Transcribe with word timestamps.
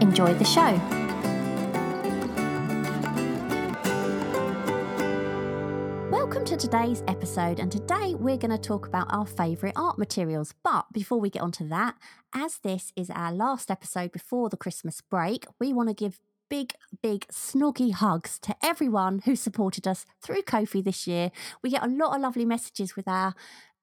Enjoy 0.00 0.32
the 0.32 0.46
show. 0.46 0.80
Welcome 6.10 6.46
to 6.46 6.56
today's 6.56 7.02
episode, 7.06 7.60
and 7.60 7.70
today 7.70 8.14
we're 8.14 8.38
going 8.38 8.50
to 8.50 8.56
talk 8.56 8.86
about 8.86 9.12
our 9.12 9.26
favourite 9.26 9.74
art 9.76 9.98
materials. 9.98 10.54
But 10.64 10.86
before 10.94 11.20
we 11.20 11.28
get 11.28 11.42
onto 11.42 11.68
that, 11.68 11.96
as 12.34 12.60
this 12.62 12.94
is 12.96 13.10
our 13.10 13.30
last 13.30 13.70
episode 13.70 14.10
before 14.10 14.48
the 14.48 14.56
Christmas 14.56 15.02
break, 15.02 15.44
we 15.58 15.74
want 15.74 15.90
to 15.90 15.94
give 15.94 16.18
big, 16.48 16.72
big, 17.02 17.26
snoggy 17.28 17.92
hugs 17.92 18.38
to 18.40 18.56
everyone 18.62 19.20
who 19.26 19.36
supported 19.36 19.86
us 19.86 20.06
through 20.22 20.42
Ko-fi 20.42 20.80
this 20.80 21.06
year. 21.06 21.30
We 21.62 21.70
get 21.70 21.84
a 21.84 21.88
lot 21.88 22.16
of 22.16 22.22
lovely 22.22 22.46
messages 22.46 22.96
with 22.96 23.06
our 23.06 23.34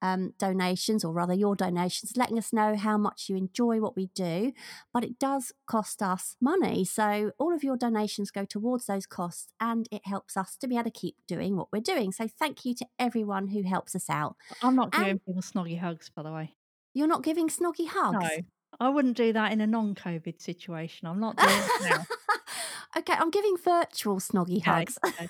um, 0.02 0.32
donations, 0.38 1.04
or 1.04 1.12
rather 1.12 1.34
your 1.34 1.56
donations, 1.56 2.16
letting 2.16 2.38
us 2.38 2.52
know 2.52 2.76
how 2.76 2.96
much 2.98 3.28
you 3.28 3.36
enjoy 3.36 3.80
what 3.80 3.96
we 3.96 4.06
do. 4.14 4.52
But 4.92 5.04
it 5.04 5.18
does 5.18 5.52
cost 5.66 6.02
us 6.02 6.36
money. 6.40 6.84
So 6.84 7.32
all 7.38 7.54
of 7.54 7.62
your 7.64 7.76
donations 7.76 8.30
go 8.30 8.44
towards 8.44 8.86
those 8.86 9.06
costs 9.06 9.52
and 9.60 9.88
it 9.90 10.02
helps 10.04 10.36
us 10.36 10.56
to 10.58 10.68
be 10.68 10.74
able 10.76 10.84
to 10.84 10.90
keep 10.90 11.16
doing 11.26 11.56
what 11.56 11.68
we're 11.72 11.80
doing. 11.80 12.12
So 12.12 12.28
thank 12.28 12.64
you 12.64 12.74
to 12.76 12.86
everyone 12.98 13.48
who 13.48 13.62
helps 13.62 13.94
us 13.94 14.08
out. 14.10 14.36
I'm 14.62 14.76
not 14.76 14.92
giving 14.92 15.08
And 15.10 15.24
people 15.24 15.42
snoggy 15.42 15.78
hugs, 15.78 16.10
by 16.14 16.22
the 16.22 16.32
way. 16.32 16.54
you're 16.94 17.06
not 17.08 17.22
giving 17.22 17.48
snoggy 17.48 17.86
hugs. 17.88 18.24
No, 18.24 18.38
I 18.80 18.88
wouldn't 18.90 19.16
do 19.16 19.32
that 19.32 19.52
in 19.52 19.60
a 19.60 19.66
non-COVID 19.66 20.40
situation. 20.40 21.08
I'm 21.08 21.20
not 21.20 21.36
doing 21.36 21.50
it 21.52 21.90
now. 21.90 22.06
okay, 22.98 23.14
I'm 23.14 23.30
giving 23.30 23.56
virtual 23.56 24.16
snoggy 24.20 24.58
Okay, 24.58 24.70
hugs. 24.70 24.98
okay. 25.04 25.28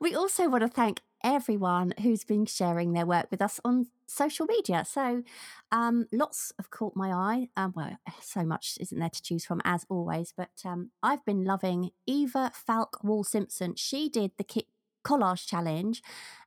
we 0.00 0.14
also 0.14 0.48
want 0.48 0.62
to 0.62 0.68
thank 0.68 1.00
everyone 1.24 1.92
who's 2.02 2.24
been 2.24 2.46
sharing 2.46 2.92
their 2.92 3.06
work 3.06 3.26
with 3.30 3.42
us 3.42 3.60
on 3.64 3.88
social 4.06 4.46
media. 4.46 4.84
So, 4.84 5.22
um, 5.72 6.06
lots 6.12 6.52
have 6.58 6.70
caught 6.70 6.96
my 6.96 7.10
eye. 7.10 7.48
Um, 7.56 7.72
well, 7.74 7.98
so 8.20 8.44
much 8.44 8.78
isn't 8.80 8.98
there 8.98 9.10
to 9.10 9.22
choose 9.22 9.44
from, 9.44 9.60
as 9.64 9.84
always. 9.88 10.32
But 10.36 10.50
um, 10.64 10.90
I've 11.02 11.24
been 11.24 11.44
loving 11.44 11.90
Eva 12.06 12.52
Falk 12.54 13.02
Wall 13.02 13.24
Simpson. 13.24 13.74
She 13.76 14.08
did 14.08 14.32
the 14.38 14.44
Kit 14.44 14.66
collage 15.04 15.46
challenge 15.46 16.02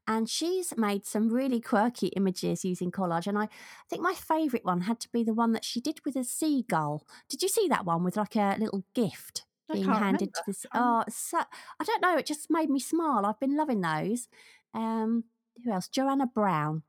and 0.07 0.29
she's 0.29 0.75
made 0.77 1.05
some 1.05 1.29
really 1.29 1.59
quirky 1.59 2.07
images 2.07 2.65
using 2.65 2.91
collage 2.91 3.25
and 3.25 3.37
i 3.37 3.47
think 3.89 4.01
my 4.01 4.13
favorite 4.13 4.65
one 4.65 4.81
had 4.81 4.99
to 4.99 5.09
be 5.09 5.23
the 5.23 5.33
one 5.33 5.53
that 5.53 5.63
she 5.63 5.79
did 5.79 5.99
with 6.05 6.15
a 6.15 6.23
seagull 6.23 7.03
did 7.29 7.41
you 7.41 7.47
see 7.47 7.67
that 7.67 7.85
one 7.85 8.03
with 8.03 8.17
like 8.17 8.35
a 8.35 8.57
little 8.59 8.83
gift 8.93 9.45
being 9.73 9.87
handed 9.87 10.33
to 10.33 10.41
this 10.47 10.65
oh 10.73 11.03
so 11.09 11.39
i 11.79 11.83
don't 11.83 12.01
know 12.01 12.17
it 12.17 12.25
just 12.25 12.49
made 12.49 12.69
me 12.69 12.79
smile 12.79 13.25
i've 13.25 13.39
been 13.39 13.57
loving 13.57 13.81
those. 13.81 14.27
Um 14.73 15.25
who 15.63 15.71
else? 15.71 15.87
Joanna 15.89 16.27
brown. 16.27 16.83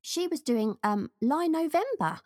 She 0.00 0.26
was 0.26 0.40
doing 0.40 0.76
um 0.82 1.10
lie 1.20 1.46
november 1.46 2.20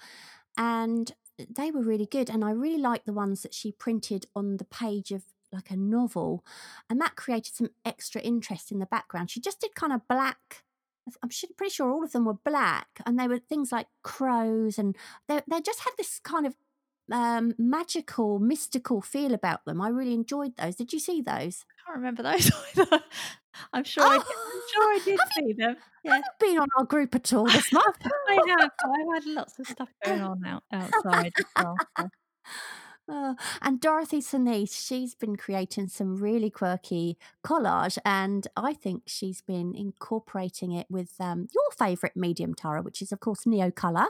and 0.57 1.13
they 1.51 1.71
were 1.71 1.83
really 1.83 2.07
good 2.07 2.31
and 2.31 2.45
i 2.45 2.51
really 2.53 2.79
liked 2.79 3.07
the 3.07 3.13
ones 3.13 3.43
that 3.43 3.53
she 3.53 3.73
printed 3.73 4.27
on 4.37 4.57
the 4.59 4.65
page 4.65 5.11
of 5.11 5.25
like 5.53 5.71
a 5.71 5.77
novel 5.77 6.45
and 6.91 7.01
that 7.01 7.17
created 7.17 7.55
some 7.55 7.71
extra 7.85 8.21
interest 8.21 8.73
in 8.73 8.81
the 8.81 8.87
background. 8.87 9.31
She 9.31 9.41
just 9.41 9.61
did 9.61 9.75
kind 9.75 9.93
of 9.93 10.07
black 10.09 10.65
i'm 11.23 11.29
pretty 11.57 11.71
sure 11.71 11.91
all 11.91 12.03
of 12.03 12.13
them 12.13 12.25
were 12.25 12.33
black 12.33 12.89
and 13.05 13.19
they 13.19 13.29
were 13.29 13.39
things 13.39 13.71
like 13.71 13.89
crows 14.03 14.79
and 14.79 14.97
they, 15.29 15.41
they 15.47 15.61
just 15.61 15.81
had 15.81 15.91
this 15.99 16.19
kind 16.19 16.47
of 16.47 16.55
um 17.13 17.55
magical 17.59 18.39
mystical 18.39 19.01
feel 19.03 19.35
about 19.35 19.65
them 19.65 19.81
i 19.81 19.89
really 19.89 20.15
enjoyed 20.15 20.57
those 20.57 20.75
did 20.77 20.93
you 20.93 20.99
see 20.99 21.21
those 21.21 21.65
I 21.69 21.91
can't 21.93 21.99
remember 21.99 22.23
those 22.23 22.51
either. 22.79 23.01
I'm 23.73 23.85
sure. 23.85 24.05
I 24.05 24.19
did, 24.19 24.27
I'm 24.27 24.27
oh 24.27 24.63
sure 24.73 24.85
I 24.85 25.01
did 25.05 25.19
have 25.21 25.29
you, 25.37 25.47
see 25.47 25.53
them. 25.53 25.77
Yeah, 26.03 26.21
been 26.41 26.59
on 26.59 26.69
our 26.77 26.85
group 26.85 27.15
at 27.15 27.33
all 27.33 27.45
this 27.45 27.73
month 27.73 27.97
I 28.05 28.39
have. 28.59 28.71
I've 28.85 29.23
had 29.23 29.27
lots 29.27 29.59
of 29.59 29.67
stuff 29.67 29.89
going 30.05 30.23
on 30.23 30.45
out 30.45 30.65
outside 30.73 31.33
as 31.39 31.45
well. 31.57 31.77
so. 31.99 32.09
Oh, 33.07 33.37
and 33.61 33.81
Dorothy 33.81 34.21
Sinise, 34.21 34.87
she's 34.87 35.15
been 35.15 35.37
creating 35.37 35.89
some 35.89 36.17
really 36.17 36.49
quirky 36.49 37.19
collage, 37.45 37.99
and 38.05 38.47
I 38.57 38.73
think 38.73 39.03
she's 39.07 39.43
been 39.43 39.75
incorporating 39.75 40.73
it 40.73 40.87
with 40.89 41.13
um, 41.21 41.49
your 41.55 41.65
favourite 41.77 42.17
medium, 42.17 42.55
Tara, 42.55 42.81
which 42.83 43.03
is, 43.03 43.13
of 43.13 43.21
course, 43.21 43.45
Neo 43.47 43.71
Colour. 43.71 44.07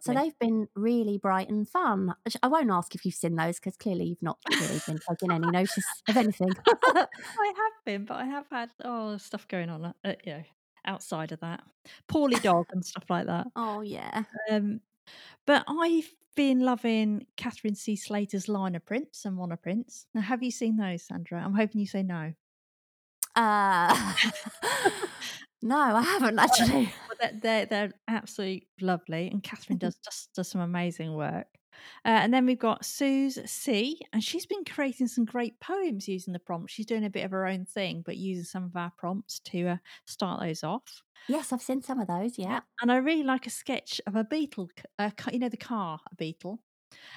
So 0.00 0.14
they've 0.14 0.38
been 0.38 0.68
really 0.74 1.18
bright 1.18 1.50
and 1.50 1.68
fun. 1.68 2.14
I 2.42 2.48
won't 2.48 2.70
ask 2.70 2.94
if 2.94 3.04
you've 3.04 3.14
seen 3.14 3.36
those 3.36 3.58
because 3.58 3.76
clearly 3.76 4.06
you've 4.06 4.22
not 4.22 4.38
really 4.50 4.80
been 4.86 4.98
taking 5.08 5.30
any 5.30 5.50
notice 5.50 5.84
of 6.08 6.16
anything. 6.16 6.50
I 6.66 7.06
have 7.56 7.72
been, 7.84 8.04
but 8.04 8.16
I 8.16 8.24
have 8.24 8.46
had 8.50 8.70
oh 8.84 9.16
stuff 9.18 9.46
going 9.48 9.68
on. 9.68 9.84
Uh, 10.04 10.12
you 10.24 10.32
know, 10.32 10.42
outside 10.86 11.32
of 11.32 11.40
that, 11.40 11.62
poorly 12.06 12.38
dog 12.40 12.66
and 12.72 12.84
stuff 12.84 13.04
like 13.10 13.26
that. 13.26 13.46
oh, 13.56 13.82
yeah. 13.82 14.22
Um, 14.50 14.80
but 15.46 15.64
I've 15.68 16.12
been 16.36 16.60
loving 16.60 17.26
Catherine 17.36 17.74
C. 17.74 17.96
Slater's 17.96 18.48
lino 18.48 18.78
prints 18.78 19.24
and 19.24 19.36
monoprints. 19.36 20.06
Now, 20.14 20.20
have 20.20 20.42
you 20.42 20.50
seen 20.50 20.76
those, 20.76 21.02
Sandra? 21.02 21.42
I'm 21.42 21.54
hoping 21.54 21.80
you 21.80 21.86
say 21.86 22.02
no. 22.02 22.32
Uh, 23.34 24.14
no, 25.62 25.78
I 25.78 26.02
haven't 26.02 26.38
actually. 26.38 26.92
But 27.08 27.18
they're, 27.20 27.40
they're 27.40 27.66
they're 27.66 27.92
absolutely 28.06 28.68
lovely, 28.80 29.28
and 29.28 29.42
Catherine 29.42 29.78
does 29.78 29.96
just 30.04 30.34
does 30.34 30.48
some 30.48 30.60
amazing 30.60 31.14
work. 31.14 31.46
Uh, 32.04 32.08
and 32.08 32.32
then 32.32 32.46
we've 32.46 32.58
got 32.58 32.84
Suze 32.84 33.38
C, 33.46 34.00
and 34.12 34.22
she's 34.22 34.46
been 34.46 34.64
creating 34.64 35.08
some 35.08 35.24
great 35.24 35.58
poems 35.60 36.08
using 36.08 36.32
the 36.32 36.38
prompts. 36.38 36.72
She's 36.72 36.86
doing 36.86 37.04
a 37.04 37.10
bit 37.10 37.24
of 37.24 37.30
her 37.30 37.46
own 37.46 37.64
thing, 37.64 38.02
but 38.04 38.16
using 38.16 38.44
some 38.44 38.64
of 38.64 38.76
our 38.76 38.92
prompts 38.96 39.40
to 39.40 39.66
uh, 39.68 39.76
start 40.06 40.40
those 40.40 40.62
off. 40.64 41.02
Yes, 41.28 41.52
I've 41.52 41.62
seen 41.62 41.82
some 41.82 42.00
of 42.00 42.06
those. 42.06 42.38
Yeah. 42.38 42.60
And 42.80 42.90
I 42.92 42.96
really 42.96 43.24
like 43.24 43.46
a 43.46 43.50
sketch 43.50 44.00
of 44.06 44.14
a 44.16 44.24
beetle, 44.24 44.70
uh, 44.98 45.10
you 45.32 45.38
know, 45.38 45.48
the 45.48 45.56
car, 45.56 46.00
a 46.10 46.14
beetle. 46.14 46.60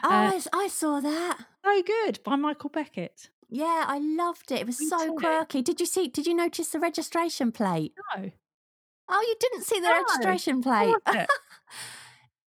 Oh, 0.04 0.10
Uh, 0.10 0.32
I, 0.54 0.64
I 0.66 0.68
saw 0.68 1.00
that. 1.00 1.38
so 1.64 1.82
good 1.84 2.20
by 2.24 2.36
Michael 2.36 2.70
Beckett. 2.70 3.30
Yeah, 3.50 3.86
I 3.88 4.00
loved 4.00 4.52
it. 4.52 4.62
It 4.62 4.66
was 4.68 4.90
so 4.90 5.14
quirky. 5.16 5.62
Did 5.62 5.80
you 5.80 5.86
see? 5.86 6.08
Did 6.08 6.26
you 6.26 6.34
notice 6.34 6.70
the 6.70 6.80
registration 6.80 7.52
plate? 7.52 7.94
No, 8.16 8.32
Oh, 9.14 9.22
you 9.28 9.36
didn't 9.42 9.64
see 9.66 9.80
the 9.82 9.90
no, 9.90 9.98
registration 10.08 10.62
plate. 10.62 10.96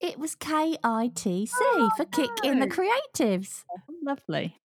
it? 0.01 0.19
was 0.19 0.35
K 0.35 0.77
I 0.83 1.11
T 1.15 1.47
C 1.47 1.55
Oh 1.61 1.91
for 1.97 2.05
Kick 2.05 2.31
in 2.45 2.61
the 2.61 2.67
Creatives. 2.67 3.65
lovely. 4.03 4.61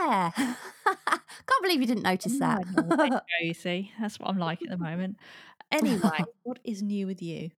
Yeah. 0.00 0.30
Can't 0.36 1.62
believe 1.62 1.80
you 1.80 1.86
didn't 1.86 2.02
notice 2.02 2.38
No, 2.38 2.38
that. 2.40 2.66
no, 2.74 2.96
there 2.96 3.20
you 3.40 3.48
you 3.48 3.54
see, 3.54 3.92
that's 4.00 4.18
what 4.20 4.28
I'm 4.28 4.38
like 4.38 4.62
at 4.62 4.70
the 4.70 4.78
moment. 4.78 5.16
Anyway, 5.70 6.24
what 6.42 6.58
is 6.64 6.82
new 6.82 7.06
with 7.06 7.22
you? 7.22 7.50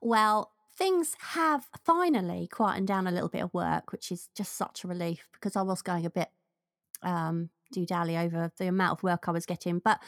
well, 0.00 0.52
things 0.76 1.16
have 1.20 1.66
finally 1.84 2.46
quietened 2.48 2.86
down 2.88 3.06
a 3.06 3.10
little 3.10 3.28
bit 3.28 3.42
of 3.42 3.52
work, 3.52 3.92
which 3.92 4.12
is 4.12 4.28
just 4.36 4.56
such 4.56 4.84
a 4.84 4.88
relief 4.88 5.28
because 5.32 5.56
I 5.56 5.62
was 5.62 5.82
going 5.82 6.06
a 6.06 6.10
bit 6.10 6.28
um 7.02 7.50
do 7.70 7.84
dally 7.86 8.16
over 8.16 8.50
the 8.58 8.66
amount 8.66 8.98
of 8.98 9.02
work 9.02 9.28
I 9.28 9.32
was 9.32 9.46
getting. 9.46 9.78
But 9.78 10.00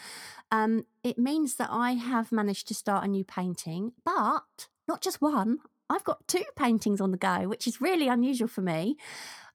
um 0.51 0.87
it 1.05 1.19
means 1.19 1.57
that 1.57 1.69
I 1.71 1.93
have 1.93 2.33
managed 2.33 2.69
to 2.69 2.75
start 2.75 3.05
a 3.05 3.09
new 3.09 3.25
painting, 3.25 3.93
but 4.05 4.69
not 4.89 5.01
just 5.03 5.21
one. 5.21 5.59
I've 5.91 6.05
got 6.05 6.27
two 6.29 6.45
paintings 6.57 7.01
on 7.01 7.11
the 7.11 7.19
go, 7.19 7.49
which 7.49 7.67
is 7.67 7.81
really 7.81 8.09
unusual 8.09 8.49
for 8.49 8.63
me. 8.63 8.97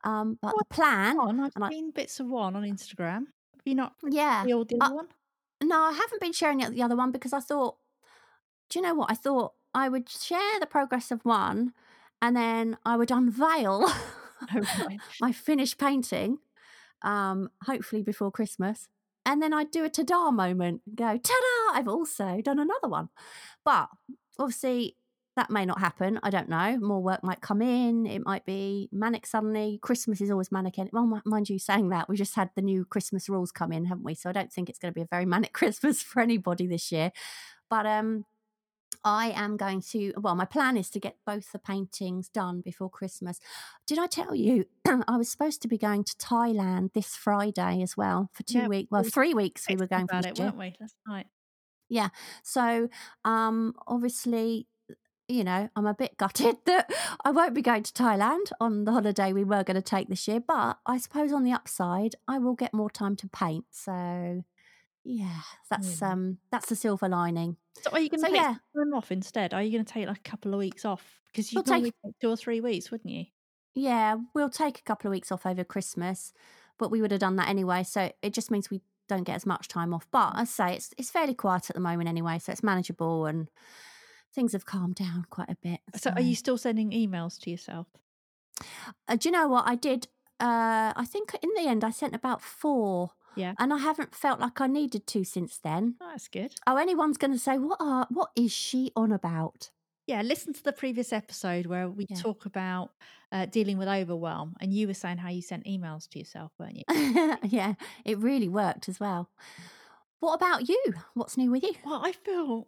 Um, 0.04 0.38
but 0.42 0.54
Oh, 0.54 0.60
the 0.60 0.66
plan, 0.66 1.18
one. 1.18 1.40
I've 1.40 1.56
and 1.56 1.64
I, 1.64 1.70
seen 1.70 1.92
bits 1.92 2.20
of 2.20 2.28
one 2.28 2.56
on 2.56 2.64
Instagram. 2.64 3.26
Have 3.54 3.62
you 3.66 3.76
not 3.76 3.94
yeah, 4.08 4.44
the 4.46 4.54
other 4.82 4.96
one? 4.96 5.08
no, 5.64 5.82
I 5.82 5.94
haven't 5.94 6.22
been 6.22 6.34
sharing 6.34 6.60
the 6.60 6.84
other 6.84 6.96
one 6.96 7.12
because 7.12 7.34
I 7.34 7.40
thought, 7.40 7.78
do 8.70 8.80
you 8.80 8.84
know 8.84 8.94
what? 8.94 9.10
I 9.10 9.16
thought 9.16 9.54
I 9.74 9.90
would 9.90 10.10
share 10.10 10.60
the 10.60 10.68
progress 10.68 11.10
of 11.12 11.24
one, 11.26 11.74
and 12.22 12.36
then 12.36 12.78
I 12.86 12.98
would 12.98 13.12
unveil 13.12 13.88
Oh, 14.54 14.98
my 15.22 15.32
finished 15.32 15.78
painting, 15.78 16.40
um, 17.02 17.50
hopefully 17.64 18.02
before 18.04 18.32
Christmas. 18.32 18.88
And 19.26 19.42
then 19.42 19.54
I'd 19.54 19.72
do 19.72 19.84
a 19.84 19.90
ta-da 19.90 20.30
moment, 20.30 20.82
go, 20.96 21.18
ta-da, 21.18 21.78
I've 21.80 21.88
also 21.88 22.42
done 22.44 22.60
another 22.60 22.88
one. 22.88 23.10
But 23.64 23.90
obviously 24.38 24.98
that 25.36 25.50
may 25.50 25.66
not 25.66 25.80
happen. 25.80 26.20
I 26.24 26.30
don't 26.30 26.50
know. 26.50 26.78
More 26.78 27.02
work 27.02 27.24
might 27.24 27.42
come 27.42 27.62
in. 27.62 28.06
It 28.06 28.26
might 28.26 28.46
be 28.46 28.90
manic 28.92 29.26
suddenly. 29.26 29.80
Christmas 29.82 30.22
is 30.22 30.32
always 30.32 30.52
manic. 30.52 30.76
Well, 30.94 31.06
mi- 31.06 31.22
mind 31.26 31.50
you, 31.50 31.60
saying 31.60 31.90
that, 31.90 32.08
we 32.08 32.16
just 32.16 32.36
had 32.36 32.52
the 32.56 32.62
new 32.62 32.86
Christmas 32.86 33.28
rules 33.28 33.52
come 33.52 33.72
in, 33.72 33.86
haven't 33.86 34.06
we? 34.06 34.16
So 34.16 34.30
I 34.30 34.34
don't 34.34 34.52
think 34.52 34.70
it's 34.70 34.80
going 34.80 34.94
to 34.94 34.96
be 34.96 35.02
a 35.02 35.08
very 35.10 35.26
manic 35.36 35.54
Christmas 35.54 36.02
for 36.02 36.22
anybody 36.22 36.68
this 36.68 36.92
year. 36.92 37.12
But 37.70 37.86
um, 37.86 38.26
I 39.04 39.32
am 39.32 39.58
going 39.58 39.82
to, 39.92 40.14
well, 40.18 40.36
my 40.36 40.46
plan 40.46 40.78
is 40.78 40.90
to 40.92 41.00
get 41.00 41.18
both 41.26 41.52
the 41.52 41.60
paintings 41.60 42.30
done 42.30 42.62
before 42.62 42.90
Christmas. 42.90 43.40
Did 43.86 44.00
I 44.00 44.08
tell 44.08 44.34
you 44.34 44.66
I 45.08 45.18
was 45.18 45.30
supposed 45.30 45.62
to 45.64 45.68
be 45.68 45.78
going 45.78 46.04
to 46.06 46.16
Thailand 46.16 46.94
this 46.94 47.16
Friday 47.16 47.82
as 47.82 47.98
well 47.98 48.30
for 48.34 48.44
two 48.44 48.60
Yeah, 48.60 48.68
weeks? 48.68 48.90
Well, 48.90 49.04
we 49.04 49.10
three 49.10 49.34
weeks 49.34 49.68
we 49.70 49.76
were 49.76 49.88
going 49.88 50.08
for 50.08 50.14
about 50.14 50.24
this 50.24 50.40
it, 50.40 50.44
weren't 50.44 50.58
we? 50.58 50.76
Last 50.80 50.96
night. 51.08 51.28
Yeah. 51.90 52.10
So, 52.42 52.90
um, 53.24 53.76
obviously, 53.88 54.68
you 55.28 55.44
know, 55.44 55.70
I'm 55.76 55.86
a 55.86 55.94
bit 55.94 56.18
gutted 56.18 56.58
that 56.66 56.92
I 57.24 57.32
won't 57.32 57.54
be 57.54 57.62
going 57.62 57.84
to 57.84 57.94
Thailand 57.94 58.52
on 58.60 58.86
the 58.86 58.92
holiday 58.92 59.34
we 59.34 59.44
were 59.44 59.64
going 59.64 59.76
to 59.76 59.82
take 59.82 60.08
this 60.10 60.28
year. 60.28 60.40
But 60.40 60.80
I 60.86 60.98
suppose 60.98 61.32
on 61.32 61.44
the 61.44 61.52
upside, 61.52 62.16
I 62.28 62.38
will 62.40 62.56
get 62.56 62.74
more 62.74 62.90
time 62.90 63.16
to 63.18 63.28
paint. 63.28 63.66
So, 63.72 64.44
yeah, 65.04 65.42
that's 65.70 66.02
Yeah. 66.02 66.12
um, 66.14 66.40
that's 66.52 66.70
the 66.70 66.76
silver 66.78 67.10
lining. 67.10 67.58
So 67.76 67.90
are 67.92 68.00
you 68.00 68.10
going 68.10 68.24
to 68.26 68.26
So 68.26 68.28
take 68.30 68.46
yeah, 68.46 68.56
time 68.76 68.94
off 68.94 69.12
instead? 69.12 69.54
Are 69.54 69.62
you 69.62 69.72
going 69.72 69.86
to 69.86 69.92
take 69.94 70.08
like 70.08 70.18
a 70.20 70.30
couple 70.30 70.54
of 70.54 70.60
weeks 70.60 70.86
off? 70.86 71.22
Because 71.32 71.52
we'll 71.54 71.64
you'd 71.64 71.66
take 71.66 71.84
take 71.84 71.94
two 72.22 72.30
or 72.30 72.38
three 72.38 72.62
weeks, 72.62 72.92
wouldn't 72.92 73.10
you? 73.14 73.26
yeah, 73.74 74.16
we'll 74.34 74.50
take 74.50 74.80
a 74.80 74.84
couple 74.84 75.08
of 75.10 75.12
weeks 75.12 75.32
off 75.32 75.46
over 75.46 75.64
Christmas, 75.64 76.34
but 76.78 76.92
we 76.92 77.02
would 77.02 77.12
have 77.12 77.20
done 77.20 77.36
that 77.38 77.50
anyway. 77.50 77.84
So 77.84 78.12
it 78.22 78.34
just 78.34 78.52
means 78.52 78.70
we 78.70 78.82
don't 79.08 79.24
get 79.24 79.36
as 79.36 79.46
much 79.46 79.68
time 79.68 79.94
off. 79.94 80.08
But 80.12 80.32
I 80.36 80.46
say 80.46 80.76
it's 80.76 80.94
it's 80.98 81.12
fairly 81.12 81.34
quiet 81.36 81.70
at 81.70 81.76
the 81.76 81.82
moment 81.82 82.10
anyway, 82.10 82.40
so 82.40 82.52
it's 82.52 82.64
manageable 82.64 83.26
and 83.26 83.50
things 84.36 84.52
have 84.54 84.66
calmed 84.66 84.96
down 84.96 85.26
quite 85.30 85.50
a 85.50 85.58
bit. 85.64 85.80
So 85.96 86.12
are 86.12 86.22
you 86.22 86.36
still 86.36 86.58
sending 86.58 86.92
emails 86.92 87.40
to 87.42 87.50
yourself? 87.50 87.88
Uh, 89.08 89.16
do 89.16 89.30
you 89.30 89.32
know 89.32 89.48
what 89.48 89.66
I 89.68 89.76
did? 89.76 90.08
Uh, 90.40 90.92
I 90.96 91.06
think 91.08 91.34
in 91.42 91.50
the 91.56 91.68
end 91.70 91.84
I 91.84 91.90
sent 91.92 92.14
about 92.14 92.42
four, 92.42 93.12
Yeah. 93.36 93.54
and 93.58 93.74
I 93.74 93.78
haven't 93.78 94.14
felt 94.14 94.40
like 94.40 94.60
I 94.62 94.68
needed 94.68 95.08
to 95.08 95.24
since 95.24 95.58
then. 95.58 95.96
Oh, 96.02 96.10
that's 96.12 96.28
good. 96.28 96.54
Oh, 96.68 96.76
anyone's 96.78 97.18
going 97.18 97.32
to 97.34 97.40
say 97.40 97.58
what 97.58 97.78
are 97.80 98.06
what 98.10 98.32
is 98.36 98.52
she 98.52 98.92
on 98.96 99.12
about? 99.12 99.72
Yeah, 100.08 100.22
listen 100.22 100.54
to 100.54 100.64
the 100.64 100.72
previous 100.74 101.12
episode 101.12 101.66
where 101.66 101.90
we 101.90 102.06
Yeah. 102.10 102.18
talk 102.18 102.46
about 102.46 102.92
uh, 103.32 103.46
dealing 103.48 103.78
with 103.78 103.88
overwhelm, 103.88 104.56
and 104.62 104.72
you 104.74 104.88
were 104.88 104.94
saying 104.94 105.18
how 105.18 105.30
you 105.30 105.42
sent 105.42 105.66
emails 105.66 106.08
to 106.10 106.20
yourself, 106.20 106.52
weren't 106.60 106.78
you? 106.78 107.38
yeah, 107.44 107.74
it 108.06 108.18
really 108.20 108.48
worked 108.50 108.88
as 108.88 109.00
well. 109.00 109.30
What 110.20 110.34
about 110.36 110.70
you? 110.70 110.84
What's 111.14 111.38
new 111.38 111.50
with 111.52 111.64
you? 111.64 111.74
Well, 111.86 112.02
I 112.04 112.12
feel 112.12 112.68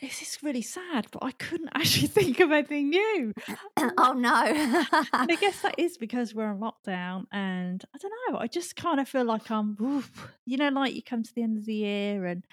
this 0.00 0.22
is 0.22 0.38
really 0.42 0.62
sad, 0.62 1.06
but 1.10 1.24
I 1.24 1.32
couldn't 1.32 1.70
actually 1.74 2.08
think 2.08 2.40
of 2.40 2.52
anything 2.52 2.90
new. 2.90 3.32
oh 3.98 4.12
no. 4.12 4.44
and 4.44 5.32
I 5.32 5.36
guess 5.40 5.62
that 5.62 5.74
is 5.78 5.98
because 5.98 6.34
we're 6.34 6.46
on 6.46 6.60
lockdown, 6.60 7.26
and 7.32 7.84
I 7.94 7.98
don't 7.98 8.12
know. 8.28 8.38
I 8.38 8.46
just 8.46 8.76
kind 8.76 9.00
of 9.00 9.08
feel 9.08 9.24
like 9.24 9.50
I'm, 9.50 9.76
oof, 9.80 10.28
you 10.44 10.56
know, 10.56 10.68
like 10.68 10.94
you 10.94 11.02
come 11.02 11.22
to 11.22 11.34
the 11.34 11.42
end 11.42 11.58
of 11.58 11.66
the 11.66 11.74
year 11.74 12.26
and 12.26 12.44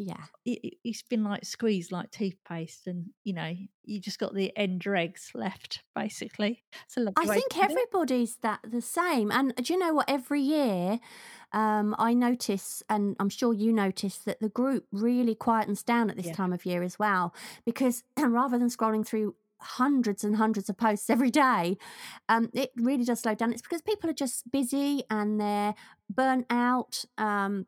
yeah. 0.00 0.24
it, 0.44 0.74
it's 0.84 1.02
been 1.02 1.24
like 1.24 1.44
squeezed 1.44 1.92
like 1.92 2.10
toothpaste, 2.10 2.86
and 2.86 3.06
you 3.24 3.32
know, 3.32 3.52
you 3.84 4.00
just 4.00 4.18
got 4.18 4.34
the 4.34 4.56
end 4.56 4.80
dregs 4.80 5.30
left, 5.34 5.82
basically. 5.94 6.62
It's 6.86 6.96
a 6.96 7.00
lovely 7.00 7.28
I 7.30 7.34
think 7.34 7.56
it. 7.56 7.62
everybody's 7.70 8.36
that 8.36 8.60
the 8.66 8.80
same. 8.80 9.30
And 9.30 9.54
do 9.56 9.72
you 9.72 9.78
know 9.78 9.94
what? 9.94 10.08
Every 10.08 10.40
year, 10.40 10.98
um, 11.52 11.94
I 11.98 12.14
notice, 12.14 12.82
and 12.88 13.16
I'm 13.20 13.28
sure 13.28 13.52
you 13.52 13.72
notice, 13.72 14.16
that 14.18 14.40
the 14.40 14.48
group 14.48 14.86
really 14.92 15.34
quietens 15.34 15.84
down 15.84 16.10
at 16.10 16.16
this 16.16 16.26
Yeah. 16.26 16.34
time 16.34 16.52
of 16.52 16.64
year 16.64 16.82
as 16.82 16.98
well. 16.98 17.34
Because 17.64 18.02
rather 18.18 18.58
than 18.58 18.68
scrolling 18.68 19.06
through 19.06 19.34
hundreds 19.62 20.24
and 20.24 20.36
hundreds 20.36 20.70
of 20.70 20.76
posts 20.78 21.10
every 21.10 21.30
day, 21.30 21.76
um, 22.30 22.48
it 22.54 22.70
really 22.76 23.04
does 23.04 23.20
slow 23.20 23.34
down. 23.34 23.52
It's 23.52 23.60
because 23.62 23.82
people 23.82 24.08
are 24.08 24.14
just 24.14 24.50
busy 24.50 25.02
and 25.10 25.38
they're 25.40 25.74
burnt 26.08 26.46
out. 26.48 27.04
Um, 27.18 27.66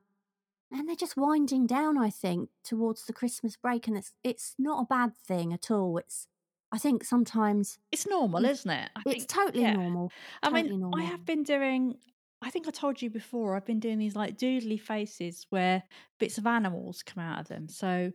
and 0.73 0.89
they're 0.89 0.97
just 0.97 1.17
winding 1.17 1.67
down, 1.67 1.99
I 1.99 2.11
think, 2.11 2.51
towards 2.65 3.05
the 3.07 3.13
Christmas 3.13 3.57
break, 3.57 3.87
and 3.89 3.97
it's 3.97 4.13
it's 4.25 4.55
not 4.59 4.83
a 4.83 4.87
bad 4.87 5.17
thing 5.17 5.53
at 5.53 5.71
all. 5.71 5.99
It's, 5.99 6.29
I 6.73 6.79
think, 6.79 7.05
sometimes 7.05 7.79
It's 7.91 8.07
normal, 8.07 8.45
isn't 8.45 8.71
it? 8.71 8.91
I 8.97 9.03
it's 9.11 9.25
think, 9.25 9.29
totally 9.29 9.65
yeah. 9.65 9.75
normal. 9.75 10.13
I 10.43 10.51
mean, 10.51 10.69
normal. 10.69 10.95
I 10.95 11.03
have 11.03 11.25
been 11.25 11.43
doing. 11.43 11.99
I 12.43 12.51
think 12.51 12.67
I 12.67 12.71
told 12.71 13.01
you 13.03 13.11
before. 13.11 13.55
I've 13.57 13.67
been 13.67 13.81
doing 13.81 13.99
these 13.99 14.17
like 14.17 14.37
doodly 14.37 14.81
faces 14.81 15.47
where 15.51 15.83
bits 16.19 16.39
of 16.39 16.47
animals 16.47 17.03
come 17.03 17.23
out 17.23 17.41
of 17.41 17.49
them. 17.49 17.69
So 17.69 18.13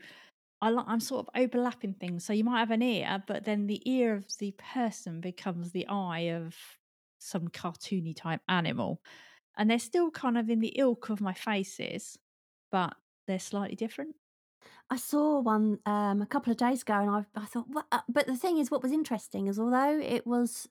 I 0.62 0.70
like 0.70 0.86
I'm 0.88 1.00
sort 1.00 1.28
of 1.28 1.42
overlapping 1.42 1.94
things. 1.96 2.26
So 2.26 2.34
you 2.34 2.44
might 2.44 2.60
have 2.60 2.72
an 2.72 2.82
ear, 2.82 3.24
but 3.28 3.46
then 3.46 3.68
the 3.68 3.82
ear 3.90 4.16
of 4.16 4.28
the 4.40 4.52
person 4.58 5.22
becomes 5.22 5.72
the 5.72 5.88
eye 5.88 6.32
of 6.32 6.56
some 7.20 7.48
cartoony 7.50 8.16
type 8.16 8.42
animal, 8.50 9.02
and 9.58 9.70
they're 9.70 9.80
still 9.80 10.12
kind 10.12 10.38
of 10.38 10.50
in 10.50 10.60
the 10.60 10.74
ilk 10.78 11.10
of 11.10 11.22
my 11.22 11.34
faces, 11.34 12.18
but 12.72 12.96
they're 13.28 13.40
slightly 13.40 13.76
different. 13.76 14.16
I 14.90 14.96
saw 14.98 15.40
one 15.40 15.80
um, 15.86 16.22
a 16.22 16.26
couple 16.26 16.52
of 16.52 16.58
days 16.58 16.82
ago, 16.82 16.94
and 16.96 17.10
I, 17.10 17.26
I 17.36 17.46
thought, 17.46 17.66
what? 17.68 17.86
uh," 17.92 18.02
But 18.08 18.28
the 18.28 18.36
thing 18.38 18.58
is, 18.58 18.72
what 18.72 18.82
was 18.84 18.92
interesting 18.92 19.48
is, 19.48 19.60
although 19.60 20.00
it 20.00 20.26
was 20.26 20.68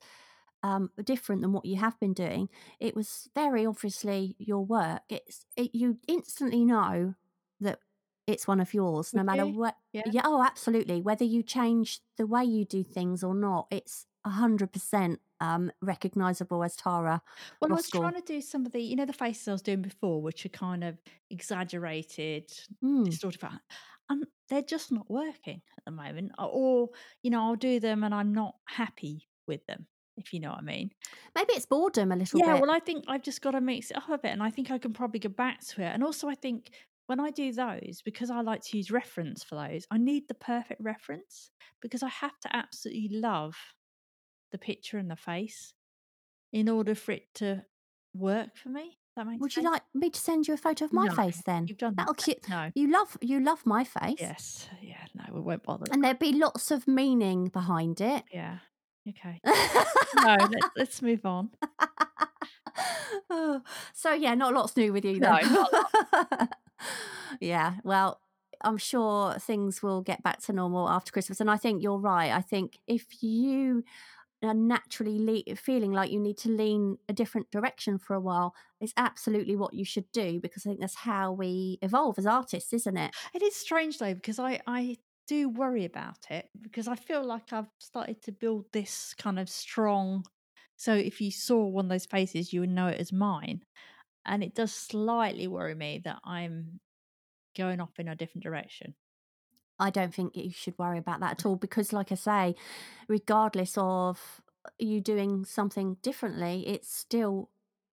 um, 0.62 0.90
different 1.04 1.42
than 1.42 1.52
what 1.52 1.64
you 1.64 1.76
have 1.76 1.98
been 2.00 2.14
doing, 2.14 2.48
it 2.80 2.96
was 2.96 3.28
very 3.34 3.66
obviously 3.66 4.34
your 4.38 4.64
work. 4.64 5.02
It's 5.08 5.44
it, 5.56 5.74
you 5.74 5.98
instantly 6.08 6.64
know 6.64 7.14
that 7.60 7.80
it's 8.26 8.48
one 8.48 8.60
of 8.60 8.74
yours, 8.74 9.14
no 9.14 9.20
Would 9.20 9.26
matter 9.26 9.46
what. 9.46 9.76
Yeah. 9.92 10.02
Yeah, 10.10 10.22
oh, 10.24 10.42
absolutely. 10.42 11.00
Whether 11.00 11.24
you 11.24 11.42
change 11.42 12.00
the 12.16 12.26
way 12.26 12.44
you 12.44 12.64
do 12.64 12.82
things 12.82 13.22
or 13.22 13.34
not, 13.34 13.66
it's 13.70 14.06
a 14.24 14.30
hundred 14.30 14.72
percent 14.72 15.20
um 15.40 15.70
recognizable 15.82 16.62
as 16.64 16.76
Tara 16.76 17.20
Well, 17.60 17.72
I 17.72 17.74
was 17.76 17.88
trying 17.90 18.14
to 18.14 18.20
do 18.22 18.40
some 18.40 18.64
of 18.66 18.72
the, 18.72 18.80
you 18.80 18.96
know, 18.96 19.04
the 19.06 19.12
faces 19.12 19.48
I 19.48 19.52
was 19.52 19.62
doing 19.62 19.82
before, 19.82 20.22
which 20.22 20.44
are 20.46 20.50
kind 20.50 20.82
of 20.84 20.98
exaggerated, 21.30 22.50
Mm. 22.82 23.04
distorted. 23.06 23.40
fa- 23.40 23.60
And 24.08 24.24
they're 24.48 24.62
just 24.62 24.92
not 24.92 25.10
working 25.10 25.62
at 25.76 25.84
the 25.84 25.90
moment. 25.90 26.32
Or- 26.38 26.90
you 27.22 27.30
know, 27.30 27.42
I'll 27.42 27.56
do 27.56 27.80
them 27.80 28.04
and 28.04 28.14
I'm 28.14 28.32
not 28.32 28.54
happy 28.68 29.28
with 29.48 29.64
them, 29.66 29.86
if 30.16 30.32
you 30.32 30.40
know 30.40 30.50
what 30.50 30.58
I 30.58 30.62
mean. 30.62 30.90
Maybe 31.34 31.54
it's 31.54 31.66
boredom 31.66 32.12
a 32.12 32.16
little 32.16 32.38
bit. 32.38 32.46
Yeah, 32.46 32.54
bit. 32.54 32.62
well, 32.62 32.70
I 32.70 32.78
think 32.80 33.04
I've 33.08 33.22
just 33.22 33.42
got 33.42 33.52
to 33.52 33.60
mix 33.60 33.90
it 33.90 33.96
up 33.96 34.08
a 34.08 34.18
bit. 34.18 34.30
And 34.32 34.42
I 34.42 34.50
think 34.50 34.70
I 34.70 34.78
can 34.78 34.92
probably 34.92 35.18
go 35.20 35.28
back 35.28 35.60
to 35.68 35.82
it. 35.82 35.86
And 35.92 36.04
also, 36.04 36.28
I 36.28 36.34
think 36.36 36.70
when 37.08 37.18
I 37.20 37.30
do 37.30 37.52
those, 37.52 38.00
because 38.04 38.30
I 38.30 38.40
like 38.42 38.62
to 38.66 38.76
use 38.76 38.90
reference 38.90 39.42
for 39.44 39.56
those, 39.56 39.86
I 39.90 39.98
need 39.98 40.28
the 40.28 40.34
perfect 40.34 40.80
reference 40.82 41.50
because 41.80 42.02
I 42.04 42.08
have 42.08 42.38
to 42.40 42.56
absolutely 42.56 43.08
love 43.18 43.56
the 44.56 44.64
picture 44.64 44.98
and 44.98 45.10
the 45.10 45.16
face 45.16 45.74
in 46.52 46.68
order 46.68 46.94
for 46.94 47.12
it 47.12 47.26
to 47.34 47.64
work 48.14 48.56
for 48.56 48.70
me. 48.70 48.98
That 49.16 49.26
makes 49.26 49.40
Would 49.40 49.52
sense. 49.52 49.64
you 49.64 49.70
like 49.70 49.82
me 49.94 50.10
to 50.10 50.20
send 50.20 50.46
you 50.48 50.54
a 50.54 50.56
photo 50.56 50.84
of 50.84 50.92
my 50.92 51.06
No, 51.06 51.14
face 51.14 51.42
then? 51.44 51.66
You've 51.68 51.78
done 51.78 51.94
That'll 51.96 52.14
that. 52.14 52.22
cute. 52.22 52.48
No. 52.48 52.70
You 52.74 52.90
love 52.90 53.16
you 53.20 53.40
love 53.40 53.64
my 53.64 53.84
face. 53.84 54.16
Yes. 54.20 54.68
Yeah. 54.82 54.96
No, 55.14 55.24
we 55.34 55.40
won't 55.40 55.62
bother. 55.62 55.86
And 55.90 56.04
there'd 56.04 56.18
be 56.18 56.32
lots 56.32 56.70
of 56.70 56.86
meaning 56.86 57.48
behind 57.48 58.00
it. 58.00 58.24
Yeah. 58.32 58.58
Okay. 59.08 59.40
No, 59.44 60.36
let's, 60.40 60.66
let's 60.76 61.02
move 61.02 61.24
on. 61.24 61.50
Oh, 63.30 63.62
so 63.94 64.12
yeah, 64.12 64.34
not 64.34 64.52
lots 64.52 64.76
new 64.76 64.92
with 64.92 65.04
you 65.04 65.18
No, 65.18 65.38
yeah, 67.40 67.74
well, 67.84 68.20
I'm 68.62 68.78
sure 68.78 69.34
things 69.38 69.82
will 69.82 70.02
get 70.02 70.22
back 70.22 70.40
to 70.42 70.52
normal 70.52 70.88
after 70.88 71.12
Christmas, 71.12 71.40
and 71.40 71.50
I 71.50 71.56
think 71.56 71.82
you're 71.82 71.98
right. 71.98 72.32
I 72.32 72.40
think 72.42 72.78
if 72.86 73.22
you 73.22 73.84
are 74.42 74.54
naturally 74.54 75.18
le- 75.46 75.56
feeling 75.56 75.92
like 75.92 76.10
you 76.10 76.20
need 76.20 76.38
to 76.38 76.50
lean 76.50 76.98
a 77.08 77.12
different 77.12 77.50
direction 77.50 77.98
for 77.98 78.14
a 78.14 78.20
while, 78.20 78.54
is 78.80 78.92
absolutely 78.96 79.56
what 79.56 79.74
you 79.74 79.84
should 79.84 80.10
do 80.12 80.40
because 80.40 80.66
I 80.66 80.70
think 80.70 80.80
that's 80.80 80.96
how 80.96 81.32
we 81.32 81.78
evolve 81.82 82.18
as 82.18 82.26
artists, 82.26 82.72
isn't 82.72 82.96
it? 82.96 83.14
It 83.34 83.42
is 83.42 83.56
strange 83.56 83.98
though 83.98 84.14
because 84.14 84.38
I 84.38 84.60
I 84.66 84.96
do 85.26 85.48
worry 85.48 85.84
about 85.84 86.30
it 86.30 86.48
because 86.60 86.86
I 86.86 86.94
feel 86.94 87.24
like 87.24 87.52
I've 87.52 87.70
started 87.80 88.22
to 88.22 88.32
build 88.32 88.66
this 88.72 89.14
kind 89.14 89.38
of 89.38 89.48
strong. 89.48 90.24
So 90.76 90.94
if 90.94 91.20
you 91.20 91.30
saw 91.30 91.66
one 91.66 91.86
of 91.86 91.88
those 91.90 92.06
faces, 92.06 92.52
you 92.52 92.60
would 92.60 92.70
know 92.70 92.88
it 92.88 93.00
as 93.00 93.12
mine, 93.12 93.62
and 94.26 94.42
it 94.44 94.54
does 94.54 94.72
slightly 94.74 95.48
worry 95.48 95.74
me 95.74 96.00
that 96.04 96.20
I'm 96.24 96.80
going 97.56 97.80
off 97.80 97.98
in 97.98 98.08
a 98.08 98.16
different 98.16 98.44
direction. 98.44 98.94
I 99.78 99.90
don't 99.90 100.14
think 100.14 100.36
you 100.36 100.50
should 100.50 100.78
worry 100.78 100.98
about 100.98 101.20
that 101.20 101.32
at 101.32 101.46
all 101.46 101.56
because, 101.56 101.92
like 101.92 102.10
I 102.12 102.14
say, 102.16 102.54
regardless 103.08 103.74
of 103.76 104.40
you 104.78 105.00
doing 105.00 105.44
something 105.44 105.96
differently, 106.02 106.66
it's 106.66 106.92
still 106.94 107.50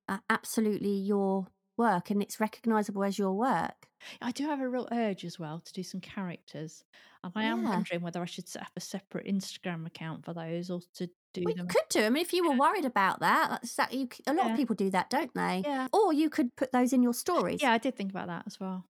uh, 0.08 0.20
absolutely 0.30 0.92
your 0.96 1.48
work 1.78 2.10
and 2.10 2.22
it's 2.22 2.40
recognizable 2.40 3.04
as 3.04 3.18
your 3.18 3.34
work. 3.34 3.88
I 4.22 4.32
do 4.32 4.46
have 4.46 4.60
a 4.60 4.68
real 4.70 4.88
urge 4.92 5.24
as 5.26 5.40
well 5.40 5.60
to 5.62 5.74
do 5.74 5.82
some 5.84 6.02
characters, 6.02 6.84
and 7.24 7.32
I 7.36 7.46
am 7.46 7.64
Yeah. 7.64 7.70
wondering 7.70 8.02
whether 8.02 8.22
I 8.22 8.26
should 8.26 8.48
set 8.50 8.62
up 8.64 8.72
a 8.76 8.82
separate 8.82 9.26
Instagram 9.28 9.86
account 9.88 10.26
for 10.26 10.34
those 10.34 10.70
or 10.70 10.82
to 10.96 11.08
do 11.34 11.44
We 11.46 11.54
them. 11.54 11.68
could 11.68 11.88
do. 11.90 12.04
I 12.06 12.10
mean, 12.10 12.22
if 12.22 12.34
you 12.34 12.48
were 12.48 12.56
worried 12.58 12.86
about 12.86 13.22
that, 13.22 13.64
that 13.78 13.94
you, 13.94 14.08
c- 14.12 14.24
a 14.28 14.34
lot 14.34 14.48
Yeah. 14.48 14.52
of 14.52 14.58
people 14.58 14.76
do 14.76 14.90
that, 14.92 15.10
don't 15.10 15.34
they? 15.34 15.64
Yeah. 15.66 15.88
Or 15.94 16.12
you 16.14 16.30
could 16.30 16.56
put 16.56 16.72
those 16.74 16.92
in 16.94 17.02
your 17.02 17.14
stories. 17.14 17.62
Yeah, 17.62 17.72
I 17.72 17.78
did 17.78 17.96
think 17.96 18.12
about 18.12 18.28
that 18.28 18.44
as 18.46 18.60
well. 18.60 18.86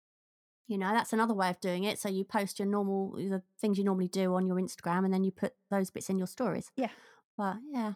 You 0.68 0.78
know, 0.78 0.92
that's 0.92 1.14
another 1.14 1.34
way 1.34 1.50
of 1.50 1.60
doing 1.60 1.84
it. 1.84 2.00
So 2.00 2.10
you 2.10 2.24
post 2.24 2.60
your 2.60 2.68
normal, 2.68 3.14
the 3.16 3.42
things 3.60 3.78
you 3.78 3.84
normally 3.84 4.08
do 4.08 4.34
on 4.36 4.48
your 4.48 4.56
Instagram 4.56 5.06
and 5.06 5.14
then 5.14 5.24
you 5.24 5.32
put 5.32 5.54
those 5.70 5.90
bits 5.90 6.10
in 6.10 6.18
your 6.18 6.28
stories. 6.28 6.72
Yeah. 6.76 6.90
But 7.38 7.58
yeah. 7.70 7.94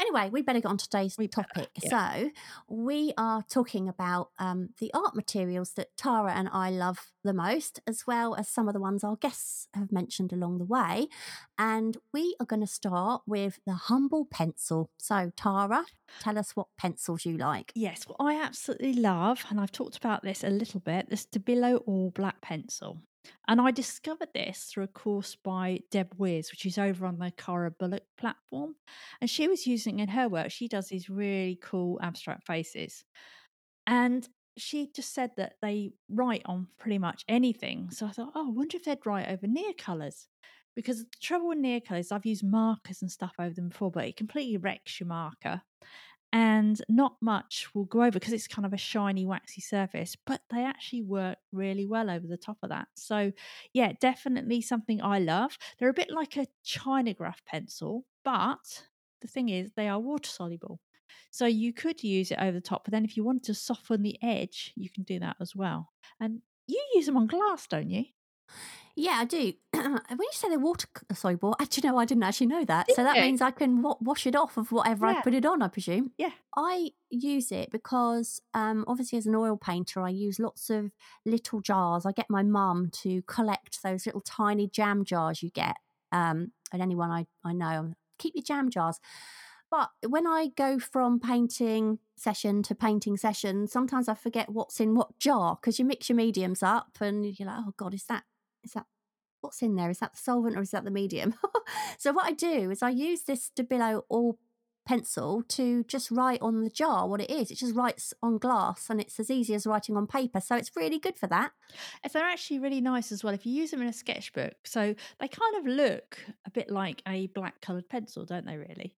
Anyway, 0.00 0.30
we 0.30 0.42
better 0.42 0.60
get 0.60 0.68
on 0.68 0.76
to 0.78 0.84
today's 0.88 1.16
We 1.18 1.26
better, 1.26 1.48
topic. 1.54 1.70
yeah. 1.82 2.12
So, 2.14 2.30
we 2.68 3.12
are 3.18 3.42
talking 3.50 3.88
about 3.88 4.30
um, 4.38 4.70
the 4.78 4.92
art 4.94 5.16
materials 5.16 5.72
that 5.72 5.88
Tara 5.96 6.32
and 6.32 6.48
I 6.52 6.70
love 6.70 7.10
the 7.24 7.32
most, 7.34 7.80
as 7.86 8.06
well 8.06 8.34
as 8.36 8.48
some 8.48 8.68
of 8.68 8.74
the 8.74 8.80
ones 8.80 9.02
our 9.02 9.16
guests 9.16 9.66
have 9.74 9.90
mentioned 9.90 10.32
along 10.32 10.58
the 10.58 10.64
way. 10.64 11.08
And 11.58 11.96
we 12.12 12.36
are 12.38 12.46
going 12.46 12.60
to 12.60 12.66
start 12.66 13.22
with 13.26 13.58
the 13.66 13.74
humble 13.74 14.26
pencil. 14.30 14.90
So, 14.98 15.32
Tara, 15.36 15.84
tell 16.20 16.38
us 16.38 16.54
what 16.54 16.68
pencils 16.78 17.26
you 17.26 17.36
like. 17.36 17.72
Yes, 17.74 18.04
well, 18.06 18.16
I 18.20 18.40
absolutely 18.40 18.94
love, 18.94 19.44
and 19.50 19.58
I've 19.60 19.72
talked 19.72 19.96
about 19.96 20.22
this 20.22 20.44
a 20.44 20.50
little 20.50 20.80
bit, 20.80 21.10
the 21.10 21.16
Stabilo 21.16 21.82
All 21.86 22.10
Black 22.10 22.40
Pencil. 22.40 22.98
And 23.46 23.60
I 23.60 23.70
discovered 23.70 24.28
this 24.34 24.64
through 24.64 24.84
a 24.84 24.88
course 24.88 25.36
by 25.36 25.80
Deb 25.90 26.16
Weiers, 26.18 26.50
which 26.50 26.66
is 26.66 26.78
over 26.78 27.06
on 27.06 27.18
the 27.18 27.30
Cara 27.32 27.70
Bullock 27.70 28.04
platform. 28.16 28.74
And 29.20 29.28
she 29.28 29.48
was 29.48 29.66
using 29.66 30.00
in 30.00 30.08
her 30.08 30.28
work, 30.28 30.50
she 30.50 30.68
does 30.68 30.88
these 30.88 31.08
really 31.08 31.58
cool 31.62 31.98
abstract 32.02 32.46
faces. 32.46 33.04
And 33.86 34.28
she 34.56 34.90
just 34.94 35.14
said 35.14 35.30
that 35.36 35.54
they 35.62 35.92
write 36.10 36.42
on 36.44 36.66
pretty 36.78 36.98
much 36.98 37.24
anything. 37.28 37.90
So 37.90 38.06
I 38.06 38.10
thought, 38.10 38.32
oh, 38.34 38.48
I 38.48 38.50
wonder 38.50 38.76
if 38.76 38.84
they'd 38.84 39.06
write 39.06 39.28
over 39.28 39.46
Neo 39.46 39.72
Colours. 39.78 40.28
Because 40.76 40.98
the 41.00 41.06
trouble 41.20 41.48
with 41.48 41.58
Neo 41.58 41.80
Colours, 41.80 42.12
I've 42.12 42.26
used 42.26 42.44
markers 42.44 43.02
and 43.02 43.10
stuff 43.10 43.34
over 43.38 43.54
them 43.54 43.70
before, 43.70 43.90
but 43.90 44.04
it 44.04 44.16
completely 44.16 44.58
wrecks 44.58 45.00
your 45.00 45.08
marker 45.08 45.62
and 46.32 46.82
not 46.88 47.16
much 47.22 47.68
will 47.74 47.84
go 47.84 48.00
over 48.00 48.12
because 48.12 48.32
it's 48.32 48.46
kind 48.46 48.66
of 48.66 48.72
a 48.72 48.78
shiny 48.78 49.24
waxy 49.24 49.60
surface 49.60 50.16
but 50.26 50.42
they 50.50 50.62
actually 50.62 51.02
work 51.02 51.38
really 51.52 51.86
well 51.86 52.10
over 52.10 52.26
the 52.26 52.36
top 52.36 52.58
of 52.62 52.70
that. 52.70 52.88
So 52.94 53.32
yeah 53.72 53.92
definitely 54.00 54.60
something 54.60 55.02
i 55.02 55.18
love. 55.18 55.56
They're 55.78 55.88
a 55.88 55.94
bit 55.94 56.10
like 56.10 56.36
a 56.36 56.46
chinograph 56.64 57.38
pencil 57.46 58.04
but 58.24 58.84
the 59.20 59.28
thing 59.28 59.48
is 59.48 59.70
they 59.76 59.88
are 59.88 59.98
water 59.98 60.28
soluble. 60.28 60.80
So 61.30 61.46
you 61.46 61.72
could 61.72 62.02
use 62.02 62.30
it 62.30 62.38
over 62.40 62.52
the 62.52 62.60
top 62.60 62.84
but 62.84 62.92
then 62.92 63.04
if 63.04 63.16
you 63.16 63.24
want 63.24 63.42
to 63.44 63.54
soften 63.54 64.02
the 64.02 64.18
edge 64.22 64.72
you 64.76 64.90
can 64.90 65.04
do 65.04 65.18
that 65.20 65.36
as 65.40 65.56
well. 65.56 65.90
And 66.20 66.40
you 66.66 66.82
use 66.94 67.06
them 67.06 67.16
on 67.16 67.26
glass 67.26 67.66
don't 67.66 67.90
you 67.90 68.04
Yeah, 68.98 69.18
I 69.20 69.26
do. 69.26 69.52
when 69.72 69.94
you 70.10 70.28
say 70.32 70.48
they're 70.48 70.58
water 70.58 70.88
c- 70.98 71.14
soluble, 71.14 71.54
actually, 71.60 71.88
no, 71.88 71.98
I 71.98 72.04
didn't 72.04 72.24
actually 72.24 72.48
know 72.48 72.64
that. 72.64 72.88
Did 72.88 72.96
so 72.96 73.04
that 73.04 73.14
you? 73.14 73.22
means 73.22 73.40
I 73.40 73.52
can 73.52 73.80
wa- 73.80 73.96
wash 74.00 74.26
it 74.26 74.34
off 74.34 74.56
of 74.56 74.72
whatever 74.72 75.06
I 75.06 75.22
put 75.22 75.34
it 75.34 75.46
on, 75.46 75.62
I 75.62 75.68
presume. 75.68 76.10
Yeah. 76.18 76.32
I 76.56 76.90
use 77.08 77.52
it 77.52 77.70
because, 77.70 78.40
um, 78.54 78.84
obviously, 78.88 79.16
as 79.18 79.26
an 79.26 79.36
oil 79.36 79.56
painter, 79.56 80.02
I 80.02 80.08
use 80.08 80.40
lots 80.40 80.68
of 80.68 80.90
little 81.24 81.60
jars. 81.60 82.06
I 82.06 82.10
get 82.10 82.26
my 82.28 82.42
mum 82.42 82.90
to 83.02 83.22
collect 83.22 83.84
those 83.84 84.04
little 84.04 84.20
tiny 84.20 84.68
jam 84.68 85.04
jars 85.04 85.44
you 85.44 85.50
get. 85.50 85.76
Um, 86.10 86.50
and 86.72 86.82
anyone 86.82 87.12
I, 87.12 87.26
I 87.44 87.52
know, 87.52 87.94
keep 88.18 88.34
your 88.34 88.42
jam 88.42 88.68
jars. 88.68 88.98
But 89.70 89.90
when 90.08 90.26
I 90.26 90.48
go 90.56 90.80
from 90.80 91.20
painting 91.20 92.00
session 92.16 92.64
to 92.64 92.74
painting 92.74 93.16
session, 93.16 93.68
sometimes 93.68 94.08
I 94.08 94.14
forget 94.14 94.48
what's 94.48 94.80
in 94.80 94.96
what 94.96 95.18
jar 95.20 95.56
because 95.60 95.78
you 95.78 95.84
mix 95.84 96.08
your 96.08 96.16
mediums 96.16 96.64
up 96.64 96.98
and 97.00 97.38
you're 97.38 97.46
like, 97.46 97.58
oh 97.60 97.74
God, 97.76 97.94
is 97.94 98.04
that 98.04 98.24
is 98.68 98.74
that 98.74 98.86
what's 99.40 99.62
in 99.62 99.76
there? 99.76 99.90
Is 99.90 100.00
that 100.00 100.12
the 100.12 100.18
solvent 100.18 100.56
or 100.56 100.62
is 100.62 100.70
that 100.70 100.84
the 100.84 100.90
medium? 100.90 101.34
so 101.98 102.12
what 102.12 102.26
I 102.26 102.32
do 102.32 102.70
is 102.70 102.82
I 102.82 102.90
use 102.90 103.22
this 103.22 103.50
Stabilo 103.50 104.02
all 104.08 104.38
pencil 104.86 105.42
to 105.48 105.84
just 105.84 106.10
write 106.10 106.40
on 106.40 106.64
the 106.64 106.70
jar 106.70 107.06
what 107.06 107.20
it 107.20 107.30
is. 107.30 107.50
It 107.50 107.56
just 107.56 107.74
writes 107.74 108.14
on 108.22 108.38
glass 108.38 108.88
and 108.88 109.00
it's 109.00 109.20
as 109.20 109.30
easy 109.30 109.54
as 109.54 109.66
writing 109.66 109.96
on 109.96 110.06
paper. 110.06 110.40
So 110.40 110.56
it's 110.56 110.74
really 110.74 110.98
good 110.98 111.16
for 111.16 111.26
that. 111.28 111.52
And 112.02 112.12
they're 112.12 112.24
actually 112.24 112.58
really 112.58 112.80
nice 112.80 113.12
as 113.12 113.22
well 113.22 113.34
if 113.34 113.44
you 113.44 113.52
use 113.52 113.70
them 113.70 113.82
in 113.82 113.88
a 113.88 113.92
sketchbook. 113.92 114.54
So 114.64 114.94
they 115.20 115.28
kind 115.28 115.56
of 115.56 115.66
look 115.66 116.18
a 116.46 116.50
bit 116.50 116.70
like 116.70 117.02
a 117.06 117.26
black 117.28 117.60
coloured 117.60 117.88
pencil, 117.88 118.24
don't 118.24 118.46
they, 118.46 118.56
really? 118.56 118.94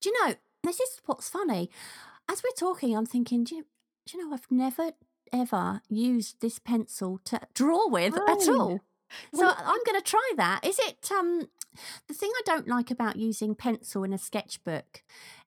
Do 0.00 0.08
you 0.08 0.26
know, 0.26 0.34
this 0.62 0.80
is 0.80 1.00
what's 1.06 1.28
funny. 1.28 1.70
As 2.30 2.42
we're 2.42 2.56
talking, 2.56 2.96
I'm 2.96 3.06
thinking, 3.06 3.44
do 3.44 3.56
you, 3.56 3.66
do 4.06 4.16
you 4.16 4.24
know, 4.24 4.34
I've 4.34 4.50
never 4.50 4.92
ever 5.32 5.82
used 5.88 6.40
this 6.40 6.58
pencil 6.58 7.18
to 7.24 7.40
draw 7.54 7.88
with 7.88 8.14
at 8.14 8.48
Oh. 8.48 8.60
all. 8.60 8.80
So 9.32 9.42
Well, 9.44 9.56
I'm 9.58 9.80
going 9.86 10.00
to 10.00 10.02
try 10.02 10.32
that. 10.36 10.64
Is 10.64 10.78
it 10.78 11.10
um 11.12 11.48
the 12.08 12.14
thing 12.14 12.30
I 12.36 12.42
don't 12.44 12.68
like 12.68 12.90
about 12.90 13.16
using 13.16 13.54
pencil 13.54 14.04
in 14.04 14.12
a 14.12 14.18
sketchbook 14.18 15.02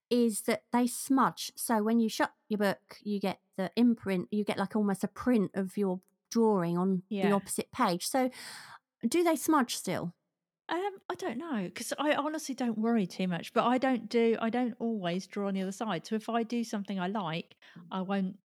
is 0.10 0.42
that 0.42 0.64
they 0.72 0.88
smudge. 0.88 1.52
So 1.56 1.82
when 1.84 2.00
you 2.00 2.10
shut 2.10 2.34
your 2.50 2.58
book, 2.60 2.98
you 3.04 3.20
get 3.20 3.40
the 3.58 3.72
imprint, 3.76 4.28
you 4.32 4.44
get 4.44 4.58
like 4.58 4.76
almost 4.76 5.04
a 5.04 5.08
print 5.08 5.52
of 5.54 5.78
your 5.78 6.00
drawing 6.32 6.78
on 6.78 7.04
the 7.30 7.36
opposite 7.36 7.72
page. 7.72 8.08
So 8.08 8.30
do 9.08 9.24
they 9.24 9.36
smudge 9.36 9.76
still? 9.76 10.14
Um, 10.70 10.98
I 11.10 11.16
don't 11.16 11.38
know 11.38 11.64
because 11.64 11.94
I 11.98 12.14
honestly 12.16 12.54
don't 12.54 12.78
worry 12.78 13.08
too 13.08 13.28
much, 13.28 13.54
but 13.54 13.64
I 13.66 13.78
don't 13.78 14.10
do, 14.10 14.36
I 14.42 14.50
don't 14.50 14.76
always 14.80 15.26
draw 15.28 15.48
on 15.48 15.54
the 15.54 15.62
other 15.62 15.72
side. 15.72 16.06
So 16.06 16.16
if 16.16 16.28
I 16.30 16.44
do 16.44 16.64
something 16.66 17.00
I 17.00 17.08
like, 17.08 17.56
I 17.90 18.02
won't 18.02 18.38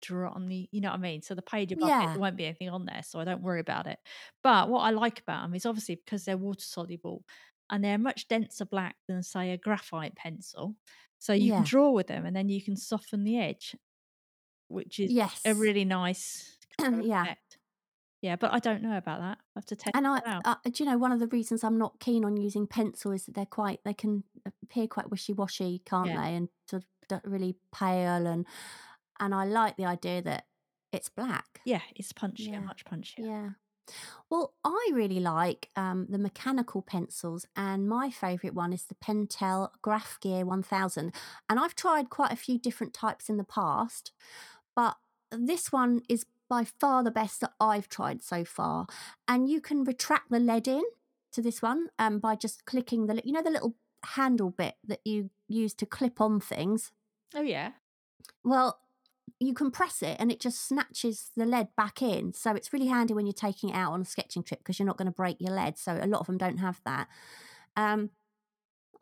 draw 0.00 0.30
on 0.32 0.48
the, 0.48 0.68
you 0.72 0.80
know 0.80 0.90
what 0.90 0.96
I 0.98 1.02
mean? 1.02 1.22
So 1.22 1.34
the 1.34 1.42
page 1.42 1.72
above 1.72 1.94
it, 1.98 2.10
there 2.12 2.20
won't 2.20 2.36
be 2.36 2.46
anything 2.46 2.68
on 2.70 2.86
there. 2.86 3.02
So 3.02 3.20
I 3.20 3.24
don't 3.24 3.42
worry 3.42 3.60
about 3.60 3.86
it. 3.86 3.98
But 4.42 4.68
what 4.68 4.80
I 4.80 4.90
like 4.90 5.20
about 5.20 5.42
them 5.42 5.54
is 5.54 5.66
obviously 5.66 5.96
because 5.96 6.24
they're 6.24 6.36
water 6.38 6.64
soluble 6.64 7.24
and 7.70 7.84
they're 7.84 7.98
much 7.98 8.28
denser 8.28 8.64
black 8.66 8.96
than, 9.08 9.22
say, 9.22 9.52
a 9.52 9.58
graphite 9.58 10.14
pencil. 10.16 10.76
So 11.18 11.32
you 11.32 11.52
Yeah. 11.52 11.52
can 11.52 11.64
draw 11.64 11.90
with 11.90 12.06
them 12.08 12.26
and 12.26 12.36
then 12.36 12.48
you 12.48 12.62
can 12.62 12.76
soften 12.76 13.24
the 13.24 13.38
edge, 13.38 13.74
which 14.68 14.98
is 15.00 15.12
Yes. 15.18 15.46
a 15.46 15.54
really 15.54 15.84
nice 15.84 16.58
Yeah. 17.00 17.26
effect. 17.26 17.58
Yeah, 18.22 18.36
but 18.36 18.52
I 18.54 18.60
don't 18.60 18.82
know 18.82 18.96
about 18.98 19.20
that. 19.20 19.38
I 19.56 19.58
have 19.60 19.66
to 19.66 19.76
test 19.76 19.94
And 19.94 20.06
I, 20.06 20.22
uh, 20.44 20.56
do 20.64 20.84
you 20.84 20.90
know, 20.90 20.98
one 20.98 21.12
of 21.12 21.20
the 21.20 21.26
reasons 21.28 21.64
I'm 21.64 21.78
not 21.78 22.00
keen 22.00 22.24
on 22.24 22.36
using 22.36 22.66
pencil 22.66 23.12
is 23.12 23.24
that 23.26 23.34
they're 23.34 23.46
quite, 23.46 23.80
they 23.84 23.94
can 23.94 24.24
appear 24.62 24.86
quite 24.86 25.10
wishy-washy, 25.10 25.82
can't 25.86 26.12
Yeah. 26.12 26.20
they? 26.20 26.34
And 26.34 26.48
sort 26.68 26.82
of 27.10 27.20
really 27.24 27.56
pale 27.72 28.26
and, 28.26 28.46
and 29.20 29.34
I 29.34 29.44
like 29.44 29.76
the 29.76 29.84
idea 29.86 30.22
that 30.22 30.46
it's 30.92 31.08
black. 31.08 31.60
yeah, 31.64 31.80
it's 31.94 32.12
punchier, 32.12 32.52
Yeah. 32.52 32.60
much 32.60 32.84
punchier. 32.84 33.18
Yeah. 33.18 33.48
Well, 34.28 34.54
I 34.64 34.90
really 34.92 35.20
like 35.20 35.70
um, 35.76 36.06
the 36.08 36.18
mechanical 36.18 36.82
pencils, 36.82 37.46
and 37.54 37.88
my 37.88 38.10
favourite 38.10 38.54
one 38.54 38.72
is 38.72 38.84
the 38.86 38.96
Pentel 38.96 39.70
Graph 39.82 40.18
Gear 40.20 40.44
1000. 40.44 41.14
And 41.48 41.60
I've 41.60 41.76
tried 41.76 42.10
quite 42.10 42.32
a 42.32 42.36
few 42.36 42.58
different 42.58 42.92
types 42.94 43.28
in 43.28 43.36
the 43.36 43.44
past, 43.44 44.10
but 44.74 44.96
this 45.30 45.70
one 45.70 46.02
is 46.08 46.26
by 46.48 46.64
far 46.64 47.04
the 47.04 47.10
best 47.12 47.40
that 47.40 47.52
I've 47.60 47.88
tried 47.88 48.22
so 48.24 48.44
far. 48.44 48.86
And 49.28 49.48
you 49.48 49.60
can 49.60 49.84
retract 49.84 50.30
the 50.30 50.40
lead 50.40 50.66
in 50.66 50.82
to 51.32 51.42
this 51.42 51.62
one 51.62 51.88
um, 51.98 52.18
by 52.18 52.34
just 52.34 52.64
clicking 52.64 53.06
the, 53.06 53.20
you 53.24 53.32
know, 53.32 53.42
the 53.42 53.50
little 53.50 53.76
handle 54.04 54.50
bit 54.50 54.74
that 54.86 55.00
you 55.04 55.30
use 55.48 55.74
to 55.74 55.86
clip 55.86 56.20
on 56.20 56.40
things. 56.40 56.90
Oh 57.34 57.42
yeah. 57.42 57.72
Well, 58.44 58.80
you 59.40 59.54
can 59.54 59.70
press 59.70 60.02
it 60.02 60.16
and 60.18 60.30
it 60.30 60.40
just 60.40 60.66
snatches 60.66 61.30
the 61.36 61.44
lead 61.44 61.68
back 61.76 62.00
in. 62.00 62.32
So 62.32 62.52
it's 62.52 62.72
really 62.72 62.86
handy 62.86 63.14
when 63.14 63.26
you're 63.26 63.32
taking 63.32 63.70
it 63.70 63.74
out 63.74 63.92
on 63.92 64.00
a 64.00 64.04
sketching 64.04 64.42
trip 64.42 64.60
because 64.60 64.78
you're 64.78 64.86
not 64.86 64.96
going 64.96 65.06
to 65.06 65.12
break 65.12 65.36
your 65.40 65.52
lead. 65.52 65.78
So 65.78 65.98
a 66.00 66.06
lot 66.06 66.20
of 66.20 66.26
them 66.26 66.38
don't 66.38 66.58
have 66.58 66.80
that. 66.84 67.08
Um, 67.76 68.10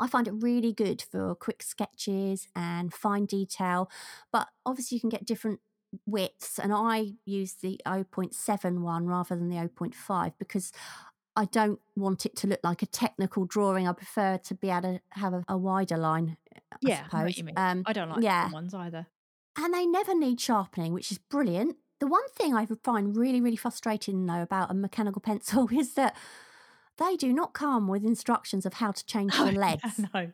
I 0.00 0.08
find 0.08 0.26
it 0.26 0.32
really 0.32 0.72
good 0.72 1.02
for 1.02 1.34
quick 1.34 1.62
sketches 1.62 2.48
and 2.56 2.92
fine 2.92 3.26
detail. 3.26 3.90
But 4.32 4.48
obviously, 4.66 4.96
you 4.96 5.00
can 5.00 5.10
get 5.10 5.24
different 5.24 5.60
widths. 6.06 6.58
And 6.58 6.72
I 6.72 7.12
use 7.24 7.54
the 7.54 7.80
0.7 7.86 8.80
one 8.80 9.06
rather 9.06 9.36
than 9.36 9.48
the 9.48 9.56
0.5 9.56 10.32
because 10.38 10.72
I 11.36 11.44
don't 11.46 11.80
want 11.96 12.26
it 12.26 12.36
to 12.36 12.46
look 12.46 12.60
like 12.62 12.82
a 12.82 12.86
technical 12.86 13.44
drawing. 13.44 13.86
I 13.88 13.92
prefer 13.92 14.38
to 14.38 14.54
be 14.54 14.70
able 14.70 14.82
to 14.94 15.00
have 15.10 15.34
a, 15.34 15.44
a 15.48 15.56
wider 15.56 15.96
line. 15.96 16.36
I 16.54 16.76
Yeah, 16.80 17.04
I 17.12 17.24
what 17.24 17.34
suppose. 17.34 17.38
you 17.38 17.44
mean. 17.44 17.54
Um, 17.56 17.82
I 17.86 17.92
don't 17.92 18.08
like 18.08 18.22
yeah. 18.22 18.50
ones 18.50 18.74
either. 18.74 19.06
And 19.56 19.72
they 19.72 19.86
never 19.86 20.14
need 20.14 20.40
sharpening, 20.40 20.92
which 20.92 21.10
is 21.10 21.18
brilliant. 21.18 21.76
The 22.00 22.06
one 22.06 22.28
thing 22.30 22.54
I 22.54 22.66
find 22.82 23.16
really, 23.16 23.40
really 23.40 23.56
frustrating 23.56 24.26
though 24.26 24.42
about 24.42 24.70
a 24.70 24.74
mechanical 24.74 25.20
pencil 25.20 25.68
is 25.72 25.94
that 25.94 26.16
they 26.98 27.16
do 27.16 27.32
not 27.32 27.54
come 27.54 27.88
with 27.88 28.04
instructions 28.04 28.66
of 28.66 28.74
how 28.74 28.92
to 28.92 29.04
change 29.06 29.32
oh, 29.38 29.46
the 29.46 29.52
leads. 29.52 29.98
no. 29.98 30.30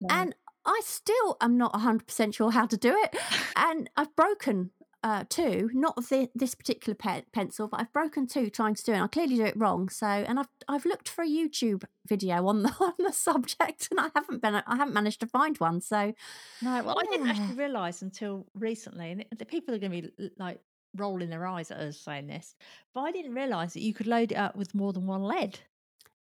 no. 0.00 0.08
And 0.08 0.34
I 0.64 0.80
still 0.84 1.36
am 1.40 1.58
not 1.58 1.72
100% 1.72 2.34
sure 2.34 2.50
how 2.50 2.66
to 2.66 2.76
do 2.76 2.94
it. 2.96 3.16
And 3.56 3.90
I've 3.96 4.14
broken 4.16 4.70
uh, 5.02 5.24
two, 5.28 5.70
not 5.72 5.96
this 6.34 6.54
particular 6.54 6.94
pe- 6.94 7.22
pencil, 7.32 7.68
but 7.68 7.80
I've 7.80 7.92
broken 7.92 8.26
two 8.26 8.50
trying 8.50 8.74
to 8.74 8.84
do 8.84 8.92
it. 8.92 8.96
And 8.96 9.04
I 9.04 9.08
clearly 9.08 9.36
do 9.36 9.44
it 9.44 9.56
wrong. 9.56 9.88
So, 9.88 10.06
and 10.06 10.38
I've 10.38 10.48
I've 10.68 10.84
looked 10.84 11.08
for 11.08 11.22
a 11.22 11.28
YouTube 11.28 11.84
video 12.06 12.46
on 12.46 12.62
the 12.62 12.70
on 12.80 12.94
the 12.98 13.12
subject, 13.12 13.88
and 13.90 13.98
I 14.00 14.08
haven't 14.14 14.42
been 14.42 14.54
I 14.54 14.76
haven't 14.76 14.94
managed 14.94 15.20
to 15.20 15.26
find 15.26 15.56
one. 15.58 15.80
So, 15.80 16.14
no, 16.62 16.82
well, 16.84 16.98
I 16.98 17.04
didn't 17.10 17.28
actually 17.28 17.54
realise 17.56 18.02
until 18.02 18.46
recently, 18.54 19.10
and 19.12 19.24
the 19.36 19.44
people 19.46 19.74
are 19.74 19.78
going 19.78 19.92
to 19.92 20.02
be 20.18 20.30
like 20.38 20.60
rolling 20.96 21.30
their 21.30 21.46
eyes 21.46 21.70
at 21.70 21.78
us 21.78 21.96
saying 21.98 22.26
this, 22.26 22.54
but 22.94 23.00
I 23.00 23.12
didn't 23.12 23.34
realise 23.34 23.72
that 23.72 23.80
you 23.82 23.94
could 23.94 24.06
load 24.06 24.30
it 24.32 24.36
up 24.36 24.54
with 24.56 24.74
more 24.74 24.92
than 24.92 25.06
one 25.06 25.22
lead. 25.22 25.58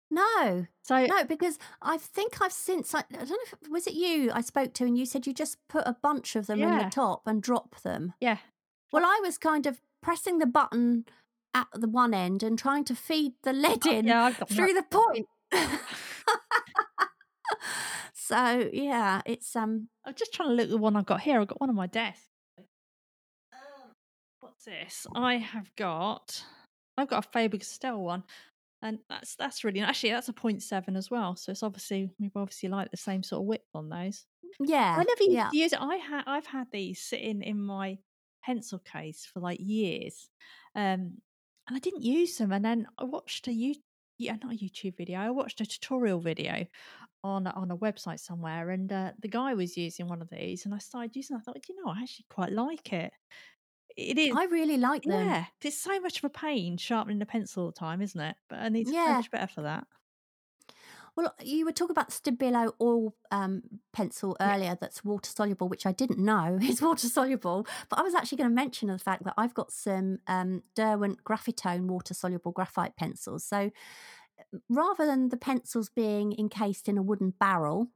no, 0.10 0.66
So 0.84 1.06
No, 1.06 1.24
because 1.26 1.60
I 1.82 1.98
think 1.98 2.42
I've 2.42 2.54
since 2.54 2.96
I, 2.96 3.00
I 3.00 3.18
don't 3.18 3.30
know 3.30 3.38
if 3.62 3.70
was 3.70 3.88
it 3.88 3.94
you 3.94 4.32
I 4.34 4.42
spoke 4.42 4.74
to, 4.76 4.86
and 4.86 4.98
you 4.98 5.06
said 5.06 5.28
you 5.28 5.34
just 5.34 5.58
put 5.68 5.84
a 5.86 5.96
bunch 6.02 6.36
of 6.36 6.48
them 6.48 6.62
in 6.64 6.70
Yeah. 6.70 6.86
the 6.86 6.90
top 6.90 7.28
and 7.28 7.42
drop 7.42 7.82
them. 7.82 8.14
yeah, 8.20 8.38
Well, 8.92 9.06
I 9.06 9.20
was 9.24 9.38
kind 9.38 9.66
of 9.66 9.82
pressing 10.02 10.40
the 10.40 10.46
button 10.46 11.06
at 11.54 11.68
the 11.74 11.88
one 11.88 12.14
end 12.14 12.44
and 12.44 12.58
trying 12.58 12.86
to 12.86 12.96
feed 12.96 13.34
the 13.44 13.54
lead 13.54 13.86
in 13.86 14.10
Oh, 14.10 14.28
yeah, 14.28 14.32
through 14.32 14.74
the 14.74 14.84
point. 14.84 15.28
So 18.28 18.70
yeah, 18.74 19.22
it's 19.26 19.56
um 19.56 19.88
I'm 20.04 20.14
just 20.14 20.34
trying 20.34 20.50
to 20.50 20.56
look 20.56 20.66
at 20.66 20.70
the 20.70 20.78
one 20.78 20.98
I've 20.98 21.06
got 21.06 21.22
here. 21.22 21.40
I've 21.40 21.48
got 21.48 21.62
one 21.62 21.70
on 21.70 21.78
my 21.78 21.88
desk. 21.88 22.24
Um, 22.58 23.92
what's 24.42 24.66
this? 24.66 25.08
I 25.16 25.38
have 25.38 25.74
got 25.78 26.44
I've 26.98 27.08
got 27.08 27.26
a 27.26 27.30
Faber 27.30 27.58
Castell 27.58 28.02
one. 28.02 28.24
And 28.82 29.00
that's 29.10 29.36
that's 29.36 29.64
really 29.64 29.80
actually 29.80 30.10
that's 30.10 30.28
a 30.28 30.34
0.7 30.34 30.98
as 30.98 31.10
well. 31.10 31.38
So 31.38 31.54
it's 31.54 31.64
obviously 31.64 32.10
we've 32.20 32.36
obviously 32.36 32.68
like 32.68 32.92
the 32.92 32.98
same 32.98 33.24
sort 33.24 33.44
of 33.44 33.48
width 33.48 33.70
on 33.74 33.88
those. 33.88 34.26
yeah. 34.60 34.98
I 35.00 35.06
never 35.06 35.24
used 35.24 35.32
yeah. 35.32 35.50
to 35.50 35.58
use 35.58 35.72
it. 35.72 35.82
I 35.82 35.96
had 35.96 36.24
I've 36.28 36.48
had 36.48 36.68
these 36.70 37.00
sitting 37.00 37.42
in 37.42 37.58
my 37.58 37.98
pencil 38.48 38.80
case 38.80 39.26
for 39.26 39.40
like 39.42 39.60
years, 39.62 40.30
um, 40.76 41.22
and 41.68 41.76
I 41.78 41.80
didn't 41.80 42.04
use 42.04 42.38
them. 42.38 42.52
And 42.54 42.66
then 42.66 42.88
I 42.98 43.04
watched 43.06 43.48
a 43.48 43.54
you 43.54 43.76
yeah 44.20 44.38
not 44.44 44.54
a 44.54 44.58
YouTube 44.58 44.98
video. 44.98 45.20
I 45.20 45.30
watched 45.32 45.62
a 45.62 45.66
tutorial 45.66 46.20
video 46.22 46.66
on 47.24 47.48
on 47.48 47.72
a 47.72 47.78
website 47.78 48.20
somewhere, 48.22 48.70
and 48.72 48.92
uh, 48.92 49.14
the 49.20 49.30
guy 49.30 49.54
was 49.56 49.78
using 49.78 50.08
one 50.08 50.22
of 50.24 50.30
these, 50.32 50.66
and 50.66 50.74
I 50.76 50.80
started 50.80 51.16
using. 51.16 51.38
it. 51.38 51.42
I 51.42 51.44
thought, 51.44 51.70
you 51.70 51.76
know, 51.84 51.92
I 51.92 52.02
actually 52.04 52.28
quite 52.30 52.52
like 52.54 52.94
it. 52.94 53.14
It 53.98 54.18
is. 54.18 54.38
I 54.38 54.46
really 54.46 54.78
like 54.78 55.06
them. 55.06 55.36
Yeah, 55.36 55.48
it's 55.64 55.80
so 55.80 56.00
much 56.02 56.20
of 56.20 56.26
a 56.26 56.30
pain 56.30 56.78
sharpening 56.78 57.22
a 57.22 57.26
pencil 57.28 57.66
all 57.66 57.72
the 57.72 57.80
time, 57.80 58.02
isn't 58.02 58.22
it? 58.22 58.38
But 58.50 58.60
I 58.60 58.70
need 58.70 58.90
so 58.90 58.98
Yeah. 59.04 59.24
much 59.24 59.32
better 59.32 59.48
for 59.48 59.64
that. 59.64 59.88
Well, 61.18 61.34
you 61.44 61.66
were 61.66 61.72
talking 61.72 61.96
about 61.96 62.12
Stabilo 62.12 62.74
All 62.78 63.16
um, 63.32 63.64
pencil 63.92 64.38
Yeah. 64.40 64.54
earlier 64.54 64.78
that's 64.80 65.04
water 65.04 65.32
soluble, 65.32 65.68
which 65.68 65.88
I 65.88 65.92
didn't 65.92 66.20
know 66.20 66.60
is 66.62 66.80
water 66.80 67.08
soluble. 67.08 67.66
But 67.90 67.98
I 68.00 68.04
was 68.04 68.14
actually 68.14 68.38
going 68.38 68.52
to 68.52 68.56
mention 68.56 68.88
the 68.88 69.00
fact 69.00 69.24
that 69.24 69.34
I've 69.36 69.56
got 69.56 69.72
some 69.72 70.20
um, 70.28 70.62
Derwent 70.76 71.24
Graphitone 71.24 71.88
water 71.88 72.14
soluble 72.14 72.52
graphite 72.52 72.96
pencils. 72.96 73.44
So 73.44 73.72
rather 74.70 75.08
than 75.08 75.30
the 75.30 75.38
pencils 75.38 75.90
being 75.90 76.36
encased 76.38 76.88
in 76.88 77.00
a 77.00 77.04
wooden 77.04 77.34
barrel, 77.40 77.88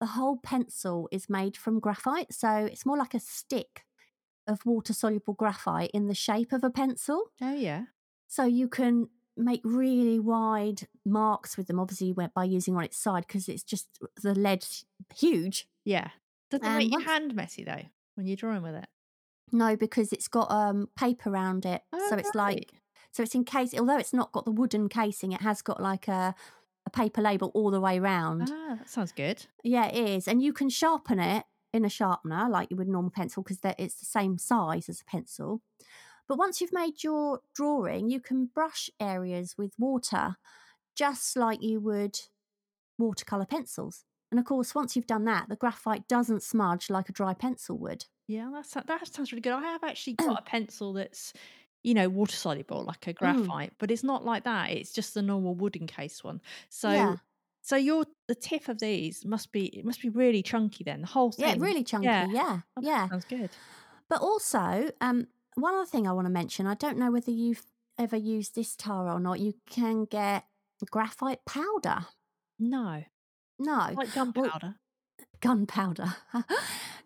the 0.00 0.06
whole 0.06 0.38
pencil 0.38 1.06
is 1.12 1.28
made 1.28 1.58
from 1.58 1.80
graphite. 1.80 2.32
So 2.32 2.50
it's 2.50 2.86
more 2.86 2.96
like 2.96 3.12
a 3.14 3.20
stick 3.20 3.84
of 4.46 4.64
water 4.64 4.94
soluble 4.94 5.34
graphite 5.34 5.90
in 5.92 6.06
the 6.06 6.14
shape 6.14 6.52
of 6.52 6.64
a 6.64 6.70
pencil. 6.70 7.24
Oh 7.42 7.54
yeah, 7.54 7.84
So 8.26 8.44
you 8.44 8.68
can 8.68 9.08
make 9.36 9.60
really 9.64 10.18
wide 10.18 10.86
marks 11.04 11.56
with 11.56 11.66
them. 11.66 11.80
Obviously, 11.80 12.12
by 12.34 12.44
using 12.44 12.76
on 12.76 12.84
its 12.84 12.96
side 12.96 13.24
because 13.26 13.48
it's 13.48 13.62
just 13.62 13.88
the 14.22 14.34
lead's 14.34 14.84
huge. 15.14 15.66
yeah. 15.84 16.08
Does 16.50 16.60
it 16.60 16.66
And 16.66 16.78
make 16.78 16.90
your 16.90 17.00
once- 17.00 17.10
hand 17.10 17.34
messy 17.34 17.64
though 17.64 17.82
when 18.14 18.26
you're 18.26 18.36
drawing 18.36 18.62
with 18.62 18.74
it? 18.74 18.86
No, 19.52 19.76
because 19.76 20.12
it's 20.12 20.28
got 20.28 20.50
um 20.50 20.88
paper 20.96 21.30
around 21.30 21.64
it, 21.66 21.82
Oh, 21.92 22.06
so 22.10 22.16
it's 22.16 22.34
like 22.34 22.70
so 23.12 23.22
it's 23.22 23.34
encased. 23.34 23.78
Although 23.78 23.98
it's 23.98 24.12
not 24.12 24.32
got 24.32 24.44
the 24.44 24.50
wooden 24.52 24.88
casing, 24.88 25.32
it 25.32 25.40
has 25.40 25.62
got 25.62 25.80
like 25.82 26.06
a 26.08 26.34
a 26.86 26.90
paper 26.90 27.22
label 27.22 27.50
all 27.54 27.70
the 27.70 27.80
way 27.80 27.98
round. 27.98 28.50
Ah, 28.52 28.76
that 28.78 28.88
sounds 28.90 29.12
good. 29.12 29.46
Yeah, 29.62 29.86
it 29.86 30.08
is, 30.08 30.28
and 30.28 30.42
you 30.42 30.52
can 30.52 30.68
sharpen 30.68 31.18
it 31.18 31.44
in 31.72 31.84
a 31.84 31.88
sharpener 31.88 32.46
like 32.48 32.70
you 32.70 32.76
would 32.76 32.88
normal 32.88 33.10
pencil 33.10 33.42
because 33.42 33.60
that 33.60 33.74
it's 33.80 33.94
the 33.96 34.04
same 34.06 34.38
size 34.38 34.88
as 34.88 35.00
a 35.00 35.04
pencil. 35.04 35.60
But 36.28 36.38
once 36.38 36.60
you've 36.60 36.72
made 36.72 37.02
your 37.04 37.40
drawing, 37.54 38.10
you 38.10 38.20
can 38.20 38.46
brush 38.46 38.90
areas 39.00 39.56
with 39.58 39.74
water, 39.78 40.36
just 40.96 41.36
like 41.36 41.62
you 41.62 41.80
would 41.80 42.18
watercolor 42.98 43.46
pencils. 43.46 44.04
And 44.30 44.40
of 44.40 44.46
course, 44.46 44.74
once 44.74 44.96
you've 44.96 45.06
done 45.06 45.24
that, 45.26 45.48
the 45.48 45.56
graphite 45.56 46.08
doesn't 46.08 46.42
smudge 46.42 46.90
like 46.90 47.08
a 47.08 47.12
dry 47.12 47.34
pencil 47.34 47.78
would. 47.78 48.06
Yeah, 48.26 48.50
that's 48.52 48.72
that 48.74 49.06
sounds 49.08 49.32
really 49.32 49.42
good. 49.42 49.52
I 49.52 49.60
have 49.62 49.84
actually 49.84 50.14
got 50.24 50.40
a 50.40 50.42
pencil 50.42 50.92
that's, 50.94 51.32
you 51.82 51.92
know, 51.94 52.08
water 52.08 52.34
soluble 52.34 52.82
like 52.84 53.06
a 53.06 53.12
graphite, 53.12 53.74
but 53.78 53.90
it's 53.90 54.02
not 54.02 54.24
like 54.24 54.44
that. 54.44 54.70
It's 54.70 54.92
just 54.92 55.12
the 55.14 55.22
normal 55.22 55.54
wooden 55.54 55.86
case 55.86 56.24
one. 56.24 56.40
So, 56.70 57.04
Yeah. 57.04 57.18
so 57.62 57.76
your 57.76 58.06
the 58.28 58.34
tip 58.34 58.68
of 58.68 58.78
these 58.80 59.24
must 59.26 59.52
be 59.52 59.66
it 59.78 59.84
must 59.84 60.00
be 60.00 60.08
really 60.08 60.42
chunky 60.42 60.84
then. 60.84 61.02
The 61.02 61.06
whole 61.08 61.32
thing. 61.32 61.44
Yeah, 61.44 61.54
really 61.58 61.84
chunky. 61.84 62.24
Yeah. 62.24 62.26
Yeah, 62.26 62.62
Oh, 62.76 62.82
that 62.82 62.88
yeah. 62.88 63.10
sounds 63.10 63.24
good. 63.26 63.58
But 64.08 64.20
also, 64.20 64.90
um, 65.00 65.28
one 65.56 65.74
other 65.74 65.86
thing 65.86 66.06
I 66.06 66.12
want 66.12 66.26
to 66.26 66.32
mention, 66.32 66.66
I 66.66 66.74
don't 66.74 66.98
know 66.98 67.10
whether 67.10 67.30
you've 67.30 67.64
ever 67.98 68.16
used 68.16 68.54
this 68.54 68.74
Tara 68.76 69.14
or 69.14 69.20
not, 69.20 69.40
you 69.40 69.54
can 69.68 70.04
get 70.04 70.44
graphite 70.90 71.44
powder. 71.46 72.06
No, 72.58 73.04
No, 73.58 73.90
like 73.96 74.12
gunpowder. 74.14 74.76
gunpowder. 75.40 76.14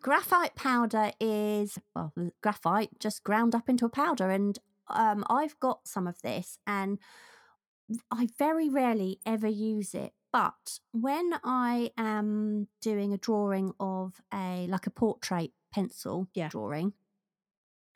graphite 0.02 0.54
powder 0.54 1.12
is, 1.20 1.78
well, 1.94 2.12
graphite 2.42 2.98
just 2.98 3.24
ground 3.24 3.54
up 3.54 3.68
into 3.68 3.84
a 3.86 3.90
powder. 3.90 4.30
And 4.30 4.58
um, 4.88 5.24
I've 5.28 5.58
got 5.60 5.86
some 5.86 6.06
of 6.06 6.20
this 6.22 6.58
and 6.66 6.98
I 8.10 8.28
very 8.38 8.68
rarely 8.68 9.20
ever 9.26 9.48
use 9.48 9.94
it. 9.94 10.12
But 10.32 10.80
when 10.92 11.34
I 11.42 11.90
am 11.96 12.68
doing 12.82 13.12
a 13.12 13.18
drawing 13.18 13.72
of 13.80 14.20
a, 14.32 14.66
like 14.68 14.86
a 14.86 14.90
portrait 14.90 15.52
pencil 15.72 16.28
Yeah. 16.34 16.48
drawing, 16.48 16.92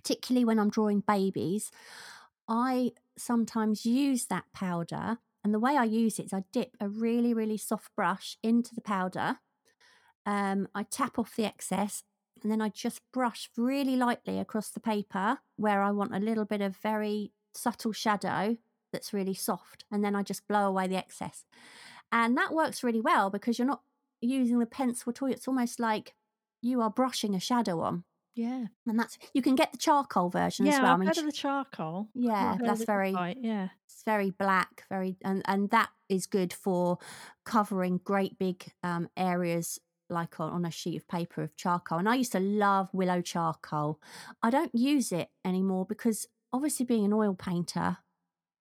particularly 0.03 0.45
when 0.45 0.59
I'm 0.59 0.71
drawing 0.71 1.01
babies, 1.01 1.71
I 2.49 2.93
sometimes 3.17 3.87
use 3.87 4.27
that 4.27 4.45
powder. 4.55 5.19
And 5.45 5.53
the 5.53 5.61
way 5.61 5.77
I 5.77 5.85
use 5.85 6.19
it 6.19 6.27
is 6.27 6.33
I 6.33 6.45
dip 6.53 6.77
a 6.81 6.89
really, 6.89 7.35
really 7.35 7.57
soft 7.59 7.95
brush 7.97 8.37
into 8.43 8.75
the 8.75 8.81
powder. 8.81 9.39
Um, 10.25 10.69
I 10.75 10.85
tap 10.85 11.19
off 11.19 11.37
the 11.37 11.45
excess 11.45 12.05
and 12.43 12.51
then 12.51 12.61
I 12.61 12.69
just 12.69 13.01
brush 13.13 13.51
really 13.57 13.97
lightly 13.97 14.39
across 14.39 14.71
the 14.71 14.81
paper 14.81 15.39
where 15.57 15.83
I 15.83 15.91
want 15.91 16.15
a 16.15 16.21
little 16.21 16.45
bit 16.45 16.61
of 16.61 16.77
very 16.77 17.33
subtle 17.55 17.93
shadow 17.93 18.57
that's 18.93 19.13
really 19.13 19.35
soft. 19.35 19.85
And 19.91 20.05
then 20.05 20.15
I 20.15 20.23
just 20.23 20.47
blow 20.49 20.67
away 20.69 20.87
the 20.87 20.97
excess. 20.97 21.45
And 22.11 22.37
that 22.37 22.53
works 22.53 22.85
really 22.85 23.01
well 23.01 23.31
because 23.31 23.59
you're 23.59 23.67
not 23.67 23.83
using 24.21 24.59
the 24.59 24.67
pencil 24.67 25.13
all. 25.21 25.31
It's 25.31 25.49
almost 25.49 25.81
like 25.81 26.15
you 26.61 26.81
are 26.81 26.91
brushing 26.91 27.35
a 27.35 27.41
shadow 27.41 27.81
on. 27.81 28.05
Yeah, 28.35 28.67
And 28.87 28.99
that's 28.99 29.19
you 29.35 29.43
can 29.43 29.55
get 29.55 29.73
the 29.73 29.79
charcoal 29.79 30.31
version 30.31 30.65
yeah. 30.67 30.73
as 30.73 30.81
well. 30.81 30.93
I've 30.93 30.95
I 30.95 30.97
mean, 30.99 31.07
heard 31.09 31.19
of 31.19 31.27
the 31.27 31.33
charcoal. 31.33 32.09
Yeah, 32.15 32.31
not 32.31 32.53
heard 32.53 32.61
of 32.61 32.67
that's 32.67 32.85
very 32.85 33.13
graphite, 33.13 33.39
Yeah, 33.41 33.69
it's 33.87 34.03
very 34.05 34.31
black, 34.31 34.85
very 34.89 35.17
and 35.23 35.43
and 35.47 35.71
that 35.71 35.91
is 36.09 36.27
good 36.27 36.53
for 36.53 36.99
covering 37.45 38.01
great 38.05 38.39
big 38.39 38.73
um, 38.83 39.09
areas 39.17 39.79
like 40.09 40.41
on, 40.41 40.51
on 40.51 40.65
a 40.65 40.71
sheet 40.71 40.97
of 40.97 41.09
paper 41.09 41.43
of 41.43 41.57
charcoal. 41.57 41.99
And 41.99 42.09
I 42.09 42.15
used 42.17 42.33
to 42.33 42.41
love 42.41 42.89
willow 42.93 43.21
charcoal. 43.21 44.01
I 44.43 44.51
don't 44.51 44.75
use 44.75 45.13
it 45.13 45.29
anymore 45.45 45.87
because 45.87 46.27
obviously 46.53 46.87
being 46.87 47.05
an 47.05 47.13
oil 47.13 47.35
painter, 47.35 47.99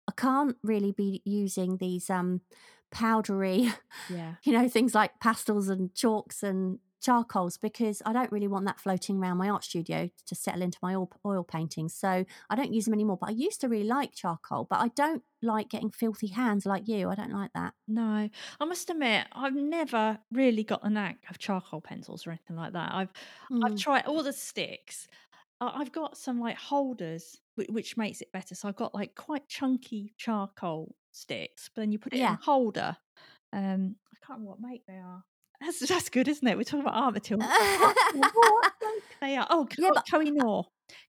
I 0.07 0.11
can't 0.15 0.55
really 0.63 0.91
be 0.91 1.21
using 1.25 1.77
these 1.77 2.09
um 2.09 2.41
powdery, 2.91 3.71
yeah. 4.09 4.35
you 4.43 4.53
know, 4.53 4.67
things 4.67 4.93
like 4.93 5.19
pastels 5.19 5.69
and 5.69 5.93
chalks 5.95 6.43
and 6.43 6.79
charcoals 7.01 7.57
because 7.57 8.01
I 8.05 8.13
don't 8.13 8.31
really 8.31 8.47
want 8.47 8.65
that 8.65 8.79
floating 8.79 9.17
around 9.19 9.37
my 9.37 9.49
art 9.49 9.63
studio 9.63 10.09
to 10.27 10.35
settle 10.35 10.61
into 10.61 10.77
my 10.81 10.95
oil, 10.95 11.11
oil 11.25 11.43
paintings. 11.43 11.93
So 11.95 12.25
I 12.49 12.55
don't 12.55 12.73
use 12.73 12.85
them 12.85 12.93
anymore. 12.93 13.17
But 13.19 13.29
I 13.29 13.33
used 13.33 13.61
to 13.61 13.69
really 13.69 13.87
like 13.87 14.13
charcoal, 14.15 14.65
but 14.69 14.79
I 14.79 14.89
don't 14.89 15.23
like 15.41 15.69
getting 15.69 15.91
filthy 15.91 16.27
hands 16.27 16.65
like 16.65 16.87
you. 16.87 17.09
I 17.09 17.15
don't 17.15 17.31
like 17.33 17.51
that. 17.53 17.73
No, 17.87 18.29
I 18.59 18.65
must 18.65 18.89
admit, 18.89 19.27
I've 19.33 19.55
never 19.55 20.19
really 20.31 20.63
got 20.63 20.81
the 20.83 20.89
knack 20.89 21.25
of 21.29 21.39
charcoal 21.39 21.81
pencils 21.81 22.25
or 22.25 22.31
anything 22.31 22.55
like 22.55 22.73
that. 22.73 22.93
I've 22.93 23.11
I've 23.61 23.75
Mm. 23.75 23.75
tried 23.75 24.05
all 24.05 24.23
the 24.23 24.33
sticks. 24.33 25.07
I've 25.61 25.93
got 25.93 26.17
some 26.17 26.39
like 26.41 26.57
holders, 26.57 27.39
which, 27.55 27.97
makes 27.97 28.21
it 28.21 28.31
better. 28.33 28.55
So 28.55 28.67
I've 28.67 28.75
got 28.75 28.95
like 28.95 29.15
quite 29.15 29.47
chunky 29.47 30.13
charcoal 30.17 30.95
sticks, 31.13 31.69
but 31.73 31.81
then 31.81 31.91
you 31.93 31.99
put 31.99 32.13
it 32.13 32.23
in 32.25 32.33
a 32.33 32.37
holder. 32.37 32.97
Um, 33.53 33.97
I 34.13 34.17
can't 34.25 34.39
remember 34.39 34.51
what 34.51 34.61
make 34.61 34.85
they 34.87 34.97
are. 34.97 35.23
That's 35.61 35.79
that's 35.87 36.09
good, 36.09 36.27
isn't 36.27 36.45
it? 36.47 36.57
We're 36.57 36.63
talking 36.63 36.81
about 36.81 36.95
art 36.95 37.13
materials. 37.13 37.47
I 37.51 37.93
can't 37.93 38.13
remember 38.15 38.39
what 38.39 38.73
make 38.81 39.03
they 39.21 39.37
are. 39.37 39.47
Oh, 39.49 39.67
Yeah, 39.77 39.89
but- 39.93 40.05
Koh-i-Noor, 40.11 40.65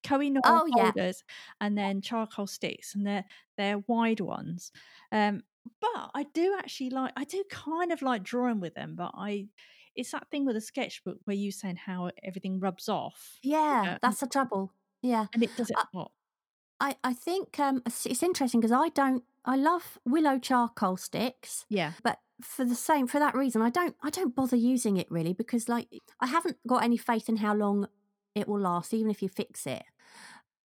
Koh-i-Noor 0.07 0.43
Oh, 0.45 0.67
yeah. 0.77 0.83
holders, 0.85 1.25
and 1.61 1.77
then 1.77 2.01
charcoal 2.03 2.47
sticks, 2.47 2.95
and 2.95 3.07
they're 3.07 3.25
they're 3.57 3.79
wide 3.87 4.21
ones. 4.21 4.71
Um, 5.11 5.43
but 5.81 6.11
I 6.15 6.27
do 6.35 6.55
actually 6.59 6.91
like. 6.91 7.12
I 7.17 7.25
do 7.25 7.43
kind 7.51 7.93
of 7.93 8.03
like 8.03 8.23
drawing 8.23 8.61
with 8.61 8.75
them, 8.75 8.95
but 8.97 9.12
I. 9.17 9.47
It's 9.95 10.11
that 10.12 10.29
thing 10.31 10.47
with 10.47 10.57
a 10.57 10.61
sketchbook 10.62 11.19
where 11.25 11.37
you 11.37 11.53
saying 11.53 11.77
how 11.77 12.11
everything 12.25 12.61
rubs 12.61 12.88
off. 12.88 13.38
yeah, 13.43 13.91
and- 13.93 13.99
that's 14.03 14.21
the 14.21 14.27
trouble. 14.27 14.73
Yeah. 15.03 15.27
and 15.35 15.43
it 15.43 15.51
does 15.57 15.69
it 15.71 15.77
a. 15.95 16.07
I, 16.81 16.97
I 17.05 17.12
think 17.12 17.59
um, 17.61 17.83
it's, 17.87 18.07
it's 18.07 18.23
interesting 18.23 18.61
because 18.61 18.73
I 18.73 18.88
don't, 18.88 19.23
I 19.45 19.57
love 19.57 19.99
willow 20.05 20.38
charcoal 20.38 20.97
sticks. 20.97 21.67
Yeah, 21.69 21.93
but 22.03 22.19
for 22.45 22.65
the 22.65 22.75
same 22.75 23.07
for 23.07 23.19
that 23.19 23.35
reason 23.35 23.63
i 23.63 23.71
don't 23.71 23.97
i 24.03 24.11
don't 24.11 24.35
bother 24.35 24.57
using 24.57 24.97
it 24.97 25.07
really 25.11 25.33
because 25.33 25.69
like 25.69 25.89
i 26.21 26.27
haven't 26.27 26.57
got 26.67 26.83
any 26.83 26.97
faith 26.97 27.29
in 27.29 27.37
how 27.37 27.55
long 27.55 27.87
it 28.35 28.49
will 28.49 28.61
last 28.61 28.95
even 28.95 29.11
if 29.11 29.23
you 29.23 29.29
fix 29.29 29.67
it. 29.67 29.85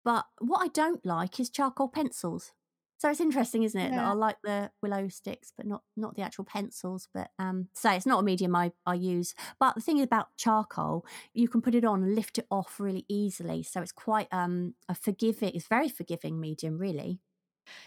But 0.04 0.26
what 0.40 0.60
i 0.60 0.68
don't 0.68 1.06
like 1.06 1.40
is 1.40 1.50
charcoal 1.50 1.88
pencils. 1.88 2.54
So 2.98 3.10
it's 3.10 3.20
interesting 3.20 3.64
isn't 3.64 3.80
it 3.80 3.92
that 3.92 4.06
i 4.06 4.14
like 4.14 4.38
the 4.44 4.72
willow 4.82 5.10
sticks 5.10 5.52
but 5.56 5.66
not 5.66 5.84
not 5.98 6.16
the 6.16 6.22
actual 6.22 6.46
pencils 6.46 7.08
but 7.14 7.30
um 7.38 7.68
say 7.74 7.96
it's 7.98 8.06
not 8.06 8.20
a 8.20 8.24
medium 8.24 8.56
i 8.56 8.72
i 8.86 8.94
use. 8.94 9.34
But 9.60 9.76
the 9.76 9.82
thing 9.82 9.98
is 9.98 10.04
about 10.06 10.36
charcoal 10.38 11.06
you 11.34 11.48
can 11.48 11.62
put 11.62 11.76
it 11.76 11.86
on 11.86 12.04
and 12.04 12.16
lift 12.16 12.38
it 12.38 12.48
off 12.50 12.80
really 12.80 13.06
easily 13.10 13.64
so 13.64 13.82
it's 13.82 13.92
quite 13.92 14.28
um 14.32 14.76
a 14.88 14.96
forgiving 14.96 15.52
it's 15.54 15.68
very 15.68 15.90
forgiving 15.90 16.40
medium 16.40 16.78
really 16.78 17.20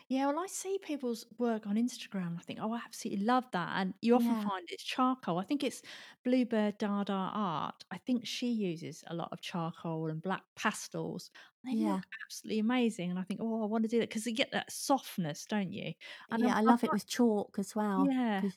Yeah, 0.09 0.27
well, 0.27 0.39
I 0.41 0.47
see 0.47 0.79
people's 0.79 1.27
work 1.39 1.67
on 1.67 1.77
Instagram. 1.77 2.39
I 2.39 2.43
think, 2.43 2.59
oh, 2.63 2.73
I 2.73 2.79
absolutely 2.85 3.25
love 3.25 3.51
that. 3.53 3.77
And 3.81 3.95
you 4.03 4.15
often 4.15 4.35
Yeah. 4.35 4.49
find 4.49 4.65
it's 4.69 4.83
charcoal. 4.83 5.39
I 5.39 5.45
think 5.45 5.63
it's 5.63 5.83
Bluebird 6.25 6.79
Dada 6.79 7.13
Art. 7.13 7.85
I 7.91 7.99
think 7.99 8.27
she 8.27 8.49
uses 8.51 9.05
a 9.07 9.15
lot 9.15 9.33
of 9.33 9.41
charcoal 9.41 10.09
and 10.09 10.23
black 10.23 10.45
pastels. 10.57 11.31
They 11.71 11.77
Yeah. 11.77 12.01
look 12.01 12.05
absolutely 12.25 12.61
amazing. 12.61 13.11
And 13.11 13.19
I 13.19 13.23
think, 13.23 13.41
oh, 13.43 13.63
I 13.63 13.67
want 13.67 13.85
to 13.85 13.89
do 13.89 13.99
that 14.01 14.09
because 14.09 14.27
you 14.27 14.35
get 14.35 14.53
that 14.53 14.73
softness, 14.73 15.47
don't 15.47 15.73
you? 15.73 15.95
And 16.31 16.45
Yeah, 16.45 16.55
I'm, 16.55 16.57
I 16.57 16.61
I'm 16.67 16.75
love 16.75 16.85
it 16.85 16.91
like, 16.91 16.93
with 16.93 17.07
chalk 17.07 17.59
as 17.59 17.75
well. 17.75 18.11
yeah, 18.11 18.49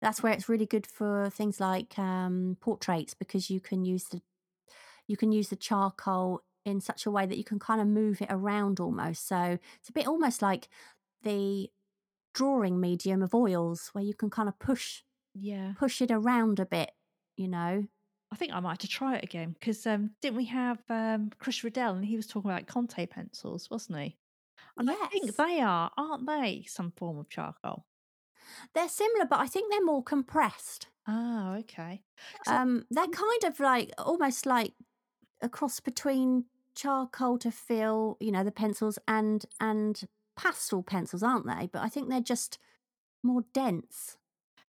That's 0.00 0.22
where 0.22 0.32
it's 0.32 0.48
really 0.48 0.66
good 0.66 0.86
for 0.86 1.28
things 1.30 1.58
like 1.60 1.98
um, 1.98 2.56
portraits 2.60 3.14
because 3.14 3.50
you 3.50 3.60
can 3.60 3.84
use 3.84 4.04
the 4.04 4.22
you 5.08 5.16
can 5.16 5.32
use 5.32 5.50
the 5.50 5.56
charcoal 5.56 6.42
in 6.68 6.80
such 6.80 7.06
a 7.06 7.10
way 7.10 7.26
that 7.26 7.38
you 7.38 7.44
can 7.44 7.58
kind 7.58 7.80
of 7.80 7.86
move 7.86 8.20
it 8.20 8.28
around 8.30 8.78
almost. 8.78 9.26
So 9.26 9.58
it's 9.80 9.88
a 9.88 9.92
bit 9.92 10.06
almost 10.06 10.42
like 10.42 10.68
the 11.22 11.70
drawing 12.34 12.80
medium 12.80 13.22
of 13.22 13.34
oils 13.34 13.90
where 13.92 14.04
you 14.04 14.14
can 14.14 14.30
kind 14.30 14.48
of 14.48 14.58
push 14.58 15.02
yeah. 15.34 15.72
push 15.78 16.00
it 16.02 16.10
around 16.10 16.60
a 16.60 16.66
bit, 16.66 16.90
you 17.36 17.48
know. 17.48 17.84
I 18.30 18.36
think 18.36 18.52
I 18.52 18.60
might 18.60 18.72
have 18.72 18.78
to 18.78 18.88
try 18.88 19.16
it 19.16 19.24
again 19.24 19.56
because 19.58 19.86
um, 19.86 20.10
didn't 20.20 20.36
we 20.36 20.44
have 20.46 20.78
um, 20.90 21.30
Chris 21.38 21.64
Riddell 21.64 21.94
and 21.94 22.04
he 22.04 22.16
was 22.16 22.26
talking 22.26 22.50
about 22.50 22.66
Conte 22.66 23.06
pencils, 23.06 23.70
wasn't 23.70 24.00
he? 24.00 24.18
And 24.76 24.90
I 24.90 24.94
think 25.10 25.34
they 25.34 25.60
are, 25.60 25.90
aren't 25.96 26.26
they, 26.26 26.64
some 26.68 26.92
form 26.96 27.18
of 27.18 27.30
charcoal? 27.30 27.86
They're 28.74 28.88
similar, 28.88 29.24
but 29.24 29.40
I 29.40 29.46
think 29.46 29.70
they're 29.70 29.84
more 29.84 30.02
compressed. 30.02 30.88
Oh, 31.08 31.56
okay. 31.60 32.02
Um, 32.46 32.84
they're 32.90 33.06
kind 33.06 33.44
of 33.44 33.58
like 33.60 33.92
almost 33.98 34.44
like 34.46 34.74
a 35.42 35.48
cross 35.48 35.80
between 35.80 36.44
charcoal 36.78 37.38
to 37.38 37.50
fill, 37.50 38.16
you 38.20 38.30
know, 38.30 38.44
the 38.44 38.52
pencils 38.52 38.98
and 39.08 39.44
and 39.60 40.04
pastel 40.36 40.82
pencils, 40.82 41.22
aren't 41.22 41.46
they? 41.46 41.68
But 41.72 41.82
I 41.82 41.88
think 41.88 42.08
they're 42.08 42.20
just 42.20 42.58
more 43.22 43.42
dense. 43.52 44.16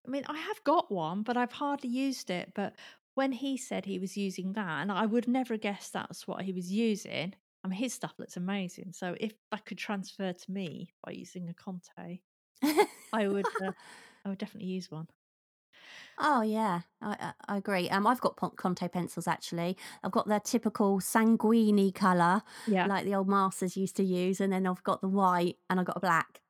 I 0.05 0.09
mean, 0.09 0.23
I 0.27 0.37
have 0.37 0.63
got 0.63 0.91
one, 0.91 1.21
but 1.21 1.37
I've 1.37 1.51
hardly 1.51 1.89
used 1.89 2.29
it. 2.29 2.53
But 2.55 2.73
when 3.13 3.31
he 3.31 3.57
said 3.57 3.85
he 3.85 3.99
was 3.99 4.17
using 4.17 4.53
that, 4.53 4.81
and 4.81 4.91
I 4.91 5.05
would 5.05 5.27
never 5.27 5.57
guess 5.57 5.89
that's 5.89 6.27
what 6.27 6.41
he 6.41 6.53
was 6.53 6.71
using. 6.71 7.35
I 7.63 7.67
mean, 7.67 7.77
his 7.77 7.93
stuff 7.93 8.13
looks 8.17 8.37
amazing. 8.37 8.93
So 8.93 9.15
if 9.19 9.33
that 9.51 9.65
could 9.65 9.77
transfer 9.77 10.33
to 10.33 10.51
me 10.51 10.93
by 11.05 11.11
using 11.11 11.49
a 11.49 11.53
Conte, 11.53 12.19
I 13.13 13.27
would, 13.27 13.45
uh, 13.61 13.71
I 14.25 14.29
would 14.29 14.37
definitely 14.37 14.69
use 14.69 14.89
one. 14.89 15.07
Oh 16.19 16.41
yeah, 16.41 16.81
I, 17.01 17.33
I 17.47 17.57
agree. 17.57 17.89
Um, 17.89 18.05
I've 18.07 18.21
got 18.21 18.35
Conte 18.35 18.87
pencils 18.89 19.27
actually. 19.27 19.77
I've 20.03 20.11
got 20.11 20.27
their 20.27 20.39
typical 20.39 20.99
sanguine 20.99 21.91
colour, 21.91 22.41
Yeah. 22.67 22.85
like 22.87 23.05
the 23.05 23.15
old 23.15 23.27
masters 23.29 23.77
used 23.77 23.95
to 23.97 24.03
use, 24.03 24.39
and 24.41 24.51
then 24.51 24.65
I've 24.67 24.83
got 24.83 25.01
the 25.01 25.09
white 25.09 25.57
and 25.69 25.79
I've 25.79 25.85
got 25.85 25.97
a 25.97 26.01
black. 26.01 26.41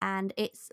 And 0.00 0.34
it's 0.36 0.70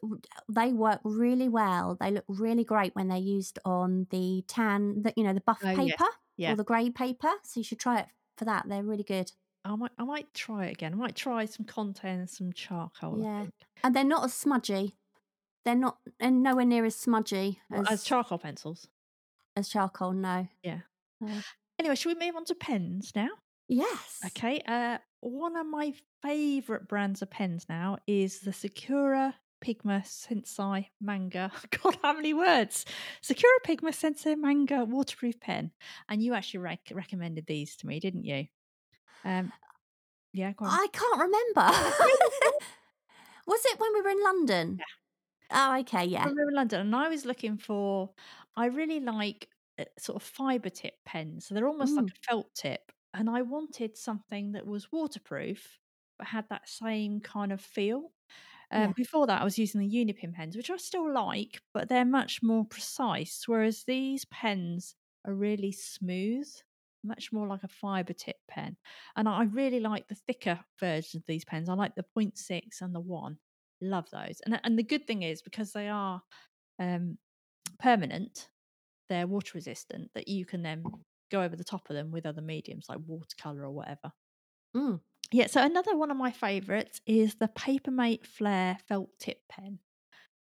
they 0.49 0.73
work 0.73 1.01
really 1.03 1.49
well. 1.49 1.95
They 1.99 2.09
look 2.11 2.25
really 2.27 2.63
great 2.63 2.95
when 2.95 3.09
they're 3.09 3.17
used 3.17 3.59
on 3.63 4.07
the 4.09 4.43
tan, 4.47 5.03
the, 5.03 5.13
you 5.15 5.23
know, 5.23 5.33
the 5.33 5.41
buff 5.41 5.59
Oh, 5.63 5.75
paper 5.75 6.05
Yeah. 6.35 6.53
or 6.53 6.55
the 6.55 6.63
grey 6.63 6.89
paper. 6.89 7.31
So 7.43 7.59
you 7.59 7.63
should 7.63 7.79
try 7.79 7.99
it 7.99 8.07
for 8.37 8.45
that. 8.45 8.67
They're 8.67 8.83
really 8.83 9.03
good. 9.03 9.31
I 9.63 9.75
might, 9.75 9.91
I 9.99 10.03
might 10.03 10.33
try 10.33 10.65
it 10.67 10.71
again. 10.71 10.93
I 10.93 10.95
might 10.95 11.15
try 11.15 11.45
some 11.45 11.65
Conte 11.65 12.03
and 12.09 12.27
some 12.29 12.53
charcoal. 12.53 13.21
Yeah. 13.21 13.45
And 13.83 13.95
they're 13.95 14.03
not 14.03 14.23
as 14.23 14.33
smudgy. 14.33 14.95
They're 15.65 15.75
not, 15.75 15.97
and 16.19 16.41
nowhere 16.43 16.65
near 16.65 16.85
as 16.85 16.95
smudgy 16.95 17.59
Well, 17.69 17.81
as, 17.81 17.91
as 17.91 18.03
charcoal 18.03 18.37
pencils. 18.37 18.87
as 19.55 19.69
charcoal. 19.69 20.13
No. 20.13 20.47
Yeah. 20.63 20.79
No. 21.21 21.33
Anyway, 21.77 21.95
should 21.95 22.17
we 22.17 22.25
move 22.25 22.35
on 22.35 22.45
to 22.45 22.55
pens 22.55 23.11
now? 23.15 23.29
Yes. 23.67 24.19
Okay. 24.27 24.61
Uh, 24.67 24.97
one 25.21 25.55
of 25.55 25.65
my 25.67 25.93
favourite 26.21 26.87
brands 26.87 27.21
of 27.21 27.29
pens 27.29 27.65
now 27.69 27.97
is 28.07 28.39
the 28.39 28.51
Sakura 28.53 29.35
Pigma 29.61 30.01
Sensei 30.05 30.89
Manga. 31.01 31.51
God, 31.83 31.97
how 32.01 32.13
many 32.13 32.33
words? 32.33 32.85
Sakura 33.21 33.59
Pigma 33.63 33.91
Sensei 33.93 34.35
Manga 34.35 34.85
waterproof 34.85 35.39
pen. 35.39 35.71
And 36.07 36.23
you 36.23 36.33
actually 36.33 36.61
rec- 36.61 36.91
recommended 36.93 37.45
these 37.45 37.75
to 37.77 37.87
me, 37.87 37.99
didn't 37.99 38.23
you? 38.25 38.47
Um, 39.25 39.51
yeah. 40.33 40.53
I 40.61 40.87
can't 40.91 41.19
remember. 41.21 41.77
Was 43.47 43.61
it 43.65 43.79
when 43.79 43.93
we 43.93 44.01
were 44.01 44.09
in 44.09 44.23
London? 44.23 44.75
Yeah. 44.79 44.85
Oh, 45.51 45.77
okay. 45.79 46.05
Yeah. 46.05 46.31
were 46.35 46.49
in 46.49 46.55
London, 46.55 46.81
and 46.81 46.95
I 46.95 47.09
was 47.09 47.25
looking 47.25 47.57
for. 47.57 48.13
I 48.55 48.65
really 48.67 48.99
like 48.99 49.49
uh, 49.77 49.85
sort 49.97 50.17
of 50.17 50.23
fiber 50.23 50.69
tip 50.69 50.95
pens. 51.05 51.45
So 51.47 51.55
they're 51.55 51.67
almost 51.67 51.95
like 51.97 52.05
Mm. 52.05 52.11
a 52.11 52.27
felt 52.27 52.53
tip, 52.55 52.91
and 53.13 53.29
I 53.29 53.41
wanted 53.41 53.97
something 53.97 54.51
that 54.53 54.65
was 54.67 54.91
waterproof 54.91 55.79
but 56.17 56.27
had 56.27 56.49
that 56.49 56.67
same 56.67 57.21
kind 57.21 57.51
of 57.53 57.61
feel. 57.61 58.11
Um, 58.71 58.91
Yeah. 58.91 58.93
Before 58.93 59.27
that, 59.27 59.41
I 59.41 59.45
was 59.45 59.59
using 59.59 59.81
the 59.81 59.89
Unipin 59.89 60.33
pens, 60.33 60.57
which 60.57 60.69
I 60.71 60.77
still 60.77 61.11
like, 61.13 61.61
but 61.73 61.89
they're 61.89 62.05
much 62.05 62.43
more 62.43 62.65
precise. 62.65 63.47
Whereas 63.47 63.85
these 63.85 64.25
pens 64.25 64.95
are 65.25 65.33
really 65.35 65.71
smooth, 65.73 66.49
much 67.03 67.31
more 67.33 67.47
like 67.47 67.63
a 67.63 67.67
fiber 67.69 68.13
tip 68.13 68.37
pen. 68.49 68.77
And 69.15 69.29
I 69.29 69.43
really 69.45 69.79
like 69.81 70.07
the 70.09 70.15
thicker 70.15 70.65
versions 70.79 71.15
of 71.15 71.25
these 71.27 71.45
pens. 71.45 71.69
I 71.69 71.75
like 71.75 71.95
the 71.95 72.05
0.6 72.15 72.81
and 72.81 72.95
the 72.95 73.01
one. 73.01 73.39
Love 73.81 74.09
those. 74.11 74.41
And 74.45 74.59
and 74.63 74.77
the 74.77 74.83
good 74.83 75.07
thing 75.07 75.23
is 75.23 75.41
because 75.41 75.71
they 75.71 75.87
are 75.87 76.21
um, 76.79 77.17
permanent, 77.79 78.49
they're 79.09 79.27
water 79.27 79.51
resistant. 79.55 80.11
That 80.15 80.27
you 80.27 80.45
can 80.45 80.63
then 80.63 80.83
go 81.31 81.41
over 81.41 81.55
the 81.55 81.63
top 81.63 81.89
of 81.89 81.95
them 81.95 82.11
with 82.11 82.25
other 82.25 82.41
mediums 82.41 82.87
like 82.89 82.99
watercolor 83.05 83.65
or 83.65 83.71
whatever. 83.71 84.11
Mm. 84.75 85.01
Yeah. 85.31 85.47
So 85.47 85.63
another 85.63 85.95
one 85.95 86.11
of 86.11 86.17
my 86.17 86.31
favourites 86.31 87.01
is 87.05 87.35
the 87.35 87.47
Papermate 87.47 88.25
Flare 88.25 88.77
felt 88.87 89.09
tip 89.19 89.39
pen. 89.49 89.79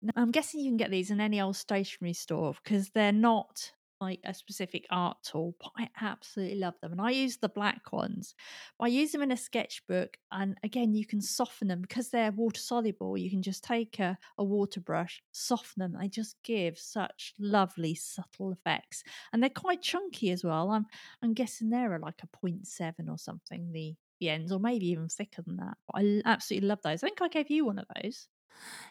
Now, 0.02 0.12
I'm 0.16 0.32
guessing 0.32 0.60
you 0.60 0.70
can 0.70 0.76
get 0.76 0.90
these 0.90 1.10
in 1.10 1.20
any 1.20 1.40
old 1.40 1.56
stationery 1.56 2.12
store 2.12 2.54
because 2.62 2.90
they're 2.90 3.12
not 3.12 3.72
like 4.02 4.20
a 4.24 4.34
specific 4.34 4.84
art 4.90 5.16
tool, 5.22 5.54
but 5.60 5.70
I 5.78 5.88
absolutely 6.00 6.58
love 6.58 6.74
them. 6.80 6.92
And 6.92 7.00
I 7.00 7.10
use 7.10 7.36
the 7.36 7.48
black 7.48 7.92
ones. 7.92 8.34
I 8.80 8.88
use 8.88 9.12
them 9.12 9.22
in 9.22 9.30
a 9.32 9.36
sketchbook, 9.36 10.18
and 10.32 10.58
again, 10.62 10.94
you 10.94 11.06
can 11.06 11.20
soften 11.20 11.68
them 11.68 11.80
because 11.80 12.08
they're 12.08 12.32
water 12.32 12.60
soluble. 12.60 13.16
You 13.16 13.30
can 13.30 13.42
just 13.42 13.64
take 13.64 13.98
a, 14.00 14.18
a 14.36 14.44
water 14.44 14.80
brush, 14.80 15.22
soften 15.30 15.80
them. 15.80 15.96
They 15.98 16.08
just 16.08 16.36
give 16.42 16.78
such 16.78 17.34
lovely, 17.38 17.94
subtle 17.94 18.52
effects, 18.52 19.04
and 19.32 19.42
they're 19.42 19.50
quite 19.50 19.82
chunky 19.82 20.30
as 20.30 20.44
well. 20.44 20.70
I'm 20.70 20.86
I'm 21.22 21.32
guessing 21.32 21.70
they're 21.70 21.98
like 21.98 22.22
a 22.22 22.46
0.7 22.46 23.08
or 23.08 23.18
something. 23.18 23.72
The 23.72 23.94
the 24.20 24.28
ends, 24.28 24.52
or 24.52 24.60
maybe 24.60 24.88
even 24.88 25.08
thicker 25.08 25.42
than 25.42 25.56
that. 25.56 25.76
But 25.86 26.02
I 26.02 26.22
absolutely 26.24 26.68
love 26.68 26.80
those. 26.82 27.02
I 27.02 27.06
think 27.06 27.22
I 27.22 27.28
gave 27.28 27.50
you 27.50 27.66
one 27.66 27.78
of 27.78 27.86
those. 28.02 28.28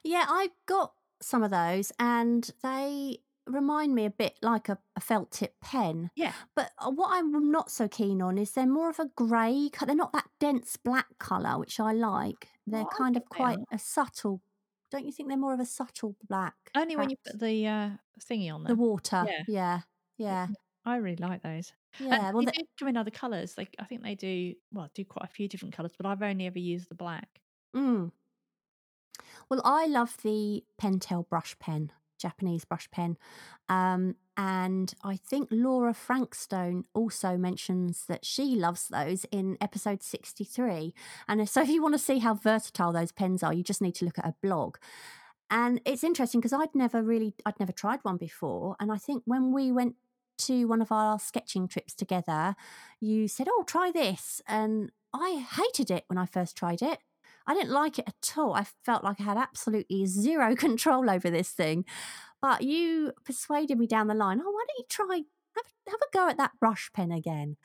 Yeah, 0.04 0.26
I 0.28 0.50
got 0.66 0.94
some 1.22 1.44
of 1.44 1.52
those 1.52 1.92
and 2.00 2.50
they 2.64 3.20
remind 3.48 3.96
me 3.96 4.06
a 4.06 4.10
bit 4.10 4.38
like 4.42 4.70
a, 4.70 4.78
a 4.96 5.00
felt 5.00 5.32
tip 5.32 5.56
pen. 5.62 6.10
Yeah. 6.16 6.34
But 6.56 6.72
uh, 6.80 6.92
what 6.92 7.10
I'm 7.12 7.52
not 7.52 7.72
so 7.72 7.88
keen 7.88 8.22
on 8.22 8.38
is 8.38 8.52
they're 8.52 8.68
more 8.68 8.90
of 8.90 9.00
a 9.00 9.10
grey, 9.16 9.70
they're 9.86 9.96
not 9.96 10.14
that 10.14 10.30
dense 10.40 10.78
black 10.78 11.08
colour, 11.20 11.58
which 11.60 11.80
I 11.80 11.94
like. 11.94 12.48
They're 12.68 12.82
Oh, 12.82 12.98
kind 12.98 13.18
of 13.18 13.26
quite 13.26 13.60
a 13.72 13.80
subtle, 13.80 14.42
don't 14.92 15.06
you 15.06 15.12
think 15.12 15.30
they're 15.30 15.38
more 15.38 15.54
of 15.54 15.60
a 15.60 15.66
subtle 15.66 16.16
black? 16.28 16.56
Only 16.76 16.96
when 16.96 17.10
you 17.10 17.18
put 17.26 17.40
the 17.40 17.68
uh, 17.68 17.90
thingy 18.20 18.54
on 18.54 18.64
the 18.64 18.76
water. 18.76 19.26
Yeah. 19.28 19.44
Yeah. 19.48 19.80
Yeah. 20.18 20.48
I 20.86 20.98
really 20.98 21.18
like 21.18 21.44
those. 21.44 21.74
Yeah. 22.00 22.28
and 22.28 22.36
Well, 22.36 22.46
they 22.46 22.52
the, 22.52 22.66
do 22.78 22.88
in 22.88 22.98
other 22.98 23.12
colours. 23.12 23.58
Like 23.58 23.76
I 23.80 23.86
think 23.86 24.04
they 24.04 24.16
do 24.16 24.56
well, 24.72 24.90
do 24.94 25.06
quite 25.06 25.26
a 25.30 25.34
few 25.34 25.48
different 25.48 25.76
colours, 25.76 25.94
but 25.98 26.06
I've 26.06 26.22
only 26.22 26.48
ever 26.48 26.60
used 26.60 26.90
the 26.90 26.96
black. 26.96 27.28
mm. 27.76 28.12
Well, 29.50 29.62
I 29.66 29.86
love 29.88 30.16
the 30.24 30.64
Pentel 30.82 31.28
brush 31.28 31.58
pen, 31.60 31.92
Japanese 32.22 32.66
brush 32.66 32.90
pen. 32.92 33.18
Um, 33.70 34.16
and 34.38 34.94
I 35.04 35.18
think 35.18 35.50
Laura 35.52 35.94
Frankstone 35.94 36.84
also 36.94 37.38
mentions 37.38 38.06
that 38.08 38.26
she 38.26 38.56
loves 38.56 38.88
those 38.88 39.26
in 39.32 39.58
episode 39.60 40.02
63. 40.02 40.94
And 41.28 41.48
so 41.48 41.62
if 41.62 41.70
you 41.70 41.82
want 41.82 41.96
to 41.96 42.00
see 42.00 42.20
how 42.20 42.34
versatile 42.34 42.92
those 42.92 43.12
pens 43.12 43.44
are, 43.44 43.54
you 43.54 43.64
just 43.64 43.82
need 43.82 43.96
to 43.96 44.06
look 44.06 44.18
at 44.18 44.26
her 44.26 44.36
blog. 44.42 44.78
And 45.50 45.82
it's 45.86 46.04
interesting 46.04 46.40
because 46.40 46.54
I'd 46.54 46.74
never 46.74 47.04
really, 47.04 47.36
I'd 47.46 47.60
never 47.60 47.74
tried 47.74 48.00
one 48.04 48.18
before. 48.18 48.78
And 48.80 48.92
I 48.92 48.98
think 48.98 49.24
when 49.26 49.52
we 49.52 49.72
went 49.72 49.96
to 50.40 50.66
one 50.66 50.82
of 50.82 50.92
our 50.92 51.20
sketching 51.20 51.68
trips 51.68 51.94
together, 51.94 52.56
you 53.00 53.28
said, 53.28 53.48
Oh, 53.50 53.64
try 53.68 53.92
this. 53.92 54.42
And 54.48 54.92
I 55.14 55.46
hated 55.58 55.92
it 55.92 56.06
when 56.08 56.18
I 56.18 56.26
first 56.26 56.56
tried 56.56 56.82
it. 56.82 57.00
I 57.48 57.54
didn't 57.54 57.72
like 57.72 58.00
it 58.00 58.06
at 58.08 58.34
all. 58.38 58.54
I 58.54 58.66
felt 58.86 59.04
like 59.04 59.20
I 59.20 59.24
had 59.24 59.38
absolutely 59.38 60.06
zero 60.06 60.56
control 60.66 61.10
over 61.10 61.30
this 61.30 61.52
thing. 61.52 61.86
But 62.42 62.64
you 62.64 63.14
persuaded 63.26 63.80
me 63.80 63.88
down 63.88 64.08
the 64.08 64.16
line, 64.16 64.42
oh, 64.42 64.52
why 64.52 64.66
don't 64.68 64.80
you 64.80 64.86
try, 64.90 65.16
have, 65.56 65.74
have 65.90 66.02
a 66.02 66.12
go 66.18 66.30
at 66.30 66.38
that 66.38 66.60
brush 66.60 66.92
pen 66.94 67.12
again? 67.12 67.58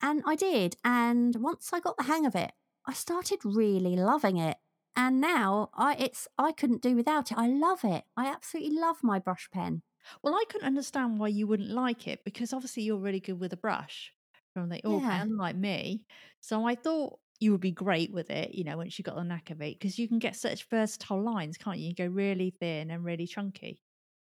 And 0.00 0.22
I 0.26 0.36
did. 0.36 0.76
And 0.84 1.36
once 1.36 1.72
I 1.72 1.80
got 1.80 1.96
the 1.96 2.04
hang 2.04 2.26
of 2.26 2.34
it, 2.34 2.52
I 2.86 2.92
started 2.92 3.40
really 3.44 3.96
loving 3.96 4.36
it. 4.36 4.58
And 4.96 5.20
now 5.20 5.70
I 5.74 5.94
it's 5.96 6.28
I 6.38 6.52
couldn't 6.52 6.82
do 6.82 6.94
without 6.94 7.32
it. 7.32 7.38
I 7.38 7.48
love 7.48 7.84
it. 7.84 8.04
I 8.16 8.26
absolutely 8.28 8.78
love 8.78 9.02
my 9.02 9.18
brush 9.18 9.48
pen. 9.50 9.82
Well, 10.22 10.34
I 10.34 10.44
couldn't 10.48 10.66
understand 10.66 11.18
why 11.18 11.28
you 11.28 11.46
wouldn't 11.46 11.70
like 11.70 12.06
it 12.06 12.24
because 12.24 12.52
obviously 12.52 12.82
you're 12.82 12.98
really 12.98 13.20
good 13.20 13.40
with 13.40 13.52
a 13.52 13.56
brush 13.56 14.12
from 14.52 14.68
the 14.68 14.80
oil 14.86 15.00
Yeah. 15.00 15.08
pen, 15.10 15.36
like 15.36 15.56
me. 15.56 16.04
So 16.40 16.66
I 16.66 16.74
thought 16.74 17.18
you 17.40 17.52
would 17.52 17.60
be 17.60 17.72
great 17.72 18.12
with 18.12 18.30
it, 18.30 18.54
you 18.54 18.64
know, 18.64 18.76
once 18.76 18.98
you 18.98 19.02
got 19.02 19.16
the 19.16 19.24
knack 19.24 19.50
of 19.50 19.60
it, 19.60 19.78
because 19.78 19.98
you 19.98 20.08
can 20.08 20.18
get 20.18 20.36
such 20.36 20.68
versatile 20.68 21.22
lines, 21.22 21.56
can't 21.56 21.78
you? 21.78 21.88
You 21.88 21.94
go 21.94 22.06
really 22.06 22.50
thin 22.50 22.90
and 22.90 23.04
really 23.04 23.26
chunky. 23.26 23.80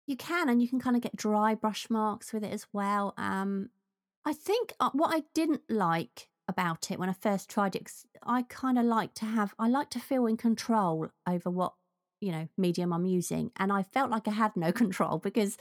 You 0.07 0.15
can, 0.15 0.49
and 0.49 0.61
you 0.61 0.67
can 0.67 0.79
kind 0.79 0.95
of 0.95 1.01
get 1.01 1.15
dry 1.15 1.55
brush 1.55 1.89
marks 1.89 2.33
with 2.33 2.43
it 2.43 2.53
as 2.53 2.65
well. 2.73 3.13
Um, 3.17 3.69
I 4.25 4.33
think 4.33 4.73
uh, 4.79 4.91
what 4.93 5.15
I 5.15 5.23
didn't 5.33 5.61
like 5.69 6.27
about 6.47 6.91
it 6.91 6.99
when 6.99 7.09
I 7.09 7.13
first 7.13 7.49
tried 7.49 7.75
it, 7.75 7.89
I 8.23 8.43
kind 8.43 8.77
of 8.77 8.85
like 8.85 9.13
to 9.15 9.25
have, 9.25 9.55
I 9.57 9.67
like 9.67 9.89
to 9.91 9.99
feel 9.99 10.27
in 10.27 10.37
control 10.37 11.09
over 11.27 11.49
what, 11.49 11.73
you 12.19 12.31
know, 12.31 12.47
medium 12.57 12.93
I'm 12.93 13.05
using. 13.05 13.51
And 13.57 13.71
I 13.71 13.83
felt 13.83 14.11
like 14.11 14.27
I 14.27 14.31
had 14.31 14.55
no 14.55 14.71
control 14.83 15.17
because 15.17 15.57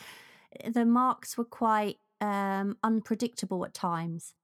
eh, 0.60 0.70
the 0.70 0.84
marks 0.84 1.38
were 1.38 1.44
quite 1.44 1.96
um, 2.20 2.76
unpredictable 2.82 3.64
at 3.64 3.72
times. 3.72 4.34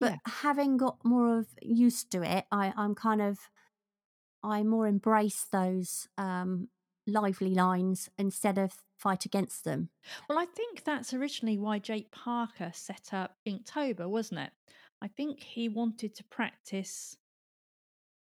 But 0.00 0.12
Yeah. 0.12 0.18
having 0.26 0.76
got 0.76 1.04
more 1.04 1.38
of 1.38 1.48
used 1.62 2.10
to 2.12 2.22
it, 2.22 2.46
I, 2.52 2.72
I'm 2.76 2.94
kind 2.94 3.22
of, 3.22 3.38
I 4.42 4.62
more 4.62 4.86
embrace 4.86 5.44
those 5.50 6.08
um, 6.18 6.68
lively 7.06 7.54
lines 7.54 8.08
instead 8.18 8.58
of 8.58 8.72
fight 8.98 9.24
against 9.24 9.64
them. 9.64 9.90
Well, 10.28 10.38
I 10.38 10.44
think 10.44 10.84
that's 10.84 11.12
originally 11.12 11.58
why 11.58 11.80
Jake 11.80 12.12
Parker 12.12 12.70
set 12.72 13.12
up 13.12 13.38
Inktober, 13.44 14.08
wasn't 14.08 14.40
it? 14.40 14.52
I 15.02 15.08
think 15.08 15.42
he 15.42 15.68
wanted 15.68 16.14
to 16.14 16.24
practice 16.24 17.16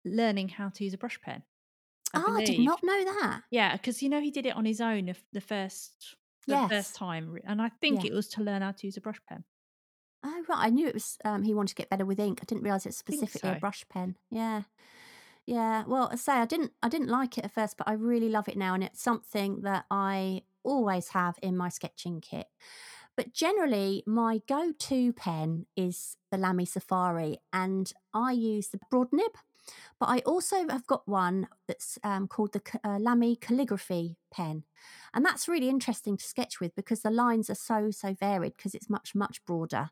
learning 0.05 0.49
how 0.49 0.69
to 0.69 0.83
use 0.83 0.93
a 0.93 0.97
brush 0.97 1.19
pen. 1.21 1.43
I 2.13 2.19
oh, 2.19 2.35
I 2.37 2.41
did 2.41 2.59
not 2.59 2.83
know 2.83 3.05
that. 3.05 3.43
Yeah, 3.51 3.75
because 3.77 4.01
you 4.01 4.09
know 4.09 4.21
he 4.21 4.31
did 4.31 4.45
it 4.45 4.55
on 4.55 4.65
his 4.65 4.81
own 4.81 5.13
the 5.33 5.41
first 5.41 6.15
the 6.47 6.57
Yes. 6.57 6.67
first 6.69 6.95
time, 6.95 7.37
and 7.43 7.61
I 7.61 7.69
think 7.69 8.03
Yeah. 8.03 8.05
it 8.05 8.13
was 8.13 8.29
to 8.29 8.43
learn 8.43 8.61
how 8.61 8.71
to 8.71 8.87
use 8.87 8.97
a 8.97 9.01
brush 9.01 9.21
pen. 9.27 9.43
Oh 10.23 10.43
right, 10.49 10.65
I 10.65 10.69
knew 10.69 10.87
it 10.87 10.93
was. 10.93 11.17
Um, 11.23 11.43
he 11.43 11.53
wanted 11.53 11.69
to 11.69 11.75
get 11.75 11.89
better 11.89 12.05
with 12.05 12.19
ink. 12.19 12.39
I 12.41 12.45
didn't 12.45 12.63
realize 12.63 12.85
it's 12.85 12.97
specifically 12.97 13.49
a 13.49 13.59
brush 13.59 13.85
pen. 13.89 14.17
Yeah, 14.31 14.63
yeah. 15.45 15.83
Well, 15.87 16.09
I 16.11 16.15
say 16.15 16.33
I 16.33 16.45
didn't. 16.45 16.71
I 16.81 16.89
didn't 16.89 17.09
like 17.09 17.37
it 17.37 17.45
at 17.45 17.53
first, 17.53 17.77
but 17.77 17.87
I 17.87 17.93
really 17.93 18.29
love 18.29 18.47
it 18.47 18.57
now, 18.57 18.73
and 18.73 18.83
it's 18.83 19.01
something 19.01 19.61
that 19.61 19.85
I 19.91 20.41
always 20.63 21.09
have 21.09 21.39
in 21.41 21.55
my 21.55 21.69
sketching 21.69 22.19
kit. 22.21 22.47
But 23.15 23.33
generally, 23.33 24.03
my 24.05 24.41
go-to 24.47 25.11
pen 25.11 25.65
is 25.75 26.17
the 26.29 26.37
Lamy 26.37 26.65
Safari, 26.65 27.39
and 27.51 27.91
I 28.13 28.33
use 28.33 28.67
the 28.67 28.79
broad 28.91 29.07
nib. 29.11 29.31
But 29.99 30.09
I 30.09 30.19
also 30.19 30.67
have 30.69 30.87
got 30.87 31.07
one 31.07 31.47
that's 31.67 31.97
um, 32.03 32.27
called 32.27 32.53
the 32.53 32.61
uh, 32.83 32.97
Lamy 32.99 33.35
Calligraphy 33.35 34.17
pen, 34.31 34.63
and 35.13 35.25
that's 35.25 35.47
really 35.47 35.69
interesting 35.69 36.17
to 36.17 36.23
sketch 36.23 36.59
with 36.59 36.75
because 36.75 37.01
the 37.01 37.11
lines 37.11 37.49
are 37.49 37.55
so 37.55 37.91
so 37.91 38.13
varied 38.13 38.55
because 38.57 38.75
it's 38.75 38.89
much 38.89 39.15
much 39.15 39.43
broader. 39.45 39.89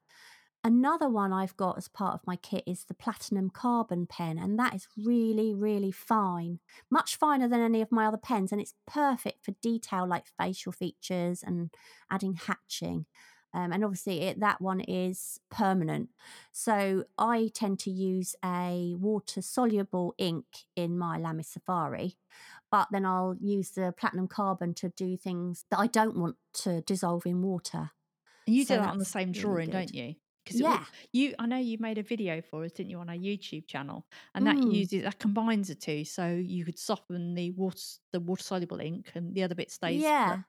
Another 0.65 1.07
one 1.07 1.31
I've 1.31 1.55
got 1.57 1.77
as 1.77 1.87
part 1.87 2.15
of 2.15 2.25
my 2.25 2.37
kit 2.37 2.63
is 2.65 2.85
the 2.85 2.95
Platinum 2.95 3.51
Carbon 3.51 4.07
pen, 4.07 4.39
and 4.39 4.57
that 4.57 4.73
is 4.73 4.87
really, 4.97 5.53
really 5.53 5.91
fine, 5.91 6.59
much 6.89 7.17
finer 7.17 7.47
than 7.47 7.61
any 7.61 7.83
of 7.83 7.91
my 7.91 8.07
other 8.07 8.17
pens, 8.17 8.51
and 8.51 8.59
it's 8.59 8.73
perfect 8.87 9.45
for 9.45 9.51
detail 9.61 10.07
like 10.07 10.25
facial 10.39 10.71
features 10.71 11.43
and 11.45 11.69
adding 12.09 12.33
hatching. 12.33 13.05
Um, 13.55 13.71
and 13.71 13.85
obviously, 13.85 14.21
it, 14.23 14.41
that 14.41 14.59
one 14.59 14.81
is 14.81 15.39
permanent. 15.49 16.09
So 16.51 17.05
I 17.17 17.49
tend 17.53 17.79
to 17.79 17.89
use 17.91 18.35
a 18.43 18.95
water 18.99 19.41
soluble 19.41 20.13
ink 20.17 20.45
in 20.75 20.97
my 20.97 21.17
Lamy 21.17 21.43
Safari, 21.43 22.17
but 22.69 22.89
then 22.91 23.05
I'll 23.05 23.37
use 23.39 23.71
the 23.71 23.93
Platinum 23.97 24.27
Carbon 24.27 24.73
to 24.75 24.89
do 24.89 25.15
things 25.15 25.63
that 25.71 25.79
I 25.79 25.87
don't 25.87 26.17
want 26.17 26.35
to 26.65 26.81
dissolve 26.81 27.25
in 27.25 27.41
water. 27.41 27.91
And 28.45 28.55
you 28.55 28.65
So 28.65 28.75
do 28.75 28.81
that 28.81 28.89
on 28.89 28.97
the 28.97 29.05
same 29.05 29.31
drawing, 29.31 29.69
good. 29.69 29.71
don't 29.71 29.93
you? 29.95 30.15
Because 30.43 30.59
Yeah. 30.59 30.83
you 31.13 31.33
I 31.39 31.45
know 31.47 31.57
you 31.57 31.77
made 31.79 31.97
a 31.97 32.03
video 32.03 32.41
for 32.41 32.65
us, 32.65 32.73
didn't 32.73 32.89
you, 32.91 32.99
on 32.99 33.09
our 33.09 33.15
YouTube 33.15 33.67
channel, 33.67 34.05
and 34.35 34.45
that 34.45 34.57
Mm. 34.57 34.73
uses 34.73 35.03
that 35.03 35.17
combines 35.17 35.69
the 35.69 35.75
two, 35.75 36.03
so 36.03 36.27
you 36.27 36.65
could 36.65 36.77
soften 36.77 37.33
the 37.35 37.51
water 37.51 37.79
the 38.11 38.19
water 38.19 38.43
soluble 38.43 38.79
ink, 38.79 39.11
and 39.15 39.33
the 39.33 39.43
other 39.43 39.55
bit 39.55 39.71
stays. 39.71 40.01
Yeah. 40.03 40.43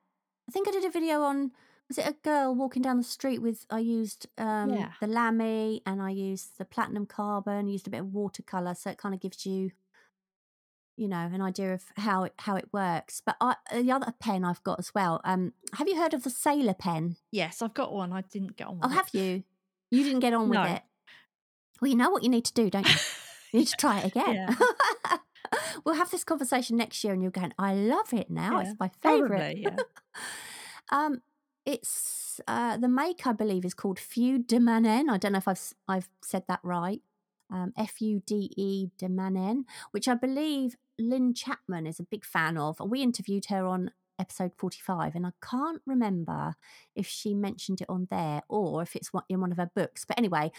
I 0.49 0.53
think 0.53 0.69
I 0.69 0.71
did 0.73 0.85
a 0.85 0.91
video 0.91 1.23
on 1.23 1.53
was 1.89 1.99
it 1.99 2.07
a 2.09 2.13
girl 2.23 2.55
walking 2.55 2.83
down 2.83 2.97
the 2.99 3.05
street 3.05 3.41
with 3.41 3.65
I 3.71 3.79
used 3.79 4.27
um 4.39 4.71
Yeah. 4.75 4.93
the 5.01 5.07
lamy 5.07 5.83
and 5.87 6.01
I 6.03 6.11
used 6.11 6.59
the 6.59 6.65
platinum 6.65 7.07
carbon, 7.07 7.69
used 7.69 7.87
a 7.87 7.91
bit 7.91 8.01
of 8.01 8.13
watercolor 8.13 8.75
so 8.75 8.91
it 8.91 8.99
kind 8.99 9.15
of 9.15 9.21
gives 9.21 9.47
you 9.47 9.71
you 10.97 11.09
know 11.09 11.29
an 11.33 11.43
idea 11.43 11.75
of 11.75 11.85
how 11.97 12.25
it 12.25 12.33
how 12.39 12.57
it 12.57 12.69
works. 12.73 13.21
But 13.25 13.37
I, 13.41 13.57
the 13.73 13.93
other 13.93 14.15
pen 14.19 14.45
I've 14.45 14.63
got 14.65 14.79
as 14.79 14.95
well. 14.95 15.21
Um 15.25 15.53
have 15.75 15.89
you 15.89 15.97
heard 15.97 16.15
of 16.15 16.23
the 16.25 16.31
sailor 16.31 16.75
pen? 16.75 17.17
Yes, 17.31 17.63
I've 17.63 17.75
got 17.75 17.93
one. 17.93 18.13
I 18.13 18.23
didn't 18.23 18.57
get 18.57 18.67
on 18.67 18.77
with 18.79 18.87
Oh, 18.87 18.89
it. 18.89 18.95
have 18.95 19.11
you? 19.13 19.45
You 19.91 20.03
didn't 20.05 20.21
get 20.21 20.33
on 20.35 20.49
with 20.49 20.57
No. 20.59 20.65
it. 20.65 20.83
Well, 21.81 21.91
you 21.91 21.97
know 21.97 22.11
what 22.11 22.23
you 22.23 22.29
need 22.31 22.45
to 22.47 22.55
do, 22.55 22.71
don't 22.71 22.89
you? 22.89 22.95
You 23.53 23.61
need 23.61 23.69
to 23.69 23.77
try 23.77 24.01
it 24.01 24.07
again. 24.07 24.55
we'll 25.85 25.95
have 25.95 26.11
this 26.11 26.25
conversation 26.25 26.77
next 26.77 27.03
year 27.05 27.13
and 27.13 27.23
you're 27.23 27.31
going, 27.31 27.55
I 27.59 27.75
love 27.75 28.13
it 28.13 28.29
now. 28.29 28.61
Yeah, 28.61 28.71
It's 28.71 28.81
my 28.81 28.91
favourite. 29.03 29.63
Probably, 29.63 29.63
yeah. 29.63 29.77
um, 30.93 31.23
it's 31.67 32.41
uh, 32.47 32.77
the 32.77 32.89
make 32.89 33.27
I 33.27 33.33
believe 33.33 33.65
is 33.65 33.75
called 33.75 33.99
Fude 33.99 34.47
de 34.47 34.61
Mannen. 34.61 35.11
I 35.11 35.19
don't 35.19 35.33
know 35.33 35.39
if 35.39 35.49
I've 35.49 35.75
I've 35.89 36.09
said 36.23 36.45
that 36.49 36.61
right. 36.63 37.03
Um, 37.53 37.73
F 37.77 38.01
U 38.01 38.23
D 38.25 38.51
E 38.57 38.89
de 38.99 39.09
Mannen, 39.09 39.67
which 39.91 40.09
I 40.09 40.15
believe 40.15 40.77
Lynn 40.99 41.35
Chapman 41.35 41.87
is 41.87 42.01
a 42.01 42.05
big 42.05 42.25
fan 42.25 42.57
of. 42.57 42.81
We 42.81 43.03
interviewed 43.03 43.47
her 43.47 43.67
on 43.67 43.91
episode 44.19 44.53
45 44.57 45.15
and 45.15 45.27
I 45.27 45.33
can't 45.45 45.83
remember 45.85 46.55
if 46.95 47.07
she 47.07 47.35
mentioned 47.35 47.83
it 47.83 47.91
on 47.91 48.09
there 48.11 48.43
or 48.49 48.83
if 48.83 48.97
it's 48.97 49.11
in 49.29 49.41
one 49.41 49.53
of 49.53 49.59
her 49.59 49.71
books. 49.75 50.05
But 50.05 50.19
anyway, 50.19 50.53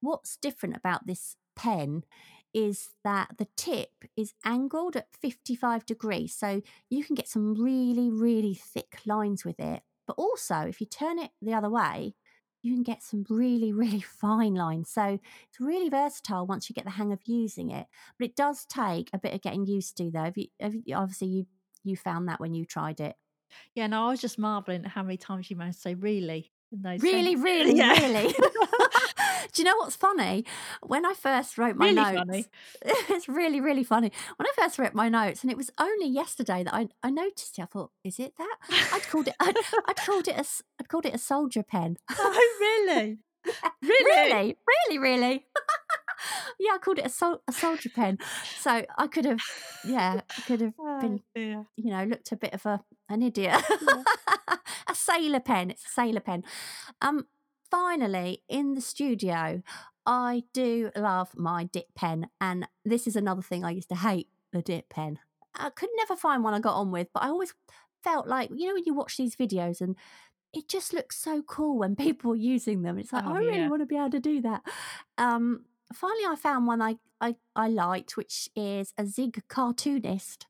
what's 0.00 0.36
different 0.36 0.76
about 0.76 1.06
this 1.06 1.36
pen 1.54 2.04
is 2.52 2.90
that 3.02 3.36
the 3.38 3.48
tip 3.56 4.04
is 4.16 4.34
angled 4.44 4.96
at 4.96 5.08
55 5.20 5.86
degrees. 5.86 6.34
So 6.34 6.62
you 6.88 7.04
can 7.04 7.14
get 7.14 7.28
some 7.28 7.54
really, 7.54 8.10
really 8.10 8.54
thick 8.54 8.98
lines 9.06 9.44
with 9.44 9.58
it. 9.58 9.82
But 10.06 10.16
also, 10.18 10.56
if 10.60 10.80
you 10.80 10.86
turn 10.86 11.18
it 11.18 11.30
the 11.40 11.54
other 11.54 11.70
way, 11.70 12.14
you 12.62 12.72
can 12.74 12.82
get 12.82 13.02
some 13.02 13.24
really, 13.28 13.72
really 13.82 14.00
fine 14.00 14.54
lines. 14.54 14.90
So 14.90 15.18
it's 15.48 15.60
really 15.60 15.88
versatile 15.88 16.46
once 16.46 16.68
you 16.68 16.74
get 16.74 16.84
the 16.84 16.90
hang 16.92 17.12
of 17.12 17.20
using 17.26 17.70
it. 17.70 17.86
But 18.18 18.28
it 18.28 18.36
does 18.36 18.64
take 18.66 19.10
a 19.12 19.18
bit 19.18 19.34
of 19.34 19.42
getting 19.42 19.66
used 19.66 19.96
to, 19.98 20.10
though. 20.10 20.24
Have 20.24 20.38
you, 20.38 20.48
have 20.60 20.74
you, 20.74 20.96
obviously, 20.96 21.28
you 21.28 21.46
you 21.86 21.96
found 21.98 22.28
that 22.28 22.40
when 22.40 22.54
you 22.54 22.64
tried 22.64 22.98
it. 23.00 23.14
Yeah, 23.74 23.86
no, 23.86 24.06
I 24.06 24.10
was 24.10 24.20
just 24.20 24.38
marveling 24.38 24.84
at 24.84 24.90
how 24.92 25.02
many 25.02 25.16
times 25.16 25.50
you 25.50 25.56
managed 25.56 25.78
to 25.78 25.82
say 25.82 25.94
really 25.94 26.52
in 26.72 26.82
those 26.82 27.04
Really, 27.04 27.06
sentences. 27.06 27.36
really, 27.36 27.82
Yeah. 27.84 27.94
really. 27.98 28.34
Do 29.54 29.62
you 29.62 29.64
know 29.64 29.76
what's 29.76 29.96
funny? 29.96 30.44
When 30.82 31.06
I 31.06 31.14
first 31.14 31.56
wrote 31.58 31.76
my 31.76 31.90
Really 31.90 32.24
notes, 32.24 32.48
it's 32.82 33.28
really, 33.28 33.60
really 33.60 33.84
funny. 33.84 34.10
When 34.36 34.46
I 34.46 34.52
first 34.60 34.78
wrote 34.78 34.94
my 34.94 35.08
notes, 35.08 35.42
and 35.42 35.50
it 35.50 35.56
was 35.56 35.70
only 35.78 36.08
yesterday 36.08 36.64
that 36.64 36.74
I, 36.74 36.88
I 37.02 37.10
noticed 37.10 37.58
it. 37.58 37.62
I 37.62 37.66
thought, 37.66 37.90
is 38.02 38.18
it 38.18 38.34
that? 38.36 38.56
I'd 38.92 39.02
called 39.08 39.28
it. 39.28 39.34
I'd, 39.40 39.56
I'd 39.88 39.96
called 39.96 40.26
it 40.28 40.36
a. 40.36 40.44
I'd 40.80 40.88
called 40.88 41.06
it 41.06 41.14
a 41.14 41.18
soldier 41.18 41.62
pen. 41.62 41.96
oh, 42.18 42.56
really? 42.60 43.18
really, 43.82 44.56
really, 44.66 44.98
really. 44.98 44.98
Really? 44.98 45.44
yeah, 46.58 46.72
I 46.74 46.78
called 46.78 46.98
it 46.98 47.06
a, 47.06 47.10
sol- 47.10 47.42
a 47.46 47.52
soldier 47.52 47.90
pen. 47.94 48.18
So 48.58 48.84
I 48.98 49.06
could 49.06 49.24
have, 49.26 49.40
yeah, 49.86 50.20
I 50.36 50.40
could 50.42 50.60
have 50.62 50.72
Oh, 50.80 51.00
been, 51.00 51.20
dear. 51.34 51.66
you 51.76 51.90
know, 51.90 52.04
looked 52.04 52.32
a 52.32 52.36
bit 52.36 52.54
of 52.54 52.64
a 52.66 52.82
an 53.08 53.22
idiot. 53.22 53.62
a 54.88 54.94
sailor 54.94 55.40
pen. 55.40 55.70
It's 55.70 55.84
a 55.84 55.88
sailor 55.90 56.20
pen. 56.20 56.42
Um, 57.02 57.26
finally, 57.74 58.42
in 58.48 58.74
the 58.74 58.80
studio, 58.80 59.62
I 60.06 60.44
do 60.52 60.90
love 60.94 61.30
my 61.36 61.64
dip 61.64 61.94
pen, 61.96 62.28
and 62.40 62.68
this 62.84 63.06
is 63.06 63.16
another 63.16 63.42
thing 63.42 63.64
I 63.64 63.70
used 63.70 63.88
to 63.88 63.96
hate 63.96 64.28
the 64.52 64.62
dip 64.62 64.88
pen. 64.88 65.18
I 65.56 65.70
could 65.70 65.88
never 65.96 66.14
find 66.14 66.44
one 66.44 66.54
I 66.54 66.60
got 66.60 66.76
on 66.76 66.92
with, 66.92 67.08
but 67.12 67.24
I 67.24 67.28
always 67.28 67.52
felt 68.02 68.28
like 68.28 68.50
you 68.54 68.68
know 68.68 68.74
when 68.74 68.84
you 68.86 68.94
watch 68.94 69.16
these 69.16 69.34
videos 69.34 69.80
and 69.80 69.96
it 70.52 70.68
just 70.68 70.92
looks 70.92 71.16
so 71.16 71.42
cool 71.42 71.78
when 71.78 71.96
people 72.06 72.32
are 72.32 72.36
using 72.36 72.82
them. 72.82 72.98
It's 72.98 73.12
like 73.12 73.24
Oh, 73.26 73.34
I 73.34 73.38
really 73.38 73.68
want 73.68 73.82
to 73.82 73.86
be 73.86 73.96
able 73.96 74.10
to 74.10 74.20
do 74.20 74.40
that. 74.42 74.62
Um, 75.18 75.64
finally, 75.92 76.26
I 76.28 76.36
found 76.36 76.66
one 76.66 76.80
I, 76.80 76.96
I 77.20 77.34
I 77.56 77.68
liked, 77.68 78.16
which 78.16 78.48
is 78.54 78.92
a 78.96 79.06
Zig 79.06 79.42
cartoonist, 79.48 80.46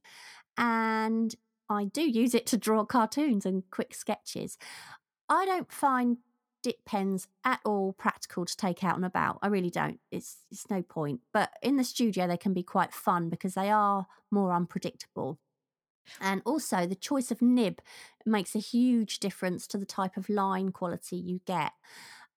and 0.58 1.34
I 1.70 1.84
do 1.84 2.02
use 2.02 2.34
it 2.34 2.46
to 2.48 2.58
draw 2.58 2.84
cartoons 2.84 3.46
and 3.46 3.62
quick 3.70 3.94
sketches. 3.94 4.58
I 5.28 5.46
don't 5.46 5.72
find 5.72 6.18
dip 6.64 6.84
pens 6.86 7.28
at 7.44 7.60
all 7.64 7.92
practical 7.92 8.46
to 8.46 8.56
take 8.56 8.82
out 8.82 8.96
and 8.96 9.04
about. 9.04 9.38
I 9.42 9.48
really 9.48 9.70
don't. 9.70 10.00
It's 10.10 10.38
it's 10.50 10.68
no 10.70 10.82
point. 10.82 11.20
But 11.32 11.50
in 11.62 11.76
the 11.76 11.84
studio, 11.84 12.26
they 12.26 12.38
can 12.38 12.54
be 12.54 12.62
quite 12.62 12.92
fun 12.92 13.28
because 13.28 13.54
they 13.54 13.70
are 13.70 14.06
more 14.30 14.52
unpredictable. 14.52 15.38
And 16.20 16.42
also, 16.44 16.86
the 16.86 16.94
choice 16.94 17.30
of 17.30 17.42
nib 17.42 17.80
makes 18.26 18.54
a 18.54 18.58
huge 18.58 19.20
difference 19.20 19.66
to 19.68 19.78
the 19.78 19.86
type 19.86 20.16
of 20.16 20.28
line 20.28 20.70
quality 20.70 21.16
you 21.16 21.40
get. 21.46 21.72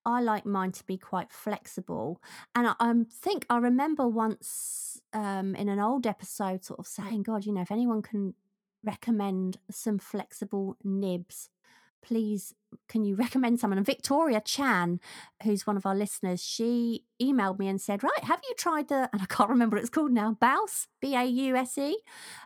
I 0.05 0.21
like 0.21 0.45
mine 0.45 0.71
to 0.73 0.85
be 0.85 0.97
quite 0.97 1.31
flexible. 1.31 2.21
And 2.53 2.67
I 2.67 2.75
um, 2.79 3.05
think 3.05 3.45
I 3.49 3.57
remember 3.57 4.07
once 4.07 5.01
um, 5.13 5.55
in 5.55 5.69
an 5.69 5.79
old 5.79 6.05
episode 6.05 6.63
sort 6.63 6.79
of 6.79 6.87
saying, 6.87 7.23
God, 7.23 7.45
you 7.45 7.53
know, 7.53 7.61
if 7.61 7.71
anyone 7.71 8.01
can 8.01 8.33
recommend 8.83 9.57
some 9.69 9.99
flexible 9.99 10.77
nibs, 10.83 11.49
please 12.01 12.53
can 12.89 13.03
you 13.03 13.15
recommend 13.15 13.60
someone? 13.60 13.77
And 13.77 13.86
Victoria 13.86 14.41
Chan, 14.43 14.99
who's 15.43 15.65
one 15.65 15.77
of 15.77 15.86
our 15.86 15.95
listeners, 15.95 16.43
she 16.43 17.05
emailed 17.21 17.60
me 17.60 17.67
and 17.67 17.79
said, 17.79 18.03
Right, 18.03 18.23
have 18.23 18.41
you 18.47 18.53
tried 18.55 18.89
the, 18.89 19.10
and 19.13 19.21
I 19.21 19.25
can't 19.25 19.49
remember 19.49 19.75
what 19.77 19.81
it's 19.81 19.89
called 19.89 20.12
now, 20.12 20.38
Bause, 20.39 20.88
B 21.01 21.15
A 21.15 21.23
U 21.23 21.55
S 21.55 21.77
E. 21.77 21.97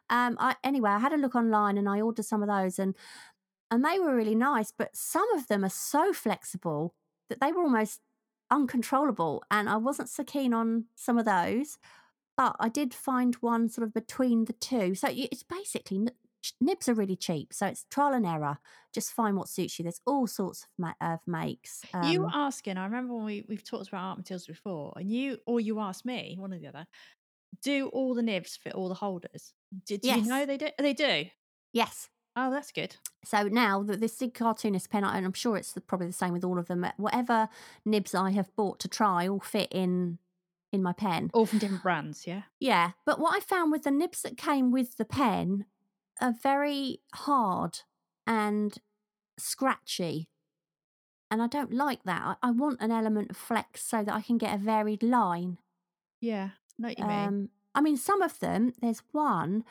Um, 0.09 0.37
I, 0.39 0.55
anyway, 0.63 0.91
I 0.91 0.99
had 0.99 1.13
a 1.13 1.17
look 1.17 1.35
online 1.35 1.77
and 1.77 1.89
I 1.89 2.01
ordered 2.01 2.25
some 2.25 2.41
of 2.41 2.47
those 2.47 2.79
and 2.79 2.95
and 3.71 3.85
they 3.85 3.99
were 3.99 4.13
really 4.13 4.35
nice, 4.35 4.73
but 4.77 4.95
some 4.95 5.31
of 5.33 5.47
them 5.47 5.63
are 5.63 5.69
so 5.69 6.11
flexible 6.11 6.93
that 7.29 7.39
they 7.39 7.53
were 7.53 7.63
almost 7.63 8.01
uncontrollable. 8.49 9.43
And 9.49 9.69
I 9.69 9.77
wasn't 9.77 10.09
so 10.09 10.25
keen 10.25 10.53
on 10.53 10.85
some 10.95 11.17
of 11.17 11.23
those, 11.23 11.77
but 12.35 12.57
I 12.59 12.67
did 12.67 12.93
find 12.93 13.35
one 13.35 13.69
sort 13.69 13.87
of 13.87 13.93
between 13.93 14.43
the 14.43 14.53
two. 14.53 14.93
So 14.93 15.07
it's 15.09 15.43
basically 15.43 16.09
nibs 16.59 16.89
are 16.89 16.93
really 16.93 17.15
cheap, 17.15 17.53
so 17.53 17.67
it's 17.67 17.85
trial 17.89 18.13
and 18.13 18.25
error. 18.25 18.57
Just 18.93 19.13
find 19.13 19.37
what 19.37 19.49
suits 19.49 19.77
you. 19.79 19.83
There's 19.83 20.01
all 20.05 20.27
sorts 20.27 20.63
of, 20.63 20.67
ma- 20.77 21.13
of 21.13 21.19
makes. 21.27 21.83
Um, 21.93 22.11
you 22.11 22.29
asking, 22.33 22.77
I 22.77 22.85
remember 22.85 23.13
when 23.15 23.25
we, 23.25 23.45
we've 23.47 23.63
talked 23.63 23.87
about 23.87 24.03
art 24.03 24.17
materials 24.17 24.47
before, 24.47 24.93
and 24.95 25.09
you 25.09 25.37
or 25.45 25.59
you 25.59 25.79
asked 25.79 26.05
me, 26.05 26.35
one 26.37 26.53
or 26.53 26.59
the 26.59 26.67
other, 26.67 26.85
do 27.61 27.87
all 27.87 28.13
the 28.13 28.23
nibs 28.23 28.55
fit 28.55 28.73
all 28.73 28.89
the 28.89 28.95
holders? 28.95 29.53
Did 29.85 30.01
yes. 30.03 30.19
you 30.19 30.27
know 30.27 30.45
they 30.45 30.57
do? 30.57 30.67
They 30.77 30.93
do. 30.93 31.25
Yes. 31.73 32.09
Oh, 32.35 32.49
that's 32.49 32.71
good. 32.71 32.95
So 33.25 33.43
now 33.43 33.83
that 33.83 33.99
this 33.99 34.17
Zig 34.17 34.33
cartoonist 34.33 34.89
pen, 34.89 35.03
and 35.03 35.25
I'm 35.25 35.33
sure 35.33 35.57
it's 35.57 35.75
probably 35.85 36.07
the 36.07 36.13
same 36.13 36.31
with 36.31 36.45
all 36.45 36.57
of 36.57 36.67
them. 36.67 36.85
Whatever 36.97 37.49
nibs 37.85 38.15
I 38.15 38.31
have 38.31 38.55
bought 38.55 38.79
to 38.79 38.87
try 38.87 39.27
all 39.27 39.41
fit 39.41 39.67
in 39.71 40.17
in 40.71 40.81
my 40.81 40.93
pen. 40.93 41.29
All 41.33 41.45
from 41.45 41.59
different 41.59 41.83
brands, 41.83 42.25
yeah. 42.25 42.43
Yeah, 42.59 42.91
but 43.05 43.19
what 43.19 43.35
I 43.35 43.41
found 43.41 43.71
with 43.71 43.83
the 43.83 43.91
nibs 43.91 44.21
that 44.21 44.37
came 44.37 44.71
with 44.71 44.95
the 44.95 45.03
pen 45.05 45.65
are 46.19 46.33
very 46.41 46.99
hard 47.13 47.79
and 48.27 48.77
scratchy. 49.37 50.27
And 51.29 51.41
I 51.41 51.47
don't 51.47 51.73
like 51.73 52.03
that. 52.03 52.21
I, 52.23 52.49
I 52.49 52.51
want 52.51 52.81
an 52.81 52.91
element 52.91 53.31
of 53.31 53.37
flex 53.37 53.83
so 53.83 54.03
that 54.03 54.13
I 54.13 54.21
can 54.21 54.37
get 54.37 54.53
a 54.53 54.57
varied 54.57 55.01
line. 55.03 55.57
Yeah, 56.19 56.49
know 56.77 56.89
what 56.89 56.99
you 56.99 57.05
mean. 57.05 57.27
Um, 57.27 57.49
I 57.73 57.81
mean, 57.81 57.97
some 57.97 58.21
of 58.21 58.39
them, 58.39 58.73
there's 58.81 59.01
one, 59.11 59.63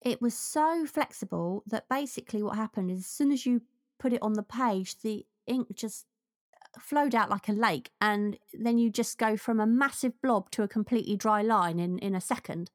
it 0.00 0.22
was 0.22 0.34
so 0.34 0.86
flexible 0.86 1.64
that 1.66 1.88
basically 1.88 2.42
what 2.42 2.56
happened 2.56 2.90
is 2.90 3.00
as 3.00 3.06
soon 3.06 3.32
as 3.32 3.44
you 3.44 3.62
put 3.98 4.12
it 4.12 4.22
on 4.22 4.34
the 4.34 4.44
page, 4.44 5.00
the 5.00 5.26
ink 5.48 5.74
just 5.74 6.06
uh, 6.54 6.80
flowed 6.80 7.14
out 7.14 7.30
like 7.30 7.48
a 7.48 7.52
lake 7.52 7.90
and 8.00 8.38
then 8.52 8.78
you 8.78 8.90
just 8.90 9.18
go 9.18 9.36
from 9.36 9.58
a 9.58 9.66
massive 9.66 10.12
blob 10.22 10.50
to 10.52 10.62
a 10.62 10.68
completely 10.68 11.16
dry 11.16 11.42
line 11.42 11.80
in 11.80 11.98
in 11.98 12.14
a 12.14 12.20
second 12.20 12.70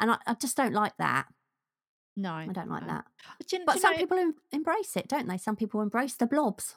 and 0.00 0.10
i, 0.10 0.16
I 0.26 0.34
just 0.34 0.56
don't 0.56 0.72
like 0.72 0.96
that 0.96 1.26
no, 2.16 2.32
I 2.32 2.46
don't 2.46 2.70
like 2.70 2.82
no. 2.82 2.88
that. 2.88 3.04
But, 3.38 3.52
you, 3.52 3.60
but 3.66 3.74
you 3.76 3.80
some 3.80 3.92
know, 3.92 3.98
people 3.98 4.18
em- 4.18 4.34
embrace 4.52 4.96
it, 4.96 5.08
don't 5.08 5.28
they? 5.28 5.38
Some 5.38 5.56
people 5.56 5.80
embrace 5.80 6.14
the 6.14 6.26
blobs. 6.26 6.76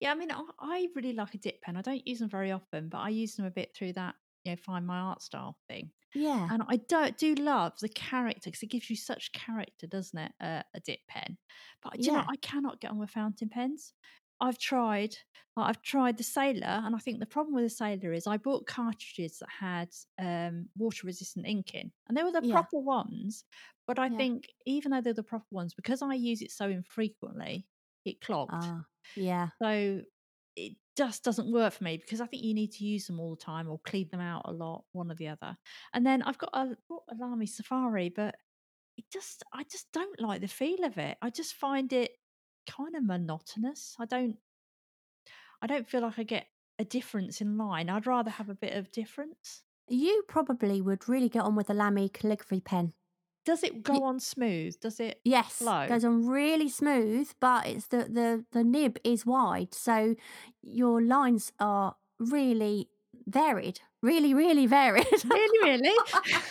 Yeah, 0.00 0.12
I 0.12 0.14
mean, 0.14 0.30
I, 0.30 0.42
I 0.58 0.88
really 0.94 1.12
like 1.12 1.34
a 1.34 1.38
dip 1.38 1.60
pen. 1.62 1.76
I 1.76 1.82
don't 1.82 2.06
use 2.06 2.20
them 2.20 2.28
very 2.28 2.52
often, 2.52 2.88
but 2.88 2.98
I 2.98 3.10
use 3.10 3.34
them 3.34 3.46
a 3.46 3.50
bit 3.50 3.74
through 3.74 3.94
that, 3.94 4.14
you 4.44 4.52
know, 4.52 4.56
find 4.56 4.86
my 4.86 4.98
art 4.98 5.22
style 5.22 5.58
thing. 5.68 5.90
Yeah, 6.14 6.48
and 6.50 6.62
I 6.68 6.76
don't 6.76 7.18
do 7.18 7.34
love 7.34 7.72
the 7.80 7.90
character 7.90 8.48
because 8.50 8.62
it 8.62 8.70
gives 8.70 8.88
you 8.88 8.96
such 8.96 9.32
character, 9.32 9.86
doesn't 9.86 10.18
it? 10.18 10.32
Uh, 10.40 10.62
a 10.74 10.80
dip 10.80 11.00
pen, 11.08 11.36
but 11.82 11.98
you 11.98 12.12
yeah. 12.12 12.18
know, 12.18 12.24
I 12.28 12.36
cannot 12.36 12.80
get 12.80 12.90
on 12.90 12.98
with 12.98 13.10
fountain 13.10 13.50
pens. 13.50 13.92
I've 14.40 14.58
tried. 14.58 15.16
I've 15.58 15.80
tried 15.80 16.18
the 16.18 16.22
Sailor, 16.22 16.66
and 16.66 16.94
I 16.94 16.98
think 16.98 17.18
the 17.18 17.24
problem 17.24 17.54
with 17.54 17.64
the 17.64 17.70
Sailor 17.70 18.12
is 18.12 18.26
I 18.26 18.36
bought 18.36 18.66
cartridges 18.66 19.38
that 19.38 19.48
had 19.48 19.88
um, 20.18 20.66
water 20.76 21.06
resistant 21.06 21.46
ink 21.46 21.74
in, 21.74 21.90
and 22.08 22.16
they 22.16 22.22
were 22.22 22.32
the 22.32 22.46
yeah. 22.46 22.52
proper 22.52 22.78
ones. 22.78 23.44
But 23.86 23.98
I 23.98 24.08
yeah. 24.08 24.16
think 24.18 24.48
even 24.66 24.90
though 24.90 25.00
they're 25.00 25.14
the 25.14 25.22
proper 25.22 25.46
ones, 25.50 25.72
because 25.72 26.02
I 26.02 26.14
use 26.14 26.42
it 26.42 26.50
so 26.50 26.68
infrequently, 26.68 27.66
it 28.04 28.20
clogged. 28.20 28.52
Uh, 28.52 28.80
yeah. 29.14 29.48
So 29.62 30.02
it 30.56 30.72
just 30.96 31.22
doesn't 31.22 31.52
work 31.52 31.74
for 31.74 31.84
me 31.84 31.98
because 31.98 32.20
I 32.20 32.26
think 32.26 32.42
you 32.42 32.54
need 32.54 32.72
to 32.72 32.84
use 32.84 33.06
them 33.06 33.20
all 33.20 33.30
the 33.30 33.42
time 33.42 33.68
or 33.68 33.80
clean 33.84 34.08
them 34.10 34.20
out 34.20 34.42
a 34.46 34.52
lot, 34.52 34.84
one 34.92 35.10
or 35.10 35.14
the 35.14 35.28
other. 35.28 35.56
And 35.92 36.04
then 36.04 36.22
I've 36.22 36.38
got 36.38 36.50
a, 36.52 36.76
a 36.90 37.14
Lamy 37.18 37.46
Safari, 37.46 38.08
but 38.14 38.34
it 38.96 39.04
just 39.12 39.44
I 39.52 39.64
just 39.64 39.86
don't 39.92 40.20
like 40.20 40.40
the 40.40 40.48
feel 40.48 40.84
of 40.84 40.98
it. 40.98 41.18
I 41.22 41.30
just 41.30 41.54
find 41.54 41.92
it 41.92 42.12
kind 42.66 42.94
of 42.96 43.04
monotonous. 43.04 43.96
I 43.98 44.04
don't 44.04 44.36
I 45.62 45.66
don't 45.66 45.88
feel 45.88 46.02
like 46.02 46.18
I 46.18 46.22
get 46.22 46.46
a 46.78 46.84
difference 46.84 47.40
in 47.40 47.56
line. 47.56 47.88
I'd 47.88 48.06
rather 48.06 48.30
have 48.30 48.48
a 48.48 48.54
bit 48.54 48.74
of 48.74 48.92
difference. 48.92 49.62
You 49.88 50.24
probably 50.28 50.80
would 50.80 51.08
really 51.08 51.28
get 51.28 51.42
on 51.42 51.54
with 51.54 51.70
a 51.70 51.74
Lamy 51.74 52.08
calligraphy 52.08 52.60
pen. 52.60 52.92
Does 53.44 53.62
it 53.62 53.84
go 53.84 54.02
on 54.02 54.18
smooth? 54.18 54.74
Does 54.80 54.98
it 54.98 55.20
yes, 55.24 55.58
flow? 55.58 55.86
goes 55.88 56.04
on 56.04 56.26
really 56.26 56.68
smooth, 56.68 57.30
but 57.40 57.66
it's 57.66 57.86
the, 57.86 57.98
the 57.98 58.44
the 58.50 58.64
nib 58.64 58.98
is 59.04 59.24
wide, 59.24 59.72
so 59.72 60.16
your 60.62 61.00
lines 61.00 61.52
are 61.60 61.94
really 62.18 62.88
varied, 63.28 63.80
really, 64.02 64.34
really 64.34 64.66
varied. 64.66 65.06
really, 65.24 65.58
really. 65.62 65.96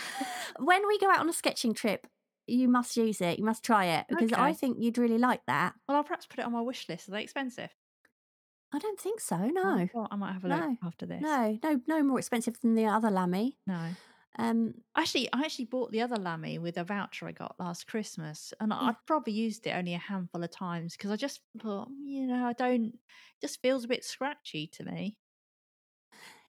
when 0.59 0.87
we 0.87 0.97
go 0.99 1.11
out 1.11 1.19
on 1.19 1.27
a 1.27 1.33
sketching 1.33 1.73
trip, 1.73 2.07
you 2.47 2.67
must 2.67 2.95
use 2.97 3.21
it. 3.21 3.39
You 3.39 3.45
must 3.45 3.63
try 3.63 3.85
it 3.85 4.05
because 4.09 4.31
okay. 4.31 4.41
I 4.41 4.53
think 4.53 4.77
you'd 4.79 4.97
really 4.97 5.17
like 5.17 5.41
that. 5.47 5.73
Well, 5.87 5.97
I'll 5.97 6.03
perhaps 6.03 6.25
put 6.25 6.39
it 6.39 6.45
on 6.45 6.51
my 6.51 6.61
wish 6.61 6.87
list. 6.89 7.07
Are 7.07 7.11
they 7.11 7.23
expensive? 7.23 7.69
I 8.73 8.79
don't 8.79 8.99
think 8.99 9.19
so. 9.21 9.37
No. 9.37 9.87
Well, 9.93 10.07
I 10.11 10.15
might 10.15 10.33
have 10.33 10.43
a 10.43 10.49
look 10.49 10.59
no. 10.59 10.77
after 10.83 11.05
this. 11.05 11.21
No, 11.21 11.57
no, 11.63 11.81
no 11.87 12.03
more 12.03 12.19
expensive 12.19 12.59
than 12.61 12.75
the 12.75 12.85
other 12.85 13.09
Lamy. 13.09 13.57
No. 13.65 13.89
Um, 14.37 14.73
actually, 14.97 15.29
I 15.31 15.41
actually 15.41 15.65
bought 15.65 15.91
the 15.91 16.01
other 16.01 16.17
Lamy 16.17 16.59
with 16.59 16.77
a 16.77 16.83
voucher 16.83 17.27
I 17.27 17.31
got 17.31 17.55
last 17.57 17.87
Christmas, 17.87 18.53
and 18.59 18.71
mm. 18.71 18.81
I've 18.81 19.05
probably 19.05 19.31
used 19.31 19.65
it 19.65 19.71
only 19.71 19.93
a 19.93 19.99
handful 19.99 20.43
of 20.43 20.51
times 20.51 20.97
because 20.97 21.11
I 21.11 21.15
just 21.15 21.39
thought, 21.61 21.87
you 22.03 22.27
know, 22.27 22.45
I 22.45 22.53
don't. 22.53 22.97
Just 23.39 23.61
feels 23.61 23.85
a 23.85 23.87
bit 23.87 24.03
scratchy 24.03 24.67
to 24.73 24.83
me. 24.83 25.17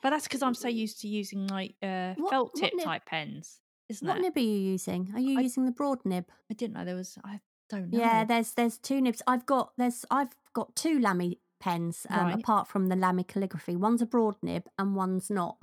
But 0.03 0.11
that's 0.11 0.25
because 0.25 0.43
I'm 0.43 0.55
so 0.55 0.69
used 0.69 1.01
to 1.03 1.09
using 1.09 1.47
like 1.47 1.75
uh, 1.83 2.15
what, 2.17 2.31
felt 2.31 2.55
tip 2.57 2.73
type 2.83 3.07
pens 3.07 3.61
isn't 3.89 4.07
what 4.07 4.19
it? 4.19 4.23
nib 4.23 4.37
are 4.37 4.41
you 4.41 4.59
using? 4.59 5.11
Are 5.15 5.21
you 5.21 5.39
I, 5.39 5.43
using 5.43 5.65
the 5.65 5.73
broad 5.73 6.05
nib? 6.05 6.27
I 6.51 6.55
didn't 6.55 6.75
know 6.75 6.85
there 6.85 6.95
was. 6.95 7.19
I 7.25 7.41
don't 7.69 7.91
know. 7.93 7.99
Yeah, 7.99 8.25
there's 8.25 8.53
there's 8.53 8.79
two 8.79 9.01
nibs. 9.01 9.23
I've 9.27 9.47
got 9.47 9.73
there's 9.77 10.05
I've 10.11 10.35
got 10.53 10.75
two 10.75 10.99
Lamy 10.99 11.39
pens 11.61 12.07
um, 12.11 12.27
right. 12.27 12.35
apart 12.35 12.69
from 12.69 12.89
the 12.89 12.97
Lamy 12.97 13.25
calligraphy. 13.25 13.77
One's 13.77 14.03
a 14.03 14.07
broad 14.07 14.37
nib 14.43 14.65
and 14.79 14.95
one's 14.95 15.31
not. 15.31 15.57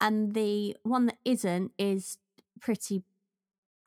And 0.00 0.34
the 0.34 0.76
one 0.82 1.06
that 1.06 1.18
isn't 1.24 1.72
is 1.78 2.18
pretty 2.60 3.02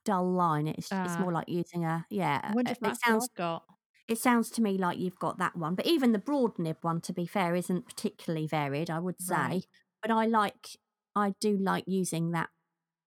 dull 0.05 0.31
line. 0.31 0.67
It's 0.67 0.91
uh, 0.91 1.03
it's 1.05 1.19
more 1.19 1.31
like 1.31 1.49
using 1.49 1.85
a 1.85 2.05
yeah. 2.09 2.41
I 2.43 2.53
wonder 2.53 2.71
if 2.71 2.81
it 2.81 2.97
sounds 3.03 3.29
got. 3.35 3.63
It 4.07 4.17
sounds 4.17 4.49
to 4.51 4.61
me 4.63 4.77
like 4.77 4.97
you've 4.97 5.19
got 5.19 5.37
that 5.37 5.55
one, 5.55 5.75
but 5.75 5.85
even 5.85 6.13
the 6.13 6.19
broad 6.19 6.57
nib 6.57 6.77
one, 6.81 6.99
to 7.01 7.13
be 7.13 7.27
fair, 7.27 7.55
isn't 7.55 7.85
particularly 7.85 8.47
varied. 8.47 8.89
I 8.89 8.99
would 8.99 9.21
say, 9.21 9.35
right. 9.35 9.67
but 10.01 10.09
I 10.09 10.25
like 10.25 10.69
I 11.15 11.35
do 11.39 11.57
like 11.57 11.83
using 11.85 12.31
that 12.31 12.49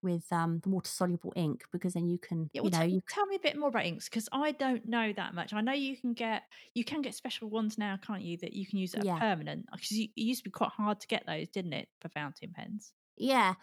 with 0.03 0.31
um, 0.33 0.61
the 0.63 0.69
water 0.69 0.89
soluble 0.89 1.33
ink 1.37 1.65
because 1.73 1.95
then 1.95 2.09
you 2.09 2.19
can 2.19 2.51
yeah, 2.53 2.63
well, 2.63 2.71
you 2.73 2.79
know 2.79 2.85
you 2.85 3.03
tell 3.09 3.27
me 3.27 3.37
a 3.37 3.39
bit 3.39 3.57
more 3.57 3.69
about 3.69 3.85
inks 3.87 4.09
because 4.09 4.29
I 4.33 4.53
don't 4.53 4.87
know 4.89 5.13
that 5.13 5.35
much. 5.35 5.53
I 5.53 5.61
know 5.61 5.73
you 5.73 5.97
can 5.97 6.13
get 6.13 6.43
you 6.75 6.85
can 6.85 7.03
get 7.03 7.15
special 7.15 7.49
ones 7.49 7.79
now, 7.79 7.99
can't 8.05 8.23
you? 8.23 8.37
That 8.39 8.53
you 8.53 8.67
can 8.67 8.79
use 8.79 8.93
that 8.93 9.05
yeah. 9.05 9.19
permanent 9.19 9.67
because 9.73 9.93
it 9.93 10.11
used 10.15 10.41
to 10.41 10.45
be 10.45 10.51
quite 10.51 10.71
hard 10.71 11.01
to 11.01 11.07
get 11.07 11.25
those, 11.27 11.49
didn't 11.49 11.73
it, 11.73 11.89
for 12.01 12.09
fountain 12.09 12.53
pens? 12.55 12.93
Yeah, 13.17 13.55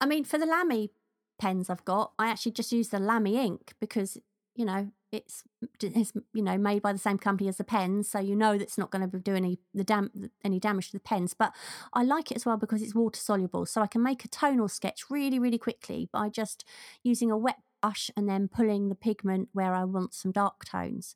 I 0.00 0.06
mean 0.06 0.24
for 0.24 0.38
the 0.38 0.46
Lamy 0.46 0.90
pens 1.38 1.70
I've 1.70 1.84
got, 1.84 2.12
I 2.18 2.28
actually 2.28 2.52
just 2.52 2.72
use 2.72 2.88
the 2.88 2.98
Lamy 2.98 3.36
ink 3.36 3.72
because 3.80 4.18
you 4.54 4.64
know 4.64 4.90
it's 5.10 5.42
it's 5.82 6.12
you 6.34 6.42
know 6.42 6.58
made 6.58 6.82
by 6.82 6.92
the 6.92 6.98
same 6.98 7.18
company 7.18 7.48
as 7.48 7.56
the 7.56 7.64
pens 7.64 8.08
so 8.08 8.18
you 8.18 8.36
know 8.36 8.58
that's 8.58 8.76
not 8.76 8.90
going 8.90 9.08
to 9.08 9.18
do 9.18 9.34
any 9.34 9.58
the 9.72 9.84
dam 9.84 10.10
any 10.44 10.60
damage 10.60 10.88
to 10.90 10.92
the 10.92 11.00
pens 11.00 11.34
but 11.34 11.52
i 11.94 12.02
like 12.02 12.30
it 12.30 12.36
as 12.36 12.44
well 12.44 12.56
because 12.56 12.82
it's 12.82 12.94
water 12.94 13.18
soluble 13.18 13.64
so 13.64 13.80
i 13.80 13.86
can 13.86 14.02
make 14.02 14.24
a 14.24 14.28
tonal 14.28 14.68
sketch 14.68 15.04
really 15.08 15.38
really 15.38 15.58
quickly 15.58 16.08
by 16.12 16.28
just 16.28 16.64
using 17.02 17.30
a 17.30 17.38
wet 17.38 17.56
brush 17.80 18.10
and 18.16 18.28
then 18.28 18.48
pulling 18.48 18.88
the 18.88 18.94
pigment 18.94 19.48
where 19.52 19.72
i 19.72 19.84
want 19.84 20.12
some 20.12 20.32
dark 20.32 20.64
tones. 20.64 21.14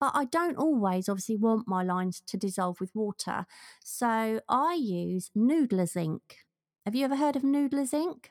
But 0.00 0.12
i 0.14 0.24
don't 0.24 0.56
always 0.56 1.08
obviously 1.08 1.36
want 1.36 1.68
my 1.68 1.82
lines 1.82 2.22
to 2.26 2.36
dissolve 2.36 2.80
with 2.80 2.94
water 2.94 3.46
so 3.84 4.40
i 4.48 4.74
use 4.74 5.30
noodler's 5.36 5.96
ink 5.96 6.38
have 6.86 6.94
you 6.94 7.04
ever 7.04 7.16
heard 7.16 7.36
of 7.36 7.42
noodler's 7.42 7.92
ink 7.92 8.30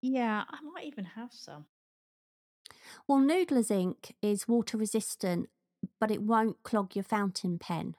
yeah 0.00 0.44
i 0.48 0.58
might 0.62 0.84
even 0.84 1.04
have 1.04 1.32
some 1.32 1.66
well, 3.06 3.18
Noodler's 3.18 3.70
ink 3.70 4.14
is 4.22 4.48
water 4.48 4.76
resistant, 4.76 5.48
but 6.00 6.10
it 6.10 6.22
won't 6.22 6.62
clog 6.62 6.94
your 6.94 7.04
fountain 7.04 7.58
pen. 7.58 7.94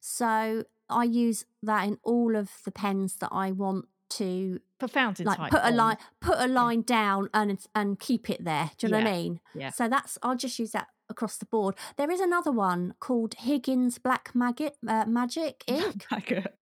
So 0.00 0.64
I 0.88 1.04
use 1.04 1.44
that 1.62 1.86
in 1.86 1.98
all 2.02 2.36
of 2.36 2.50
the 2.64 2.72
pens 2.72 3.16
that 3.16 3.30
I 3.32 3.52
want 3.52 3.86
to 4.10 4.60
for 4.80 4.88
fountain 4.88 5.24
like 5.24 5.52
put 5.52 5.60
a 5.62 5.70
line 5.70 5.96
put 6.20 6.36
a 6.38 6.48
line 6.48 6.80
yeah. 6.80 6.96
down 6.96 7.30
and 7.32 7.58
and 7.74 7.98
keep 7.98 8.28
it 8.28 8.44
there. 8.44 8.70
Do 8.76 8.86
you 8.86 8.92
yeah. 8.92 8.98
know 8.98 9.04
what 9.04 9.14
I 9.14 9.22
mean? 9.22 9.40
Yeah. 9.54 9.70
So 9.70 9.88
that's 9.88 10.18
I'll 10.22 10.36
just 10.36 10.58
use 10.58 10.72
that 10.72 10.88
across 11.08 11.36
the 11.36 11.46
board. 11.46 11.74
There 11.96 12.10
is 12.10 12.20
another 12.20 12.52
one 12.52 12.94
called 13.00 13.34
Higgins 13.34 13.98
Black 13.98 14.30
Maggot 14.34 14.76
uh, 14.86 15.04
Magic 15.06 15.64
Ink. 15.68 16.06
Maggot. 16.10 16.56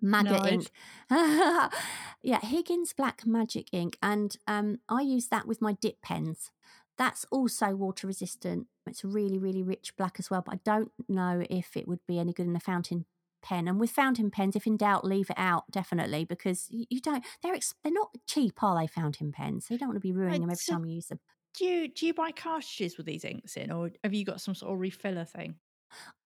Maggot 0.00 0.46
ink. 0.52 0.70
yeah, 1.10 2.40
Higgins 2.40 2.92
Black 2.92 3.26
Magic 3.26 3.68
Ink, 3.72 3.98
and 4.02 4.36
um, 4.48 4.80
I 4.88 5.02
use 5.02 5.28
that 5.28 5.46
with 5.46 5.60
my 5.62 5.74
dip 5.74 6.00
pens. 6.02 6.50
That's 6.98 7.24
also 7.30 7.74
water 7.74 8.06
resistant. 8.06 8.66
It's 8.86 9.04
really, 9.04 9.38
really 9.38 9.62
rich 9.62 9.96
black 9.96 10.16
as 10.18 10.30
well, 10.30 10.42
but 10.42 10.54
I 10.54 10.60
don't 10.64 10.92
know 11.08 11.44
if 11.48 11.76
it 11.76 11.88
would 11.88 12.04
be 12.06 12.18
any 12.18 12.32
good 12.32 12.46
in 12.46 12.56
a 12.56 12.60
fountain 12.60 13.06
pen. 13.42 13.66
And 13.66 13.80
with 13.80 13.90
fountain 13.90 14.30
pens, 14.30 14.56
if 14.56 14.66
in 14.66 14.76
doubt, 14.76 15.04
leave 15.04 15.30
it 15.30 15.38
out 15.38 15.64
definitely 15.70 16.24
because 16.24 16.68
you, 16.70 16.84
you 16.90 17.00
don't. 17.00 17.24
They're 17.42 17.54
ex- 17.54 17.74
they're 17.82 17.92
not 17.92 18.16
cheap, 18.26 18.62
are 18.62 18.78
they? 18.78 18.86
Fountain 18.86 19.32
pens. 19.32 19.66
So 19.66 19.74
you 19.74 19.78
don't 19.78 19.88
want 19.88 19.96
to 19.96 20.00
be 20.00 20.12
ruining 20.12 20.40
them 20.42 20.50
every 20.50 20.56
so 20.56 20.74
time 20.74 20.84
you 20.84 20.94
use 20.96 21.06
them. 21.06 21.20
Do 21.54 21.64
you 21.64 21.88
do 21.88 22.06
you 22.06 22.14
buy 22.14 22.32
cartridges 22.32 22.96
with 22.96 23.06
these 23.06 23.24
inks 23.24 23.56
in, 23.56 23.70
or 23.70 23.90
have 24.04 24.14
you 24.14 24.24
got 24.24 24.40
some 24.40 24.54
sort 24.54 24.72
of 24.72 24.78
refiller 24.78 25.28
thing? 25.28 25.56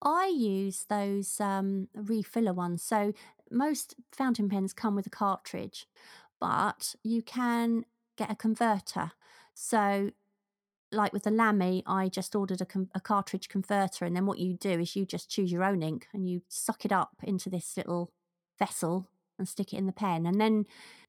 I 0.02 0.26
use 0.26 0.84
those 0.88 1.40
um, 1.40 1.88
refiller 1.96 2.54
ones. 2.54 2.82
So 2.82 3.12
most 3.50 3.94
fountain 4.12 4.48
pens 4.48 4.72
come 4.72 4.94
with 4.94 5.06
a 5.06 5.10
cartridge, 5.10 5.86
but 6.40 6.94
you 7.02 7.22
can 7.22 7.84
get 8.16 8.30
a 8.30 8.36
converter. 8.36 9.12
So, 9.54 10.10
like 10.92 11.12
with 11.12 11.24
the 11.24 11.30
Lamy, 11.30 11.82
I 11.86 12.08
just 12.08 12.34
ordered 12.34 12.60
a, 12.60 12.66
com- 12.66 12.90
a 12.94 13.00
cartridge 13.00 13.48
converter, 13.48 14.04
and 14.04 14.14
then 14.16 14.26
what 14.26 14.38
you 14.38 14.54
do 14.54 14.70
is 14.80 14.94
you 14.96 15.04
just 15.06 15.28
choose 15.30 15.50
your 15.52 15.64
own 15.64 15.82
ink 15.82 16.06
and 16.12 16.28
you 16.28 16.42
suck 16.48 16.84
it 16.84 16.92
up 16.92 17.10
into 17.22 17.50
this 17.50 17.76
little 17.76 18.12
vessel 18.58 19.08
and 19.38 19.48
stick 19.48 19.72
it 19.74 19.76
in 19.76 19.86
the 19.86 19.92
pen. 19.92 20.24
And 20.26 20.40
then 20.40 20.64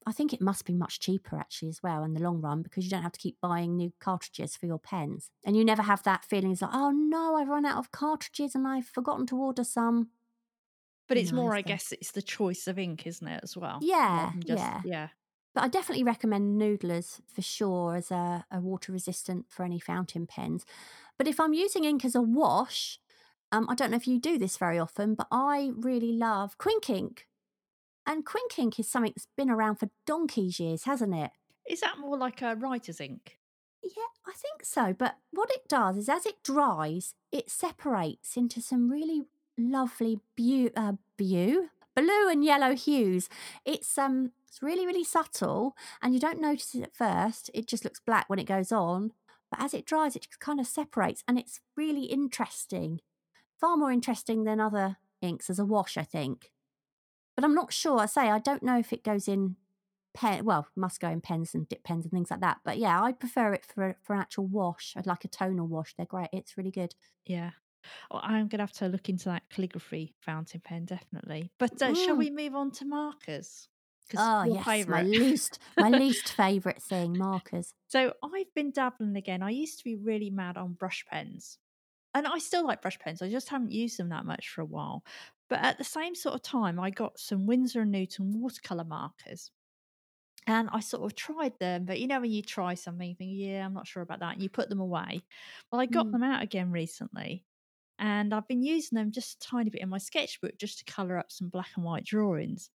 I 0.05 0.11
think 0.11 0.33
it 0.33 0.41
must 0.41 0.65
be 0.65 0.73
much 0.73 0.99
cheaper 0.99 1.37
actually 1.37 1.69
as 1.69 1.81
well 1.81 2.03
in 2.03 2.13
the 2.13 2.21
long 2.21 2.41
run 2.41 2.61
because 2.61 2.83
you 2.83 2.89
don't 2.89 3.03
have 3.03 3.13
to 3.13 3.19
keep 3.19 3.37
buying 3.41 3.77
new 3.77 3.93
cartridges 4.01 4.55
for 4.55 4.65
your 4.65 4.79
pens. 4.79 5.31
And 5.45 5.55
you 5.55 5.63
never 5.63 5.81
have 5.83 6.03
that 6.03 6.25
feeling 6.25 6.51
it's 6.51 6.61
like, 6.61 6.71
oh 6.73 6.91
no, 6.91 7.35
I've 7.37 7.47
run 7.47 7.65
out 7.65 7.77
of 7.77 7.91
cartridges 7.91 8.53
and 8.55 8.67
I've 8.67 8.87
forgotten 8.87 9.25
to 9.27 9.37
order 9.37 9.63
some. 9.63 10.09
But 11.07 11.15
it's 11.17 11.31
No, 11.31 11.37
more, 11.43 11.55
I 11.55 11.61
guess, 11.61 11.93
it's 11.93 12.11
the 12.11 12.21
choice 12.21 12.67
of 12.67 12.77
ink, 12.77 13.07
isn't 13.07 13.25
it, 13.27 13.39
as 13.41 13.55
well? 13.55 13.79
Yeah, 13.81 14.33
just- 14.45 14.57
yeah. 14.57 14.81
yeah. 14.83 15.07
But 15.57 15.63
I 15.63 15.69
definitely 15.69 16.03
recommend 16.03 16.61
Noodlers 16.61 17.19
for 17.33 17.41
sure 17.41 17.95
as 17.95 18.11
a, 18.11 18.45
a 18.51 18.59
water 18.59 18.91
resistant 18.91 19.47
for 19.49 19.63
any 19.65 19.79
fountain 19.79 20.27
pens. 20.27 20.67
But 21.17 21.27
if 21.27 21.39
I'm 21.39 21.55
using 21.55 21.83
ink 21.83 22.05
as 22.05 22.13
a 22.13 22.21
wash, 22.21 22.99
um, 23.51 23.65
I 23.67 23.73
don't 23.73 23.89
know 23.89 23.97
if 23.97 24.07
you 24.07 24.19
do 24.19 24.37
this 24.37 24.55
very 24.55 24.77
often, 24.77 25.15
but 25.15 25.25
I 25.31 25.71
really 25.75 26.11
love 26.11 26.59
Quink 26.59 26.91
ink. 26.91 27.25
And 28.05 28.23
Quink 28.23 28.59
ink 28.59 28.77
is 28.79 28.87
something 28.87 29.13
that's 29.15 29.29
been 29.35 29.49
around 29.49 29.77
for 29.77 29.89
donkey's 30.05 30.59
years, 30.59 30.83
hasn't 30.83 31.15
it? 31.15 31.31
Is 31.67 31.79
that 31.79 31.97
more 31.97 32.19
like 32.19 32.43
a 32.43 32.55
writer's 32.55 33.01
ink? 33.01 33.39
Yeah, 33.81 34.13
I 34.27 34.33
think 34.33 34.63
so. 34.63 34.93
But 34.93 35.17
what 35.31 35.49
it 35.49 35.67
does 35.67 35.97
is 35.97 36.07
as 36.07 36.27
it 36.27 36.43
dries, 36.43 37.15
it 37.31 37.49
separates 37.49 38.37
into 38.37 38.61
some 38.61 38.91
really 38.91 39.23
lovely 39.57 40.19
bu- 40.35 40.69
uh, 40.75 40.93
bu- 41.17 41.69
blue 41.97 42.29
and 42.29 42.45
yellow 42.45 42.75
hues. 42.75 43.27
It's 43.65 43.97
um 43.97 44.31
it's 44.47 44.61
really, 44.61 44.85
really 44.85 45.03
subtle 45.03 45.75
and 46.01 46.13
you 46.13 46.19
don't 46.19 46.39
notice 46.39 46.75
it 46.75 46.83
at 46.83 46.95
first. 46.95 47.49
It 47.53 47.67
just 47.67 47.83
looks 47.83 47.99
black 47.99 48.29
when 48.29 48.39
it 48.39 48.45
goes 48.45 48.71
on. 48.71 49.11
But 49.49 49.61
as 49.61 49.73
it 49.73 49.85
dries, 49.85 50.15
it 50.15 50.27
kind 50.39 50.59
of 50.59 50.67
separates 50.67 51.23
and 51.27 51.39
it's 51.39 51.59
really 51.75 52.05
interesting. 52.05 53.01
Far 53.59 53.75
more 53.77 53.91
interesting 53.91 54.43
than 54.43 54.59
other 54.59 54.97
inks 55.21 55.49
as 55.49 55.59
a 55.59 55.65
wash, 55.65 55.97
I 55.97 56.03
think. 56.03 56.51
But 57.35 57.43
I'm 57.45 57.55
not 57.55 57.73
sure. 57.73 57.99
I 57.99 58.05
say 58.05 58.29
I 58.29 58.39
don't 58.39 58.63
know 58.63 58.77
if 58.77 58.93
it 58.93 59.03
goes 59.03 59.27
in 59.27 59.55
pen 60.13 60.45
well 60.45 60.67
must 60.75 60.99
go 60.99 61.09
in 61.09 61.21
pens 61.21 61.53
and 61.53 61.69
dip 61.69 61.83
pens 61.83 62.03
and 62.03 62.11
things 62.11 62.31
like 62.31 62.39
that 62.39 62.57
but 62.65 62.79
yeah 62.79 63.03
I'd 63.03 63.19
prefer 63.19 63.53
it 63.53 63.63
for 63.63 63.95
for 64.01 64.15
an 64.15 64.19
actual 64.19 64.47
wash 64.47 64.95
i'd 64.97 65.05
like 65.05 65.23
a 65.25 65.27
tonal 65.27 65.67
wash 65.67 65.93
they're 65.95 66.07
great 66.07 66.29
it's 66.33 66.57
really 66.57 66.71
good 66.71 66.95
Yeah. 67.25 67.51
Well, 68.11 68.21
I'm 68.23 68.47
going 68.47 68.59
to 68.59 68.63
have 68.63 68.71
to 68.73 68.87
look 68.87 69.09
into 69.09 69.25
that 69.25 69.49
calligraphy 69.49 70.15
fountain 70.19 70.61
pen, 70.61 70.85
definitely. 70.85 71.51
But 71.59 71.81
uh, 71.81 71.93
shall 71.93 72.15
Mm. 72.15 72.17
we 72.17 72.29
move 72.29 72.55
on 72.55 72.71
to 72.71 72.85
markers? 72.85 73.69
oh 74.15 74.43
yes 74.43 74.87
my 74.87 75.01
least 75.01 75.59
my 75.79 75.89
least 75.89 76.29
favorite 76.33 76.81
thing 76.81 77.17
markers 77.17 77.73
So 77.87 78.13
I've 78.23 78.53
been 78.53 78.71
dabbling 78.71 79.15
again. 79.15 79.41
I 79.41 79.49
used 79.51 79.77
to 79.79 79.83
be 79.83 79.95
really 79.95 80.29
mad 80.29 80.57
on 80.57 80.73
brush 80.73 81.05
pens. 81.05 81.59
And 82.13 82.27
I 82.27 82.39
still 82.39 82.65
like 82.65 82.81
brush 82.81 82.99
pens. 82.99 83.21
I 83.21 83.29
just 83.29 83.49
haven't 83.49 83.71
used 83.71 83.99
them 83.99 84.09
that 84.09 84.25
much 84.25 84.49
for 84.49 84.61
a 84.61 84.65
while. 84.65 85.05
But 85.49 85.59
at 85.61 85.77
the 85.77 85.85
same 85.85 86.15
sort 86.15 86.35
of 86.35 86.41
time, 86.43 86.79
I 86.79 86.91
got 86.91 87.19
some 87.19 87.47
Winsor 87.47 87.81
and 87.83 87.91
Newton 87.91 88.39
watercolor 88.41 88.85
markers. 88.85 89.51
And 90.47 90.69
I 90.71 90.79
sort 90.79 91.03
of 91.05 91.15
tried 91.15 91.59
them, 91.59 91.85
but 91.85 91.99
you 91.99 92.07
know 92.07 92.21
when 92.21 92.31
you 92.31 92.41
try 92.41 92.73
something, 92.73 93.09
you 93.09 93.15
think, 93.15 93.31
yeah, 93.35 93.65
I'm 93.65 93.73
not 93.73 93.87
sure 93.87 94.01
about 94.03 94.19
that, 94.21 94.33
and 94.33 94.43
you 94.43 94.49
put 94.49 94.69
them 94.69 94.79
away. 94.79 95.25
Well, 95.71 95.81
I 95.81 95.85
got 95.87 96.11
Mm. 96.11 96.13
them 96.13 96.23
out 96.23 96.41
again 96.41 96.71
recently, 96.71 97.45
and 97.99 98.33
I've 98.33 98.47
been 98.47 98.61
using 98.61 98.95
them 98.95 99.11
just 99.11 99.35
a 99.35 99.47
tiny 99.47 99.69
bit 99.69 99.81
in 99.81 99.89
my 99.89 99.97
sketchbook 99.97 100.57
just 100.57 100.79
to 100.79 100.91
colour 100.91 101.17
up 101.17 101.31
some 101.31 101.49
black 101.49 101.69
and 101.75 101.83
white 101.85 102.05
drawings. 102.05 102.69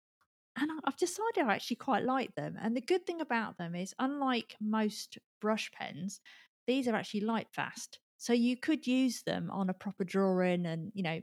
And 0.58 0.70
I've 0.84 0.98
decided 0.98 1.46
I 1.46 1.56
actually 1.56 1.78
quite 1.78 2.04
like 2.04 2.36
them. 2.36 2.58
And 2.62 2.76
the 2.76 2.82
good 2.82 3.06
thing 3.06 3.22
about 3.22 3.58
them 3.58 3.74
is, 3.76 3.94
unlike 4.00 4.56
most 4.60 5.18
brush 5.40 5.72
pens, 5.72 6.20
these 6.68 6.88
are 6.88 6.96
actually 6.96 7.22
light 7.22 7.48
fast. 7.52 8.00
So 8.18 8.34
you 8.34 8.58
could 8.58 8.86
use 8.86 9.24
them 9.24 9.50
on 9.52 9.70
a 9.70 9.74
proper 9.74 10.04
drawing 10.04 10.66
and, 10.66 10.92
you 10.94 11.04
know, 11.04 11.22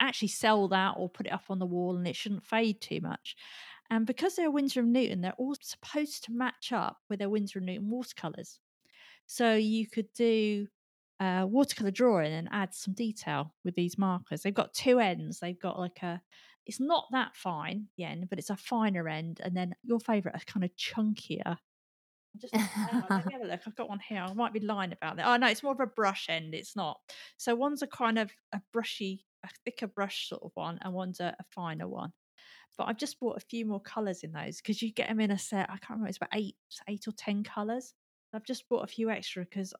actually 0.00 0.28
sell 0.28 0.68
that 0.68 0.94
or 0.96 1.08
put 1.08 1.26
it 1.26 1.32
up 1.32 1.44
on 1.50 1.58
the 1.58 1.66
wall 1.66 1.96
and 1.96 2.06
it 2.06 2.16
shouldn't 2.16 2.46
fade 2.46 2.80
too 2.80 3.00
much. 3.02 3.36
And 3.90 4.06
because 4.06 4.36
they're 4.36 4.50
Winsor 4.50 4.80
and 4.80 4.92
Newton, 4.92 5.20
they're 5.20 5.34
all 5.36 5.56
supposed 5.60 6.24
to 6.24 6.32
match 6.32 6.72
up 6.72 6.98
with 7.10 7.18
their 7.18 7.28
Winsor 7.28 7.58
and 7.58 7.66
Newton 7.66 7.90
watercolors. 7.90 8.60
So 9.26 9.54
you 9.54 9.88
could 9.88 10.12
do 10.14 10.68
a 11.20 11.46
watercolor 11.46 11.90
drawing 11.90 12.32
and 12.32 12.48
add 12.50 12.74
some 12.74 12.94
detail 12.94 13.54
with 13.64 13.74
these 13.74 13.98
markers. 13.98 14.42
They've 14.42 14.52
got 14.54 14.74
two 14.74 14.98
ends. 14.98 15.40
They've 15.40 15.58
got 15.58 15.78
like 15.78 16.02
a, 16.02 16.20
it's 16.66 16.80
not 16.80 17.06
that 17.12 17.36
fine, 17.36 17.86
the 17.96 18.04
end, 18.04 18.28
but 18.28 18.38
it's 18.38 18.50
a 18.50 18.56
finer 18.56 19.08
end. 19.08 19.40
And 19.42 19.56
then 19.56 19.74
your 19.82 20.00
favorite 20.00 20.34
are 20.34 20.40
kind 20.46 20.64
of 20.64 20.70
chunkier. 20.76 21.56
Just 22.40 22.54
on, 22.54 22.68
oh, 22.92 23.06
let 23.10 23.26
me 23.26 23.32
have 23.32 23.42
a 23.42 23.46
look. 23.46 23.60
I've 23.66 23.76
got 23.76 23.88
one 23.88 24.00
here. 24.00 24.20
I 24.20 24.32
might 24.32 24.52
be 24.52 24.60
lying 24.60 24.92
about 24.92 25.16
that. 25.16 25.26
Oh 25.26 25.36
no, 25.36 25.46
it's 25.46 25.62
more 25.62 25.72
of 25.72 25.80
a 25.80 25.86
brush 25.86 26.26
end. 26.28 26.54
It's 26.54 26.74
not. 26.74 26.98
So 27.36 27.54
one's 27.54 27.82
a 27.82 27.86
kind 27.86 28.18
of 28.18 28.32
a 28.52 28.60
brushy, 28.72 29.24
a 29.44 29.48
thicker 29.64 29.86
brush 29.86 30.28
sort 30.28 30.42
of 30.42 30.50
one, 30.54 30.78
and 30.82 30.92
one's 30.92 31.20
a, 31.20 31.36
a 31.38 31.44
finer 31.54 31.86
one. 31.86 32.12
But 32.76 32.88
I've 32.88 32.98
just 32.98 33.20
bought 33.20 33.36
a 33.36 33.46
few 33.48 33.66
more 33.66 33.80
colours 33.80 34.24
in 34.24 34.32
those 34.32 34.56
because 34.56 34.82
you 34.82 34.92
get 34.92 35.08
them 35.08 35.20
in 35.20 35.30
a 35.30 35.38
set. 35.38 35.70
I 35.70 35.76
can't 35.76 35.90
remember. 35.90 36.08
It's 36.08 36.16
about 36.16 36.30
eight, 36.34 36.56
eight 36.88 37.06
or 37.06 37.12
ten 37.12 37.44
colours. 37.44 37.94
I've 38.32 38.44
just 38.44 38.68
bought 38.68 38.82
a 38.82 38.88
few 38.88 39.10
extra 39.10 39.44
because, 39.44 39.72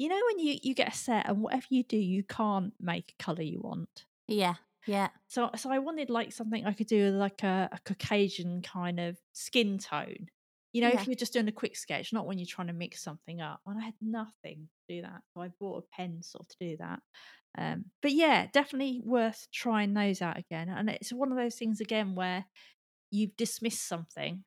you 0.00 0.08
know, 0.08 0.20
when 0.28 0.40
you 0.40 0.58
you 0.62 0.74
get 0.74 0.94
a 0.94 0.96
set 0.96 1.28
and 1.28 1.42
whatever 1.42 1.66
you 1.70 1.84
do, 1.84 1.98
you 1.98 2.24
can't 2.24 2.74
make 2.80 3.14
a 3.18 3.22
colour 3.24 3.42
you 3.42 3.60
want. 3.60 4.06
yeah 4.28 4.56
yeah 4.86 5.10
So, 5.28 5.50
so 5.56 5.70
I 5.70 5.78
wanted 5.78 6.10
like 6.10 6.32
something 6.32 6.66
I 6.66 6.72
could 6.72 6.86
do 6.88 7.06
with 7.06 7.14
like 7.14 7.42
a, 7.42 7.68
a 7.72 7.78
Caucasian 7.84 8.62
kind 8.62 8.98
of 8.98 9.18
skin 9.32 9.78
tone. 9.78 10.26
You 10.72 10.82
know, 10.82 10.88
Yeah. 10.88 10.92
if 10.92 11.06
you're 11.06 11.16
just 11.16 11.32
doing 11.32 11.48
a 11.48 11.52
quick 11.52 11.76
sketch, 11.76 12.12
not 12.12 12.26
when 12.26 12.38
you're 12.38 12.46
trying 12.46 12.68
to 12.68 12.72
mix 12.72 13.02
something 13.02 13.40
up. 13.40 13.60
And 13.66 13.78
I 13.80 13.84
had 13.84 13.94
nothing 14.00 14.68
to 14.88 14.96
do 14.96 15.02
that, 15.02 15.22
so 15.34 15.40
I 15.42 15.48
bought 15.48 15.84
a 15.84 15.88
pen 15.96 16.22
sort 16.22 16.42
of 16.44 16.48
to 16.48 16.56
do 16.60 16.76
that. 16.78 17.00
Um, 17.58 17.86
but 18.02 18.12
yeah, 18.12 18.46
definitely 18.52 19.02
worth 19.04 19.48
trying 19.52 19.94
those 19.94 20.22
out 20.22 20.38
again. 20.38 20.68
And 20.68 20.88
it's 20.90 21.12
one 21.12 21.32
of 21.32 21.38
those 21.38 21.56
things 21.56 21.80
again 21.80 22.14
where 22.14 22.46
you've 23.10 23.36
dismissed 23.36 23.86
something, 23.88 24.44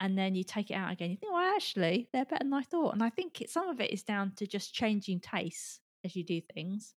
and 0.00 0.16
then 0.18 0.34
you 0.34 0.44
take 0.44 0.70
it 0.70 0.74
out 0.74 0.92
again. 0.92 1.10
You 1.10 1.16
think, 1.16 1.32
well, 1.32 1.54
actually, 1.56 2.08
they're 2.12 2.24
better 2.24 2.44
than 2.44 2.52
I 2.52 2.62
thought. 2.62 2.94
And 2.94 3.02
I 3.02 3.10
think 3.10 3.40
it, 3.40 3.50
some 3.50 3.68
of 3.68 3.80
it 3.80 3.92
is 3.92 4.02
down 4.02 4.32
to 4.36 4.46
just 4.46 4.74
changing 4.74 5.20
tastes 5.20 5.80
as 6.04 6.14
you 6.16 6.24
do 6.24 6.40
things, 6.54 6.94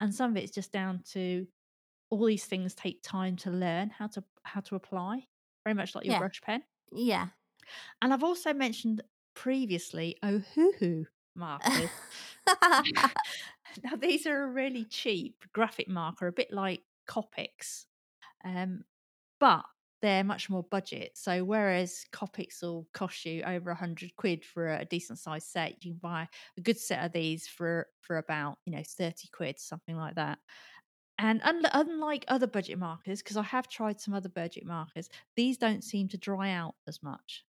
and 0.00 0.14
some 0.14 0.32
of 0.32 0.36
it's 0.36 0.52
just 0.52 0.72
down 0.72 1.02
to 1.12 1.46
all 2.10 2.24
these 2.26 2.46
things 2.46 2.74
take 2.74 3.02
time 3.02 3.36
to 3.36 3.50
learn 3.50 3.90
how 3.90 4.06
to 4.08 4.24
how 4.44 4.60
to 4.62 4.76
apply. 4.76 5.26
Very 5.64 5.74
much 5.74 5.94
like 5.94 6.06
your 6.06 6.14
Yeah. 6.14 6.18
brush 6.18 6.40
pen. 6.42 6.62
yeah 6.92 7.28
And 8.02 8.12
I've 8.12 8.24
also 8.24 8.52
mentioned 8.52 9.02
previously 9.34 10.16
oh 10.22 10.40
Ohuhu 10.56 11.06
markers. 11.34 11.90
now 13.84 13.96
these 13.96 14.26
are 14.26 14.44
a 14.44 14.48
really 14.50 14.84
cheap 14.84 15.44
graphic 15.52 15.88
marker, 15.88 16.26
a 16.26 16.32
bit 16.32 16.52
like 16.52 16.82
Copics, 17.08 17.86
um, 18.44 18.84
but 19.40 19.64
they're 20.02 20.24
much 20.24 20.48
more 20.48 20.62
budget. 20.62 21.12
So 21.14 21.44
whereas 21.44 22.04
Copics 22.12 22.62
will 22.62 22.86
cost 22.92 23.24
you 23.24 23.42
over 23.42 23.70
a 23.70 23.74
hundred 23.74 24.16
quid 24.16 24.44
for 24.44 24.74
a 24.74 24.84
decent 24.84 25.18
sized 25.18 25.48
set, 25.48 25.84
you 25.84 25.92
can 25.92 25.98
buy 26.00 26.28
a 26.56 26.60
good 26.60 26.78
set 26.78 27.04
of 27.04 27.12
these 27.12 27.46
for 27.46 27.88
for 28.00 28.18
about 28.18 28.58
you 28.64 28.72
know 28.72 28.82
thirty 28.82 29.28
quid, 29.32 29.58
something 29.58 29.96
like 29.96 30.14
that. 30.16 30.38
And 31.18 31.42
un- 31.44 31.66
unlike 31.72 32.24
other 32.28 32.46
budget 32.46 32.78
markers, 32.78 33.22
because 33.22 33.36
I 33.36 33.42
have 33.42 33.68
tried 33.68 34.00
some 34.00 34.14
other 34.14 34.30
budget 34.30 34.64
markers, 34.64 35.10
these 35.36 35.58
don't 35.58 35.84
seem 35.84 36.08
to 36.08 36.16
dry 36.18 36.52
out 36.52 36.76
as 36.88 37.02
much. 37.02 37.44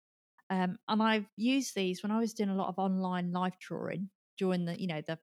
Um, 0.50 0.78
and 0.88 1.02
I've 1.02 1.26
used 1.36 1.74
these 1.74 2.02
when 2.02 2.12
I 2.12 2.20
was 2.20 2.32
doing 2.32 2.50
a 2.50 2.54
lot 2.54 2.68
of 2.68 2.78
online 2.78 3.32
live 3.32 3.58
drawing 3.58 4.10
during 4.38 4.64
the, 4.66 4.80
you 4.80 4.86
know, 4.86 5.00
the 5.00 5.18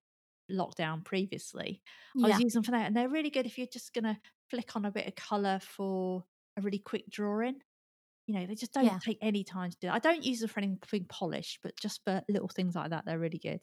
lockdown 0.52 1.06
previously. 1.06 1.82
I 2.22 2.28
was 2.28 2.40
using 2.40 2.60
them 2.60 2.64
for 2.64 2.72
that, 2.72 2.88
and 2.88 2.96
they're 2.98 3.08
really 3.08 3.30
good 3.30 3.46
if 3.46 3.58
you're 3.58 3.68
just 3.68 3.94
going 3.94 4.04
to 4.04 4.18
flick 4.50 4.76
on 4.76 4.84
a 4.84 4.92
bit 4.92 5.08
of 5.08 5.16
color 5.16 5.60
for 5.62 6.26
a 6.58 6.62
really 6.62 6.80
quick 6.80 7.10
drawing. 7.10 7.62
You 8.28 8.36
know, 8.36 8.46
they 8.48 8.56
just 8.56 8.74
don't 8.74 8.86
Yeah. 8.86 9.00
take 9.02 9.20
any 9.22 9.44
time 9.44 9.72
to 9.72 9.78
do. 9.82 9.90
I 9.90 10.00
don't 10.00 10.24
use 10.26 10.42
them 10.42 10.50
for 10.50 10.60
anything 10.62 11.06
polished, 11.08 11.60
but 11.64 11.78
just 11.78 12.04
for 12.06 12.24
little 12.30 12.50
things 12.50 12.76
like 12.76 12.92
that, 12.92 13.06
they're 13.06 13.20
really 13.20 13.40
good. 13.40 13.62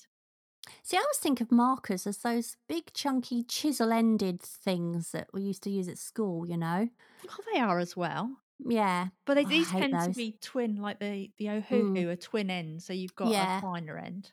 see 0.82 0.96
i 0.96 1.00
always 1.00 1.18
think 1.18 1.40
of 1.40 1.50
markers 1.50 2.06
as 2.06 2.18
those 2.18 2.56
big 2.68 2.92
chunky 2.92 3.42
chisel 3.42 3.92
ended 3.92 4.40
things 4.42 5.12
that 5.12 5.28
we 5.32 5.42
used 5.42 5.62
to 5.62 5.70
use 5.70 5.88
at 5.88 5.98
school 5.98 6.46
you 6.46 6.56
know 6.56 6.88
Well, 7.22 7.38
they 7.52 7.60
are 7.60 7.78
as 7.78 7.96
well. 7.96 8.42
yeah 8.58 9.08
But 9.26 9.34
they, 9.34 9.44
Oh, 9.44 9.46
these 9.46 9.72
tend 9.72 10.00
to 10.02 10.12
be 10.12 10.32
twin, 10.40 10.76
like 10.76 11.00
the 11.00 11.32
the 11.38 11.46
Ohuhu 11.46 12.06
mm. 12.06 12.08
are 12.08 12.16
twin 12.16 12.50
ends, 12.50 12.84
so 12.86 12.92
you've 12.92 13.14
got 13.16 13.36
Yeah. 13.36 13.42
a 13.42 13.46
finer 13.48 13.98
end. 13.98 14.32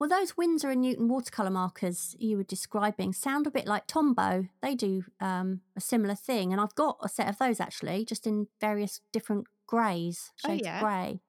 Well, 0.00 0.08
those 0.08 0.34
Winsor 0.34 0.70
and 0.70 0.80
Newton 0.80 1.08
watercolour 1.08 1.50
markers 1.50 2.16
you 2.18 2.38
were 2.38 2.42
describing 2.42 3.12
sound 3.12 3.46
a 3.46 3.50
bit 3.50 3.66
like 3.66 3.86
Tombow. 3.86 4.48
They 4.62 4.74
do 4.74 5.04
um, 5.20 5.60
a 5.76 5.80
similar 5.80 6.14
thing. 6.14 6.52
And 6.52 6.60
I've 6.60 6.74
got 6.74 6.96
a 7.02 7.08
set 7.08 7.28
of 7.28 7.36
those 7.36 7.60
actually, 7.60 8.06
just 8.06 8.26
in 8.26 8.48
various 8.62 9.02
different 9.12 9.46
greys, 9.66 10.32
Oh, 10.42 10.48
shades 10.48 10.62
yeah. 10.64 10.76
of 10.78 10.82
grey. 10.82 11.20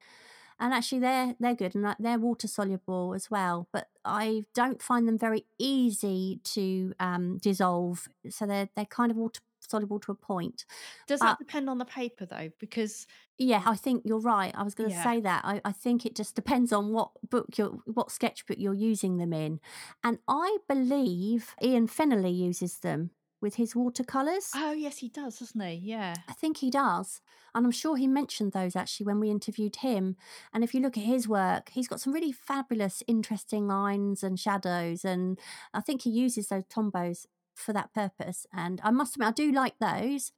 And 0.58 0.74
actually, 0.74 1.00
they're 1.00 1.36
they're 1.38 1.56
good 1.56 1.76
and 1.76 1.96
they're 2.00 2.20
water 2.20 2.48
soluble 2.48 3.14
as 3.14 3.30
well. 3.30 3.68
But 3.74 3.88
I 4.06 4.46
don't 4.54 4.82
find 4.82 5.06
them 5.06 5.18
very 5.18 5.46
easy 5.60 6.40
to 6.46 6.94
um, 6.98 7.40
dissolve. 7.40 8.08
So 8.30 8.46
they're 8.46 8.70
they're 8.76 8.86
kind 8.86 9.12
of 9.12 9.18
water 9.18 9.42
soluble 9.72 10.00
to 10.02 10.12
a 10.12 10.16
point. 10.16 10.66
Does 11.08 11.20
But- 11.20 11.26
that 11.26 11.40
depend 11.40 11.70
on 11.70 11.78
the 11.80 11.86
paper 11.86 12.26
though? 12.26 12.50
Because 12.60 13.08
Yeah, 13.38 13.64
I 13.66 13.76
think 13.76 14.04
you're 14.06 14.20
right. 14.20 14.54
I 14.56 14.62
was 14.64 14.76
going 14.76 14.90
to 14.92 14.96
Yeah. 14.96 15.04
say 15.04 15.20
that. 15.22 15.42
I, 15.44 15.62
I 15.66 15.72
think 15.72 16.06
it 16.06 16.16
just 16.16 16.36
depends 16.36 16.72
on 16.72 16.92
what 16.94 17.10
book 17.28 17.58
you're, 17.58 17.80
what 17.86 18.12
sketchbook 18.12 18.60
you're 18.60 18.76
using 18.92 19.18
them 19.18 19.34
in, 19.34 19.60
and 20.04 20.20
I 20.28 20.58
believe 20.68 21.56
Ian 21.64 21.88
Fennelly 21.88 22.38
uses 22.38 22.80
them 22.80 23.10
with 23.42 23.56
his 23.56 23.76
watercolors. 23.76 24.52
oh 24.56 24.72
yes, 24.74 24.98
he 25.00 25.10
does, 25.10 25.40
doesn't 25.40 25.60
he? 25.62 25.74
Yeah. 25.74 26.14
I 26.28 26.34
think 26.34 26.58
he 26.58 26.70
does, 26.70 27.22
and 27.56 27.66
I'm 27.66 27.72
sure 27.72 27.96
he 27.98 28.06
mentioned 28.06 28.52
those 28.52 28.76
actually 28.76 29.08
when 29.08 29.20
we 29.20 29.32
interviewed 29.32 29.78
him. 29.78 30.16
And 30.54 30.64
if 30.64 30.76
you 30.76 30.80
look 30.80 30.96
at 30.96 31.04
his 31.04 31.28
work, 31.28 31.70
he's 31.70 31.88
got 31.88 32.00
some 32.00 32.14
really 32.14 32.32
fabulous, 32.32 33.02
interesting 33.08 33.66
lines 33.68 34.22
and 34.22 34.40
shadows, 34.40 35.04
and 35.04 35.40
I 35.74 35.82
think 35.82 36.04
he 36.04 36.12
uses 36.12 36.50
those 36.50 36.66
Tombows 36.70 37.26
for 37.62 37.74
that 37.74 37.94
purpose. 37.94 38.46
And 38.54 38.82
I 38.84 38.92
must 38.92 39.16
admit, 39.16 39.30
I 39.30 39.32
do 39.32 39.52
like 39.52 39.76
those. 39.80 40.32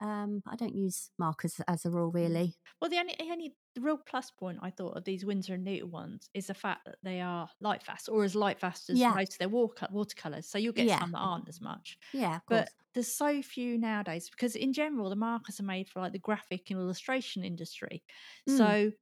Um, 0.00 0.42
I 0.48 0.56
don't 0.56 0.74
use 0.74 1.10
markers 1.16 1.60
as 1.68 1.84
a 1.86 1.90
rule, 1.90 2.10
really. 2.10 2.56
Well, 2.80 2.90
the 2.90 2.98
only, 2.98 3.14
the 3.18 3.30
only 3.30 3.54
the 3.76 3.80
real 3.80 3.96
plus 3.96 4.32
point 4.32 4.58
I 4.60 4.70
thought 4.70 4.96
of 4.96 5.04
these 5.04 5.24
Winsor 5.24 5.54
and 5.54 5.64
Newton 5.64 5.92
ones 5.92 6.28
is 6.34 6.48
the 6.48 6.54
fact 6.54 6.86
that 6.86 6.96
they 7.04 7.20
are 7.20 7.48
light 7.60 7.84
fast, 7.84 8.08
or 8.08 8.24
as 8.24 8.34
light 8.34 8.58
fast 8.58 8.90
as 8.90 8.98
Yeah. 8.98 9.14
most 9.14 9.34
of 9.34 9.38
their 9.38 9.48
water 9.48 9.86
watercolors. 9.92 10.48
So 10.48 10.58
you'll 10.58 10.72
get 10.72 10.86
Yeah. 10.86 10.98
some 10.98 11.12
that 11.12 11.18
aren't 11.18 11.48
as 11.48 11.60
much. 11.60 11.98
Yeah, 12.12 12.36
of 12.36 12.46
course. 12.46 12.60
But 12.62 12.68
there's 12.94 13.14
so 13.14 13.42
few 13.42 13.78
nowadays 13.78 14.28
because 14.28 14.56
in 14.56 14.72
general 14.72 15.08
the 15.08 15.16
markers 15.16 15.60
are 15.60 15.64
made 15.64 15.88
for 15.88 16.00
like 16.00 16.12
the 16.12 16.18
graphic 16.18 16.70
and 16.70 16.80
illustration 16.80 17.44
industry. 17.44 18.02
Mm. 18.48 18.58
So 18.58 18.92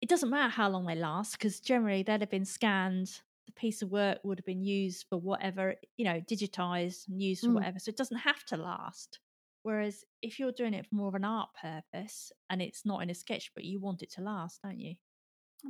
it 0.00 0.08
doesn't 0.08 0.30
matter 0.30 0.48
how 0.48 0.70
long 0.70 0.86
they 0.86 0.96
last 0.96 1.32
because 1.32 1.60
generally 1.60 2.02
they'd 2.02 2.22
have 2.22 2.30
been 2.30 2.46
scanned. 2.46 3.20
The 3.46 3.52
piece 3.52 3.82
of 3.82 3.90
work 3.90 4.18
would 4.24 4.38
have 4.38 4.46
been 4.46 4.62
used 4.64 5.06
for 5.08 5.18
whatever, 5.18 5.74
you 5.96 6.04
know, 6.04 6.20
digitized 6.20 7.08
and 7.08 7.20
used 7.22 7.42
for 7.42 7.48
Mm. 7.48 7.54
whatever. 7.54 7.78
So 7.78 7.88
it 7.90 7.96
doesn't 7.96 8.18
have 8.18 8.44
to 8.46 8.56
last. 8.56 9.18
Whereas 9.62 10.04
if 10.22 10.38
you're 10.38 10.52
doing 10.52 10.74
it 10.74 10.86
for 10.86 10.94
more 10.94 11.08
of 11.08 11.14
an 11.14 11.24
art 11.24 11.50
purpose 11.60 12.32
and 12.50 12.60
it's 12.60 12.84
not 12.84 13.02
in 13.02 13.10
a 13.10 13.14
sketchbook, 13.14 13.64
you 13.64 13.80
want 13.80 14.02
it 14.02 14.10
to 14.12 14.20
last, 14.20 14.62
don't 14.62 14.78
you? 14.78 14.96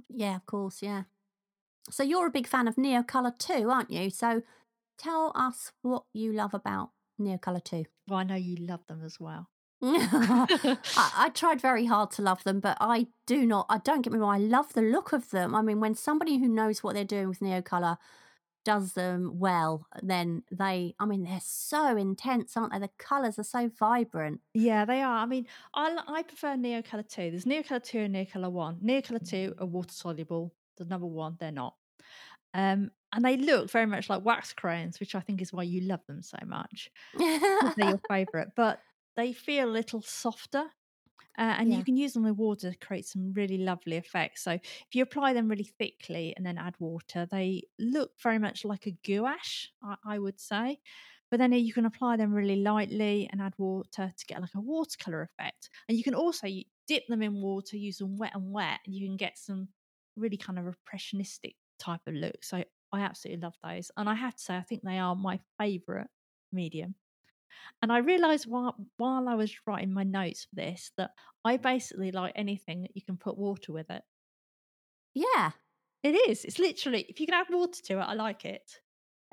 Yeah, 0.09 0.37
of 0.37 0.47
course, 0.47 0.83
yeah. 0.83 1.05
So 1.91 2.03
you're 2.03 2.27
a 2.27 2.31
big 2.31 2.47
fan 2.47 2.69
of 2.69 2.77
Neocolor 2.77 3.37
too, 3.39 3.69
aren't 3.71 3.91
you? 3.91 4.09
So 4.11 4.43
tell 4.99 5.33
us 5.35 5.73
what 5.83 6.05
you 6.13 6.33
love 6.33 6.55
about 6.55 6.91
Neocolor 7.21 7.63
too. 7.63 7.85
Well, 8.09 8.19
I 8.21 8.25
know 8.25 8.35
you 8.37 8.57
love 8.57 8.87
them 8.87 9.03
as 9.05 9.19
well. 9.21 9.51
I, 9.85 10.77
I 10.97 11.31
tried 11.35 11.61
very 11.61 11.87
hard 11.87 12.13
to 12.13 12.23
love 12.23 12.45
them, 12.45 12.61
but 12.61 12.77
I 12.81 13.09
do 13.27 13.45
not. 13.45 13.67
I 13.69 13.79
don't 13.79 14.03
get 14.03 14.13
me 14.13 14.19
wrong. 14.21 14.35
I 14.35 14.39
love 14.39 14.73
the 14.75 14.83
look 14.83 15.13
of 15.13 15.31
them. 15.31 15.55
I 15.57 15.63
mean, 15.63 15.81
when 15.81 15.97
somebody 15.97 16.39
who 16.39 16.49
knows 16.49 16.83
what 16.83 16.95
they're 16.95 17.05
doing 17.05 17.29
with 17.29 17.41
Neocolor 17.41 17.97
does 18.65 18.93
them 18.93 19.41
well, 19.41 19.89
then 20.01 20.45
they. 20.53 20.95
I 21.01 21.05
mean, 21.05 21.25
they're 21.25 21.41
so 21.43 21.97
intense, 21.97 22.57
aren't 22.57 22.73
they? 22.73 22.79
The 22.79 22.91
colors 22.97 23.41
are 23.41 23.45
so 23.45 23.71
vibrant. 23.77 24.41
Yeah, 24.55 24.85
they 24.85 25.03
are. 25.03 25.17
I 25.17 25.27
mean, 25.27 25.49
I 25.75 25.99
I 26.07 26.23
prefer 26.23 26.55
Neocolor 26.55 27.09
2. 27.09 27.31
There's 27.33 27.45
Neocolor 27.45 27.83
2 27.83 27.99
and 27.99 28.15
Neocolor 28.15 28.53
1. 28.53 28.77
Neocolor 28.85 29.29
2 29.29 29.55
are 29.59 29.67
water 29.67 29.93
soluble. 29.93 30.55
The 30.77 30.85
number 30.85 31.07
one, 31.07 31.37
they're 31.41 31.51
not. 31.51 31.75
Um, 32.55 32.93
and 33.13 33.25
they 33.25 33.37
look 33.37 33.71
very 33.71 33.87
much 33.87 34.09
like 34.09 34.25
wax 34.25 34.53
crayons, 34.53 35.01
which 35.01 35.15
I 35.15 35.21
think 35.21 35.43
is 35.43 35.53
why 35.53 35.65
you 35.65 35.81
love 35.83 36.07
them 36.07 36.23
so 36.23 36.39
much. 36.47 36.91
They're 37.19 37.75
your 37.79 38.01
favourite, 38.09 38.49
but 38.55 38.81
they 39.17 39.33
feel 39.33 39.69
a 39.69 39.71
little 39.71 40.03
softer. 40.03 40.71
Uh, 41.39 41.57
and 41.59 41.73
Yeah. 41.73 41.75
you 41.75 41.85
can 41.85 41.97
use 41.97 42.13
them 42.13 42.25
with 42.25 42.37
water 42.37 42.71
to 42.71 42.79
create 42.79 43.07
some 43.07 43.33
really 43.33 43.59
lovely 43.59 43.97
effects. 43.97 44.43
So 44.43 44.53
if 44.53 44.95
you 44.95 45.03
apply 45.03 45.33
them 45.33 45.49
really 45.49 45.65
thickly 45.65 46.35
and 46.37 46.45
then 46.45 46.59
add 46.59 46.77
water, 46.79 47.27
they 47.31 47.65
look 47.79 48.13
very 48.23 48.39
much 48.39 48.65
like 48.65 48.87
a 48.87 48.91
gouache, 48.93 49.71
I, 49.83 49.97
I 50.05 50.19
would 50.19 50.39
say. 50.41 50.81
But 51.31 51.39
then 51.39 51.53
you 51.53 51.73
can 51.73 51.87
apply 51.87 52.17
them 52.17 52.33
really 52.35 52.57
lightly 52.57 53.29
and 53.33 53.41
add 53.41 53.55
water 53.57 54.13
to 54.15 54.27
get 54.27 54.41
like 54.43 54.55
a 54.55 54.61
watercolor 54.61 55.23
effect. 55.23 55.71
And 55.89 55.97
you 55.97 56.05
can 56.05 56.15
also 56.15 56.47
dip 56.87 57.07
them 57.07 57.23
in 57.23 57.41
water, 57.41 57.77
use 57.79 57.99
them 57.99 58.19
wet 58.19 58.35
and 58.35 58.53
wet, 58.53 58.81
and 58.85 58.95
you 58.95 59.07
can 59.09 59.17
get 59.17 59.39
some 59.39 59.69
really 60.17 60.37
kind 60.37 60.59
of 60.59 60.67
impressionistic 60.67 61.57
type 61.79 62.03
of 62.07 62.15
look. 62.15 62.45
So 62.45 62.65
I 62.93 63.01
absolutely 63.01 63.41
love 63.43 63.55
those. 63.63 63.91
And 63.97 64.09
I 64.11 64.15
have 64.15 64.37
to 64.37 64.43
say, 64.43 64.57
I 64.57 64.63
think 64.63 64.83
they 64.83 64.99
are 64.99 65.17
my 65.17 65.41
favourite 65.59 66.09
medium. 66.53 66.97
And 67.83 67.93
I 67.93 67.99
realised 67.99 68.47
while 68.47 68.77
while 68.97 69.29
I 69.29 69.35
was 69.35 69.55
writing 69.67 69.93
my 69.93 70.03
notes 70.05 70.45
for 70.45 70.57
this 70.57 70.93
that 70.97 71.11
I 71.45 71.57
basically 71.57 72.13
like 72.13 72.33
anything 72.37 72.83
that 72.83 72.95
you 72.95 73.03
can 73.03 73.17
put 73.17 73.39
water 73.39 73.73
with 73.73 73.91
it. 73.91 74.03
yeah. 75.15 75.53
It 76.03 76.15
is. 76.29 76.45
It's 76.45 76.59
literally 76.59 77.07
if 77.09 77.21
you 77.21 77.27
can 77.27 77.35
add 77.35 77.47
water 77.49 77.81
to 77.85 78.01
it, 78.01 78.03
I 78.03 78.15
like 78.15 78.45
it. 78.45 78.81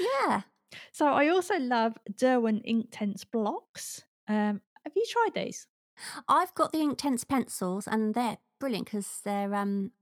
yeah. 0.00 0.42
So 0.92 1.06
I 1.06 1.28
also 1.28 1.58
love 1.58 1.96
Derwent 2.14 2.66
Inktense 2.66 3.24
blocks. 3.32 4.02
Um, 4.28 4.60
have 4.84 4.92
you 4.94 5.04
tried 5.08 5.32
these? 5.34 5.66
I've 6.28 6.54
got 6.54 6.72
the 6.72 6.78
Inktense 6.78 7.26
pencils, 7.26 7.88
and 7.88 8.14
they're 8.14 8.36
brilliant 8.60 8.84
because 8.84 9.20
they're 9.24 9.54
um 9.54 9.92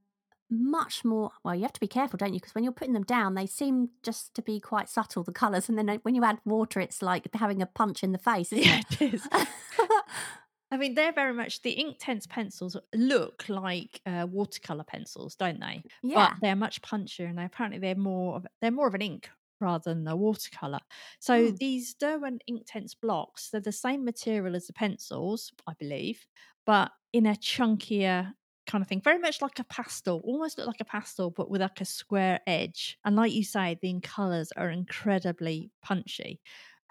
much 0.50 1.04
more. 1.04 1.30
Well, 1.44 1.54
you 1.54 1.62
have 1.62 1.72
to 1.72 1.80
be 1.80 1.88
careful, 1.88 2.16
don't 2.18 2.34
you? 2.34 2.40
Because 2.40 2.54
when 2.54 2.64
you're 2.64 2.72
putting 2.72 2.94
them 2.94 3.02
down, 3.04 3.34
they 3.34 3.46
seem 3.46 3.90
just 4.02 4.34
to 4.34 4.42
be 4.42 4.60
quite 4.60 4.88
subtle, 4.88 5.22
the 5.24 5.32
colours, 5.32 5.68
and 5.68 5.76
then 5.78 5.88
uh, 5.88 5.98
when 6.02 6.14
you 6.14 6.24
add 6.24 6.38
water, 6.44 6.80
it's 6.80 7.02
like 7.02 7.26
having 7.34 7.62
a 7.62 7.66
punch 7.66 8.02
in 8.04 8.12
the 8.12 8.18
face, 8.18 8.52
Yeah, 8.52 8.80
it? 8.90 9.00
it 9.02 9.14
is. 9.14 9.28
I 10.70 10.76
mean, 10.78 10.94
they're 10.94 11.12
very 11.12 11.32
much 11.32 11.62
the 11.62 11.76
Inktense 11.76 12.28
pencils 12.28 12.76
look 12.94 13.48
like 13.48 14.00
uh, 14.04 14.26
watercolor 14.28 14.82
pencils, 14.84 15.36
don't 15.36 15.60
they? 15.60 15.82
yeah. 16.02 16.30
but 16.30 16.40
they're 16.42 16.56
much 16.56 16.82
punchier 16.82 17.28
and 17.28 17.38
they 17.38 17.44
apparently 17.44 17.78
they're 17.78 17.94
more 17.94 18.36
of 18.36 18.46
they're 18.60 18.72
more 18.72 18.88
of 18.88 18.94
an 18.94 19.00
ink 19.02 19.30
rather 19.60 19.94
than 19.94 20.06
a 20.08 20.16
watercolor. 20.16 20.80
So 21.20 21.52
Mm. 21.52 21.56
these 21.58 21.94
Derwent 21.94 22.42
Inktense 22.50 22.94
blocks, 23.00 23.48
they're 23.50 23.60
the 23.60 23.72
same 23.72 24.04
material 24.04 24.56
as 24.56 24.66
the 24.66 24.72
pencils, 24.72 25.52
I 25.68 25.74
believe, 25.78 26.26
but 26.66 26.90
in 27.12 27.26
a 27.26 27.34
chunkier 27.34 28.34
kind 28.66 28.82
of 28.82 28.88
thing, 28.88 29.00
very 29.00 29.18
much 29.18 29.40
like 29.40 29.58
a 29.58 29.64
pastel, 29.64 30.20
almost 30.24 30.58
look 30.58 30.66
like 30.66 30.80
a 30.80 30.84
pastel, 30.84 31.30
but 31.30 31.50
with 31.50 31.60
like 31.60 31.80
a 31.80 31.84
square 31.84 32.40
edge. 32.46 32.98
And 33.04 33.16
like 33.16 33.32
you 33.32 33.44
say, 33.44 33.78
the 33.80 34.00
colours 34.00 34.52
are 34.56 34.70
incredibly 34.70 35.70
punchy. 35.82 36.40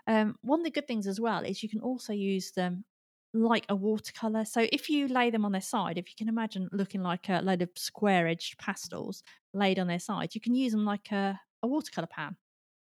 Um, 0.07 0.35
one 0.41 0.59
of 0.59 0.65
the 0.65 0.71
good 0.71 0.87
things 0.87 1.07
as 1.07 1.19
well 1.19 1.43
is 1.43 1.63
you 1.63 1.69
can 1.69 1.81
also 1.81 2.13
use 2.13 2.51
them 2.51 2.85
like 3.33 3.65
a 3.69 3.75
watercolor. 3.75 4.45
So 4.45 4.67
if 4.71 4.89
you 4.89 5.07
lay 5.07 5.29
them 5.29 5.45
on 5.45 5.51
their 5.51 5.61
side, 5.61 5.97
if 5.97 6.09
you 6.09 6.15
can 6.17 6.29
imagine 6.29 6.69
looking 6.71 7.01
like 7.01 7.27
a 7.29 7.41
load 7.41 7.61
of 7.61 7.69
square 7.75 8.27
edged 8.27 8.57
pastels 8.57 9.23
laid 9.53 9.79
on 9.79 9.87
their 9.87 9.99
side, 9.99 10.33
you 10.33 10.41
can 10.41 10.55
use 10.55 10.71
them 10.71 10.85
like 10.85 11.11
a, 11.11 11.39
a 11.61 11.67
watercolor 11.67 12.07
pan. 12.07 12.37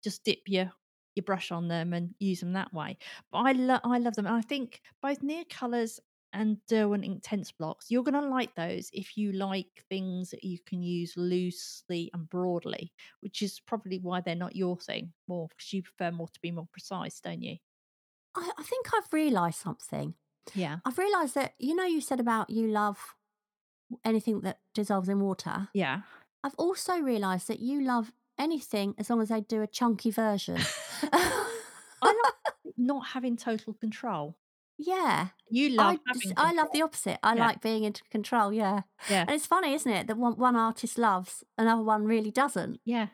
Just 0.03 0.24
dip 0.24 0.41
your 0.47 0.72
your 1.14 1.22
brush 1.22 1.53
on 1.53 1.68
them 1.68 1.93
and 1.93 2.14
use 2.18 2.41
them 2.41 2.55
that 2.55 2.72
way. 2.74 2.99
But 3.30 3.39
I 3.39 3.53
love 3.53 3.80
I 3.85 3.99
love 3.99 4.16
them. 4.16 4.26
And 4.26 4.35
I 4.35 4.41
think 4.41 4.82
both 5.01 5.22
neo 5.22 5.45
colors 5.49 6.01
and 6.35 6.59
Derwent 6.66 7.05
Inktense 7.05 7.53
blocks, 7.57 7.91
you're 7.91 8.03
going 8.03 8.20
to 8.20 8.28
like 8.28 8.55
those 8.55 8.91
if 8.93 9.16
you 9.16 9.32
like 9.32 9.85
things 9.89 10.30
that 10.30 10.45
you 10.45 10.59
can 10.66 10.82
use 10.82 11.14
loosely 11.16 12.11
and 12.12 12.28
broadly, 12.28 12.93
which 13.20 13.41
is 13.41 13.61
probably 13.61 13.99
why 13.99 14.20
they're 14.20 14.35
not 14.35 14.57
your 14.57 14.76
thing 14.76 15.12
more 15.28 15.49
because 15.49 15.72
you 15.72 15.82
prefer 15.82 16.11
more 16.11 16.28
to 16.28 16.41
be 16.41 16.51
more 16.51 16.68
precise, 16.72 17.20
don't 17.20 17.43
you? 17.43 17.57
I, 18.35 18.51
I 18.59 18.62
think 18.62 18.87
I've 18.95 19.12
realised 19.12 19.59
something. 19.59 20.14
Yeah. 20.55 20.78
I've 20.85 20.99
realised 20.99 21.35
that 21.37 21.55
you 21.59 21.74
know 21.74 21.85
you 21.85 22.01
said 22.01 22.20
about 22.20 22.51
you 22.51 22.68
love 22.68 22.99
anything 24.05 24.41
that 24.41 24.59
dissolves 24.74 25.09
in 25.09 25.20
water. 25.20 25.68
Yeah. 25.72 26.01
I've 26.43 26.55
also 26.57 26.99
realised 26.99 27.49
that 27.49 27.61
you 27.61 27.80
love 27.80 28.12
anything 28.39 28.95
as 28.99 29.09
long 29.09 29.22
as 29.22 29.28
they 29.28 29.41
do 29.41 29.62
a 29.62 29.66
chunky 29.66 30.11
version. 30.11 30.59
I 31.12 31.43
like 32.03 32.74
not 32.76 33.07
having 33.09 33.37
total 33.37 33.72
control. 33.74 34.37
Yeah, 34.79 35.29
You 35.49 35.79
I 35.81 35.93
love 35.93 36.01
just- 36.12 36.25
having 36.25 36.39
I 36.39 36.53
love 36.53 36.68
the 36.72 36.83
opposite. 36.83 37.18
I 37.22 37.35
Yeah. 37.35 37.47
like 37.47 37.61
being 37.61 37.85
in 37.85 37.95
control. 38.11 38.53
Yeah, 38.53 38.83
Yeah. 39.11 39.22
and 39.22 39.31
it's 39.31 39.47
funny, 39.47 39.72
isn't 39.75 39.91
it, 39.93 40.07
that 40.09 40.16
one 40.16 40.35
one 40.37 40.57
artist 40.57 40.99
loves, 40.99 41.45
another 41.59 41.83
one 41.83 42.05
really 42.05 42.31
doesn't. 42.31 42.81
Yeah. 42.85 43.09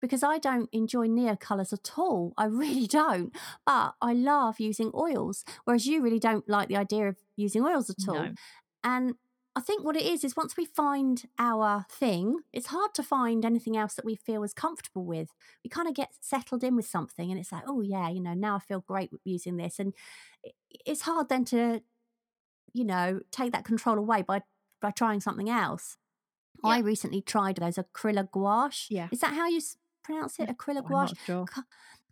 Because 0.00 0.22
I 0.22 0.38
don't 0.38 0.68
enjoy 0.72 1.08
neo 1.08 1.36
colours 1.36 1.72
at 1.74 1.98
all. 1.98 2.32
I 2.38 2.44
really 2.62 2.86
don't. 2.86 3.36
But 3.66 3.94
I 4.00 4.14
love 4.14 4.58
using 4.58 4.90
oils, 4.94 5.44
whereas 5.64 5.86
you 5.86 6.00
really 6.02 6.18
don't 6.20 6.48
like 6.48 6.68
the 6.68 6.76
idea 6.76 7.08
of 7.08 7.16
using 7.36 7.62
oils 7.64 7.90
at 7.90 8.08
all. 8.08 8.14
No. 8.14 8.34
And 8.82 9.14
I 9.56 9.60
think 9.60 9.84
what 9.84 9.96
it 9.96 10.04
is 10.04 10.22
is 10.22 10.36
once 10.36 10.56
we 10.56 10.64
find 10.64 11.24
our 11.38 11.84
thing, 11.90 12.38
it's 12.52 12.68
hard 12.68 12.94
to 12.94 13.02
find 13.02 13.44
anything 13.44 13.76
else 13.76 13.94
that 13.94 14.04
we 14.04 14.14
feel 14.14 14.44
as 14.44 14.54
comfortable 14.54 15.04
with. 15.04 15.30
We 15.64 15.70
kind 15.70 15.88
of 15.88 15.94
get 15.94 16.10
settled 16.20 16.62
in 16.62 16.76
with 16.76 16.86
something 16.86 17.30
and 17.30 17.40
it's 17.40 17.50
like, 17.50 17.64
oh, 17.66 17.80
yeah, 17.80 18.08
you 18.08 18.20
know, 18.20 18.34
now 18.34 18.56
I 18.56 18.60
feel 18.60 18.84
great 18.86 19.10
using 19.24 19.56
this. 19.56 19.80
And 19.80 19.92
it's 20.86 21.02
hard 21.02 21.28
then 21.28 21.44
to, 21.46 21.82
you 22.72 22.84
know, 22.84 23.20
take 23.32 23.52
that 23.52 23.64
control 23.64 23.98
away 23.98 24.22
by, 24.22 24.42
by 24.80 24.92
trying 24.92 25.20
something 25.20 25.50
else. 25.50 25.96
I 26.62 26.78
recently 26.78 27.22
tried 27.22 27.56
those 27.56 27.76
acrylic 27.76 28.30
gouache. 28.30 28.86
Yeah. 28.90 29.08
Is 29.10 29.20
that 29.20 29.34
how 29.34 29.48
you 29.48 29.60
pronounce 30.04 30.38
it? 30.38 30.48
Acrylic 30.48 30.86
gouache? 30.86 31.14
sure. 31.24 31.46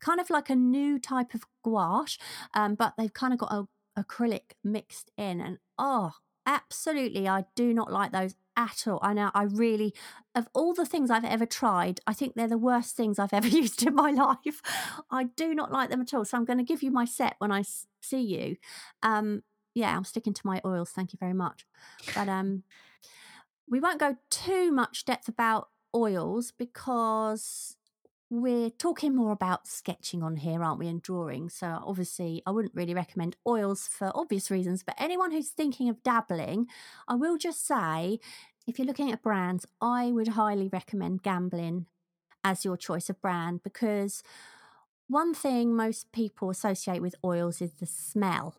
Kind 0.00 0.20
of 0.20 0.30
like 0.30 0.48
a 0.48 0.56
new 0.56 0.98
type 0.98 1.34
of 1.34 1.44
gouache, 1.64 2.18
um, 2.54 2.74
but 2.74 2.94
they've 2.96 3.12
kind 3.12 3.32
of 3.32 3.38
got 3.38 3.52
a 3.52 3.68
acrylic 4.00 4.52
mixed 4.62 5.10
in. 5.16 5.40
And 5.40 5.58
oh, 5.76 6.12
absolutely, 6.48 7.28
I 7.28 7.44
do 7.54 7.74
not 7.74 7.92
like 7.92 8.10
those 8.10 8.34
at 8.56 8.88
all. 8.88 8.98
I 9.02 9.12
know 9.12 9.30
I 9.34 9.44
really, 9.44 9.94
of 10.34 10.48
all 10.54 10.72
the 10.74 10.86
things 10.86 11.10
I've 11.10 11.24
ever 11.24 11.46
tried, 11.46 12.00
I 12.06 12.14
think 12.14 12.34
they're 12.34 12.48
the 12.48 12.58
worst 12.58 12.96
things 12.96 13.18
I've 13.18 13.32
ever 13.40 13.46
used 13.46 13.86
in 13.86 13.94
my 13.94 14.10
life. 14.10 14.60
I 15.10 15.24
do 15.24 15.54
not 15.54 15.70
like 15.70 15.90
them 15.90 16.00
at 16.00 16.14
all. 16.14 16.24
So 16.24 16.36
I'm 16.36 16.46
going 16.46 16.58
to 16.58 16.64
give 16.64 16.82
you 16.82 16.90
my 16.90 17.04
set 17.04 17.36
when 17.38 17.52
I 17.52 17.62
see 18.00 18.20
you. 18.20 18.56
Um, 19.02 19.42
yeah, 19.74 19.94
I'm 19.94 20.04
sticking 20.04 20.34
to 20.34 20.46
my 20.46 20.60
oils. 20.64 20.90
Thank 20.90 21.12
you 21.12 21.18
very 21.20 21.34
much. 21.34 21.66
But 22.14 22.28
um, 22.28 22.64
we 23.68 23.78
won't 23.78 24.00
go 24.00 24.16
too 24.30 24.72
much 24.72 25.04
depth 25.04 25.28
about 25.28 25.68
oils 25.94 26.50
because 26.50 27.76
we're 28.30 28.70
talking 28.70 29.14
more 29.14 29.32
about 29.32 29.66
sketching 29.66 30.22
on 30.22 30.36
here, 30.36 30.62
aren't 30.62 30.78
we, 30.78 30.88
and 30.88 31.00
drawing. 31.00 31.48
So 31.48 31.82
obviously, 31.84 32.42
I 32.46 32.50
wouldn't 32.50 32.74
really 32.74 32.94
recommend 32.94 33.36
oils 33.46 33.88
for 33.90 34.12
obvious 34.14 34.50
reasons. 34.50 34.82
But 34.82 34.96
anyone 34.98 35.30
who's 35.30 35.48
thinking 35.48 35.88
of 35.88 36.02
dabbling, 36.02 36.66
I 37.06 37.14
will 37.14 37.38
just 37.38 37.66
say, 37.66 38.20
if 38.66 38.78
you're 38.78 38.86
looking 38.86 39.10
at 39.10 39.22
brands, 39.22 39.66
I 39.80 40.12
would 40.12 40.28
highly 40.28 40.68
recommend 40.68 41.22
Gamblin 41.22 41.86
as 42.44 42.64
your 42.64 42.76
choice 42.76 43.08
of 43.08 43.20
brand 43.20 43.62
because 43.62 44.22
one 45.08 45.32
thing 45.32 45.74
most 45.74 46.12
people 46.12 46.50
associate 46.50 47.00
with 47.00 47.14
oils 47.24 47.62
is 47.62 47.72
the 47.74 47.86
smell 47.86 48.56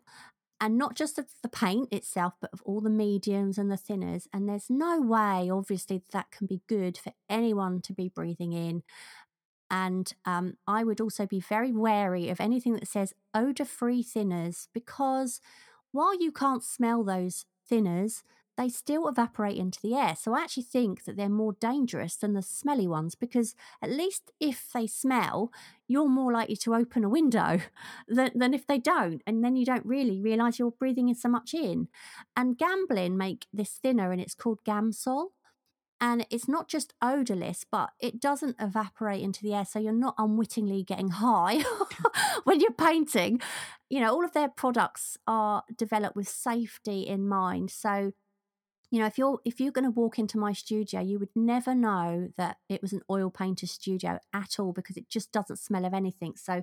and 0.60 0.76
not 0.76 0.94
just 0.94 1.18
of 1.18 1.26
the 1.42 1.48
paint 1.48 1.92
itself, 1.92 2.34
but 2.40 2.52
of 2.52 2.60
all 2.64 2.80
the 2.80 2.90
mediums 2.90 3.56
and 3.56 3.70
the 3.70 3.76
thinners. 3.76 4.26
And 4.32 4.48
there's 4.48 4.68
no 4.68 5.00
way, 5.00 5.48
obviously, 5.50 6.02
that 6.12 6.30
can 6.30 6.46
be 6.46 6.60
good 6.68 6.98
for 6.98 7.12
anyone 7.30 7.80
to 7.82 7.94
be 7.94 8.08
breathing 8.08 8.52
in. 8.52 8.82
And 9.70 10.12
um, 10.24 10.54
I 10.66 10.84
would 10.84 11.00
also 11.00 11.26
be 11.26 11.40
very 11.40 11.72
wary 11.72 12.28
of 12.28 12.40
anything 12.40 12.74
that 12.74 12.88
says 12.88 13.14
odor 13.34 13.64
free 13.64 14.02
thinners 14.02 14.66
because 14.72 15.40
while 15.92 16.20
you 16.20 16.32
can't 16.32 16.64
smell 16.64 17.04
those 17.04 17.44
thinners, 17.70 18.22
they 18.56 18.68
still 18.68 19.08
evaporate 19.08 19.56
into 19.56 19.80
the 19.80 19.94
air. 19.94 20.14
So 20.16 20.34
I 20.34 20.42
actually 20.42 20.64
think 20.64 21.04
that 21.04 21.16
they're 21.16 21.30
more 21.30 21.54
dangerous 21.54 22.16
than 22.16 22.34
the 22.34 22.42
smelly 22.42 22.86
ones 22.86 23.14
because 23.14 23.54
at 23.80 23.90
least 23.90 24.32
if 24.38 24.68
they 24.74 24.86
smell, 24.86 25.50
you're 25.88 26.08
more 26.08 26.32
likely 26.32 26.56
to 26.56 26.74
open 26.74 27.02
a 27.02 27.08
window 27.08 27.60
than, 28.08 28.32
than 28.34 28.52
if 28.52 28.66
they 28.66 28.78
don't. 28.78 29.22
And 29.26 29.42
then 29.42 29.56
you 29.56 29.64
don't 29.64 29.86
really 29.86 30.20
realize 30.20 30.58
you're 30.58 30.72
breathing 30.72 31.08
in 31.08 31.14
so 31.14 31.28
much 31.28 31.54
in. 31.54 31.88
And 32.36 32.58
Gamblin 32.58 33.16
make 33.16 33.46
this 33.52 33.70
thinner 33.70 34.12
and 34.12 34.20
it's 34.20 34.34
called 34.34 34.62
Gamsol. 34.64 35.28
And 36.00 36.26
it's 36.30 36.48
not 36.48 36.68
just 36.68 36.94
odorless, 37.02 37.64
but 37.70 37.90
it 38.00 38.20
doesn't 38.20 38.56
evaporate 38.58 39.22
into 39.22 39.42
the 39.42 39.54
air. 39.54 39.66
So 39.66 39.78
you're 39.78 39.92
not 39.92 40.14
unwittingly 40.16 40.82
getting 40.82 41.10
high 41.10 41.62
when 42.44 42.60
you're 42.60 42.72
painting. 42.72 43.40
You 43.90 44.00
know, 44.00 44.14
all 44.14 44.24
of 44.24 44.32
their 44.32 44.48
products 44.48 45.18
are 45.26 45.62
developed 45.76 46.16
with 46.16 46.28
safety 46.28 47.02
in 47.02 47.28
mind. 47.28 47.70
So 47.70 48.12
you 48.90 48.98
know 48.98 49.06
if 49.06 49.16
you're 49.18 49.38
if 49.44 49.60
you're 49.60 49.72
going 49.72 49.84
to 49.84 49.90
walk 49.90 50.18
into 50.18 50.38
my 50.38 50.52
studio 50.52 51.00
you 51.00 51.18
would 51.18 51.30
never 51.34 51.74
know 51.74 52.28
that 52.36 52.56
it 52.68 52.82
was 52.82 52.92
an 52.92 53.02
oil 53.08 53.30
painter 53.30 53.66
studio 53.66 54.18
at 54.32 54.58
all 54.58 54.72
because 54.72 54.96
it 54.96 55.08
just 55.08 55.32
doesn't 55.32 55.58
smell 55.58 55.84
of 55.84 55.94
anything 55.94 56.34
so 56.36 56.62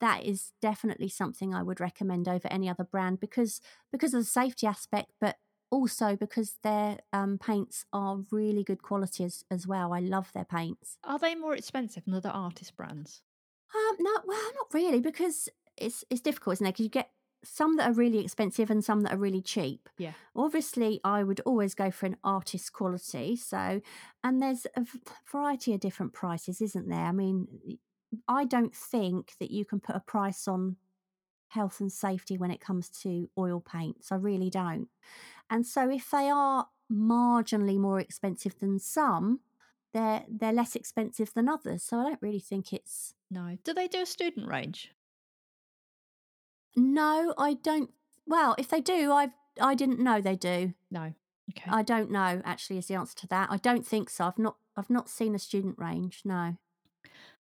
that 0.00 0.22
is 0.24 0.52
definitely 0.60 1.08
something 1.08 1.54
i 1.54 1.62
would 1.62 1.80
recommend 1.80 2.28
over 2.28 2.46
any 2.48 2.68
other 2.68 2.84
brand 2.84 3.20
because 3.20 3.60
because 3.90 4.12
of 4.12 4.20
the 4.20 4.26
safety 4.26 4.66
aspect 4.66 5.12
but 5.20 5.36
also 5.72 6.14
because 6.14 6.56
their 6.62 6.98
um, 7.12 7.38
paints 7.38 7.86
are 7.92 8.20
really 8.30 8.62
good 8.62 8.82
quality 8.82 9.24
as, 9.24 9.44
as 9.50 9.66
well. 9.66 9.92
I 9.92 10.00
love 10.00 10.30
their 10.32 10.44
paints. 10.44 10.98
Are 11.02 11.18
they 11.18 11.34
more 11.34 11.56
expensive 11.56 12.04
than 12.04 12.14
other 12.14 12.28
artist 12.28 12.76
brands? 12.76 13.22
um 13.74 13.96
no 14.00 14.10
well 14.26 14.50
not 14.54 14.66
really 14.74 15.00
because 15.00 15.48
it's 15.78 16.04
it's 16.10 16.20
difficult 16.20 16.54
isn't 16.56 16.66
it? 16.66 16.72
Because 16.72 16.84
you 16.84 16.90
get 16.90 17.10
some 17.42 17.76
that 17.78 17.88
are 17.90 17.94
really 17.94 18.18
expensive 18.18 18.70
and 18.70 18.84
some 18.84 19.00
that 19.00 19.14
are 19.14 19.16
really 19.26 19.40
cheap. 19.40 19.88
Yeah. 19.98 20.12
obviously 20.36 21.00
i 21.04 21.22
would 21.22 21.40
always 21.46 21.74
go 21.74 21.90
for 21.90 22.06
an 22.06 22.16
artist 22.22 22.72
quality 22.72 23.34
so 23.36 23.80
and 24.22 24.42
there's 24.42 24.66
a 24.76 24.84
variety 25.32 25.72
of 25.74 25.80
different 25.80 26.12
prices 26.12 26.60
isn't 26.60 26.88
there? 26.88 27.06
I 27.06 27.12
mean 27.12 27.48
I 28.28 28.44
don't 28.44 28.74
think 28.74 29.32
that 29.40 29.50
you 29.50 29.64
can 29.64 29.80
put 29.80 29.96
a 29.96 30.00
price 30.00 30.46
on 30.46 30.76
health 31.52 31.80
and 31.80 31.92
safety 31.92 32.36
when 32.38 32.50
it 32.50 32.60
comes 32.60 32.88
to 32.88 33.28
oil 33.38 33.60
paints 33.60 34.10
i 34.10 34.14
really 34.14 34.50
don't 34.50 34.88
and 35.50 35.66
so 35.66 35.88
if 35.90 36.10
they 36.10 36.28
are 36.30 36.66
marginally 36.90 37.78
more 37.78 38.00
expensive 38.00 38.58
than 38.58 38.78
some 38.78 39.40
they're 39.94 40.24
they're 40.28 40.52
less 40.52 40.74
expensive 40.74 41.32
than 41.34 41.48
others 41.48 41.82
so 41.82 41.98
i 41.98 42.02
don't 42.04 42.22
really 42.22 42.40
think 42.40 42.72
it's 42.72 43.14
No. 43.30 43.56
Do 43.64 43.72
they 43.74 43.88
do 43.88 44.02
a 44.02 44.06
student 44.06 44.48
range? 44.48 44.92
no 46.76 47.34
i 47.36 47.54
don't 47.54 47.90
well 48.26 48.54
if 48.58 48.68
they 48.68 48.80
do 48.80 49.12
I've 49.12 49.32
i 49.60 49.74
didn't 49.74 50.00
know 50.00 50.20
they 50.20 50.36
do 50.36 50.74
No. 50.90 51.14
Okay. 51.50 51.70
I 51.70 51.82
don't 51.82 52.10
know. 52.10 52.40
Actually, 52.44 52.78
is 52.78 52.86
the 52.86 52.94
answer 52.94 53.16
to 53.18 53.26
that. 53.26 53.48
I 53.50 53.56
don't 53.56 53.84
think 53.86 54.08
so. 54.08 54.24
I've 54.26 54.38
not. 54.38 54.56
I've 54.76 54.88
not 54.88 55.10
seen 55.10 55.34
a 55.34 55.38
student 55.40 55.76
range. 55.76 56.22
No. 56.24 56.56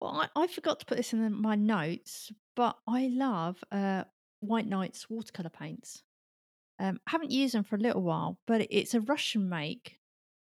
Well, 0.00 0.12
I, 0.36 0.42
I 0.42 0.46
forgot 0.46 0.80
to 0.80 0.86
put 0.86 0.96
this 0.96 1.12
in 1.12 1.22
the- 1.22 1.30
my 1.30 1.54
notes, 1.54 2.32
but 2.54 2.78
I 2.86 3.08
love 3.08 3.62
uh, 3.72 4.04
White 4.40 4.66
Nights 4.66 5.08
watercolor 5.10 5.50
paints. 5.50 6.02
Um, 6.78 7.00
I 7.06 7.12
haven't 7.12 7.32
used 7.32 7.54
them 7.54 7.64
for 7.64 7.76
a 7.76 7.80
little 7.80 8.02
while, 8.02 8.40
but 8.46 8.66
it's 8.70 8.94
a 8.94 9.00
Russian 9.02 9.48
make. 9.48 9.98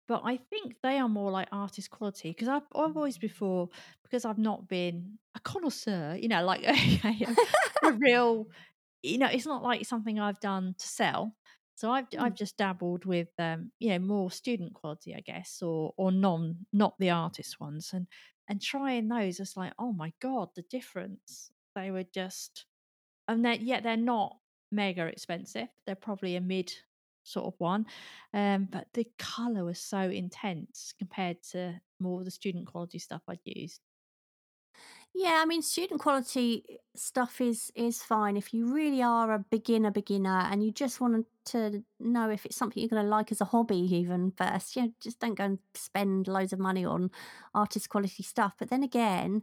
But 0.07 0.23
I 0.25 0.37
think 0.37 0.75
they 0.83 0.99
are 0.99 1.09
more 1.09 1.31
like 1.31 1.49
artist 1.51 1.91
quality 1.91 2.31
because 2.31 2.47
I've, 2.49 2.63
I've 2.75 2.97
always 2.97 3.17
before 3.17 3.69
because 4.03 4.25
I've 4.25 4.39
not 4.39 4.67
been 4.67 5.19
a 5.35 5.39
connoisseur, 5.41 6.17
you 6.21 6.29
know, 6.29 6.45
like 6.45 6.63
a, 6.65 7.35
a 7.87 7.91
real, 7.93 8.47
you 9.03 9.17
know, 9.17 9.27
it's 9.27 9.45
not 9.45 9.63
like 9.63 9.85
something 9.85 10.19
I've 10.19 10.39
done 10.39 10.75
to 10.77 10.87
sell. 10.87 11.35
So 11.75 11.91
I've 11.91 12.07
I've 12.19 12.35
just 12.35 12.57
dabbled 12.57 13.05
with 13.05 13.29
um, 13.39 13.71
you 13.79 13.89
know 13.89 13.99
more 13.99 14.31
student 14.31 14.73
quality, 14.73 15.13
I 15.15 15.21
guess, 15.21 15.61
or 15.61 15.93
or 15.97 16.11
non 16.11 16.65
not 16.71 16.95
the 16.99 17.09
artist 17.11 17.59
ones, 17.59 17.91
and 17.93 18.07
and 18.47 18.61
trying 18.61 19.07
those. 19.07 19.39
It's 19.39 19.57
like, 19.57 19.73
oh 19.79 19.93
my 19.93 20.13
god, 20.21 20.49
the 20.55 20.63
difference. 20.63 21.51
They 21.75 21.91
were 21.91 22.05
just, 22.13 22.65
and 23.27 23.45
yet 23.61 23.83
they're 23.83 23.97
not 23.97 24.37
mega 24.71 25.05
expensive. 25.05 25.67
They're 25.85 25.95
probably 25.95 26.35
a 26.35 26.41
mid 26.41 26.71
sort 27.23 27.47
of 27.47 27.53
one, 27.57 27.85
um, 28.33 28.67
but 28.71 28.87
the 28.93 29.07
color 29.17 29.63
was 29.65 29.79
so 29.79 29.99
intense 29.99 30.93
compared 30.97 31.41
to 31.51 31.79
more 31.99 32.19
of 32.19 32.25
the 32.25 32.31
student 32.31 32.67
quality 32.67 32.99
stuff 32.99 33.23
I'd 33.27 33.39
used. 33.43 33.81
Yeah, 35.17 35.39
I 35.41 35.45
mean, 35.45 35.61
student 35.61 36.01
quality 36.01 36.65
eh, 36.69 36.75
stuff 36.93 37.39
is 37.39 37.71
is 37.73 38.03
fine 38.03 38.35
if 38.35 38.53
you 38.53 38.73
really 38.73 39.01
are 39.01 39.31
a 39.33 39.39
beginner 39.39 39.89
beginner 39.89 40.41
and 40.51 40.61
you 40.61 40.71
just 40.73 40.99
want 40.99 41.25
to 41.45 41.83
know 42.01 42.29
if 42.29 42.45
it's 42.45 42.57
something 42.57 42.81
you're 42.81 42.89
going 42.89 43.01
to 43.01 43.09
like 43.09 43.31
as 43.31 43.39
a 43.39 43.45
hobby. 43.45 43.77
Even 43.77 44.31
first, 44.31 44.75
You 44.75 44.83
know, 44.83 44.93
just 44.99 45.19
don't 45.19 45.35
go 45.37 45.45
and 45.45 45.59
spend 45.73 46.27
loads 46.27 46.51
of 46.51 46.59
money 46.59 46.83
on 46.83 47.11
artist 47.53 47.87
quality 47.87 48.23
stuff. 48.23 48.55
But 48.59 48.69
then 48.69 48.83
again, 48.83 49.41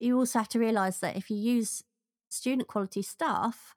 you 0.00 0.18
also 0.18 0.38
have 0.38 0.48
to 0.50 0.58
realize 0.58 1.00
that 1.00 1.16
if 1.16 1.30
you 1.30 1.36
use 1.36 1.82
student 2.30 2.66
quality 2.66 3.02
stuff, 3.02 3.74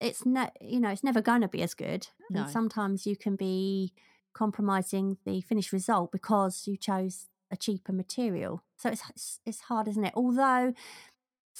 it's 0.00 0.26
no, 0.26 0.50
you 0.60 0.80
know, 0.80 0.90
it's 0.90 1.04
never 1.04 1.22
going 1.22 1.42
to 1.42 1.48
be 1.48 1.62
as 1.62 1.74
good. 1.74 2.08
No. 2.30 2.42
And 2.42 2.50
sometimes 2.50 3.06
you 3.06 3.16
can 3.16 3.36
be 3.36 3.92
compromising 4.32 5.18
the 5.24 5.40
finished 5.40 5.72
result 5.72 6.10
because 6.10 6.66
you 6.66 6.76
chose 6.76 7.28
a 7.50 7.56
cheaper 7.56 7.92
material. 7.92 8.62
So 8.76 8.90
it's 8.90 9.02
it's, 9.10 9.40
it's 9.46 9.60
hard, 9.62 9.88
isn't 9.88 10.04
it? 10.04 10.12
Although 10.14 10.74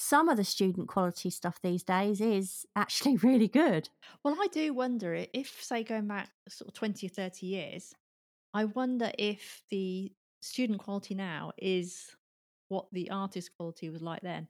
some 0.00 0.28
of 0.28 0.36
the 0.36 0.44
student 0.44 0.86
quality 0.86 1.28
stuff 1.28 1.58
these 1.60 1.82
days 1.82 2.20
is 2.20 2.64
actually 2.76 3.16
really 3.22 3.48
good. 3.48 3.88
Well, 4.22 4.36
I 4.40 4.46
do 4.52 4.72
wonder 4.72 5.26
if, 5.32 5.60
say, 5.60 5.82
going 5.82 6.06
back 6.06 6.30
sort 6.48 6.68
of 6.68 6.74
20 6.74 7.06
or 7.06 7.10
30 7.10 7.46
years, 7.46 7.94
I 8.54 8.66
wonder 8.66 9.10
if 9.18 9.62
the 9.70 10.12
student 10.40 10.78
quality 10.78 11.16
now 11.16 11.50
is 11.58 12.14
what 12.68 12.86
the 12.92 13.10
artist 13.10 13.50
quality 13.56 13.90
was 13.90 14.00
like 14.00 14.22
then. 14.22 14.46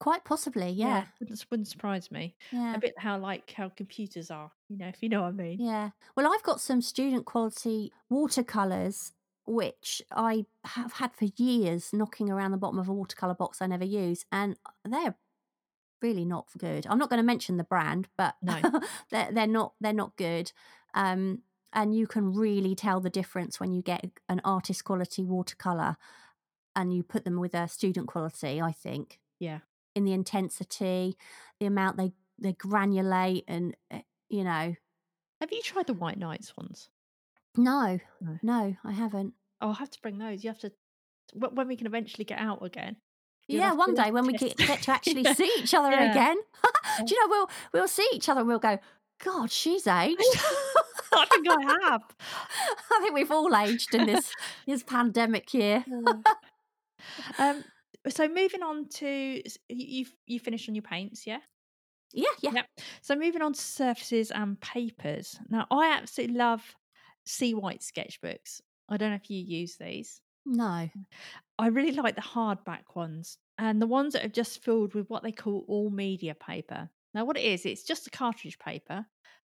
Quite 0.00 0.24
possibly, 0.24 0.70
yeah. 0.70 1.04
Wouldn't, 1.20 1.46
wouldn't 1.50 1.68
surprise 1.68 2.10
me. 2.10 2.34
Yeah. 2.50 2.74
A 2.74 2.78
bit 2.78 2.94
how, 2.98 3.16
like, 3.16 3.52
how 3.56 3.68
computers 3.68 4.30
are, 4.30 4.50
you 4.68 4.76
know, 4.76 4.88
if 4.88 4.96
you 5.02 5.08
know 5.08 5.22
what 5.22 5.28
I 5.28 5.32
mean. 5.32 5.60
Yeah. 5.60 5.90
Well, 6.16 6.26
I've 6.26 6.42
got 6.42 6.60
some 6.60 6.82
student 6.82 7.26
quality 7.26 7.92
watercolors 8.10 9.12
which 9.50 10.00
I 10.12 10.46
have 10.64 10.94
had 10.94 11.14
for 11.14 11.26
years 11.36 11.92
knocking 11.92 12.30
around 12.30 12.52
the 12.52 12.56
bottom 12.56 12.78
of 12.78 12.88
a 12.88 12.92
watercolor 12.94 13.34
box 13.34 13.60
I 13.60 13.66
never 13.66 13.84
use 13.84 14.24
and 14.30 14.56
they're 14.84 15.16
really 16.02 16.24
not 16.24 16.46
good. 16.56 16.86
I'm 16.88 16.98
not 16.98 17.10
going 17.10 17.18
to 17.18 17.26
mention 17.26 17.56
the 17.56 17.64
brand, 17.64 18.08
but 18.16 18.36
No. 18.42 18.60
they're 19.10 19.30
they're 19.32 19.46
not 19.46 19.74
they're 19.80 19.92
not 19.92 20.16
good. 20.16 20.52
Um 20.94 21.42
and 21.72 21.94
you 21.94 22.06
can 22.06 22.32
really 22.34 22.74
tell 22.74 23.00
the 23.00 23.10
difference 23.10 23.60
when 23.60 23.72
you 23.72 23.82
get 23.82 24.04
an 24.28 24.40
artist 24.44 24.82
quality 24.84 25.24
watercolor 25.24 25.96
and 26.74 26.92
you 26.94 27.02
put 27.02 27.24
them 27.24 27.38
with 27.38 27.54
a 27.54 27.68
student 27.68 28.08
quality, 28.08 28.60
I 28.60 28.72
think. 28.72 29.20
Yeah. 29.38 29.58
In 29.94 30.04
the 30.04 30.12
intensity, 30.12 31.16
the 31.58 31.66
amount 31.66 31.96
they 31.96 32.12
they 32.38 32.52
granulate 32.54 33.44
and 33.48 33.76
uh, 33.90 34.00
you 34.28 34.44
know, 34.44 34.74
Have 35.40 35.52
you 35.52 35.60
tried 35.62 35.86
the 35.88 35.94
White 35.94 36.18
Nights 36.18 36.56
ones? 36.56 36.88
No, 37.56 37.98
No. 38.20 38.38
no, 38.42 38.76
I 38.84 38.92
haven't. 38.92 39.34
Oh, 39.60 39.68
I'll 39.68 39.74
have 39.74 39.90
to 39.90 40.00
bring 40.00 40.18
those. 40.18 40.42
You 40.44 40.50
have 40.50 40.58
to 40.60 40.72
when 41.34 41.68
we 41.68 41.76
can 41.76 41.86
eventually 41.86 42.24
get 42.24 42.38
out 42.38 42.64
again. 42.64 42.96
Yeah, 43.48 43.72
one 43.74 43.94
day 43.94 44.10
when 44.12 44.26
we 44.26 44.32
get, 44.38 44.56
get 44.56 44.82
to 44.82 44.90
actually 44.92 45.22
Yeah. 45.22 45.34
see 45.34 45.50
each 45.58 45.74
other 45.74 45.90
Yeah. 45.90 46.10
again. 46.10 46.36
Do 47.06 47.14
you 47.14 47.20
know 47.20 47.28
we'll 47.30 47.50
we'll 47.72 47.88
see 47.88 48.08
each 48.12 48.28
other 48.28 48.40
and 48.40 48.48
we'll 48.48 48.58
go, 48.58 48.78
God, 49.24 49.50
she's 49.50 49.86
aged. 49.86 50.20
I 51.12 51.26
think 51.26 51.46
I 51.48 51.56
have. 51.82 52.02
I 52.92 53.00
think 53.02 53.14
we've 53.14 53.30
all 53.30 53.54
aged 53.56 53.94
in 53.94 54.06
this 54.06 54.32
this 54.66 54.82
pandemic 54.82 55.52
year. 55.54 55.84
um, 57.38 57.64
so 58.08 58.28
moving 58.28 58.62
on 58.62 58.88
to 58.88 59.42
you, 59.68 60.06
you 60.26 60.40
finished 60.40 60.68
on 60.68 60.74
your 60.74 60.82
paints, 60.82 61.26
yeah? 61.26 61.40
Yeah, 62.12 62.28
yeah. 62.40 62.50
Yep. 62.54 62.66
So 63.02 63.14
moving 63.16 63.42
on 63.42 63.52
to 63.52 63.60
surfaces 63.60 64.30
and 64.30 64.60
papers. 64.60 65.38
Now 65.48 65.66
I 65.70 65.92
absolutely 65.96 66.36
love 66.36 66.62
Seawhite 67.28 67.82
sketchbooks. 67.86 68.60
I 68.90 68.96
don't 68.96 69.10
know 69.10 69.16
if 69.16 69.30
you 69.30 69.38
use 69.38 69.76
these. 69.76 70.20
No. 70.44 70.90
Mm. 70.96 71.04
I 71.58 71.68
really 71.68 71.92
like 71.92 72.16
the 72.16 72.22
hardback 72.22 72.94
ones 72.94 73.38
and 73.58 73.80
the 73.80 73.86
ones 73.86 74.14
that 74.14 74.24
are 74.24 74.28
just 74.28 74.62
filled 74.62 74.94
with 74.94 75.08
what 75.10 75.22
they 75.22 75.32
call 75.32 75.64
all 75.68 75.90
media 75.90 76.34
paper. 76.34 76.90
Now, 77.14 77.24
what 77.24 77.36
it 77.36 77.44
is, 77.44 77.66
it's 77.66 77.82
just 77.84 78.06
a 78.06 78.10
cartridge 78.10 78.58
paper, 78.58 79.06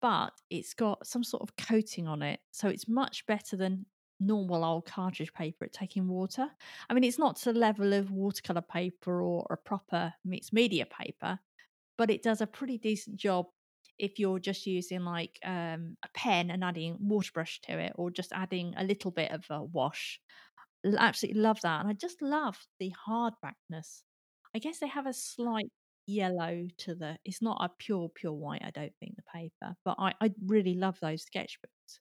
but 0.01 0.33
it's 0.49 0.73
got 0.73 1.05
some 1.05 1.23
sort 1.23 1.43
of 1.43 1.55
coating 1.55 2.07
on 2.07 2.21
it. 2.21 2.39
So 2.51 2.67
it's 2.67 2.87
much 2.87 3.25
better 3.27 3.55
than 3.55 3.85
normal 4.19 4.63
old 4.63 4.85
cartridge 4.85 5.33
paper 5.33 5.65
at 5.65 5.73
taking 5.73 6.07
water. 6.07 6.49
I 6.89 6.93
mean, 6.93 7.03
it's 7.03 7.19
not 7.19 7.35
to 7.37 7.53
the 7.53 7.59
level 7.59 7.93
of 7.93 8.11
watercolor 8.11 8.61
paper 8.61 9.21
or 9.21 9.45
a 9.49 9.57
proper 9.57 10.13
mixed 10.23 10.53
media 10.53 10.85
paper, 10.85 11.39
but 11.97 12.09
it 12.09 12.23
does 12.23 12.41
a 12.41 12.47
pretty 12.47 12.77
decent 12.77 13.17
job 13.17 13.47
if 13.99 14.19
you're 14.19 14.39
just 14.39 14.65
using 14.65 15.03
like 15.03 15.37
um, 15.45 15.95
a 16.03 16.09
pen 16.15 16.49
and 16.49 16.63
adding 16.63 16.97
water 16.99 17.31
brush 17.33 17.59
to 17.61 17.77
it 17.77 17.93
or 17.95 18.09
just 18.09 18.31
adding 18.33 18.73
a 18.77 18.83
little 18.83 19.11
bit 19.11 19.31
of 19.31 19.45
a 19.49 19.63
wash 19.63 20.19
absolutely 20.97 21.41
love 21.41 21.61
that. 21.61 21.81
And 21.81 21.89
I 21.89 21.93
just 21.93 22.21
love 22.21 22.57
the 22.79 22.93
hardbackness. 23.07 24.03
I 24.55 24.59
guess 24.59 24.79
they 24.79 24.87
have 24.87 25.07
a 25.07 25.13
slight 25.13 25.71
yellow 26.07 26.67
to 26.79 26.95
the 26.95 27.17
it's 27.23 27.41
not 27.41 27.57
a 27.61 27.69
pure, 27.77 28.09
pure 28.13 28.33
white, 28.33 28.63
I 28.63 28.71
don't 28.71 28.93
think, 28.99 29.15
the 29.15 29.23
paper. 29.33 29.75
But 29.85 29.95
I, 29.99 30.13
I 30.21 30.31
really 30.45 30.75
love 30.75 30.97
those 31.01 31.25
sketchbooks. 31.25 31.99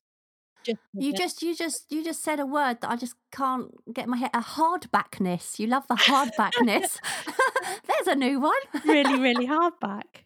Just 0.63 0.77
You 0.93 1.11
just 1.13 1.41
you 1.41 1.55
just 1.55 1.91
you 1.91 2.03
just 2.03 2.23
said 2.23 2.39
a 2.39 2.45
word 2.45 2.81
that 2.81 2.91
I 2.91 2.95
just 2.95 3.15
can't 3.31 3.71
get 3.93 4.07
my 4.07 4.17
head 4.17 4.29
a 4.33 4.41
hardbackness. 4.41 5.57
You 5.57 5.67
love 5.67 5.87
the 5.87 5.95
hardbackness. 5.95 6.99
There's 7.87 8.07
a 8.07 8.15
new 8.15 8.39
one. 8.39 8.59
really, 8.85 9.19
really 9.19 9.47
hardback. 9.55 10.25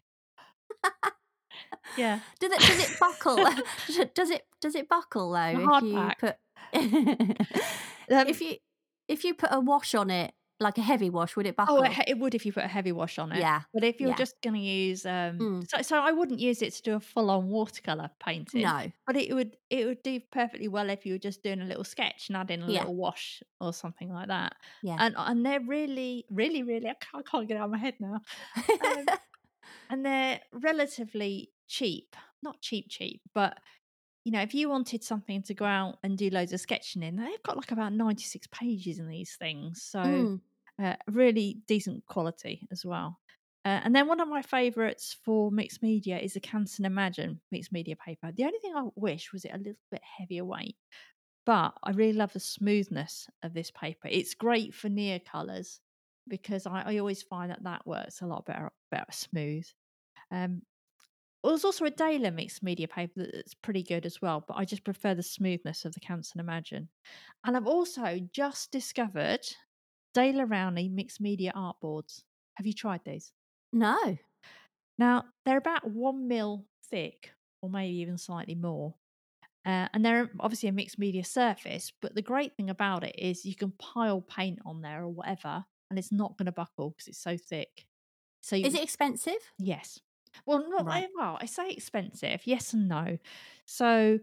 Yeah. 1.96 2.20
Does 2.40 2.52
it 2.52 2.60
does 2.60 2.90
it 2.90 2.98
buckle? 3.00 3.36
does 4.14 4.30
it 4.30 4.42
does 4.60 4.74
it 4.74 4.88
buckle 4.88 5.32
though? 5.32 5.40
If 5.40 5.58
you 5.58 5.68
hardback. 5.68 6.18
put 6.18 6.36
Um, 8.08 8.28
if 8.28 8.40
you 8.40 8.56
if 9.08 9.24
you 9.24 9.34
put 9.34 9.50
a 9.52 9.60
wash 9.60 9.94
on 9.94 10.10
it, 10.10 10.32
like 10.60 10.78
a 10.78 10.82
heavy 10.82 11.10
wash, 11.10 11.36
would 11.36 11.46
it 11.46 11.56
buckle? 11.56 11.78
oh, 11.78 11.82
it, 11.82 11.92
it 12.06 12.18
would 12.18 12.34
if 12.34 12.46
you 12.46 12.52
put 12.52 12.64
a 12.64 12.68
heavy 12.68 12.92
wash 12.92 13.18
on 13.18 13.30
it. 13.32 13.38
yeah. 13.40 13.62
But 13.74 13.84
if 13.84 14.00
you're 14.00 14.10
yeah. 14.10 14.16
just 14.16 14.40
going 14.42 14.54
to 14.54 14.60
use, 14.60 15.04
um, 15.04 15.38
Mm. 15.38 15.68
so, 15.68 15.82
so 15.82 15.98
I 15.98 16.12
wouldn't 16.12 16.38
use 16.40 16.62
it 16.62 16.72
to 16.74 16.82
do 16.82 16.94
a 16.94 17.00
full-on 17.00 17.48
watercolor 17.48 18.10
painting. 18.24 18.62
No. 18.62 18.90
But 19.06 19.16
it 19.16 19.34
would 19.34 19.56
it 19.70 19.86
would 19.86 20.02
do 20.02 20.18
perfectly 20.32 20.68
well 20.68 20.88
if 20.88 21.04
you 21.04 21.14
were 21.14 21.18
just 21.18 21.42
doing 21.42 21.60
a 21.60 21.64
little 21.64 21.84
sketch 21.84 22.28
and 22.28 22.36
adding 22.36 22.62
a 22.62 22.66
Yeah. 22.70 22.80
little 22.80 22.94
wash 22.96 23.42
or 23.60 23.72
something 23.72 24.08
like 24.12 24.28
that. 24.28 24.54
Yeah. 24.82 24.96
And 24.98 25.14
and 25.18 25.44
they're 25.44 25.60
really, 25.60 26.24
really, 26.30 26.62
really 26.62 26.88
I 26.88 26.94
can't, 26.94 27.24
I 27.26 27.30
can't 27.30 27.48
get 27.48 27.56
it 27.56 27.60
out 27.60 27.66
of 27.66 27.70
my 27.72 27.78
head 27.78 27.94
now. 28.00 28.20
Um, 28.56 29.06
and 29.90 30.04
they're 30.04 30.40
relatively 30.52 31.52
cheap. 31.68 32.16
Not 32.42 32.60
cheap, 32.62 32.86
cheap, 32.88 33.22
but 33.34 33.58
you 34.24 34.32
know, 34.32 34.42
if 34.42 34.54
you 34.54 34.68
wanted 34.68 35.04
something 35.04 35.42
to 35.44 35.54
go 35.54 35.64
out 35.64 35.98
and 36.02 36.18
do 36.18 36.30
loads 36.30 36.52
of 36.52 36.60
sketching 36.60 37.02
in, 37.02 37.16
they've 37.16 37.42
got 37.44 37.56
like 37.56 37.70
about 37.72 37.92
96 37.92 38.46
pages 38.48 38.98
in 38.98 39.08
these 39.08 39.36
things. 39.36 39.82
So 39.82 40.26
Mm. 40.26 40.40
uh, 40.82 40.96
really 41.08 41.62
decent 41.66 42.06
quality 42.06 42.66
as 42.72 42.84
well. 42.84 43.20
Uh, 43.64 43.80
and 43.84 43.94
then 43.96 44.06
one 44.08 44.20
of 44.20 44.28
my 44.28 44.42
favourites 44.42 45.12
for 45.24 45.50
mixed 45.50 45.82
media 45.82 46.18
is 46.18 46.34
the 46.34 46.40
Canson 46.40 46.84
Imagine 46.84 47.40
mixed 47.50 47.72
media 47.72 47.96
paper. 47.96 48.32
The 48.32 48.44
only 48.44 48.58
thing 48.60 48.74
I 48.76 48.84
wish 48.96 49.32
was 49.32 49.44
it 49.44 49.52
a 49.54 49.58
little 49.58 49.74
bit 49.90 50.02
heavier 50.04 50.44
weight, 50.44 50.76
but 51.44 51.74
I 51.82 51.90
really 51.92 52.12
love 52.12 52.32
the 52.32 52.40
smoothness 52.40 53.28
of 53.42 53.54
this 53.54 53.70
paper. 53.70 54.08
It's 54.08 54.34
great 54.34 54.74
for 54.74 54.88
neo 54.88 55.18
colours 55.20 55.80
because 56.28 56.66
I, 56.66 56.82
I 56.82 56.98
always 56.98 57.22
find 57.22 57.50
that 57.50 57.62
that 57.64 57.86
works 57.86 58.20
a 58.20 58.26
lot 58.26 58.46
better, 58.46 58.72
better 58.90 59.10
smooth. 59.10 59.66
Um, 60.30 60.62
there's 61.44 61.64
also 61.64 61.84
a 61.84 61.90
Daler 61.90 62.30
mixed 62.30 62.62
media 62.62 62.88
paper 62.88 63.26
that's 63.32 63.54
pretty 63.54 63.82
good 63.82 64.04
as 64.04 64.20
well, 64.20 64.44
but 64.46 64.54
I 64.54 64.64
just 64.64 64.84
prefer 64.84 65.14
the 65.14 65.22
smoothness 65.22 65.84
of 65.84 65.94
the 65.94 66.00
Canson 66.00 66.40
Imagine. 66.40 66.88
And 67.44 67.56
I've 67.56 67.68
also 67.68 68.18
just 68.32 68.72
discovered 68.72 69.46
Daler-Rowney 70.14 70.90
mixed 70.90 71.20
media 71.20 71.52
art 71.54 71.76
boards. 71.80 72.24
Have 72.54 72.66
you 72.66 72.72
tried 72.72 73.02
these? 73.04 73.32
No. 73.72 74.18
Now, 74.98 75.24
they're 75.44 75.58
about 75.58 75.88
one 75.88 76.26
mil 76.26 76.66
thick, 76.90 77.30
or 77.62 77.70
maybe 77.70 77.96
even 77.98 78.18
slightly 78.18 78.54
more. 78.54 78.94
Uh, 79.64 79.88
and 79.92 80.04
they're 80.04 80.30
obviously 80.40 80.68
a 80.68 80.72
mixed 80.72 80.98
media 80.98 81.24
surface, 81.24 81.92
but 82.00 82.14
the 82.14 82.22
great 82.22 82.56
thing 82.56 82.70
about 82.70 83.04
it 83.04 83.14
is 83.18 83.44
you 83.44 83.54
can 83.54 83.72
pile 83.72 84.20
paint 84.20 84.58
on 84.64 84.80
there 84.80 85.02
or 85.02 85.08
whatever, 85.08 85.64
and 85.90 85.98
it's 85.98 86.12
not 86.12 86.36
going 86.38 86.46
to 86.46 86.52
buckle 86.52 86.90
because 86.90 87.08
it's 87.08 87.22
so 87.22 87.36
thick. 87.36 87.86
So 88.42 88.56
you, 88.56 88.66
Is 88.66 88.74
it 88.74 88.82
expensive? 88.82 89.38
Yes. 89.58 90.00
Well, 90.46 90.68
not 90.68 90.84
Right. 90.86 91.08
well. 91.16 91.38
I 91.40 91.46
say 91.46 91.70
expensive, 91.70 92.42
yes 92.46 92.72
and 92.74 92.88
no. 92.88 93.18
So 93.64 94.18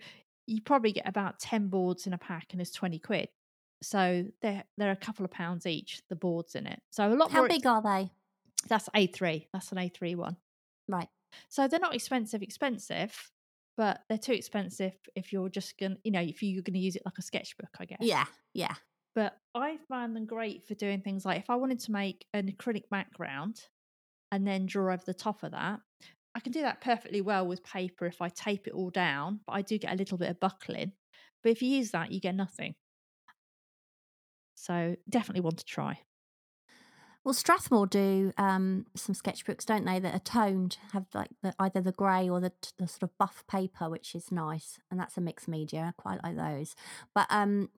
you 0.47 0.61
probably 0.61 0.91
get 0.91 1.07
about 1.07 1.39
ten 1.39 1.67
boards 1.69 2.05
in 2.07 2.13
a 2.13 2.17
pack, 2.17 2.47
and 2.51 2.61
it's 2.61 2.71
twenty 2.71 2.99
quid. 2.99 3.29
So 3.81 4.25
they're 4.41 4.63
they're 4.77 4.91
a 4.91 4.95
couple 4.95 5.25
of 5.25 5.31
pounds 5.31 5.65
each. 5.65 6.01
The 6.09 6.15
boards 6.15 6.55
in 6.55 6.67
it. 6.67 6.81
So 6.91 7.07
a 7.07 7.15
lot 7.15 7.31
more. 7.31 7.43
How 7.43 7.47
big 7.47 7.65
are 7.65 7.81
they? 7.81 8.11
That's 8.69 8.89
A 8.95 9.07
three. 9.07 9.47
That's 9.53 9.71
an 9.71 9.77
A 9.79 9.89
three 9.89 10.15
one. 10.15 10.37
Right. 10.87 11.09
So 11.49 11.67
they're 11.67 11.79
not 11.79 11.95
expensive, 11.95 12.43
expensive, 12.43 13.31
but 13.75 14.01
they're 14.07 14.17
too 14.19 14.33
expensive 14.33 14.93
if 15.15 15.33
you're 15.33 15.49
just 15.49 15.77
gonna, 15.79 15.97
you 16.03 16.11
know, 16.11 16.21
if 16.21 16.43
you're 16.43 16.61
gonna 16.61 16.77
use 16.77 16.95
it 16.95 17.01
like 17.05 17.17
a 17.17 17.23
sketchbook, 17.23 17.69
I 17.79 17.85
guess. 17.85 17.97
Yeah. 18.01 18.25
Yeah. 18.53 18.75
But 19.15 19.37
I 19.55 19.77
find 19.89 20.15
them 20.15 20.25
great 20.25 20.65
for 20.67 20.75
doing 20.75 21.01
things 21.01 21.25
like 21.25 21.39
if 21.39 21.49
I 21.49 21.55
wanted 21.55 21.79
to 21.81 21.91
make 21.91 22.25
an 22.33 22.51
acrylic 22.51 22.89
background 22.89 23.61
and 24.33 24.47
then 24.47 24.65
draw 24.65 24.91
over 24.91 25.03
the 25.05 25.13
top 25.13 25.43
of 25.43 25.51
that, 25.51 25.79
I 26.33 26.39
can 26.39 26.51
do 26.51 26.63
that 26.63 26.81
perfectly 26.81 27.21
well 27.21 27.45
with 27.45 27.63
paper 27.63 28.07
if 28.07 28.19
I 28.19 28.29
tape 28.29 28.65
it 28.67 28.73
all 28.73 28.89
down, 28.89 29.41
but 29.45 29.53
I 29.53 29.61
do 29.61 29.77
get 29.77 29.93
a 29.93 29.95
little 29.95 30.17
bit 30.17 30.31
of 30.31 30.39
buckling. 30.39 30.93
But 31.43 31.51
if 31.51 31.61
you 31.61 31.69
use 31.69 31.91
that, 31.91 32.11
you 32.11 32.19
get 32.19 32.33
nothing. 32.33 32.73
So 34.55 34.95
definitely 35.07 35.41
want 35.41 35.59
to 35.59 35.65
try. 35.65 35.99
Well, 37.23 37.35
Strathmore 37.35 37.85
do 37.85 38.33
um, 38.39 38.87
some 38.95 39.13
sketchbooks, 39.13 39.65
don't 39.65 39.85
they? 39.85 39.99
That 39.99 40.15
are 40.15 40.19
toned, 40.19 40.77
have 40.93 41.05
like 41.13 41.29
the, 41.43 41.53
either 41.59 41.79
the 41.79 41.91
grey 41.91 42.27
or 42.27 42.41
the, 42.41 42.53
the 42.79 42.87
sort 42.87 43.03
of 43.03 43.17
buff 43.19 43.43
paper, 43.47 43.87
which 43.87 44.15
is 44.15 44.31
nice, 44.31 44.79
and 44.89 44.99
that's 44.99 45.15
a 45.15 45.21
mixed 45.21 45.47
media. 45.47 45.93
I 45.95 46.01
quite 46.01 46.23
like 46.23 46.35
those. 46.35 46.75
But 47.13 47.27
um, 47.29 47.69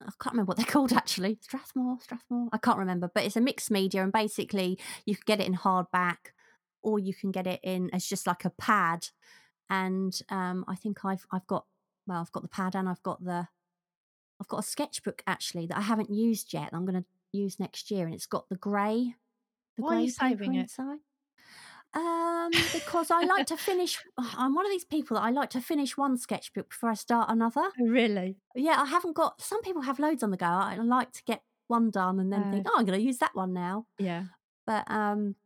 I 0.00 0.10
can't 0.20 0.34
remember 0.34 0.50
what 0.50 0.56
they're 0.56 0.66
called 0.74 0.92
actually. 0.92 1.38
Strathmore, 1.40 1.98
Strathmore. 2.00 2.48
I 2.52 2.58
can't 2.58 2.78
remember, 2.78 3.10
but 3.12 3.24
it's 3.24 3.36
a 3.36 3.40
mixed 3.40 3.70
media, 3.70 4.02
and 4.02 4.12
basically 4.12 4.78
you 5.04 5.14
can 5.14 5.24
get 5.26 5.40
it 5.40 5.46
in 5.46 5.54
hardback, 5.54 6.32
or 6.82 6.98
you 6.98 7.14
can 7.14 7.30
get 7.30 7.46
it 7.46 7.60
in 7.62 7.90
as 7.92 8.06
just 8.06 8.26
like 8.26 8.44
a 8.44 8.50
pad. 8.50 9.08
And 9.70 10.18
um, 10.30 10.64
I 10.68 10.74
think 10.76 11.04
I've 11.04 11.26
I've 11.30 11.46
got 11.46 11.66
well, 12.06 12.20
I've 12.20 12.32
got 12.32 12.42
the 12.42 12.48
pad 12.48 12.74
and 12.74 12.88
I've 12.88 13.02
got 13.02 13.22
the 13.24 13.48
I've 14.40 14.48
got 14.48 14.60
a 14.60 14.62
sketchbook 14.62 15.22
actually 15.26 15.66
that 15.66 15.76
I 15.76 15.82
haven't 15.82 16.10
used 16.10 16.52
yet. 16.52 16.70
I'm 16.72 16.86
going 16.86 17.02
to 17.02 17.08
use 17.32 17.58
next 17.60 17.90
year, 17.90 18.06
and 18.06 18.14
it's 18.14 18.26
got 18.26 18.48
the 18.48 18.56
grey, 18.56 19.14
the 19.76 19.82
Why 19.82 19.96
are 19.96 20.00
you 20.00 20.10
saving 20.10 20.54
it? 20.54 20.60
inside. 20.62 20.98
Um, 21.94 22.50
because 22.72 23.10
I 23.10 23.22
like 23.22 23.46
to 23.46 23.56
finish. 23.56 23.98
I'm 24.36 24.54
one 24.54 24.66
of 24.66 24.72
these 24.72 24.84
people 24.84 25.16
that 25.16 25.22
I 25.22 25.30
like 25.30 25.50
to 25.50 25.60
finish 25.60 25.96
one 25.96 26.16
sketchbook 26.16 26.70
before 26.70 26.90
I 26.90 26.94
start 26.94 27.30
another. 27.30 27.70
Oh, 27.80 27.86
really? 27.86 28.36
Yeah, 28.54 28.80
I 28.80 28.86
haven't 28.86 29.14
got. 29.14 29.40
Some 29.40 29.62
people 29.62 29.82
have 29.82 29.98
loads 29.98 30.22
on 30.22 30.30
the 30.30 30.36
go. 30.36 30.46
I 30.46 30.76
like 30.76 31.12
to 31.12 31.22
get 31.24 31.42
one 31.68 31.90
done 31.90 32.18
and 32.18 32.32
then 32.32 32.50
think, 32.50 32.66
oh, 32.68 32.74
I'm 32.76 32.84
going 32.84 32.98
to 32.98 33.04
use 33.04 33.18
that 33.18 33.34
one 33.34 33.52
now. 33.52 33.86
Yeah. 33.98 34.24
But 34.66 34.90
um, 34.90 35.36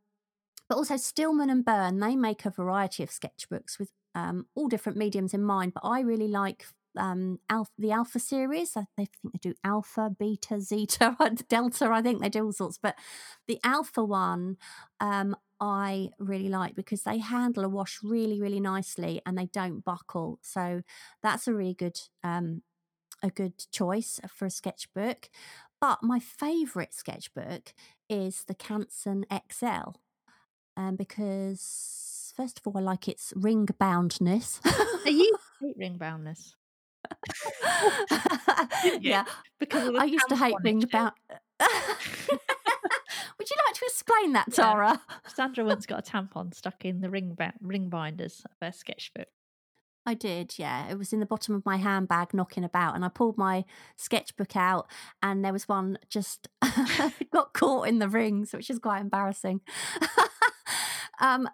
but 0.67 0.75
also 0.75 0.97
Stillman 0.97 1.49
and 1.49 1.63
Birn, 1.63 1.99
they 1.99 2.15
make 2.15 2.45
a 2.45 2.49
variety 2.49 3.03
of 3.03 3.09
sketchbooks 3.09 3.79
with 3.79 3.91
um 4.15 4.45
all 4.55 4.67
different 4.67 4.97
mediums 4.97 5.33
in 5.33 5.43
mind. 5.43 5.73
But 5.73 5.87
I 5.87 6.01
really 6.01 6.27
like 6.27 6.65
um 6.97 7.39
alpha, 7.49 7.71
the 7.77 7.91
Alpha 7.91 8.19
series. 8.19 8.75
I 8.75 8.85
think 8.95 9.09
they 9.23 9.39
do 9.41 9.53
Alpha, 9.63 10.09
Beta, 10.17 10.59
Zeta, 10.59 11.15
Delta. 11.49 11.89
I 11.91 12.01
think 12.01 12.21
they 12.21 12.29
do 12.29 12.45
all 12.45 12.51
sorts. 12.51 12.77
But 12.77 12.95
the 13.47 13.59
Alpha 13.63 14.03
one, 14.03 14.57
um, 14.99 15.35
I 15.63 16.09
really 16.19 16.49
like 16.49 16.75
because 16.75 17.03
they 17.03 17.19
handle 17.19 17.63
a 17.63 17.69
wash 17.69 17.99
really, 18.03 18.41
really 18.41 18.59
nicely 18.59 19.21
and 19.25 19.37
they 19.37 19.45
don't 19.47 19.83
buckle. 19.85 20.39
So 20.43 20.83
that's 21.23 21.47
a 21.47 21.53
really 21.53 21.73
good 21.73 21.97
um 22.23 22.63
a 23.23 23.29
good 23.29 23.65
choice 23.71 24.19
for 24.27 24.45
a 24.45 24.51
sketchbook. 24.51 25.29
But 25.79 26.03
my 26.03 26.19
favourite 26.19 26.93
sketchbook 26.93 27.73
is 28.09 28.43
the 28.45 28.55
Canson 28.55 29.23
XL, 29.51 29.97
um, 30.77 30.95
because 30.97 32.33
first 32.35 32.59
of 32.59 32.67
all, 32.67 32.77
I 32.77 32.81
like 32.81 33.07
its 33.07 33.33
ring 33.35 33.67
boundness. 33.79 34.61
Are 35.05 35.11
you 35.11 35.37
hate 35.61 35.77
ring 35.77 35.97
boundness? 35.97 36.55
Didn't 38.81 39.03
yeah, 39.03 39.25
Because 39.59 39.91
I 39.97 40.05
used 40.05 40.29
to 40.29 40.35
hate 40.35 40.55
tampon 40.55 40.63
things 40.63 40.83
issue. 40.89 40.97
about. 40.97 41.13
Would 43.37 43.49
you 43.49 43.55
like 43.67 43.75
to 43.75 43.82
explain 43.93 44.33
that, 44.33 44.47
Yeah. 44.49 44.55
Tara? 44.55 45.01
Sandra 45.27 45.63
once 45.65 45.85
got 45.85 46.07
a 46.07 46.11
tampon 46.11 46.53
stuck 46.53 46.83
in 46.85 47.01
the 47.01 47.09
ring 47.09 47.35
ba- 47.35 47.53
ring 47.61 47.89
binders 47.89 48.43
of 48.45 48.51
her 48.61 48.71
sketchbook. 48.71 49.27
I 50.05 50.15
did, 50.15 50.55
yeah. 50.57 50.89
It 50.89 50.97
was 50.97 51.13
in 51.13 51.21
the 51.21 51.25
bottom 51.25 51.55
of 51.55 51.65
my 51.65 51.77
handbag 51.77 52.33
knocking 52.33 52.65
about, 52.65 52.95
and 52.95 53.05
I 53.05 53.07
pulled 53.07 53.37
my 53.37 53.63
sketchbook 53.95 54.55
out, 54.57 54.89
and 55.21 55.45
there 55.45 55.53
was 55.53 55.69
one 55.69 55.97
just 56.09 56.49
got 57.33 57.53
caught 57.53 57.87
in 57.87 57.99
the 57.99 58.09
rings, 58.09 58.51
which 58.51 58.69
is 58.69 58.79
quite 58.79 58.99
embarrassing. 58.99 59.61
um, 61.21 61.47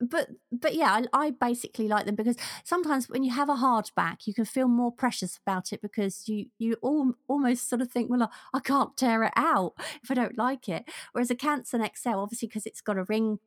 but 0.00 0.28
but 0.52 0.74
yeah, 0.74 1.02
I, 1.12 1.26
I 1.26 1.30
basically 1.30 1.88
like 1.88 2.06
them 2.06 2.14
because 2.14 2.36
sometimes 2.64 3.08
when 3.08 3.22
you 3.22 3.32
have 3.32 3.48
a 3.48 3.54
hardback, 3.54 4.26
you 4.26 4.34
can 4.34 4.44
feel 4.44 4.68
more 4.68 4.92
precious 4.92 5.38
about 5.44 5.72
it 5.72 5.80
because 5.80 6.28
you 6.28 6.46
you 6.58 6.76
all, 6.82 7.14
almost 7.28 7.68
sort 7.68 7.82
of 7.82 7.90
think, 7.90 8.10
well, 8.10 8.24
I, 8.24 8.28
I 8.58 8.60
can't 8.60 8.96
tear 8.96 9.24
it 9.24 9.32
out 9.36 9.74
if 10.02 10.10
I 10.10 10.14
don't 10.14 10.38
like 10.38 10.68
it. 10.68 10.84
Whereas 11.12 11.30
a 11.30 11.34
Canson 11.36 11.88
XL, 11.96 12.18
obviously, 12.18 12.48
because 12.48 12.66
it's 12.66 12.80
got 12.80 12.98
a 12.98 13.04
ring 13.04 13.38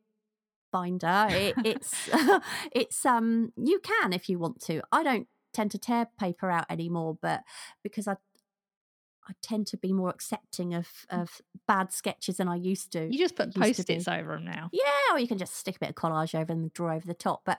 binder 0.70 1.26
it, 1.30 1.54
it's 1.64 2.10
it's 2.72 3.06
um 3.06 3.52
you 3.56 3.80
can 3.80 4.12
if 4.12 4.28
you 4.28 4.38
want 4.38 4.60
to 4.60 4.82
i 4.92 5.02
don't 5.02 5.26
tend 5.52 5.70
to 5.70 5.78
tear 5.78 6.06
paper 6.20 6.50
out 6.50 6.66
anymore 6.68 7.16
but 7.20 7.42
because 7.82 8.06
i 8.06 8.14
i 9.28 9.32
tend 9.42 9.66
to 9.66 9.76
be 9.76 9.92
more 9.92 10.08
accepting 10.10 10.74
of 10.74 10.88
of 11.10 11.40
bad 11.66 11.92
sketches 11.92 12.36
than 12.38 12.48
i 12.48 12.56
used 12.56 12.92
to 12.92 13.08
You 13.10 13.18
just 13.18 13.36
put 13.36 13.52
to 13.52 13.60
be. 13.60 13.66
post-its 13.66 14.08
over 14.08 14.34
them 14.34 14.44
now. 14.44 14.70
yeah 14.72 15.12
or 15.14 15.18
you 15.18 15.28
can 15.28 15.38
just 15.38 15.54
stick 15.56 15.76
a 15.76 15.78
bit 15.80 15.90
of 15.90 15.94
collage 15.94 16.34
over 16.34 16.52
and 16.52 16.72
draw 16.72 16.94
over 16.94 17.06
the 17.06 17.14
top 17.14 17.42
but 17.44 17.58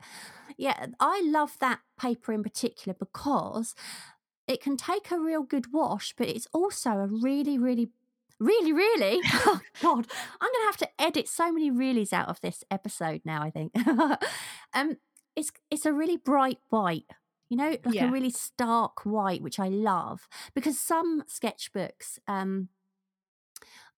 yeah 0.58 0.88
i 1.00 1.22
love 1.26 1.58
that 1.60 1.80
paper 2.00 2.34
in 2.34 2.44
particular 2.44 2.96
because 3.00 3.76
it 4.48 4.62
can 4.62 4.76
take 4.78 5.12
a 5.12 5.20
real 5.20 5.44
good 5.44 5.72
wash 5.72 6.14
but 6.18 6.28
it's 6.28 6.48
also 6.54 6.90
a 6.92 7.08
really 7.08 7.58
really 7.58 7.90
really 8.40 8.72
really 8.74 9.20
oh 9.46 9.60
god 9.82 10.08
i'm 10.42 10.50
gonna 10.54 10.66
have 10.66 10.78
to 10.78 10.90
edit 11.00 11.28
so 11.28 11.52
many 11.52 11.70
reallys 11.70 12.14
out 12.14 12.30
of 12.30 12.40
this 12.42 12.64
episode 12.72 13.22
now 13.26 13.42
i 13.44 13.50
think 13.50 13.72
um 14.74 14.96
it's 15.36 15.52
it's 15.70 15.86
a 15.86 15.94
really 15.94 16.18
bright 16.18 16.58
white 16.70 17.06
you 17.50 17.58
know 17.58 17.78
like 17.84 17.96
Yeah. 17.96 18.08
a 18.08 18.12
really 18.12 18.30
stark 18.30 19.06
white 19.06 19.42
which 19.42 19.60
i 19.60 19.68
love 19.68 20.28
because 20.54 20.80
some 20.80 21.24
sketchbooks 21.24 22.20
um 22.28 22.70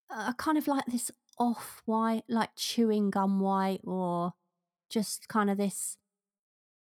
are 0.10 0.34
kind 0.34 0.58
of 0.58 0.68
like 0.68 0.86
this 0.86 1.12
off 1.38 1.82
white 1.86 2.24
like 2.28 2.50
chewing 2.56 3.10
gum 3.10 3.40
white 3.40 3.82
or 3.84 4.34
just 4.90 5.28
kind 5.28 5.50
of 5.50 5.58
this 5.58 5.98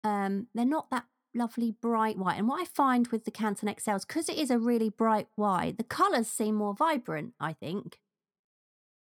um 0.03 0.47
they're 0.53 0.65
not 0.65 0.89
that 0.89 1.05
lovely 1.35 1.71
bright 1.71 2.17
white 2.17 2.37
and 2.37 2.47
what 2.47 2.61
i 2.61 2.65
find 2.65 3.07
with 3.09 3.25
the 3.25 3.31
Canson 3.31 3.65
XLs 3.75 4.07
because 4.07 4.27
it 4.29 4.37
is 4.37 4.49
a 4.49 4.57
really 4.57 4.89
bright 4.89 5.27
white 5.35 5.77
the 5.77 5.83
colors 5.83 6.27
seem 6.27 6.55
more 6.55 6.73
vibrant 6.73 7.33
i 7.39 7.53
think 7.53 7.99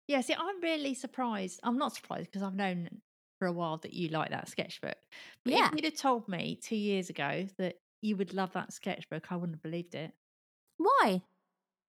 Yeah, 0.08 0.22
see, 0.22 0.34
I'm 0.34 0.62
really 0.62 0.94
surprised. 0.94 1.60
I'm 1.64 1.78
not 1.78 1.94
surprised 1.94 2.26
because 2.32 2.42
I've 2.42 2.56
known 2.56 3.02
for 3.40 3.48
a 3.48 3.52
while 3.52 3.78
that 3.78 3.94
you 3.94 4.10
like 4.10 4.30
that 4.32 4.50
sketchbook. 4.50 4.96
But 5.44 5.54
Yeah. 5.54 5.68
if 5.68 5.76
you'd 5.76 5.86
have 5.86 5.96
told 5.96 6.28
me 6.28 6.60
two 6.62 6.76
years 6.76 7.10
ago 7.10 7.48
that 7.58 7.76
you 8.02 8.16
would 8.18 8.34
love 8.34 8.54
that 8.54 8.74
sketchbook, 8.74 9.32
I 9.32 9.36
wouldn't 9.36 9.56
have 9.58 9.64
believed 9.64 9.96
it. 9.96 10.12
why 10.78 11.22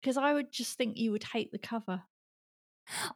Because 0.02 0.18
I 0.18 0.34
would 0.34 0.52
just 0.52 0.78
think 0.78 0.98
you 0.98 1.12
would 1.12 1.24
hate 1.24 1.52
the 1.52 1.58
cover. 1.60 2.04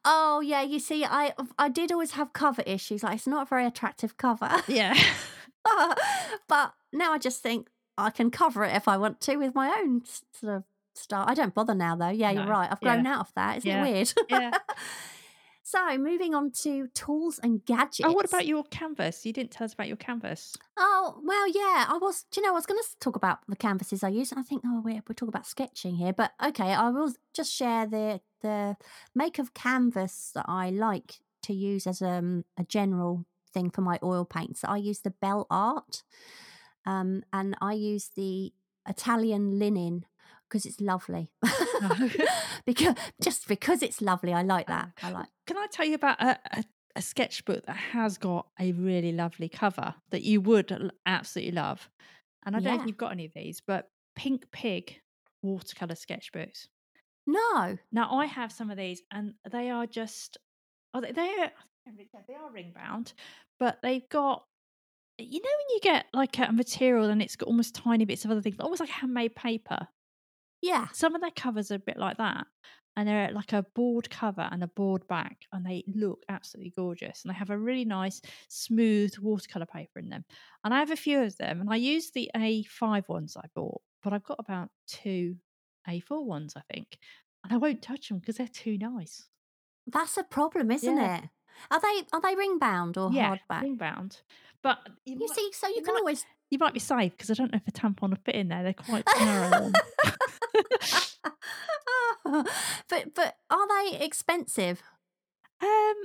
oh 0.03 0.39
yeah 0.39 0.63
you 0.63 0.79
see 0.79 1.05
i 1.05 1.31
i 1.59 1.69
did 1.69 1.91
always 1.91 2.11
have 2.13 2.33
cover 2.33 2.63
issues 2.65 3.03
like 3.03 3.13
it's 3.15 3.27
not 3.27 3.43
a 3.45 3.49
very 3.49 3.67
attractive 3.67 4.17
cover 4.17 4.49
Yeah. 4.67 4.95
but 6.47 6.73
now 6.91 7.13
i 7.13 7.19
just 7.19 7.43
think 7.43 7.67
i 7.95 8.09
can 8.09 8.31
cover 8.31 8.63
it 8.63 8.73
if 8.75 8.87
i 8.87 8.97
want 8.97 9.21
to 9.21 9.35
with 9.37 9.53
my 9.53 9.69
own 9.79 10.01
sort 10.33 10.55
of 10.55 10.63
style 10.95 11.25
i 11.27 11.35
don't 11.35 11.53
bother 11.53 11.75
now 11.75 11.95
though 11.95 12.09
yeah 12.09 12.31
you're 12.31 12.47
right 12.47 12.71
i've 12.71 12.79
yeah. 12.81 12.95
grown 12.95 13.05
out 13.05 13.19
of 13.27 13.33
that 13.35 13.57
isn't 13.57 13.69
Yeah, 13.69 13.85
it 13.85 13.91
weird 13.91 14.13
yeah. 14.29 14.51
so 15.69 15.97
moving 15.99 16.33
on 16.33 16.49
to 16.63 16.87
tools 16.95 17.39
and 17.43 17.63
gadgets 17.63 18.01
oh, 18.03 18.11
what 18.11 18.25
about 18.25 18.47
your 18.47 18.63
canvas? 18.71 19.23
You 19.23 19.31
didn't 19.31 19.51
tell 19.51 19.65
us 19.65 19.73
about 19.73 19.87
your 19.87 19.97
canvas. 19.97 20.57
Oh, 20.77 21.21
well, 21.23 21.47
yeah. 21.47 21.85
I 21.87 21.99
was, 22.01 22.25
do 22.31 22.41
you 22.41 22.47
know, 22.47 22.53
I 22.53 22.55
was 22.55 22.65
going 22.65 22.81
to 22.81 22.89
talk 22.99 23.15
about 23.15 23.39
the 23.47 23.55
canvases 23.55 24.03
I 24.03 24.09
use. 24.09 24.31
And 24.31 24.39
I 24.39 24.43
think, 24.43 24.63
oh, 24.65 24.81
we're, 24.83 25.03
we're 25.07 25.13
talking 25.13 25.27
about 25.29 25.45
sketching 25.45 25.97
here. 25.97 26.11
But 26.11 26.31
okay, 26.43 26.73
I 26.73 26.89
will 26.89 27.13
just 27.35 27.53
share 27.53 27.85
the 27.85 28.19
the 28.41 28.77
make 29.13 29.37
of 29.37 29.53
canvas 29.53 30.31
that 30.33 30.45
I 30.47 30.71
like 30.71 31.19
to 31.43 31.53
use 31.53 31.85
as 31.85 32.01
um, 32.01 32.45
a 32.57 32.63
general 32.63 33.27
thing 33.53 33.69
for 33.69 33.81
my 33.81 33.99
oil 34.01 34.25
paints. 34.25 34.63
I 34.63 34.77
use 34.77 35.01
the 35.01 35.11
Bell 35.11 35.45
Art 35.51 36.01
um, 36.83 37.21
and 37.31 37.55
I 37.61 37.73
use 37.73 38.09
the 38.15 38.53
Italian 38.87 39.59
linen 39.59 40.05
because 40.49 40.65
it's 40.65 40.81
lovely. 40.81 41.31
Oh. 41.81 42.09
because 42.65 42.95
Just 43.21 43.47
because 43.47 43.81
it's 43.81 44.01
lovely. 44.01 44.33
I 44.33 44.41
like 44.41 44.67
that. 44.67 44.89
Um, 45.01 45.15
I 45.15 45.19
like 45.19 45.27
Can 45.47 45.57
I 45.57 45.67
tell 45.71 45.85
you 45.85 45.95
about 45.95 46.21
a, 46.21 46.37
a, 46.51 46.63
a 46.97 47.01
sketchbook 47.01 47.65
that 47.67 47.77
has 47.77 48.17
got 48.17 48.47
a 48.59 48.73
really 48.73 49.13
lovely 49.13 49.47
cover 49.47 49.95
that 50.11 50.23
you 50.23 50.41
would 50.41 50.91
absolutely 51.05 51.53
love? 51.53 51.89
And 52.45 52.57
I 52.57 52.59
don't 52.59 52.75
know 52.75 52.81
if 52.81 52.87
you've 52.87 52.97
got 52.97 53.13
any 53.13 53.23
of 53.23 53.31
these, 53.33 53.61
but 53.65 53.89
Pink 54.17 54.51
Pig 54.51 54.99
watercolor 55.41 55.95
sketchbooks. 55.95 56.67
No. 57.25 57.77
Now 57.93 58.11
I 58.11 58.25
have 58.25 58.51
some 58.51 58.69
of 58.71 58.77
these, 58.77 59.01
and 59.11 59.35
they 59.49 59.69
are 59.69 59.85
just 59.85 60.37
oh, 60.93 60.99
they 61.01 61.13
they 61.13 61.29
are 61.29 61.51
they 62.27 62.33
are 62.33 62.51
ring 62.51 62.73
bound, 62.75 63.13
but 63.59 63.79
they've 63.81 64.07
got 64.09 64.43
you 65.17 65.39
know 65.39 65.49
when 65.49 65.75
you 65.75 65.79
get 65.81 66.05
like 66.13 66.37
a 66.39 66.51
material 66.51 67.09
and 67.09 67.21
it's 67.21 67.35
got 67.35 67.47
almost 67.47 67.75
tiny 67.75 68.05
bits 68.05 68.25
of 68.25 68.31
other 68.31 68.41
things, 68.41 68.57
almost 68.59 68.81
like 68.81 68.89
handmade 68.89 69.35
paper. 69.35 69.87
Yeah. 70.61 70.87
Some 70.93 71.15
of 71.15 71.21
their 71.21 71.31
covers 71.31 71.71
are 71.71 71.75
a 71.75 71.79
bit 71.79 71.97
like 71.97 72.17
that, 72.17 72.45
and 72.95 73.07
they're 73.07 73.31
like 73.31 73.53
a 73.53 73.65
board 73.75 74.09
cover 74.09 74.47
and 74.51 74.63
a 74.63 74.67
board 74.67 75.07
back, 75.07 75.37
and 75.53 75.65
they 75.65 75.83
look 75.87 76.23
absolutely 76.29 76.73
gorgeous. 76.75 77.23
And 77.23 77.33
they 77.33 77.37
have 77.37 77.49
a 77.49 77.57
really 77.57 77.85
nice, 77.85 78.21
smooth 78.49 79.13
watercolor 79.19 79.65
paper 79.65 79.99
in 79.99 80.09
them. 80.09 80.25
And 80.63 80.73
I 80.73 80.79
have 80.79 80.91
a 80.91 80.95
few 80.97 81.21
of 81.21 81.37
them, 81.37 81.61
and 81.61 81.69
I 81.71 81.77
use 81.77 82.11
the 82.11 82.29
A5 82.35 83.07
ones 83.07 83.37
I 83.37 83.45
bought, 83.55 83.81
but 84.03 84.13
I've 84.13 84.23
got 84.23 84.39
about 84.39 84.69
two 84.87 85.35
A4 85.87 86.23
ones, 86.25 86.53
I 86.57 86.61
think, 86.73 86.97
and 87.43 87.53
I 87.53 87.57
won't 87.57 87.81
touch 87.81 88.09
them 88.09 88.19
because 88.19 88.35
they're 88.37 88.47
too 88.47 88.77
nice. 88.77 89.27
That's 89.87 90.17
a 90.17 90.23
problem, 90.23 90.69
isn't 90.71 90.97
Yeah. 90.97 91.17
it? 91.23 91.29
Are 91.71 91.79
they 91.81 92.03
are 92.13 92.21
they 92.21 92.35
ring 92.35 92.59
bound 92.59 92.97
or 92.97 93.11
yeah, 93.11 93.35
hardback? 93.35 93.61
ring 93.63 93.75
bound. 93.75 94.21
But 94.61 94.77
you, 95.05 95.13
You 95.15 95.19
might, 95.27 95.29
see, 95.35 95.51
so 95.53 95.67
you 95.67 95.75
you 95.77 95.81
can 95.83 95.93
might- 95.93 95.99
always. 96.01 96.25
You 96.49 96.57
might 96.57 96.73
be 96.73 96.79
safe 96.79 97.11
because 97.11 97.29
I 97.29 97.35
don't 97.35 97.51
know 97.51 97.59
if 97.63 97.67
a 97.67 97.71
tampon 97.71 98.09
will 98.09 98.17
fit 98.25 98.35
in 98.35 98.47
there. 98.47 98.63
They're 98.63 98.73
quite 98.73 99.05
narrow. 99.19 99.71
but 102.89 103.13
but 103.15 103.35
are 103.49 103.67
they 103.67 103.99
expensive? 103.99 104.81
Um, 105.61 105.95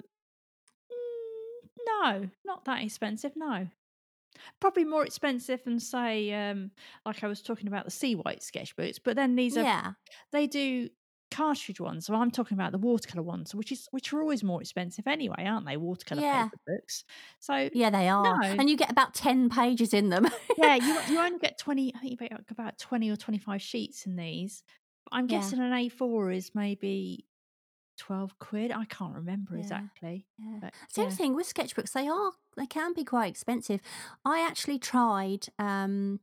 no, 1.86 2.28
not 2.44 2.64
that 2.64 2.82
expensive. 2.82 3.32
No, 3.36 3.68
probably 4.60 4.84
more 4.84 5.04
expensive 5.04 5.62
than 5.64 5.80
say, 5.80 6.32
um, 6.32 6.70
like 7.04 7.22
I 7.22 7.26
was 7.28 7.42
talking 7.42 7.68
about 7.68 7.84
the 7.84 7.90
Seawhite 7.90 8.48
sketchbooks. 8.48 8.98
But 9.02 9.16
then 9.16 9.36
these 9.36 9.56
are 9.56 9.62
Yeah, 9.62 9.92
they 10.32 10.46
do 10.46 10.88
cartridge 11.34 11.80
ones. 11.80 12.06
So 12.06 12.14
I'm 12.14 12.30
talking 12.30 12.56
about 12.56 12.72
the 12.72 12.78
watercolor 12.78 13.22
ones, 13.22 13.54
which 13.54 13.72
is 13.72 13.88
which 13.90 14.12
are 14.12 14.20
always 14.20 14.42
more 14.42 14.60
expensive 14.60 15.06
anyway, 15.06 15.44
aren't 15.46 15.66
they? 15.66 15.76
Watercolor 15.76 16.22
Yeah. 16.22 16.44
paper 16.44 16.56
books. 16.66 17.04
So 17.40 17.68
yeah, 17.72 17.90
they 17.90 18.08
are, 18.08 18.40
No. 18.40 18.48
and 18.58 18.70
you 18.70 18.76
get 18.76 18.90
about 18.90 19.14
ten 19.14 19.48
pages 19.50 19.92
in 19.94 20.08
them. 20.10 20.26
yeah, 20.58 20.74
you 20.86 21.00
you 21.14 21.18
only 21.20 21.38
get 21.38 21.58
twenty. 21.58 21.94
I 21.94 21.98
think 21.98 22.10
you 22.12 22.16
get 22.28 22.32
about 22.50 22.78
twenty 22.78 23.10
or 23.10 23.16
twenty 23.16 23.38
five 23.38 23.60
sheets 23.62 24.06
in 24.06 24.16
these. 24.16 24.62
I'm 25.12 25.28
Yeah. 25.28 25.38
guessing 25.38 25.60
an 25.60 25.72
A4 25.72 26.34
is 26.34 26.52
maybe 26.54 27.26
twelve 27.98 28.38
quid. 28.38 28.72
I 28.72 28.84
can't 28.86 29.14
remember 29.14 29.54
Yeah. 29.54 29.60
exactly. 29.62 30.26
Yeah. 30.38 30.58
But 30.60 30.74
Same 30.88 31.08
yeah. 31.10 31.14
thing 31.14 31.34
with 31.34 31.52
sketchbooks. 31.52 31.92
They 31.92 32.08
are 32.08 32.32
they 32.56 32.66
can 32.66 32.92
be 32.94 33.04
quite 33.04 33.26
expensive. 33.28 33.80
I 34.24 34.40
actually 34.40 34.78
tried. 34.78 35.46
Um, 35.58 36.20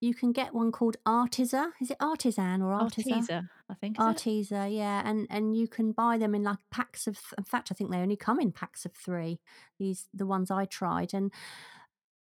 you 0.00 0.14
can 0.14 0.32
get 0.32 0.54
one 0.54 0.72
called 0.72 0.96
Artisan. 1.04 1.72
Is 1.80 1.90
it 1.90 1.96
Artisan 2.00 2.62
or 2.62 2.72
Artisan? 2.72 3.20
Arteza, 3.22 3.48
I 3.68 3.74
think. 3.74 3.96
Is 4.00 4.50
it? 4.50 4.72
Yeah, 4.72 5.02
and 5.04 5.26
and 5.30 5.56
you 5.56 5.68
can 5.68 5.92
buy 5.92 6.16
them 6.18 6.34
in 6.34 6.42
like 6.42 6.58
packs 6.70 7.06
of. 7.06 7.18
In 7.36 7.44
fact, 7.44 7.68
I 7.70 7.74
think 7.74 7.90
they 7.90 7.98
only 7.98 8.16
come 8.16 8.40
in 8.40 8.50
packs 8.52 8.84
of 8.86 8.92
three. 8.92 9.40
These 9.78 10.08
the 10.14 10.26
ones 10.26 10.50
I 10.50 10.64
tried, 10.64 11.12
and 11.12 11.30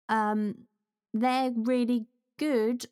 um, 0.08 0.66
they're 1.14 1.52
really 1.54 2.06
good. 2.38 2.86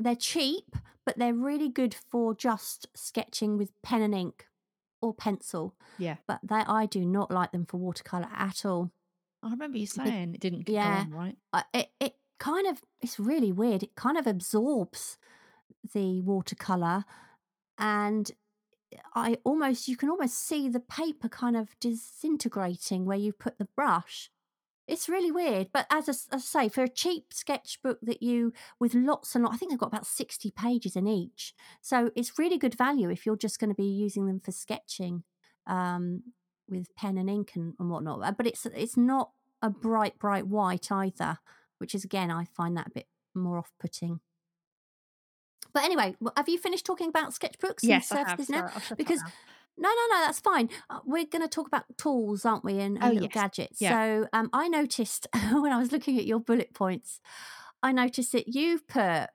They're 0.00 0.16
cheap, 0.16 0.76
but 1.06 1.18
they're 1.18 1.34
really 1.34 1.68
good 1.68 1.94
for 1.94 2.34
just 2.34 2.88
sketching 2.94 3.56
with 3.56 3.70
pen 3.82 4.02
and 4.02 4.14
ink 4.14 4.46
or 5.00 5.14
pencil. 5.14 5.74
Yeah. 5.98 6.16
But 6.26 6.40
they, 6.42 6.56
I 6.56 6.86
do 6.86 7.04
not 7.04 7.30
like 7.30 7.52
them 7.52 7.66
for 7.66 7.78
watercolor 7.78 8.28
at 8.36 8.64
all. 8.64 8.90
I 9.42 9.50
remember 9.50 9.78
you 9.78 9.86
saying 9.86 10.34
it 10.34 10.40
didn't 10.40 10.68
yeah. 10.68 11.04
go 11.04 11.16
on 11.16 11.24
right. 11.24 11.36
I- 11.52 11.64
It 11.72 11.90
it 12.00 12.14
kind 12.38 12.66
of 12.66 12.82
it's 13.00 13.18
really 13.18 13.52
weird. 13.52 13.82
It 13.82 13.94
kind 13.94 14.16
of 14.16 14.26
absorbs 14.26 15.18
the 15.92 16.20
watercolor, 16.22 17.04
and 17.78 18.30
I 19.14 19.38
almost 19.44 19.88
you 19.88 19.96
can 19.96 20.10
almost 20.10 20.34
see 20.46 20.68
the 20.68 20.80
paper 20.80 21.28
kind 21.28 21.56
of 21.56 21.78
disintegrating 21.80 23.04
where 23.04 23.18
you 23.18 23.32
put 23.32 23.58
the 23.58 23.68
brush. 23.76 24.30
It's 24.86 25.06
really 25.06 25.30
weird, 25.30 25.68
but 25.70 25.86
as 25.90 26.08
I, 26.08 26.12
as 26.12 26.26
I 26.32 26.38
say, 26.38 26.68
for 26.70 26.82
a 26.82 26.88
cheap 26.88 27.34
sketchbook 27.34 27.98
that 28.00 28.22
you 28.22 28.54
with 28.80 28.94
lots 28.94 29.34
and 29.34 29.44
lots, 29.44 29.54
I 29.54 29.58
think 29.58 29.70
they've 29.70 29.78
got 29.78 29.92
about 29.92 30.06
sixty 30.06 30.50
pages 30.50 30.96
in 30.96 31.06
each, 31.06 31.54
so 31.82 32.10
it's 32.16 32.38
really 32.38 32.56
good 32.56 32.74
value 32.74 33.10
if 33.10 33.26
you're 33.26 33.36
just 33.36 33.60
going 33.60 33.68
to 33.68 33.76
be 33.76 33.84
using 33.84 34.26
them 34.26 34.40
for 34.40 34.50
sketching 34.50 35.24
um, 35.66 36.22
with 36.70 36.94
pen 36.96 37.18
and 37.18 37.28
ink 37.28 37.52
and, 37.54 37.74
and 37.78 37.90
whatnot. 37.90 38.38
But 38.38 38.46
it's 38.46 38.64
it's 38.64 38.96
not 38.96 39.32
a 39.60 39.68
bright 39.68 40.18
bright 40.18 40.46
white 40.46 40.90
either, 40.90 41.38
which 41.78 41.94
is 41.94 42.04
again 42.04 42.30
I 42.30 42.44
find 42.44 42.76
that 42.76 42.88
a 42.88 42.90
bit 42.90 43.06
more 43.34 43.58
off 43.58 43.72
putting. 43.80 44.20
But 45.72 45.84
anyway, 45.84 46.16
have 46.36 46.48
you 46.48 46.58
finished 46.58 46.86
talking 46.86 47.08
about 47.08 47.32
sketchbooks 47.34 47.80
Yes, 47.82 48.10
and 48.10 48.20
surfaces 48.26 48.48
now? 48.48 48.60
Sorry, 48.60 48.72
I'll 48.74 48.80
shut 48.80 48.92
up 48.92 48.98
Because 48.98 49.22
no, 49.76 49.88
no, 49.88 50.06
no, 50.10 50.20
that's 50.22 50.40
fine. 50.40 50.70
Uh, 50.90 51.00
we're 51.04 51.24
going 51.26 51.42
to 51.42 51.48
talk 51.48 51.66
about 51.68 51.84
tools, 51.96 52.44
aren't 52.44 52.64
we, 52.64 52.80
and, 52.80 52.96
and 52.96 53.04
Oh, 53.04 53.08
little 53.08 53.22
yes. 53.24 53.32
gadgets. 53.32 53.80
Yeah. 53.80 53.90
So 54.22 54.28
um, 54.32 54.50
I 54.52 54.66
noticed 54.68 55.26
when 55.52 55.72
I 55.72 55.78
was 55.78 55.92
looking 55.92 56.18
at 56.18 56.26
your 56.26 56.40
bullet 56.40 56.74
points, 56.74 57.20
I 57.82 57.92
noticed 57.92 58.32
that 58.32 58.48
you've 58.48 58.88
put 58.88 59.28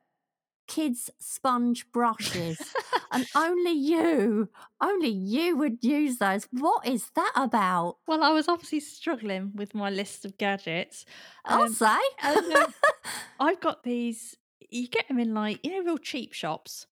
kids' 0.68 1.09
sponge 1.20 1.91
brushes, 1.91 2.59
and 3.11 3.26
only 3.36 3.72
you, 3.72 4.49
only 4.82 5.09
you 5.09 5.57
would 5.57 5.84
use 5.84 6.18
those. 6.18 6.47
What 6.51 6.86
is 6.88 7.09
that 7.16 7.32
about? 7.36 7.97
Well, 8.07 8.24
I 8.24 8.30
was 8.32 8.47
obviously 8.47 8.80
struggling 8.80 9.51
with 9.55 9.76
my 9.76 9.89
list 9.89 10.26
of 10.26 10.38
gadgets. 10.38 11.05
I'll 11.45 11.64
Um, 11.64 11.74
say. 11.74 11.97
and, 12.22 12.53
um, 12.53 12.74
I've 13.39 13.59
got 13.59 13.84
these. 13.84 14.36
You 14.70 14.88
get 14.88 15.07
them 15.07 15.20
in 15.20 15.34
like 15.34 15.59
you 15.64 15.72
know 15.72 15.84
real 15.84 15.97
cheap 15.97 16.34
shops, 16.34 16.88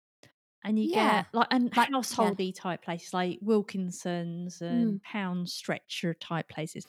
and 0.63 0.77
you 0.77 0.91
Yeah, 0.91 1.23
get 1.23 1.33
like 1.33 1.47
and 1.51 1.75
like- 1.75 1.89
yeah. 1.89 1.95
householdy 1.97 2.53
type 2.53 2.83
places 2.83 3.13
like 3.13 3.39
Wilkinsons 3.41 4.61
and 4.61 4.99
Mm. 4.99 5.03
Pound 5.03 5.49
Stretcher 5.49 6.13
type 6.13 6.49
places, 6.49 6.85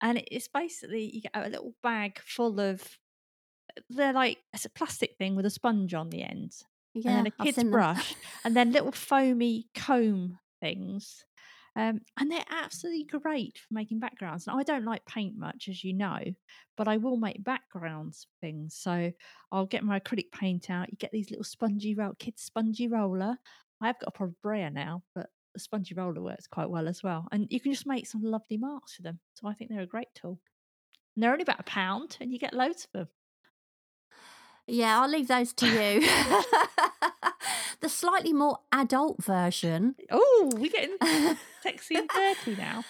and 0.00 0.22
it's 0.30 0.48
basically 0.48 1.10
you 1.14 1.20
get 1.22 1.32
a 1.34 1.48
little 1.48 1.74
bag 1.82 2.18
full 2.20 2.60
of. 2.60 2.82
They're 3.88 4.12
like 4.12 4.38
it's 4.52 4.64
a 4.64 4.70
plastic 4.70 5.16
thing 5.16 5.36
with 5.36 5.46
a 5.46 5.50
sponge 5.50 5.94
on 5.94 6.10
the 6.10 6.22
end, 6.22 6.52
and 6.94 7.04
yeah, 7.04 7.16
then 7.16 7.26
a 7.26 7.30
kid's 7.30 7.62
brush, 7.64 8.14
and 8.44 8.56
then 8.56 8.72
little 8.72 8.92
foamy 8.92 9.66
comb 9.74 10.38
things. 10.60 11.24
Um, 11.76 12.00
and 12.18 12.30
they're 12.30 12.44
absolutely 12.50 13.04
great 13.04 13.58
for 13.58 13.72
making 13.72 14.00
backgrounds. 14.00 14.46
Now, 14.46 14.58
I 14.58 14.64
don't 14.64 14.84
like 14.84 15.06
paint 15.06 15.36
much, 15.38 15.68
as 15.68 15.84
you 15.84 15.92
know, 15.92 16.18
but 16.76 16.88
I 16.88 16.96
will 16.96 17.16
make 17.16 17.44
backgrounds 17.44 18.24
for 18.24 18.46
things. 18.46 18.74
So 18.74 19.12
I'll 19.52 19.66
get 19.66 19.84
my 19.84 20.00
acrylic 20.00 20.32
paint 20.32 20.68
out. 20.68 20.90
You 20.90 20.98
get 20.98 21.12
these 21.12 21.30
little 21.30 21.44
spongy 21.44 21.94
roll, 21.94 22.14
kids 22.18 22.42
spongy 22.42 22.88
roller. 22.88 23.36
I 23.80 23.86
have 23.86 24.00
got 24.00 24.08
a 24.08 24.10
proper 24.10 24.34
brayer 24.42 24.68
now, 24.68 25.04
but 25.14 25.28
the 25.54 25.60
spongy 25.60 25.94
roller 25.94 26.20
works 26.20 26.48
quite 26.48 26.68
well 26.68 26.88
as 26.88 27.04
well. 27.04 27.28
And 27.30 27.46
you 27.50 27.60
can 27.60 27.72
just 27.72 27.86
make 27.86 28.06
some 28.06 28.22
lovely 28.22 28.56
marks 28.56 28.98
with 28.98 29.04
them. 29.04 29.20
So 29.34 29.46
I 29.46 29.54
think 29.54 29.70
they're 29.70 29.80
a 29.80 29.86
great 29.86 30.08
tool. 30.14 30.40
And 31.14 31.22
they're 31.22 31.32
only 31.32 31.42
about 31.42 31.60
a 31.60 31.64
pound, 31.64 32.16
and 32.20 32.32
you 32.32 32.38
get 32.40 32.52
loads 32.52 32.84
of 32.84 32.90
them. 32.92 33.08
Yeah, 34.72 35.00
I'll 35.00 35.08
leave 35.10 35.28
those 35.28 35.52
to 35.54 35.66
you. 35.66 36.00
the 37.80 37.88
slightly 37.88 38.32
more 38.32 38.58
adult 38.72 39.22
version 39.22 39.94
Oh, 40.10 40.50
we're 40.54 40.70
getting 40.70 40.96
sexy 41.62 41.96
and 41.96 42.08
dirty 42.08 42.56
now. 42.56 42.84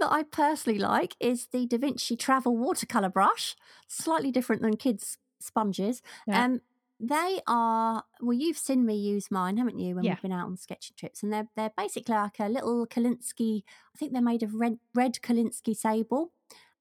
that 0.00 0.12
I 0.12 0.22
personally 0.22 0.78
like 0.78 1.14
is 1.20 1.46
the 1.52 1.66
Da 1.66 1.78
Vinci 1.78 2.16
Travel 2.16 2.56
Watercolor 2.56 3.08
Brush. 3.08 3.56
Slightly 3.88 4.30
different 4.30 4.62
than 4.62 4.76
kids' 4.76 5.18
sponges. 5.40 6.02
Yeah. 6.26 6.44
Um, 6.44 6.60
they 7.00 7.40
are 7.46 8.02
well. 8.20 8.34
You've 8.36 8.58
seen 8.58 8.84
me 8.84 8.96
use 8.96 9.30
mine, 9.30 9.56
haven't 9.56 9.78
you? 9.78 9.94
When 9.94 10.04
Yeah. 10.04 10.14
we've 10.14 10.22
been 10.22 10.32
out 10.32 10.46
on 10.46 10.56
sketching 10.56 10.96
trips, 10.98 11.22
and 11.22 11.32
they're 11.32 11.46
they're 11.54 11.70
basically 11.76 12.14
like 12.16 12.40
a 12.40 12.48
little 12.48 12.86
Kolinsky. 12.88 13.62
I 13.94 13.98
think 13.98 14.12
they're 14.12 14.20
made 14.20 14.42
of 14.42 14.54
red 14.54 14.78
red 14.96 15.14
Kolinsky 15.22 15.76
sable, 15.76 16.32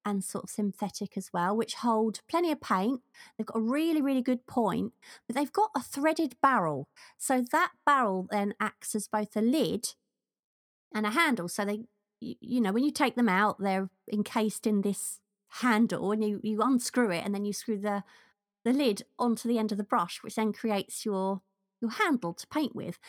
and 0.07 0.23
sort 0.23 0.45
of 0.45 0.49
synthetic 0.49 1.17
as 1.17 1.31
well, 1.33 1.55
which 1.55 1.75
hold 1.75 2.21
plenty 2.29 2.49
of 2.49 2.61
paint. 2.61 3.01
They've 3.37 3.45
got 3.45 3.57
a 3.57 3.61
really 3.61 4.01
really 4.01 4.21
good 4.21 4.47
point, 4.47 4.93
but 5.27 5.35
they've 5.35 5.51
got 5.51 5.69
a 5.75 5.81
threaded 5.81 6.37
barrel, 6.41 6.87
so 7.17 7.43
that 7.51 7.73
barrel 7.85 8.27
then 8.31 8.53
acts 8.59 8.95
as 8.95 9.09
both 9.09 9.35
a 9.35 9.41
lid 9.41 9.95
and 10.95 11.05
a 11.05 11.11
handle. 11.11 11.49
So 11.49 11.65
they, 11.65 11.81
you, 12.21 12.61
know, 12.61 12.71
when 12.71 12.85
you 12.85 12.91
take 12.91 13.15
them 13.15 13.27
out, 13.27 13.59
they're 13.59 13.89
encased 14.11 14.65
in 14.65 14.81
this 14.81 15.19
handle, 15.49 16.13
and 16.13 16.23
you 16.23 16.39
you 16.41 16.61
unscrew 16.61 17.11
it, 17.11 17.25
and 17.25 17.35
then 17.35 17.43
you 17.43 17.51
screw 17.51 17.77
the 17.77 18.03
the 18.63 18.71
lid 18.71 19.03
onto 19.19 19.49
the 19.49 19.59
end 19.59 19.73
of 19.73 19.77
the 19.77 19.83
brush, 19.83 20.23
which 20.23 20.35
then 20.35 20.53
creates 20.53 21.05
your 21.05 21.41
your 21.81 21.91
handle 21.91 22.33
to 22.33 22.47
paint 22.47 22.75
with, 22.75 22.99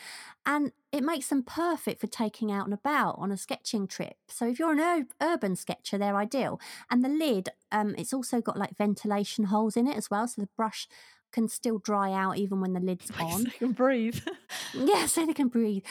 and 0.45 0.71
it 0.91 1.03
makes 1.03 1.27
them 1.27 1.43
perfect 1.43 2.01
for 2.01 2.07
taking 2.07 2.51
out 2.51 2.65
and 2.65 2.73
about 2.73 3.15
on 3.17 3.31
a 3.31 3.37
sketching 3.37 3.87
trip. 3.87 4.15
So 4.27 4.47
if 4.47 4.59
you're 4.59 4.71
an 4.71 4.79
ur- 4.79 5.07
urban 5.21 5.55
sketcher, 5.55 5.97
they're 5.97 6.15
ideal. 6.15 6.59
And 6.89 7.03
the 7.03 7.09
lid, 7.09 7.49
um, 7.71 7.95
it's 7.97 8.13
also 8.13 8.41
got 8.41 8.57
like 8.57 8.77
ventilation 8.77 9.45
holes 9.45 9.75
in 9.77 9.87
it 9.87 9.97
as 9.97 10.09
well, 10.09 10.27
so 10.27 10.41
the 10.41 10.49
brush 10.55 10.87
can 11.31 11.47
still 11.47 11.77
dry 11.77 12.11
out 12.11 12.37
even 12.37 12.59
when 12.59 12.73
the 12.73 12.79
lid's 12.79 13.11
on. 13.19 13.47
I 13.47 13.51
can 13.51 13.71
breathe. 13.71 14.19
Yeah, 14.73 15.05
so 15.05 15.25
they 15.25 15.33
can 15.33 15.47
breathe. 15.47 15.83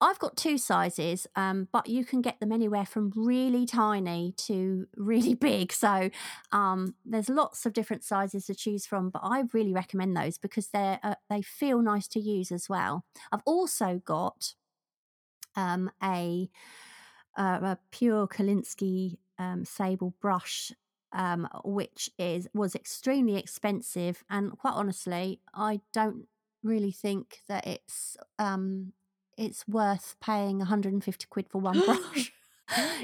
I've 0.00 0.18
got 0.18 0.36
two 0.36 0.58
sizes, 0.58 1.26
um, 1.36 1.68
but 1.72 1.88
you 1.88 2.04
can 2.04 2.20
get 2.20 2.38
them 2.38 2.52
anywhere 2.52 2.84
from 2.84 3.12
really 3.16 3.64
tiny 3.64 4.34
to 4.38 4.86
really 4.94 5.34
big. 5.48 5.72
So 5.72 6.10
um, 6.52 6.94
there's 7.04 7.30
lots 7.30 7.64
of 7.64 7.72
different 7.72 8.04
sizes 8.04 8.46
to 8.46 8.54
choose 8.54 8.84
from, 8.84 9.08
but 9.10 9.22
I 9.24 9.44
really 9.52 9.72
recommend 9.72 10.16
those 10.16 10.36
because 10.36 10.68
they're 10.68 11.00
uh, 11.02 11.14
they 11.30 11.40
feel 11.40 11.80
nice 11.80 12.08
to 12.08 12.20
use 12.20 12.52
as 12.52 12.68
well. 12.68 13.04
I've 13.32 13.42
also 13.46 14.02
got 14.04 14.54
um, 15.54 15.90
a, 16.02 16.50
uh, 17.38 17.58
a 17.62 17.78
pure 17.90 18.26
Kolinsky 18.26 19.16
um, 19.38 19.64
sable 19.64 20.14
brush. 20.20 20.72
Um, 21.12 21.48
which 21.64 22.10
is 22.18 22.46
was 22.52 22.74
extremely 22.74 23.36
expensive, 23.36 24.22
and 24.28 24.50
quite 24.58 24.74
honestly, 24.74 25.40
I 25.54 25.80
don't 25.94 26.26
really 26.62 26.90
think 26.92 27.38
that 27.48 27.66
it's 27.66 28.18
um 28.38 28.92
it's 29.36 29.66
worth 29.68 30.16
paying 30.20 30.58
150 30.58 31.26
quid 31.30 31.48
for 31.48 31.60
one 31.60 31.80
brush. 31.84 32.32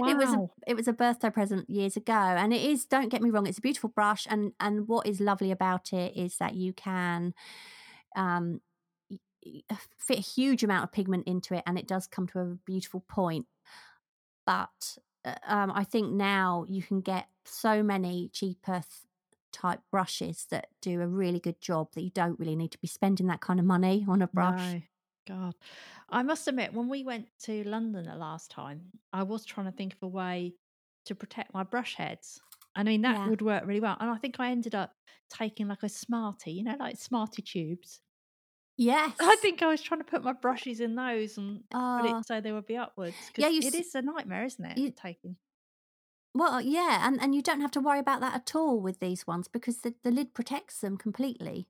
It 0.05 0.17
was 0.17 0.33
a, 0.33 0.39
it 0.67 0.75
was 0.77 0.89
a 0.89 0.93
birthday 0.93 1.31
present 1.31 1.71
years 1.71 1.97
ago, 1.97 2.13
and 2.13 2.53
it 2.53 2.63
is. 2.63 2.85
Don't 2.85 3.09
get 3.11 3.23
me 3.23 3.31
wrong; 3.31 3.47
it's 3.47 3.59
a 3.59 3.63
beautiful 3.63 3.91
brush, 3.91 4.27
and 4.29 4.53
and 4.61 4.89
what 4.89 5.07
is 5.07 5.21
lovely 5.21 5.51
about 5.53 5.93
it 5.93 6.17
is 6.17 6.37
that 6.39 6.55
you 6.55 6.73
can 6.73 7.33
um 8.17 8.61
y- 9.45 9.63
fit 9.99 10.19
a 10.19 10.23
huge 10.23 10.65
amount 10.65 10.85
of 10.85 10.93
pigment 10.93 11.27
into 11.27 11.55
it, 11.55 11.63
and 11.67 11.79
it 11.79 11.87
does 11.89 12.07
come 12.07 12.27
to 12.29 12.41
a 12.41 12.45
beautiful 12.67 13.01
point. 13.09 13.47
But 14.47 14.99
uh, 15.25 15.35
um, 15.47 15.71
I 15.73 15.85
think 15.85 16.13
now 16.13 16.65
you 16.69 16.83
can 16.83 17.01
get 17.01 17.29
so 17.45 17.83
many 17.83 18.29
cheaper 18.33 18.81
th- 18.83 18.85
type 19.53 19.81
brushes 19.91 20.47
that 20.51 20.69
do 20.81 21.01
a 21.01 21.07
really 21.07 21.39
good 21.41 21.61
job 21.61 21.93
that 21.93 22.03
you 22.03 22.11
don't 22.11 22.39
really 22.39 22.57
need 22.57 22.73
to 22.73 22.79
be 22.79 22.89
spending 22.89 23.27
that 23.29 23.41
kind 23.41 23.61
of 23.61 23.67
money 23.67 24.05
on 24.09 24.23
a 24.23 24.27
brush. 24.29 24.77
No, 24.77 24.83
God. 25.27 25.55
I 26.09 26.23
must 26.23 26.49
admit, 26.49 26.75
when 26.75 26.89
we 26.89 27.05
went 27.05 27.29
to 27.45 27.63
London 27.65 28.05
the 28.07 28.17
last 28.17 28.51
time, 28.51 28.91
I 29.13 29.23
was 29.23 29.45
trying 29.45 29.67
to 29.67 29.73
think 29.73 29.95
of 29.95 30.03
a 30.03 30.09
way 30.09 30.55
to 31.07 31.15
protect 31.15 31.55
my 31.55 31.63
brush 31.63 31.95
heads. 31.95 32.41
I 32.75 32.83
mean, 32.83 33.03
that 33.03 33.17
Yeah. 33.17 33.29
would 33.29 33.43
work 33.43 33.65
really 33.67 33.81
well. 33.81 33.97
And 34.01 34.11
I 34.11 34.17
think 34.17 34.41
I 34.41 34.51
ended 34.51 34.75
up 34.75 34.95
taking 35.31 35.69
like 35.69 35.83
a 35.83 35.89
Smartie, 35.89 36.53
you 36.53 36.65
know, 36.65 36.77
like 36.79 36.97
Smartie 36.97 37.43
tubes. 37.43 38.01
Yes, 38.77 39.17
I 39.21 39.37
think 39.37 39.63
I 39.63 39.67
was 39.69 39.83
trying 39.83 40.01
to 40.01 40.05
put 40.05 40.23
my 40.25 40.33
brushes 40.33 40.81
in 40.81 40.95
those 40.95 41.37
and 41.39 41.63
put 41.71 41.79
Uh, 41.79 42.19
it 42.19 42.27
so 42.27 42.41
they 42.41 42.53
would 42.53 42.67
be 42.67 42.77
upwards. 42.77 43.17
yeah, 43.37 43.49
you 43.49 43.61
it 43.61 43.75
is 43.75 43.95
a 43.95 44.03
nightmare, 44.03 44.45
isn't 44.45 44.65
it? 44.65 44.79
you- 44.79 44.91
taking. 44.91 45.37
Well, 46.35 46.61
yeah, 46.63 47.07
and, 47.07 47.21
and 47.21 47.35
you 47.35 47.43
don't 47.43 47.61
have 47.61 47.71
to 47.73 47.81
worry 47.81 47.99
about 47.99 48.21
that 48.21 48.35
at 48.35 48.55
all 48.55 48.81
with 48.81 49.01
these 49.01 49.27
ones 49.27 49.49
because 49.49 49.79
the, 49.83 49.95
the 50.03 50.11
lid 50.11 50.33
protects 50.35 50.81
them 50.81 50.97
completely. 50.97 51.69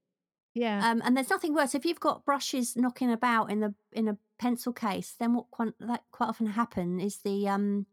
Yeah. 0.55 0.87
Um, 0.91 1.01
and 1.05 1.17
there's 1.17 1.31
nothing 1.31 1.55
worse 1.55 1.75
if 1.75 1.85
you've 1.87 2.01
got 2.01 2.25
brushes 2.25 2.77
knocking 2.77 3.11
about 3.11 3.51
in 3.51 3.61
the 3.61 3.75
in 3.93 4.09
a 4.09 4.19
pencil 4.39 4.73
case. 4.73 5.15
Then 5.19 5.35
what 5.35 5.51
quite, 5.51 5.73
that 5.81 6.03
quite 6.11 6.29
often 6.29 6.47
happen 6.49 7.01
is 7.01 7.19
the 7.19 7.49
um 7.49 7.87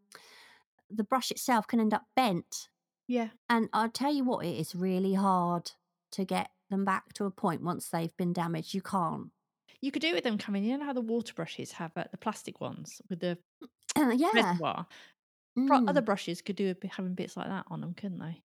the 0.90 1.04
brush 1.04 1.32
itself 1.32 1.68
can 1.68 1.80
end 1.80 1.94
up 1.94 2.06
bent. 2.16 2.68
yeah. 3.08 3.30
And 3.50 3.70
I'll 3.74 3.90
tell 3.90 4.14
you 4.14 4.24
what, 4.24 4.46
it 4.46 4.58
is 4.60 4.76
really 4.76 5.14
hard 5.14 5.72
to 6.12 6.26
get 6.26 6.50
them 6.70 6.84
back 6.86 7.14
to 7.14 7.26
a 7.26 7.32
point 7.32 7.62
once 7.62 7.90
they've 7.90 8.16
been 8.18 8.34
damaged. 8.34 8.74
You 8.74 8.82
can't. 8.82 9.30
You 9.82 9.92
could 9.92 10.02
do 10.02 10.10
it 10.10 10.16
with 10.16 10.24
them 10.26 10.38
coming. 10.38 10.64
You 10.66 10.78
know 10.78 10.86
how 10.86 10.94
the 10.94 11.00
water 11.02 11.34
brushes 11.34 11.72
have 11.74 11.92
uh, 11.96 12.04
the 12.12 12.18
plastic 12.18 12.60
ones 12.60 13.02
with 13.10 13.20
the 13.22 13.38
yeah, 13.98 14.30
reservoir? 14.34 14.86
Pro- 15.68 15.86
Other 15.88 16.02
Mm. 16.02 16.06
brushes 16.06 16.42
could 16.42 16.56
do 16.56 16.74
bit, 16.74 16.92
having 16.92 17.14
bits 17.16 17.38
like 17.38 17.48
that 17.48 17.66
on 17.68 17.82
them, 17.82 17.94
couldn't 17.94 18.20
they? 18.20 18.42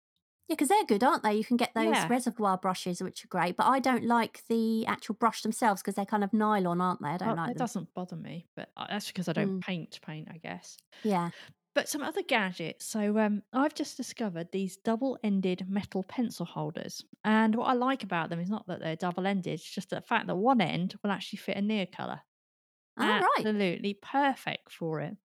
Yeah, 0.48 0.54
because 0.54 0.68
they're 0.68 0.84
good, 0.84 1.04
aren't 1.04 1.22
they? 1.22 1.34
You 1.34 1.44
can 1.44 1.56
get 1.58 1.74
those 1.74 2.04
Yeah. 2.04 2.08
reservoir 2.08 2.56
brushes, 2.56 3.02
which 3.02 3.24
are 3.24 3.28
great. 3.28 3.56
But 3.56 3.66
I 3.66 3.80
don't 3.80 4.04
like 4.04 4.46
the 4.48 4.86
actual 4.86 5.14
brush 5.14 5.42
themselves 5.42 5.82
because 5.82 5.94
they're 5.94 6.06
kind 6.06 6.24
of 6.24 6.32
nylon, 6.32 6.80
aren't 6.80 7.02
they? 7.02 7.08
I 7.10 7.16
don't 7.18 7.34
Well, 7.34 7.36
like 7.36 7.52
it 7.52 7.56
them. 7.56 7.68
doesn't 7.68 7.94
bother 7.94 8.16
me, 8.16 8.48
but 8.54 8.72
that's 8.76 9.08
because 9.08 9.28
I 9.28 9.32
don't 9.32 9.58
Mm. 9.58 9.60
paint 9.60 10.00
paint, 10.02 10.28
I 10.30 10.38
guess. 10.38 10.76
Yeah. 11.02 11.30
But 11.74 11.88
some 11.88 12.02
other 12.02 12.22
gadgets. 12.22 12.86
So 12.86 13.18
um, 13.18 13.42
I've 13.52 13.74
just 13.74 13.96
discovered 13.96 14.52
these 14.52 14.76
double-ended 14.78 15.68
metal 15.70 16.04
pencil 16.04 16.46
holders, 16.46 17.04
and 17.24 17.54
what 17.54 17.66
I 17.68 17.74
like 17.74 18.02
about 18.04 18.30
them 18.30 18.40
is 18.40 18.50
not 18.50 18.66
that 18.68 18.80
they're 18.80 18.96
double-ended; 18.96 19.54
it's 19.54 19.70
just 19.70 19.90
the 19.90 20.00
fact 20.02 20.26
that 20.28 20.36
one 20.36 20.60
end 20.60 20.96
will 21.02 21.10
actually 21.12 21.38
fit 21.38 21.56
a 21.58 21.60
Neocolor. 21.60 22.22
All 22.98 23.18
right. 23.18 23.46
Absolutely 23.46 23.94
perfect 23.94 24.72
for 24.72 25.00
it. 25.00 25.16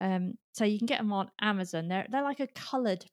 Um, 0.00 0.34
so 0.52 0.64
you 0.64 0.78
can 0.78 0.86
get 0.86 0.98
them 0.98 1.12
on 1.12 1.30
Amazon. 1.40 1.88
They're 1.88 2.06
they're 2.10 2.22
like 2.22 2.40
a 2.40 2.48
coloured 2.48 3.06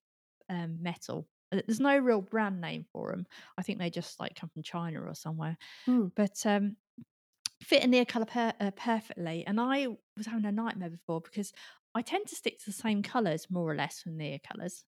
um, 0.49 0.81
metal. 0.81 1.29
Uh, 1.51 1.61
There's 1.65 1.79
no 1.79 1.97
real 1.97 2.21
brand 2.21 2.61
name 2.61 2.85
for 2.91 3.11
them. 3.11 3.25
I 3.57 3.61
think 3.61 3.79
they 3.79 3.89
just 3.89 4.19
like 4.19 4.35
come 4.35 4.49
from 4.49 4.63
China 4.63 5.01
or 5.01 5.13
somewhere. 5.15 5.57
Mm. 5.87 6.11
But 6.15 6.45
um, 6.45 6.75
fit 7.61 7.83
in 7.83 7.91
Neocolor 7.91 8.27
per- 8.27 8.53
uh, 8.59 8.71
perfectly. 8.71 9.45
And 9.45 9.59
I 9.59 9.87
was 10.15 10.25
having 10.25 10.45
a 10.45 10.51
nightmare 10.51 10.89
before 10.89 11.21
because 11.21 11.51
I 11.95 12.01
tend 12.01 12.27
to 12.27 12.35
stick 12.35 12.59
to 12.59 12.65
the 12.65 12.71
same 12.71 13.01
colors 13.01 13.47
more 13.49 13.69
or 13.69 13.75
less 13.75 14.01
from 14.01 14.17
Neocolors. 14.17 14.83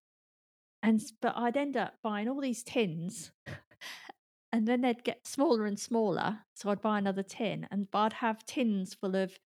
And 0.81 1.01
but 1.21 1.33
I'd 1.35 1.57
end 1.57 1.75
up 1.75 1.95
buying 2.03 2.29
all 2.29 2.41
these 2.41 2.63
tins. 2.63 3.31
And 4.51 4.67
then 4.67 4.81
they'd 4.81 5.03
get 5.03 5.27
smaller 5.27 5.65
and 5.65 5.79
smaller. 5.79 6.39
So 6.55 6.69
I'd 6.69 6.81
buy 6.81 6.97
another 6.97 7.23
tin 7.23 7.67
and 7.71 7.89
but 7.91 7.99
I'd 7.99 8.13
have 8.13 8.45
tins 8.45 8.95
full 8.95 9.15
of, 9.15 9.37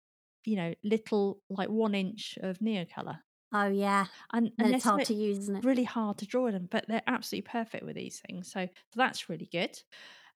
you 0.45 0.55
know, 0.55 0.73
little 0.83 1.41
like 1.49 1.69
one 1.69 1.95
inch 1.95 2.37
of 2.41 2.59
Neocolor. 2.59 3.19
Oh 3.53 3.67
yeah, 3.67 4.07
And, 4.33 4.51
and 4.59 4.73
it's 4.73 4.83
hard 4.83 5.03
to 5.05 5.13
use, 5.13 5.37
isn't 5.39 5.55
it? 5.57 5.65
really 5.65 5.83
hard 5.83 6.17
to 6.19 6.25
draw 6.27 6.51
them, 6.51 6.67
but 6.69 6.85
they're 6.87 7.03
absolutely 7.07 7.49
perfect 7.49 7.83
with 7.85 7.95
these 7.95 8.21
things. 8.21 8.51
So, 8.51 8.65
so 8.67 8.71
that's 8.95 9.29
really 9.29 9.47
good. 9.51 9.81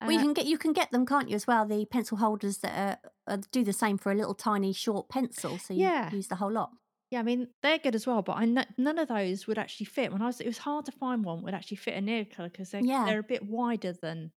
Well, 0.06 0.16
you 0.16 0.20
Uh, 0.20 0.24
can 0.24 0.34
get 0.34 0.46
you 0.46 0.58
can 0.58 0.74
get 0.74 0.92
them, 0.92 1.06
can't 1.06 1.30
you? 1.30 1.36
As 1.36 1.46
well, 1.48 1.66
the 1.66 1.86
pencil 1.86 2.18
holders 2.18 2.60
that 2.60 3.02
are, 3.04 3.12
uh, 3.34 3.38
do 3.52 3.64
the 3.64 3.74
same 3.74 3.98
for 3.98 4.12
a 4.12 4.16
little 4.16 4.34
tiny 4.36 4.72
short 4.74 5.10
pencil, 5.10 5.60
so 5.60 5.74
you 5.74 5.92
Yeah. 5.92 6.12
use 6.12 6.28
the 6.28 6.36
whole 6.38 6.52
lot. 6.52 6.72
yeah, 7.12 7.20
I 7.20 7.24
mean 7.24 7.48
they're 7.62 7.80
good 7.80 7.96
as 7.96 8.06
well, 8.06 8.22
but 8.22 8.34
I 8.38 8.46
kn- 8.46 8.74
none 8.78 8.98
of 9.00 9.08
those 9.08 9.48
would 9.48 9.58
actually 9.58 9.86
fit. 9.86 10.12
When 10.12 10.22
I 10.22 10.26
was, 10.28 10.42
it 10.42 10.48
was 10.48 10.58
hard 10.60 10.86
to 10.86 10.92
find 10.92 11.24
one 11.24 11.42
would 11.44 11.54
actually 11.54 11.78
fit 11.78 11.96
a 11.98 12.02
Neocolor 12.02 12.52
because 12.52 12.72
they're 12.72 12.84
Yeah. 12.84 13.06
they're 13.06 13.20
a 13.20 13.24
bit 13.24 13.46
wider 13.48 13.94
than 13.94 14.34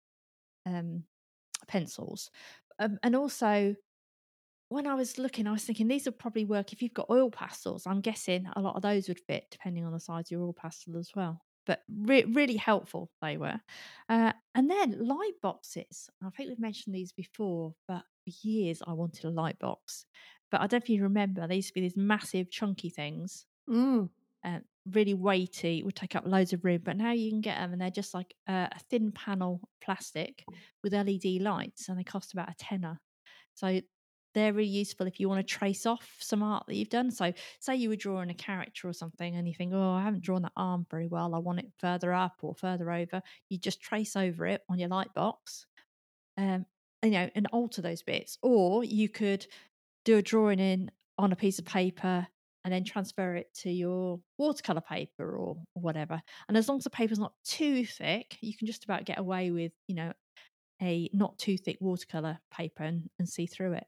um, 0.66 1.06
pencils, 1.68 2.32
um, 2.80 3.00
and 3.04 3.16
also 3.16 3.76
when 4.70 4.88
I 4.88 4.96
was 4.96 5.18
looking, 5.18 5.48
I 5.48 5.52
was 5.52 5.64
thinking 5.64 5.88
these 5.88 6.06
would 6.06 6.20
probably 6.20 6.46
work 6.46 6.74
if 6.74 6.82
you've 6.82 6.94
got 6.94 7.10
oil 7.10 7.32
pastels. 7.32 7.88
I'm 7.88 8.02
guessing 8.02 8.48
a 8.56 8.62
lot 8.62 8.76
of 8.76 8.82
those 8.82 9.08
would 9.08 9.20
fit 9.20 9.46
depending 9.50 9.86
on 9.86 9.94
the 9.94 10.00
size 10.00 10.28
of 10.28 10.32
your 10.32 10.42
oil 10.44 10.54
pastel 10.54 10.98
as 10.98 11.12
well. 11.16 11.42
But 11.66 11.84
re- 11.90 12.24
really 12.26 12.56
helpful 12.56 13.12
they 13.22 13.38
were. 13.38 13.60
Uh, 14.10 14.34
and 14.56 14.70
then 14.70 15.06
light 15.06 15.34
boxes. 15.42 16.10
I 16.24 16.30
think 16.30 16.50
we've 16.50 16.60
mentioned 16.60 16.96
these 16.96 17.12
before, 17.12 17.76
but 17.88 18.04
for 18.24 18.48
years 18.48 18.82
I 18.86 18.94
wanted 18.94 19.26
a 19.26 19.30
light 19.30 19.60
box. 19.60 20.06
But 20.50 20.62
I 20.62 20.68
don't 20.68 20.80
know 20.80 20.84
if 20.84 20.90
you 20.90 21.04
remember, 21.04 21.46
they 21.48 21.58
used 21.58 21.70
to 21.70 21.74
be 21.74 21.82
these 21.82 21.98
massive, 21.98 22.50
chunky 22.50 22.90
things, 22.90 23.46
Mm. 23.68 24.08
uh, 24.44 24.60
really 24.86 25.14
weighty, 25.14 25.84
would 25.84 25.96
take 25.96 26.16
up 26.16 26.26
loads 26.26 26.54
of 26.54 26.64
room. 26.64 26.82
But 26.84 26.98
now 26.98 27.12
you 27.12 27.30
can 27.30 27.42
get 27.42 27.58
them, 27.58 27.74
and 27.74 27.82
they're 27.82 27.90
just 27.92 28.14
like 28.14 28.34
a, 28.48 28.70
a 28.72 28.80
thin 28.90 29.12
panel 29.12 29.62
plastic 29.82 30.46
with 30.84 30.94
LED 30.94 31.40
lights, 31.40 31.90
and 31.90 31.98
they 32.00 32.04
cost 32.04 32.34
about 32.34 32.50
a 32.50 32.56
tenner. 32.56 33.02
So 33.54 33.82
they're 34.38 34.54
really 34.54 34.70
useful 34.70 35.08
if 35.08 35.20
you 35.20 35.30
want 35.30 35.46
to 35.46 35.54
trace 35.54 35.86
off 35.86 36.16
some 36.20 36.44
art 36.44 36.66
that 36.68 36.76
you've 36.76 36.90
done. 36.90 37.12
So, 37.12 37.34
say 37.60 37.76
you 37.76 37.90
were 37.90 37.96
drawing 37.96 38.30
a 38.30 38.34
character 38.36 38.88
or 38.88 38.94
something, 38.94 39.36
and 39.36 39.48
you 39.48 39.54
think, 39.54 39.74
"Oh, 39.74 39.92
I 39.92 40.04
haven't 40.04 40.24
drawn 40.24 40.44
that 40.44 40.52
arm 40.56 40.86
very 40.90 41.08
well. 41.08 41.36
I 41.36 41.40
want 41.40 41.60
it 41.60 41.72
further 41.80 42.14
up 42.14 42.38
or 42.42 42.56
further 42.56 42.92
over." 42.92 43.22
You 43.50 43.58
just 43.58 43.82
trace 43.82 44.16
over 44.16 44.46
it 44.48 44.64
on 44.70 44.80
your 44.80 44.90
light 44.90 45.14
box, 45.14 45.66
um, 46.38 46.66
you 47.04 47.12
know, 47.12 47.30
and 47.36 47.48
alter 47.54 47.82
those 47.82 48.04
bits. 48.04 48.38
Or 48.42 48.84
you 48.84 49.10
could 49.10 49.48
do 50.06 50.18
a 50.18 50.22
drawing 50.22 50.60
in 50.60 50.92
on 51.18 51.32
a 51.32 51.36
piece 51.36 51.60
of 51.60 51.66
paper 51.66 52.28
and 52.64 52.74
then 52.74 52.84
transfer 52.84 53.36
it 53.36 53.54
to 53.54 53.72
your 53.72 54.20
watercolor 54.38 54.82
paper 54.82 55.38
or, 55.38 55.58
whatever. 55.74 56.22
And 56.48 56.58
as 56.58 56.68
long 56.68 56.80
as 56.80 56.84
the 56.84 56.90
paper's 56.90 57.20
not 57.20 57.34
too 57.46 57.86
thick, 57.86 58.38
you 58.42 58.56
can 58.58 58.68
just 58.68 58.84
about 58.84 59.06
get 59.06 59.20
away 59.20 59.52
with, 59.52 59.72
you 59.88 59.96
know, 59.96 60.14
a 60.82 61.10
not 61.14 61.38
too 61.40 61.58
thick 61.58 61.78
watercolor 61.80 62.40
paper 62.52 62.84
and, 62.84 63.10
and 63.20 63.28
see 63.30 63.46
through 63.46 63.74
it. 63.74 63.88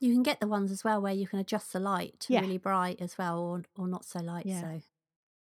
You 0.00 0.12
can 0.12 0.22
get 0.22 0.40
the 0.40 0.46
ones 0.46 0.70
as 0.70 0.84
well 0.84 1.00
where 1.00 1.12
you 1.12 1.26
can 1.26 1.38
adjust 1.40 1.72
the 1.72 1.80
light 1.80 2.18
to 2.20 2.32
Yeah. 2.34 2.40
really 2.40 2.58
bright 2.58 3.00
as 3.00 3.18
well, 3.18 3.40
or 3.40 3.62
or 3.76 3.88
not 3.88 4.04
so 4.04 4.20
light. 4.20 4.46
Yeah. 4.46 4.60
So, 4.60 4.82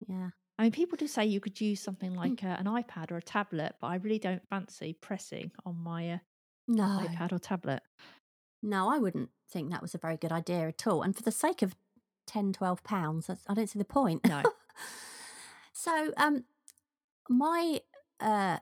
yeah. 0.07 0.29
I 0.59 0.63
mean, 0.63 0.71
people 0.71 0.97
do 0.97 1.07
say 1.07 1.25
you 1.25 1.39
could 1.39 1.59
use 1.61 1.81
something 1.81 2.11
Mm. 2.11 2.17
like 2.17 2.43
uh, 2.43 2.47
an 2.59 2.65
iPad 2.65 3.11
or 3.11 3.17
a 3.17 3.21
tablet, 3.21 3.75
but 3.79 3.87
I 3.87 3.95
really 3.95 4.19
don't 4.19 4.45
fancy 4.47 4.93
pressing 4.93 5.51
on 5.65 5.77
my 5.77 6.11
uh, 6.11 6.17
No, 6.67 6.83
iPad 7.07 7.31
or 7.31 7.39
tablet. 7.39 7.81
no, 8.61 8.89
I 8.89 8.99
wouldn't 8.99 9.29
think 9.49 9.71
that 9.71 9.81
was 9.81 9.95
a 9.95 9.97
very 9.97 10.17
good 10.17 10.31
idea 10.31 10.67
at 10.67 10.85
all. 10.85 11.01
And 11.01 11.15
for 11.15 11.23
the 11.23 11.31
sake 11.31 11.61
of 11.61 11.75
10, 12.27 12.53
12 12.53 12.83
pounds, 12.83 13.27
that's, 13.27 13.43
I 13.47 13.53
don't 13.53 13.67
see 13.69 13.79
the 13.79 13.85
point. 13.85 14.23
No. 14.27 14.43
so, 15.73 16.11
um, 16.17 16.45
my 17.29 17.81
uh, 18.19 18.57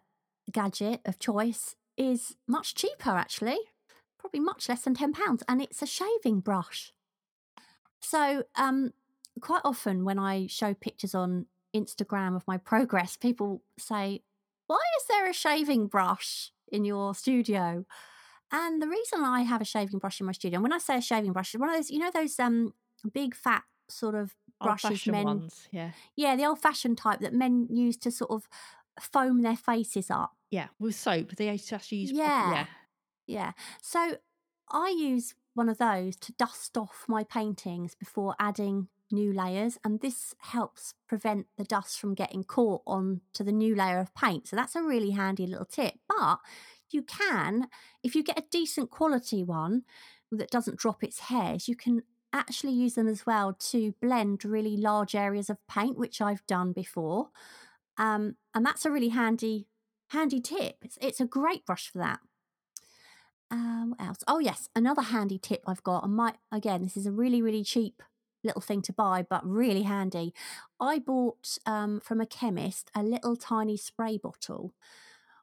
gadget 0.52 1.02
of 1.06 1.20
choice 1.20 1.76
is 1.98 2.36
much 2.48 2.76
cheaper, 2.76 3.12
actually, 3.12 3.58
probably 4.20 4.40
much 4.42 4.70
less 4.70 4.82
than 4.84 4.94
ten 4.94 5.14
pounds, 5.14 5.44
and 5.48 5.62
it's 5.62 5.82
a 5.82 5.88
shaving 5.88 6.42
brush. 6.42 6.94
So, 8.02 8.44
um, 8.56 8.94
quite 9.42 9.62
often 9.66 10.06
when 10.06 10.20
I 10.20 10.48
show 10.48 10.74
pictures 10.74 11.14
on 11.16 11.48
Instagram 11.76 12.36
of 12.36 12.48
my 12.48 12.58
progress, 12.72 13.18
people 13.18 13.62
say, 13.78 14.22
"Why 14.68 14.80
is 15.00 15.06
there 15.08 15.30
a 15.30 15.34
shaving 15.34 15.88
brush 15.88 16.52
in 16.72 16.86
your 16.86 17.16
studio?" 17.16 17.86
And 18.52 18.82
the 18.82 18.88
reason 18.88 19.24
I 19.24 19.42
have 19.44 19.62
a 19.62 19.66
shaving 19.66 20.00
brush 20.00 20.20
in 20.20 20.26
my 20.26 20.32
studio, 20.32 20.58
and 20.58 20.64
when 20.64 20.74
I 20.74 20.80
say 20.80 20.98
a 20.98 21.02
shaving 21.02 21.34
brush, 21.34 21.54
it's 21.54 21.60
one 21.60 21.70
of 21.70 21.76
those, 21.76 21.92
you 21.92 22.00
know, 22.00 22.10
those 22.14 22.40
um 22.40 22.74
big 23.14 23.36
fat 23.36 23.64
sort 23.90 24.16
of 24.16 24.36
brushes 24.62 25.08
men 25.08 25.24
ones, 25.24 25.68
yeah, 25.72 25.92
yeah, 26.16 26.36
the 26.36 26.46
old 26.46 26.60
fashioned 26.60 26.98
type 26.98 27.20
that 27.22 27.34
men 27.34 27.68
use 27.70 27.96
to 27.98 28.12
sort 28.12 28.30
of 28.32 28.48
foam 29.00 29.42
their 29.42 29.56
faces 29.56 30.10
up. 30.12 30.34
yeah, 30.52 30.68
with 30.80 30.96
soap. 30.96 31.36
They 31.38 31.50
used 31.52 31.70
to 31.70 31.76
actually 31.76 32.00
use, 32.00 32.12
Yeah. 32.12 32.52
yeah, 32.52 32.66
Yeah. 33.30 33.52
So 33.82 34.18
I 34.72 34.90
use 34.90 35.36
one 35.54 35.70
of 35.70 35.78
those 35.78 36.16
to 36.18 36.32
dust 36.34 36.78
off 36.78 37.06
my 37.08 37.24
paintings 37.24 37.96
before 37.96 38.36
adding 38.40 38.88
new 39.12 39.34
layers. 39.34 39.78
And 39.84 40.00
this 40.00 40.36
helps 40.40 40.94
prevent 41.08 41.48
the 41.58 41.64
dust 41.64 42.00
from 42.00 42.16
getting 42.16 42.44
caught 42.44 42.82
on 42.88 43.22
to 43.34 43.44
the 43.44 43.52
new 43.52 43.76
layer 43.76 44.00
of 44.00 44.14
paint. 44.16 44.48
So 44.48 44.56
that's 44.56 44.76
a 44.76 44.84
really 44.84 45.12
handy 45.12 45.46
little 45.46 45.66
tip. 45.66 45.96
But 46.08 46.40
you 46.90 47.04
can, 47.04 47.68
if 48.04 48.16
you 48.16 48.24
get 48.24 48.40
a 48.40 48.46
decent 48.50 48.90
quality 48.90 49.44
one 49.44 49.84
that 50.32 50.50
doesn't 50.50 50.80
drop 50.80 51.04
its 51.04 51.20
hairs, 51.20 51.68
you 51.68 51.76
can 51.76 52.02
actually 52.32 52.74
use 52.74 52.94
them 52.94 53.08
as 53.08 53.26
well 53.26 53.54
to 53.54 53.94
blend 54.02 54.46
really 54.46 54.78
large 54.78 55.16
areas 55.16 55.50
of 55.50 55.58
paint, 55.68 55.98
which 55.98 56.22
I've 56.22 56.46
done 56.48 56.72
before. 56.72 57.30
Um, 57.98 58.38
and 58.54 58.66
that's 58.66 58.86
a 58.86 58.92
really 58.92 59.10
handy, 59.10 59.68
handy 60.08 60.40
tip. 60.40 60.78
It's, 60.82 60.98
it's 61.02 61.20
a 61.20 61.26
great 61.26 61.66
brush 61.66 61.92
for 61.92 61.98
that. 62.00 62.20
Um, 63.52 63.95
what 63.97 64.08
else? 64.08 64.20
Oh 64.28 64.39
yes, 64.39 64.70
another 64.76 65.02
handy 65.02 65.39
tip 65.39 65.64
I've 65.66 65.84
got. 65.84 66.04
And 66.04 66.16
my 66.16 66.36
again, 66.52 66.84
this 66.84 66.97
is 66.97 67.06
a 67.06 67.12
really 67.12 67.41
really 67.41 67.64
cheap 67.64 68.04
little 68.43 68.62
thing 68.62 68.82
to 68.84 68.93
buy, 68.93 69.26
but 69.28 69.45
really 69.45 69.84
handy. 69.84 70.34
I 70.80 71.00
bought 71.00 71.58
um, 71.66 72.00
from 72.00 72.22
a 72.22 72.26
chemist 72.26 72.89
a 72.95 73.04
little 73.04 73.36
tiny 73.36 73.76
spray 73.76 74.18
bottle, 74.18 74.74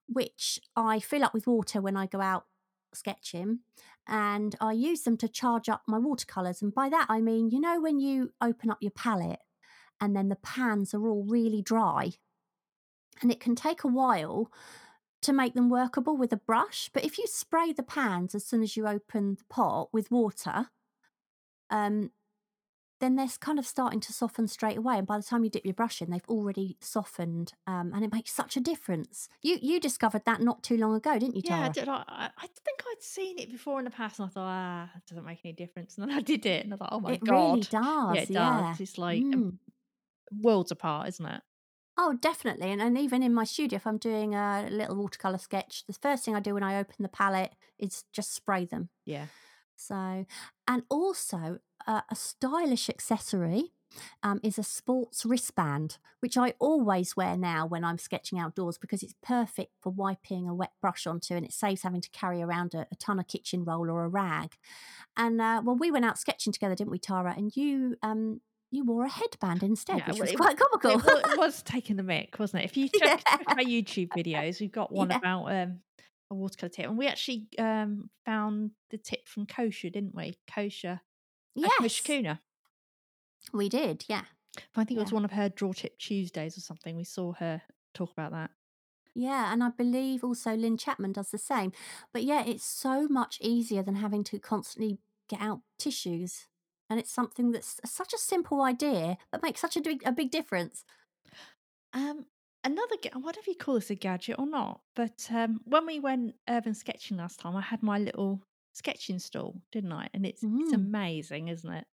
which 0.08 0.60
I 0.76 1.00
fill 1.00 1.24
up 1.24 1.34
with 1.34 1.46
water 1.46 1.80
when 1.80 1.96
I 1.96 2.06
go 2.06 2.20
out 2.20 2.46
sketching, 2.94 3.60
and 4.06 4.54
I 4.60 4.72
use 4.72 5.02
them 5.02 5.16
to 5.18 5.28
charge 5.28 5.68
up 5.68 5.82
my 5.86 5.98
watercolors. 5.98 6.62
And 6.62 6.74
by 6.74 6.88
that 6.90 7.06
I 7.08 7.20
mean, 7.20 7.50
you 7.50 7.60
know, 7.60 7.80
when 7.80 7.98
you 8.00 8.32
open 8.40 8.70
up 8.70 8.78
your 8.80 8.92
palette 8.92 9.40
and 10.00 10.14
then 10.16 10.28
the 10.28 10.36
pans 10.36 10.94
are 10.94 11.08
all 11.08 11.24
really 11.24 11.62
dry, 11.62 12.12
and 13.20 13.30
it 13.32 13.40
can 13.40 13.54
take 13.56 13.82
a 13.84 13.88
while 13.88 14.50
to 15.26 15.32
make 15.32 15.54
them 15.54 15.68
workable 15.68 16.16
with 16.16 16.32
a 16.32 16.36
brush. 16.38 16.90
But 16.92 17.04
if 17.04 17.18
you 17.18 17.26
spray 17.26 17.72
the 17.72 17.82
pans 17.82 18.34
as 18.34 18.44
soon 18.46 18.62
as 18.62 18.76
you 18.76 18.86
open 18.86 19.36
the 19.36 19.44
pot 19.44 19.90
with 19.92 20.10
water, 20.10 20.70
um, 21.70 22.10
then 22.98 23.16
they're 23.16 23.28
kind 23.40 23.58
of 23.58 23.66
starting 23.66 24.00
to 24.00 24.12
soften 24.12 24.48
straight 24.48 24.78
away. 24.78 24.96
And 24.98 25.06
by 25.06 25.18
the 25.18 25.22
time 25.22 25.44
you 25.44 25.50
dip 25.50 25.64
your 25.66 25.74
brush 25.74 26.00
in, 26.00 26.10
they've 26.10 26.28
already 26.28 26.78
softened, 26.80 27.52
um, 27.66 27.92
and 27.94 28.04
it 28.04 28.12
makes 28.12 28.32
such 28.32 28.56
a 28.56 28.60
difference. 28.60 29.28
You 29.42 29.58
you 29.60 29.80
discovered 29.80 30.24
that 30.24 30.40
not 30.40 30.62
too 30.62 30.78
long 30.78 30.94
ago, 30.94 31.18
didn't 31.18 31.36
you, 31.36 31.42
Yeah, 31.44 31.60
I, 31.64 31.68
did, 31.68 31.88
I, 31.88 32.30
I 32.36 32.46
think 32.46 32.82
I'd 32.90 33.02
seen 33.02 33.38
it 33.38 33.50
before 33.50 33.78
in 33.80 33.84
the 33.84 33.90
past, 33.90 34.18
and 34.18 34.26
I 34.26 34.30
thought, 34.30 34.46
ah, 34.48 34.90
it 34.96 35.02
doesn't 35.06 35.24
make 35.24 35.40
any 35.44 35.52
difference. 35.52 35.98
And 35.98 36.08
then 36.08 36.16
I 36.16 36.22
did 36.22 36.46
it, 36.46 36.64
and 36.64 36.72
I 36.72 36.76
thought, 36.78 36.88
oh 36.92 37.00
my 37.00 37.12
it 37.12 37.24
god, 37.24 37.58
really 37.58 37.64
does. 37.64 38.14
yeah, 38.14 38.22
it 38.22 38.30
yeah. 38.30 38.70
does. 38.70 38.80
It's 38.80 38.96
like 38.98 39.24
Mm. 39.24 39.58
worlds 40.42 40.70
apart, 40.70 41.08
isn't 41.08 41.26
it? 41.26 41.42
Oh, 41.98 42.12
definitely. 42.20 42.70
And, 42.72 42.80
and 42.82 42.98
even 42.98 43.22
in 43.22 43.32
my 43.32 43.44
studio, 43.44 43.76
if 43.76 43.86
I'm 43.86 43.96
doing 43.98 44.34
a 44.34 44.68
little 44.70 44.96
watercolor 44.96 45.38
sketch, 45.38 45.84
the 45.86 45.94
first 45.94 46.24
thing 46.24 46.34
I 46.34 46.40
do 46.40 46.54
when 46.54 46.62
I 46.62 46.78
open 46.78 46.96
the 46.98 47.08
palette 47.08 47.54
is 47.78 48.04
just 48.12 48.34
spray 48.34 48.66
them. 48.66 48.90
Yeah, 49.06 49.26
So, 49.76 50.26
and 50.68 50.82
also 50.90 51.60
uh, 51.86 52.02
a 52.10 52.14
stylish 52.14 52.90
accessory 52.90 53.72
um, 54.22 54.40
is 54.42 54.58
a 54.58 54.62
sports 54.62 55.24
wristband, 55.24 55.96
which 56.20 56.36
I 56.36 56.52
always 56.58 57.16
wear 57.16 57.34
now 57.34 57.66
when 57.66 57.82
I'm 57.82 57.96
sketching 57.98 58.38
outdoors 58.38 58.76
because 58.76 59.02
it's 59.02 59.14
perfect 59.22 59.72
for 59.80 59.90
wiping 59.90 60.46
a 60.48 60.54
wet 60.54 60.72
brush 60.82 61.06
onto 61.06 61.34
and 61.34 61.46
it 61.46 61.52
saves 61.52 61.82
having 61.82 62.02
to 62.02 62.10
carry 62.10 62.42
around 62.42 62.74
a, 62.74 62.86
a 62.92 62.96
ton 62.96 63.18
of 63.18 63.26
kitchen 63.26 63.64
roll 63.64 63.90
or 63.90 64.04
a 64.04 64.08
rag. 64.08 64.56
And 65.16 65.40
uh, 65.40 65.62
well, 65.64 65.76
we 65.76 65.90
went 65.90 66.04
out 66.04 66.18
sketching 66.18 66.52
together, 66.52 66.74
didn't 66.74 66.90
we, 66.90 66.98
Tara? 66.98 67.34
And 67.36 67.56
you 67.56 67.96
um, 68.02 68.40
you 68.70 68.84
wore 68.84 69.04
a 69.04 69.08
headband 69.10 69.62
instead, 69.62 69.98
Yeah, 69.98 70.10
which 70.10 70.20
was 70.20 70.30
it- 70.32 70.36
quite 70.36 70.56
comical. 70.58 70.90
it, 70.92 71.04
wa- 71.04 71.32
it 71.32 71.38
was 71.46 71.62
taking 71.62 71.96
the 71.96 72.02
mic, 72.02 72.36
wasn't 72.38 72.62
it? 72.62 72.66
If 72.66 72.76
you 72.76 72.88
check, 72.94 73.22
check 73.28 73.42
our 73.48 73.56
YouTube 73.56 74.08
videos, 74.16 74.60
we've 74.60 74.72
got 74.72 74.92
one 74.92 75.10
Yeah. 75.10 75.18
about 75.18 75.44
um, 75.52 75.80
a 76.30 76.34
watercolor 76.34 76.70
tip, 76.70 76.86
and 76.86 76.98
we 76.98 77.06
actually 77.06 77.46
um, 77.58 78.10
found 78.24 78.72
the 78.90 78.98
tip 78.98 79.28
from 79.28 79.46
Koosje, 79.46 79.92
didn't 79.92 80.14
we? 80.14 80.36
Koosje, 80.50 80.94
uh, 80.94 80.98
yes, 81.54 81.72
Koosje 81.80 82.04
Koene. 82.04 82.38
we 83.52 83.68
did. 83.68 84.04
Yeah. 84.08 84.22
I 84.74 84.84
think 84.84 84.98
it 84.98 85.02
was 85.02 85.12
one 85.12 85.24
of 85.24 85.32
her 85.32 85.48
draw 85.50 85.72
tip 85.72 85.98
Tuesdays 85.98 86.56
or 86.56 86.62
something. 86.62 86.96
We 86.96 87.04
saw 87.04 87.32
her 87.34 87.62
talk 87.94 88.10
about 88.12 88.32
that. 88.32 88.50
Yeah, 89.14 89.52
and 89.52 89.62
I 89.62 89.68
believe 89.70 90.24
also 90.24 90.54
Lynne 90.56 90.76
Chapman 90.78 91.12
does 91.12 91.30
the 91.30 91.38
same. 91.38 91.72
But 92.12 92.24
yeah, 92.24 92.42
it's 92.44 92.64
so 92.64 93.06
much 93.08 93.38
easier 93.40 93.82
than 93.82 93.96
having 93.96 94.24
to 94.24 94.38
constantly 94.38 94.98
get 95.28 95.40
out 95.40 95.60
tissues. 95.78 96.46
And 96.88 97.00
it's 97.00 97.10
something 97.12 97.50
that's 97.52 97.80
such 97.84 98.12
a 98.14 98.18
simple 98.18 98.62
idea, 98.62 99.18
but 99.32 99.42
makes 99.42 99.60
such 99.60 99.76
a 99.76 99.80
big, 99.80 100.02
a 100.06 100.12
big 100.12 100.30
difference. 100.30 100.84
Um, 101.92 102.26
another, 102.62 102.96
I 103.14 103.18
wonder 103.18 103.40
if 103.40 103.46
you 103.48 103.54
call 103.56 103.74
this 103.74 103.90
a 103.90 103.94
gadget 103.94 104.36
or 104.38 104.46
not, 104.46 104.80
but 104.94 105.28
um, 105.32 105.60
when 105.64 105.86
we 105.86 105.98
went 105.98 106.34
urban 106.48 106.74
sketching 106.74 107.16
last 107.16 107.40
time, 107.40 107.56
I 107.56 107.60
had 107.62 107.82
my 107.82 107.98
little 107.98 108.40
sketching 108.74 109.18
stool, 109.18 109.60
didn't 109.72 109.92
I? 109.92 110.08
And 110.14 110.24
it's 110.26 110.42
it's 110.42 110.72
Mm. 110.72 110.74
amazing, 110.74 111.48
isn't 111.48 111.72
it? 111.72 111.86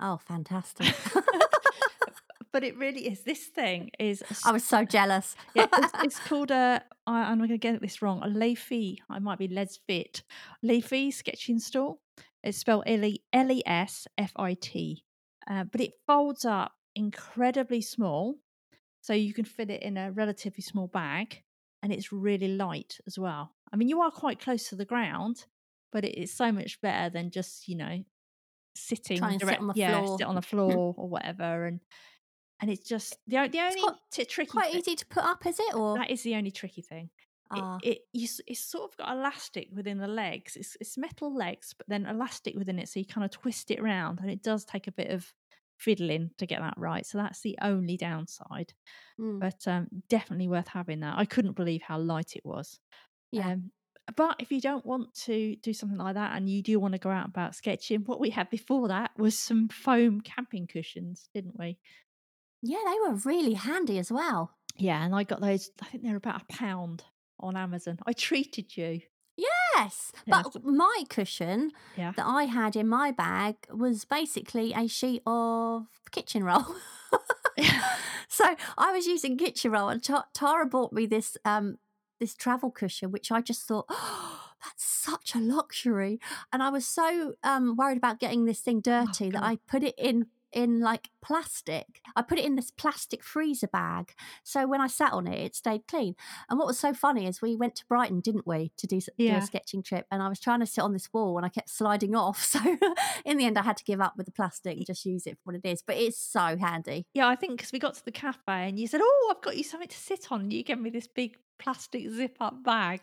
Oh, 0.00 0.16
fantastic. 0.18 0.94
but 2.52 2.64
it 2.64 2.76
really 2.76 3.06
is. 3.08 3.20
This 3.22 3.46
thing 3.46 3.90
is. 3.98 4.22
I 4.44 4.52
was 4.52 4.64
so 4.64 4.84
jealous. 4.84 5.36
yeah, 5.54 5.66
it's, 5.72 5.92
it's 6.04 6.18
called 6.20 6.50
a. 6.50 6.82
I, 7.06 7.22
I'm 7.30 7.38
going 7.38 7.48
to 7.50 7.58
get 7.58 7.80
this 7.80 8.02
wrong. 8.02 8.20
A 8.22 8.28
Leafy. 8.28 9.00
I 9.08 9.18
might 9.20 9.38
be 9.38 9.48
Lesfit. 9.48 10.22
Leafy 10.62 11.10
sketching 11.10 11.58
stool. 11.58 12.00
It's 12.44 12.58
spelled 12.58 12.84
L 12.86 13.04
E 13.04 13.62
S 13.66 14.06
F 14.18 14.32
I 14.36 14.54
T, 14.54 15.02
Uh, 15.50 15.64
but 15.64 15.80
it 15.80 15.94
folds 16.06 16.44
up 16.44 16.72
incredibly 16.94 17.80
small, 17.80 18.36
so 19.00 19.12
you 19.14 19.32
can 19.34 19.44
fit 19.46 19.70
it 19.70 19.82
in 19.82 19.96
a 19.96 20.12
relatively 20.12 20.62
small 20.62 20.86
bag, 20.86 21.42
and 21.82 21.92
it's 21.92 22.12
really 22.12 22.48
light 22.48 22.98
as 23.06 23.18
well. 23.18 23.54
I 23.72 23.76
mean, 23.76 23.88
you 23.88 24.00
are 24.02 24.10
quite 24.10 24.38
close 24.40 24.68
to 24.68 24.76
the 24.76 24.84
ground, 24.84 25.46
but 25.90 26.04
it 26.04 26.16
is 26.20 26.32
so 26.32 26.52
much 26.52 26.80
better 26.80 27.08
than 27.10 27.30
just 27.30 27.66
you 27.66 27.76
know 27.76 28.04
sitting 28.76 29.22
and 29.22 29.40
sit 29.40 29.58
on 29.60 29.68
the 29.68 29.74
yeah, 29.76 30.02
floor. 30.02 30.18
sit 30.18 30.26
on 30.26 30.34
the 30.34 30.42
floor 30.52 30.94
or 30.98 31.08
whatever, 31.08 31.66
and 31.66 31.80
and 32.60 32.70
it's 32.70 32.86
just 32.86 33.16
the 33.26 33.48
the 33.48 33.60
only 33.60 33.80
quite- 33.80 33.96
t- 34.12 34.24
tricky 34.26 34.50
Quite 34.50 34.70
thing- 34.72 34.80
easy 34.80 34.96
to 34.96 35.06
put 35.06 35.24
up, 35.24 35.46
is 35.46 35.58
it? 35.58 35.74
Or 35.74 35.96
that 35.98 36.10
is 36.10 36.22
the 36.22 36.34
only 36.34 36.50
tricky 36.50 36.82
thing. 36.82 37.08
It, 37.52 37.64
Ah, 37.64 37.78
it 37.82 37.98
you, 38.12 38.26
it's 38.46 38.64
sort 38.64 38.90
of 38.90 38.96
got 38.96 39.12
elastic 39.16 39.68
within 39.72 39.98
the 39.98 40.08
legs. 40.08 40.56
It's 40.56 40.76
it's 40.80 40.98
metal 40.98 41.34
legs, 41.34 41.74
but 41.76 41.88
then 41.88 42.06
elastic 42.06 42.56
within 42.56 42.78
it, 42.78 42.88
so 42.88 42.98
you 43.00 43.06
kind 43.06 43.24
of 43.24 43.30
twist 43.30 43.70
it 43.70 43.80
around, 43.80 44.20
and 44.20 44.30
it 44.30 44.42
does 44.42 44.64
take 44.64 44.86
a 44.88 44.92
bit 44.92 45.10
of 45.10 45.32
fiddling 45.78 46.30
to 46.38 46.46
get 46.46 46.60
that 46.60 46.74
right. 46.76 47.06
So 47.06 47.18
that's 47.18 47.40
the 47.42 47.58
only 47.62 47.96
downside. 47.96 48.72
mm, 49.18 49.40
But 49.40 49.66
um, 49.68 49.88
definitely 50.08 50.48
worth 50.48 50.68
having 50.68 51.00
that. 51.00 51.18
I 51.18 51.24
couldn't 51.26 51.56
believe 51.56 51.82
how 51.82 51.98
light 51.98 52.34
it 52.36 52.44
was. 52.44 52.80
Yeah. 53.32 53.46
Um, 53.46 53.70
but 54.16 54.36
if 54.38 54.52
you 54.52 54.60
don't 54.60 54.84
want 54.84 55.14
to 55.24 55.56
do 55.56 55.72
something 55.72 55.98
like 55.98 56.14
that, 56.14 56.36
and 56.36 56.48
you 56.48 56.62
do 56.62 56.78
want 56.80 56.92
to 56.92 56.98
go 56.98 57.10
out 57.10 57.28
about 57.28 57.54
sketching, 57.54 58.00
what 58.04 58.20
we 58.20 58.30
had 58.30 58.50
before 58.50 58.88
that 58.88 59.12
was 59.16 59.38
some 59.38 59.68
foam 59.68 60.20
camping 60.20 60.66
cushions, 60.66 61.28
didn't 61.34 61.58
we? 61.58 61.78
yeah, 62.62 62.78
they 62.84 63.08
were 63.08 63.16
really 63.24 63.54
handy 63.54 63.98
as 63.98 64.10
well. 64.10 64.56
Yeah, 64.76 65.04
and 65.04 65.14
I 65.14 65.22
got 65.24 65.40
those. 65.40 65.70
I 65.80 65.86
think 65.86 66.02
they're 66.02 66.16
about 66.16 66.42
a 66.42 66.52
pound 66.52 67.04
on 67.44 67.56
Amazon. 67.56 67.98
I 68.06 68.12
treated 68.12 68.76
you. 68.76 69.00
Yes, 69.36 70.12
but 70.26 70.52
so- 70.52 70.60
my 70.64 71.04
cushion 71.08 71.72
Yeah. 71.96 72.12
that 72.16 72.24
I 72.26 72.44
had 72.44 72.76
in 72.76 72.88
my 72.88 73.10
bag 73.10 73.56
was 73.72 74.04
basically 74.04 74.72
a 74.72 74.86
sheet 74.88 75.22
of 75.26 75.86
kitchen 76.12 76.44
roll. 76.44 76.64
so 78.28 78.56
I 78.78 78.92
was 78.92 79.06
using 79.06 79.36
kitchen 79.36 79.70
roll, 79.70 79.88
and 79.88 80.02
Tara 80.32 80.66
bought 80.66 80.92
me 80.92 81.06
this 81.06 81.36
um 81.44 81.78
this 82.20 82.34
travel 82.34 82.70
cushion, 82.70 83.10
which 83.10 83.30
I 83.32 83.40
just 83.40 83.66
thought, 83.66 83.86
oh, 83.88 84.40
that's 84.64 84.84
such 84.84 85.34
a 85.34 85.38
luxury. 85.38 86.18
And 86.52 86.62
I 86.62 86.70
was 86.70 86.86
so 86.86 87.34
um 87.42 87.76
worried 87.76 87.98
about 87.98 88.20
getting 88.20 88.44
this 88.44 88.60
thing 88.60 88.80
dirty 88.80 89.30
that 89.30 89.42
I 89.42 89.58
put 89.68 89.82
it 89.82 89.94
in 89.98 90.26
in 90.54 90.80
like 90.80 91.10
plastic. 91.20 92.00
I 92.16 92.22
put 92.22 92.38
it 92.38 92.44
in 92.44 92.54
this 92.54 92.70
plastic 92.70 93.22
freezer 93.22 93.66
bag. 93.66 94.12
So 94.42 94.66
when 94.66 94.80
I 94.80 94.86
sat 94.86 95.12
on 95.12 95.26
it, 95.26 95.38
it 95.40 95.54
stayed 95.56 95.86
clean. 95.88 96.14
And 96.48 96.58
what 96.58 96.66
was 96.68 96.78
so 96.78 96.92
funny 96.94 97.26
is 97.26 97.42
we 97.42 97.56
went 97.56 97.74
to 97.76 97.86
Brighton, 97.86 98.20
didn't 98.20 98.46
we, 98.46 98.72
to 98.76 98.86
do, 98.86 98.96
s- 98.98 99.08
do 99.18 99.24
a 99.38 99.42
sketching 99.42 99.82
trip. 99.82 100.06
And 100.10 100.22
I 100.22 100.28
was 100.28 100.38
trying 100.40 100.60
to 100.60 100.66
sit 100.66 100.82
on 100.82 100.92
this 100.92 101.12
wall 101.12 101.36
and 101.36 101.44
I 101.44 101.48
kept 101.48 101.68
sliding 101.70 102.14
off. 102.24 102.42
So 102.44 102.60
in 103.24 103.36
the 103.38 103.46
end, 103.46 103.58
I 103.58 103.62
had 103.62 103.76
to 103.78 103.84
give 103.84 104.00
up 104.00 104.16
with 104.16 104.26
the 104.26 104.32
plastic 104.32 104.76
and 104.76 104.86
just 104.86 105.04
use 105.04 105.26
it 105.26 105.38
for 105.38 105.52
what 105.52 105.56
it 105.56 105.68
is. 105.68 105.82
But 105.82 105.96
it's 105.96 106.18
so 106.18 106.56
handy. 106.56 107.06
Yeah, 107.14 107.26
I 107.28 107.36
think 107.36 107.56
because 107.58 107.72
we 107.72 107.78
got 107.78 107.94
to 107.94 108.04
the 108.04 108.12
cafe 108.12 108.68
and 108.68 108.78
you 108.78 108.86
said, 108.86 109.00
"Oh, 109.02 109.32
I've 109.34 109.42
got 109.42 109.56
you 109.56 109.64
something 109.64 109.88
to 109.88 109.96
sit 109.96 110.30
on." 110.30 110.42
And 110.42 110.52
you 110.52 110.62
gave 110.62 110.78
me 110.78 110.90
this 110.90 111.06
big 111.08 111.36
plastic 111.58 112.10
zip-up 112.10 112.62
bag, 112.64 113.00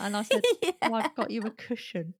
and 0.00 0.16
I 0.16 0.22
said, 0.22 0.42
Yeah. 0.62 0.70
"Oh, 0.82 0.94
I've 0.94 1.14
got 1.14 1.30
you 1.30 1.42
a 1.42 1.50
cushion." 1.50 2.14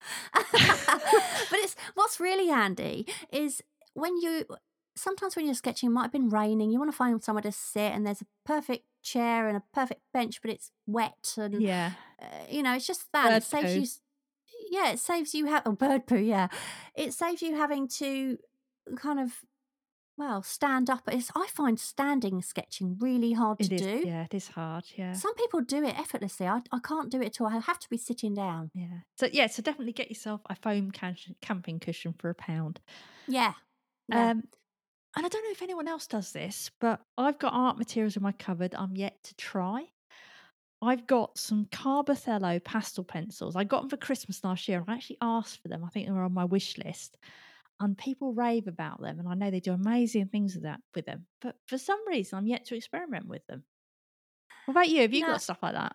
but 0.32 1.58
it's 1.58 1.76
what's 1.94 2.20
really 2.20 2.48
handy 2.48 3.06
is 3.32 3.62
when 3.94 4.16
you 4.16 4.44
sometimes 4.96 5.36
when 5.36 5.46
you're 5.46 5.54
sketching 5.54 5.88
it 5.88 5.92
might 5.92 6.02
have 6.02 6.12
been 6.12 6.28
raining 6.28 6.70
you 6.70 6.78
want 6.78 6.90
to 6.90 6.96
find 6.96 7.22
somewhere 7.22 7.42
to 7.42 7.52
sit 7.52 7.92
and 7.92 8.06
there's 8.06 8.20
a 8.20 8.26
perfect 8.44 8.84
chair 9.02 9.48
and 9.48 9.56
a 9.56 9.62
perfect 9.72 10.00
bench 10.12 10.40
but 10.42 10.50
it's 10.50 10.70
wet 10.86 11.34
and 11.38 11.62
Yeah, 11.62 11.92
uh, 12.20 12.26
you 12.50 12.62
know 12.62 12.74
it's 12.74 12.86
just 12.86 13.10
that 13.12 13.28
Bird 13.28 13.36
it 13.38 13.42
saves 13.44 13.72
poo. 13.72 13.80
you 13.80 14.68
yeah 14.82 14.90
it 14.92 14.98
saves 14.98 15.34
you 15.34 15.46
have 15.46 15.62
oh, 15.64 15.72
bird 15.72 16.06
poo 16.06 16.18
yeah 16.18 16.48
it 16.94 17.12
saves 17.14 17.40
you 17.40 17.56
having 17.56 17.88
to 17.88 18.36
kind 18.96 19.20
of 19.20 19.40
well 20.18 20.42
stand 20.42 20.90
up 20.90 21.02
it's 21.10 21.30
i 21.34 21.46
find 21.46 21.80
standing 21.80 22.42
sketching 22.42 22.96
really 23.00 23.32
hard 23.32 23.58
it 23.60 23.68
to 23.68 23.74
is. 23.76 23.80
do 23.80 24.02
Yeah, 24.06 24.24
it 24.24 24.34
is 24.34 24.48
hard. 24.48 24.84
Yeah, 24.96 25.12
some 25.12 25.34
people 25.34 25.60
do 25.62 25.82
it 25.84 25.98
effortlessly 25.98 26.46
I, 26.46 26.60
I 26.72 26.78
can't 26.82 27.10
do 27.10 27.22
it 27.22 27.26
at 27.26 27.40
all 27.40 27.46
i 27.46 27.58
have 27.58 27.78
to 27.78 27.88
be 27.88 27.96
sitting 27.96 28.34
down 28.34 28.70
yeah. 28.74 28.98
So 29.18 29.28
yeah, 29.32 29.46
so 29.46 29.62
definitely 29.62 29.92
get 29.94 30.08
yourself 30.10 30.42
a 30.50 30.56
foam 30.56 30.90
can- 30.90 31.16
camping 31.40 31.78
cushion 31.80 32.14
for 32.18 32.28
a 32.28 32.34
pound. 32.34 32.80
yeah 33.28 33.54
yeah 34.10 34.30
Um, 34.30 34.44
and 35.16 35.26
I 35.26 35.28
don't 35.30 35.44
know 35.44 35.52
if 35.52 35.62
anyone 35.62 35.88
else 35.88 36.06
does 36.06 36.32
this, 36.32 36.70
but 36.80 37.02
I've 37.18 37.38
got 37.38 37.52
art 37.54 37.78
materials 37.78 38.16
in 38.16 38.22
my 38.22 38.32
cupboard 38.32 38.74
I'm 38.74 38.96
yet 38.96 39.22
to 39.24 39.34
try. 39.36 39.92
I've 40.82 41.06
got 41.06 41.38
some 41.38 41.66
Carbothello 41.66 42.64
pastel 42.64 43.04
pencils. 43.04 43.56
I 43.56 43.64
got 43.64 43.82
them 43.82 43.90
for 43.90 43.96
Christmas 43.98 44.44
last 44.44 44.68
year. 44.68 44.80
and 44.80 44.90
I 44.90 44.94
actually 44.94 45.18
asked 45.22 45.62
for 45.62 45.68
them. 45.68 45.84
I 45.84 45.88
think 45.90 46.06
they 46.06 46.12
were 46.12 46.24
on 46.24 46.34
my 46.34 46.44
wish 46.46 46.78
list. 46.78 47.18
And 47.80 47.98
people 47.98 48.34
rave 48.34 48.68
about 48.68 49.00
them, 49.00 49.20
and 49.20 49.28
I 49.28 49.34
know 49.34 49.50
they 49.50 49.60
do 49.60 49.72
amazing 49.72 50.28
things 50.28 50.54
with 50.54 50.64
that 50.64 50.82
with 50.94 51.06
them. 51.06 51.26
But 51.40 51.56
for 51.66 51.78
some 51.78 52.06
reason, 52.08 52.38
I'm 52.38 52.46
yet 52.46 52.66
to 52.66 52.76
experiment 52.76 53.26
with 53.28 53.46
them. 53.46 53.64
What 54.64 54.72
about 54.72 54.88
you? 54.88 55.02
Have 55.02 55.12
you 55.12 55.22
No. 55.22 55.26
got 55.26 55.42
stuff 55.42 55.62
like 55.62 55.74
that? 55.74 55.94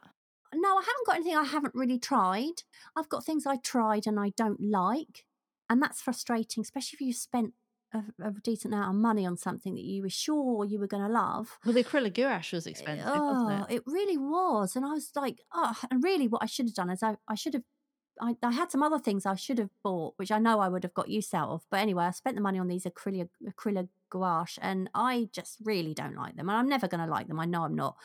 No, 0.54 0.78
I 0.78 0.82
haven't 0.82 1.06
got 1.06 1.16
anything 1.18 1.36
I 1.36 1.44
haven't 1.44 1.76
really 1.76 2.00
tried. 2.00 2.64
I've 2.96 3.10
got 3.10 3.26
things 3.26 3.46
I 3.46 3.58
tried 3.58 4.08
and 4.08 4.20
I 4.20 4.30
don't 4.30 4.62
like. 4.62 5.26
And 5.70 5.82
that's 5.82 6.02
frustrating, 6.02 6.62
especially 6.62 6.98
if 6.98 7.02
you've 7.02 7.16
spent 7.18 7.54
a, 7.96 8.28
a 8.28 8.32
decent 8.44 8.74
amount 8.74 8.90
of 8.96 9.02
money 9.02 9.26
on 9.26 9.38
something 9.38 9.76
that 9.76 9.84
you 9.84 10.02
were 10.04 10.10
sure 10.10 10.66
you 10.66 10.80
were 10.80 10.88
going 10.88 11.04
to 11.06 11.10
love. 11.12 11.58
Well, 11.66 11.74
the 11.74 11.84
acrylic 11.84 12.14
gouache 12.14 12.56
was 12.56 12.68
expensive, 12.68 13.08
oh, 13.08 13.34
wasn't 13.46 13.72
it? 13.72 13.76
it 13.76 13.84
really 13.86 14.18
was. 14.18 14.76
And 14.76 14.86
I 14.86 14.90
was 14.94 15.12
like, 15.16 15.40
oh, 15.54 15.74
and 15.90 16.04
really 16.04 16.28
what 16.28 16.44
I 16.44 16.48
should 16.48 16.68
have 16.68 16.76
done 16.76 16.90
is 16.90 17.02
I, 17.04 17.16
I 17.28 17.36
should 17.36 17.54
have. 17.56 17.64
I, 18.22 18.36
I 18.42 18.52
had 18.54 18.72
some 18.72 18.82
other 18.82 18.98
things 18.98 19.26
I 19.26 19.36
should 19.36 19.58
have 19.60 19.72
bought, 19.84 20.14
which 20.16 20.32
I 20.32 20.40
know 20.40 20.62
I 20.62 20.70
would 20.70 20.84
have 20.84 20.94
got 20.94 21.10
use 21.10 21.34
out 21.34 21.50
of. 21.50 21.66
But 21.70 21.82
anyway, 21.82 22.06
I 22.06 22.12
spent 22.12 22.38
the 22.38 22.42
money 22.42 22.60
on 22.60 22.68
these 22.70 22.86
acrylic 22.86 23.28
acrylic 23.46 23.90
gouache, 24.10 24.58
and 24.62 24.90
I 24.94 25.28
just 25.34 25.58
really 25.66 25.94
don't 25.94 26.16
like 26.16 26.38
them, 26.38 26.48
and 26.48 26.58
I'm 26.58 26.70
never 26.70 26.88
going 26.88 27.04
to 27.06 27.12
like 27.12 27.28
them. 27.28 27.40
I 27.42 27.46
know 27.46 27.64
I'm 27.64 27.76
not. 27.76 27.98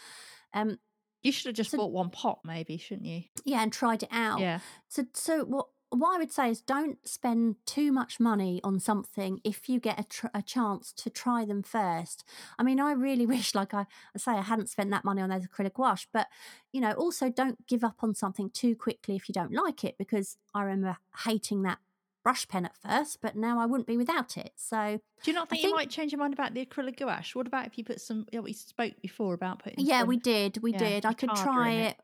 Um, 0.53 0.79
You 1.23 1.31
should 1.31 1.47
have 1.47 1.55
just 1.55 1.71
So- 1.71 1.77
bought 1.79 1.93
one 1.93 2.11
pot, 2.11 2.41
maybe, 2.45 2.77
shouldn't 2.77 3.07
you? 3.07 3.23
yeah, 3.45 3.63
and 3.63 3.73
tried 3.73 4.03
it 4.03 4.09
out. 4.11 4.41
Yeah. 4.41 4.59
So, 4.89 5.05
so 5.15 5.45
what 5.45 5.69
what 5.91 6.15
I 6.15 6.19
would 6.19 6.33
say 6.33 6.51
is 6.51 6.61
don't 6.61 6.99
spend 7.07 7.57
too 7.67 7.93
much 7.93 8.21
money 8.21 8.61
on 8.63 8.79
something 8.81 9.41
if 9.45 9.69
you 9.69 9.81
get 9.81 9.99
a, 9.99 10.05
tr- 10.05 10.27
a 10.33 10.41
chance 10.43 10.93
to 10.95 11.11
try 11.11 11.45
them 11.45 11.63
first. 11.63 12.25
I 12.59 12.63
mean, 12.63 12.79
I 12.81 12.93
really 12.93 13.27
wish, 13.35 13.55
like 13.55 13.75
I, 13.75 13.87
I 14.15 14.19
say, 14.19 14.33
I 14.33 14.43
hadn't 14.43 14.71
spent 14.71 14.91
that 14.91 15.05
money 15.05 15.21
on 15.21 15.31
those 15.31 15.47
acrylic 15.47 15.75
gouache, 15.75 16.07
but 16.13 16.29
you 16.73 16.81
know, 16.81 16.93
also 16.93 17.29
don't 17.29 17.67
give 17.67 17.83
up 17.85 17.97
on 18.03 18.15
something 18.15 18.51
too 18.51 18.77
quickly 18.77 19.17
if 19.17 19.29
you 19.29 19.33
don't 19.33 19.53
like 19.53 19.85
it, 19.85 19.99
because 19.99 20.37
I 20.55 20.63
remember 20.63 20.97
hating 21.25 21.63
that 21.63 21.79
brush 22.23 22.47
pen 22.47 22.67
at 22.67 22.77
first, 22.77 23.21
but 23.21 23.35
now 23.35 23.59
I 23.59 23.67
wouldn't 23.67 23.87
be 23.87 23.97
without 23.97 24.37
it. 24.37 24.53
So, 24.57 25.01
Do 25.25 25.31
you 25.31 25.35
not 25.35 25.49
I 25.51 25.57
think, 25.57 25.65
you 25.65 25.75
might 25.75 25.91
change 25.91 26.13
your 26.13 26.19
mind 26.19 26.35
about 26.35 26.55
the 26.55 26.65
acrylic 26.65 26.99
gouache? 26.99 27.33
What 27.35 27.47
about 27.47 27.67
if 27.67 27.79
you 27.79 27.85
put 27.85 28.01
some? 28.01 28.27
Yeah, 28.31 28.41
we 28.41 28.53
spoke 28.53 28.93
before 29.03 29.35
about 29.35 29.61
putting. 29.65 29.85
yeah, 29.85 30.01
some- 30.01 30.09
we 30.09 30.19
did, 30.19 30.59
we 30.63 30.73
yeah, 30.73 30.79
did. 30.79 31.07
I 31.07 31.15
could 31.15 31.31
try 31.35 31.71
it. 31.71 31.87
it. 31.89 31.97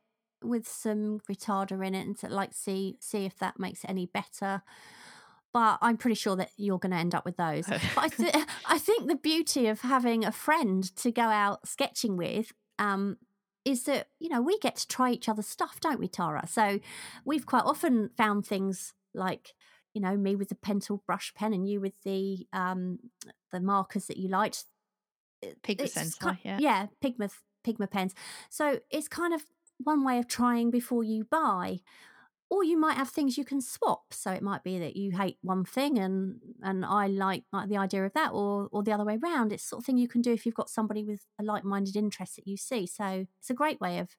With 0.43 0.69
some 0.69 1.21
retarder 1.31 1.85
in 1.87 1.95
it 1.95 2.07
and 2.07 2.19
to 2.19 2.29
like 2.29 2.53
see 2.53 2.97
see 3.01 3.25
if 3.25 3.39
that 3.39 3.59
makes 3.59 3.85
it 3.85 3.91
any 3.91 4.07
better. 4.07 4.63
But 5.53 5.79
I'm 5.81 5.97
pretty 5.97 6.17
sure 6.17 6.37
that 6.37 6.51
you're 6.59 6.79
going 6.79 6.93
to 6.93 6.99
end 6.99 7.15
up 7.15 7.25
with 7.25 7.39
those. 7.39 7.67
but 7.69 7.81
I, 7.97 8.09
th- 8.09 8.35
I 8.67 8.79
think 8.79 9.09
the 9.09 9.17
beauty 9.17 9.69
of 9.69 9.81
having 9.81 10.23
a 10.25 10.33
friend 10.33 10.85
to 10.97 11.11
go 11.11 11.23
out 11.23 11.67
sketching 11.67 12.19
with 12.19 12.53
um, 12.79 13.17
is 13.65 13.85
that 13.85 14.09
you 14.21 14.29
know 14.29 14.41
we 14.43 14.59
get 14.59 14.77
to 14.77 14.89
try 14.89 15.11
each 15.11 15.29
other's 15.29 15.47
stuff, 15.49 15.81
don't 15.81 15.99
we, 15.99 16.09
Tara? 16.09 16.47
So 16.47 16.81
we've 17.25 17.47
quite 17.47 17.65
often 17.65 18.11
found 18.17 18.47
things 18.47 18.95
like 19.15 19.55
you 19.95 20.01
know 20.01 20.17
me 20.17 20.37
with 20.37 20.51
the 20.51 20.55
pencil 20.55 21.03
brush 21.07 21.33
pen 21.35 21.55
and 21.55 21.69
you 21.69 21.81
with 21.81 22.03
the 22.05 22.47
um, 22.53 22.99
the 23.51 23.61
markers 23.61 24.07
that 24.07 24.19
you 24.19 24.29
liked. 24.29 24.65
Pigma 25.63 25.85
it's 25.85 25.95
just 25.95 26.21
Sensei, 26.21 26.39
yeah. 26.45 26.59
yeah, 26.61 26.87
Pigma 27.01 27.31
Pigma 27.65 27.87
pens. 27.87 28.15
So 28.51 28.81
it's 28.91 29.09
kind 29.09 29.35
of 29.35 29.45
one 29.79 30.05
way 30.05 30.19
of 30.19 30.29
trying 30.29 30.71
before 30.71 31.05
you 31.05 31.25
buy. 31.25 31.81
or 32.51 32.63
you 32.65 32.79
might 32.79 32.97
have 32.97 33.09
things 33.11 33.37
you 33.37 33.45
can 33.45 33.61
swap. 33.61 34.13
So 34.15 34.31
it 34.31 34.43
might 34.43 34.63
be 34.65 34.79
that 34.79 34.97
you 34.97 35.13
hate 35.17 35.39
one 35.43 35.65
thing 35.65 35.99
and 35.99 36.41
and 36.63 36.85
I 36.85 37.09
like 37.09 37.45
like 37.53 37.69
the 37.69 37.77
idea 37.79 38.05
of 38.07 38.13
that, 38.15 38.31
or 38.33 38.69
or 38.73 38.83
the 38.85 38.93
other 38.93 39.05
way 39.05 39.19
around. 39.23 39.53
It's 39.53 39.65
sort 39.65 39.83
of 39.83 39.87
thing 39.87 39.99
you 39.99 40.09
can 40.09 40.23
do 40.23 40.33
if 40.33 40.47
you've 40.47 40.55
got 40.55 40.71
somebody 40.71 41.05
with 41.05 41.27
a 41.41 41.43
like 41.45 41.65
minded 41.65 41.97
interest 41.97 42.37
that 42.37 42.47
you 42.47 42.57
see. 42.57 42.87
So 42.87 43.27
it's 43.39 43.51
a 43.51 43.55
great 43.55 43.81
way 43.81 43.99
of 43.99 44.17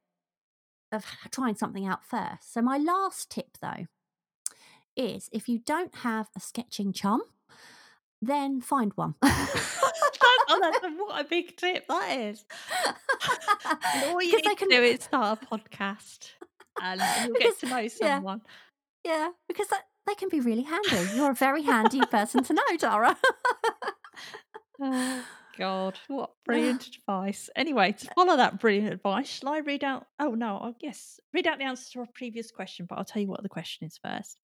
of 0.91 1.05
trying 1.31 1.55
something 1.55 1.85
out 1.85 2.05
first. 2.05 2.53
So 2.53 2.61
my 2.61 2.77
last 2.77 3.29
tip 3.29 3.57
though 3.61 3.87
is 4.95 5.29
if 5.31 5.47
you 5.47 5.59
don't 5.59 5.95
have 5.97 6.29
a 6.35 6.39
sketching 6.39 6.91
chum, 6.93 7.21
then 8.21 8.61
find 8.61 8.91
one. 8.95 9.15
that's 10.81 10.83
a, 10.83 10.89
what 10.97 11.19
a 11.25 11.27
big 11.27 11.55
tip 11.57 11.87
that 11.87 12.19
is. 12.19 12.45
And 13.93 14.05
all 14.13 14.21
you 14.21 14.35
need 14.35 14.45
they 14.45 14.55
can- 14.55 14.69
to 14.69 14.75
do 14.77 14.81
is 14.83 15.03
start 15.03 15.39
a 15.41 15.45
podcast, 15.45 16.31
and 16.81 17.01
you'll 17.25 17.33
Because- 17.33 17.53
get 17.57 17.59
to 17.59 17.65
know 17.75 17.87
someone. 17.87 18.41
Yeah, 19.03 19.29
because 19.47 19.67
that, 19.69 19.83
they 20.05 20.15
can 20.15 20.27
be 20.29 20.39
really 20.41 20.63
handy. 20.63 21.15
You're 21.15 21.31
a 21.31 21.35
very 21.35 21.61
handy 21.63 22.01
person 22.01 22.43
to 22.43 22.53
know, 22.53 22.77
Tara. 22.77 23.15
Oh, 24.79 24.83
uh, 24.83 25.21
God, 25.57 25.99
what 26.07 26.31
brilliant 26.45 26.87
advice. 26.87 27.49
Anyway, 27.55 27.93
to 27.93 28.07
follow 28.15 28.37
that 28.37 28.59
brilliant 28.59 28.93
advice, 28.93 29.27
shall 29.27 29.49
I 29.49 29.59
read 29.59 29.83
out? 29.83 30.05
Oh, 30.19 30.31
no, 30.31 30.59
oh, 30.61 30.75
yes, 30.81 31.19
read 31.33 31.47
out 31.47 31.57
the 31.57 31.65
answer 31.65 31.91
to 31.93 31.99
our 31.99 32.07
previous 32.13 32.51
question, 32.51 32.85
but 32.87 32.97
I'll 32.97 33.05
tell 33.05 33.21
you 33.21 33.27
what 33.27 33.43
the 33.43 33.49
question 33.49 33.87
is 33.87 33.99
first. 34.03 34.37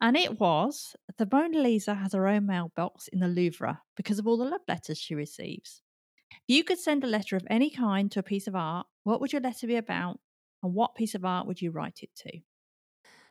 And 0.00 0.16
it 0.16 0.38
was 0.38 0.94
The 1.18 1.28
Mona 1.30 1.58
Lisa 1.58 1.94
has 1.94 2.12
her 2.12 2.26
own 2.26 2.46
mailbox 2.46 3.08
in 3.08 3.20
the 3.20 3.28
Louvre 3.28 3.80
because 3.96 4.18
of 4.18 4.26
all 4.26 4.36
the 4.36 4.44
love 4.44 4.62
letters 4.68 4.98
she 4.98 5.14
receives. 5.14 5.82
If 6.30 6.38
you 6.56 6.64
could 6.64 6.78
send 6.78 7.04
a 7.04 7.08
letter 7.08 7.36
of 7.36 7.46
any 7.50 7.70
kind 7.70 8.10
to 8.12 8.20
a 8.20 8.24
piece 8.24 8.46
of 8.46 8.54
art, 8.54 8.86
what 9.04 9.20
would 9.20 9.32
your 9.32 9.42
letter 9.42 9.66
be 9.66 9.76
about? 9.76 10.20
And 10.62 10.74
what 10.74 10.94
piece 10.94 11.14
of 11.14 11.24
art 11.24 11.46
would 11.46 11.60
you 11.60 11.70
write 11.70 12.00
it 12.02 12.10
to? 12.16 12.40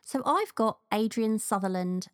So 0.02 0.22
I've 0.24 0.54
got 0.54 0.78
Adrian 0.92 1.38
Sutherland. 1.38 2.08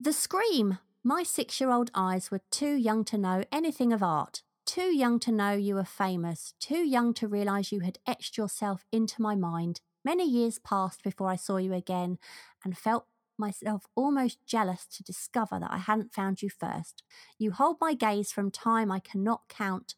The 0.00 0.12
Scream. 0.12 0.78
My 1.04 1.24
six 1.24 1.60
year 1.60 1.70
old 1.70 1.90
eyes 1.96 2.30
were 2.30 2.42
too 2.52 2.76
young 2.76 3.04
to 3.06 3.18
know 3.18 3.42
anything 3.50 3.92
of 3.92 4.04
art, 4.04 4.42
too 4.64 4.94
young 4.94 5.18
to 5.20 5.32
know 5.32 5.50
you 5.52 5.74
were 5.74 5.84
famous, 5.84 6.54
too 6.60 6.86
young 6.86 7.12
to 7.14 7.26
realise 7.26 7.72
you 7.72 7.80
had 7.80 7.98
etched 8.06 8.38
yourself 8.38 8.84
into 8.92 9.20
my 9.20 9.34
mind. 9.34 9.80
Many 10.04 10.28
years 10.28 10.60
passed 10.60 11.02
before 11.02 11.28
I 11.28 11.34
saw 11.34 11.56
you 11.56 11.72
again 11.74 12.18
and 12.64 12.78
felt 12.78 13.06
myself 13.36 13.84
almost 13.96 14.46
jealous 14.46 14.86
to 14.86 15.02
discover 15.02 15.58
that 15.58 15.72
I 15.72 15.78
hadn't 15.78 16.14
found 16.14 16.40
you 16.40 16.48
first. 16.48 17.02
You 17.36 17.50
hold 17.50 17.78
my 17.80 17.94
gaze 17.94 18.30
from 18.30 18.52
time 18.52 18.92
I 18.92 19.00
cannot 19.00 19.48
count 19.48 19.96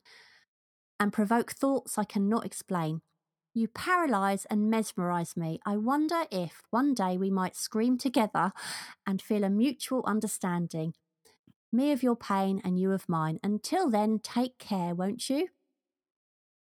and 0.98 1.12
provoke 1.12 1.52
thoughts 1.52 1.98
I 1.98 2.04
cannot 2.04 2.46
explain. 2.46 3.02
You 3.56 3.68
paralyse 3.68 4.46
and 4.46 4.68
mesmerise 4.68 5.36
me. 5.36 5.60
I 5.64 5.76
wonder 5.76 6.24
if 6.32 6.62
one 6.70 6.92
day 6.92 7.16
we 7.16 7.30
might 7.30 7.54
scream 7.54 7.96
together 7.96 8.52
and 9.06 9.22
feel 9.22 9.44
a 9.44 9.48
mutual 9.48 10.02
understanding. 10.06 10.94
Me 11.72 11.92
of 11.92 12.02
your 12.02 12.16
pain 12.16 12.60
and 12.64 12.80
you 12.80 12.90
of 12.90 13.08
mine. 13.08 13.38
Until 13.44 13.88
then, 13.88 14.18
take 14.18 14.58
care, 14.58 14.92
won't 14.92 15.30
you? 15.30 15.48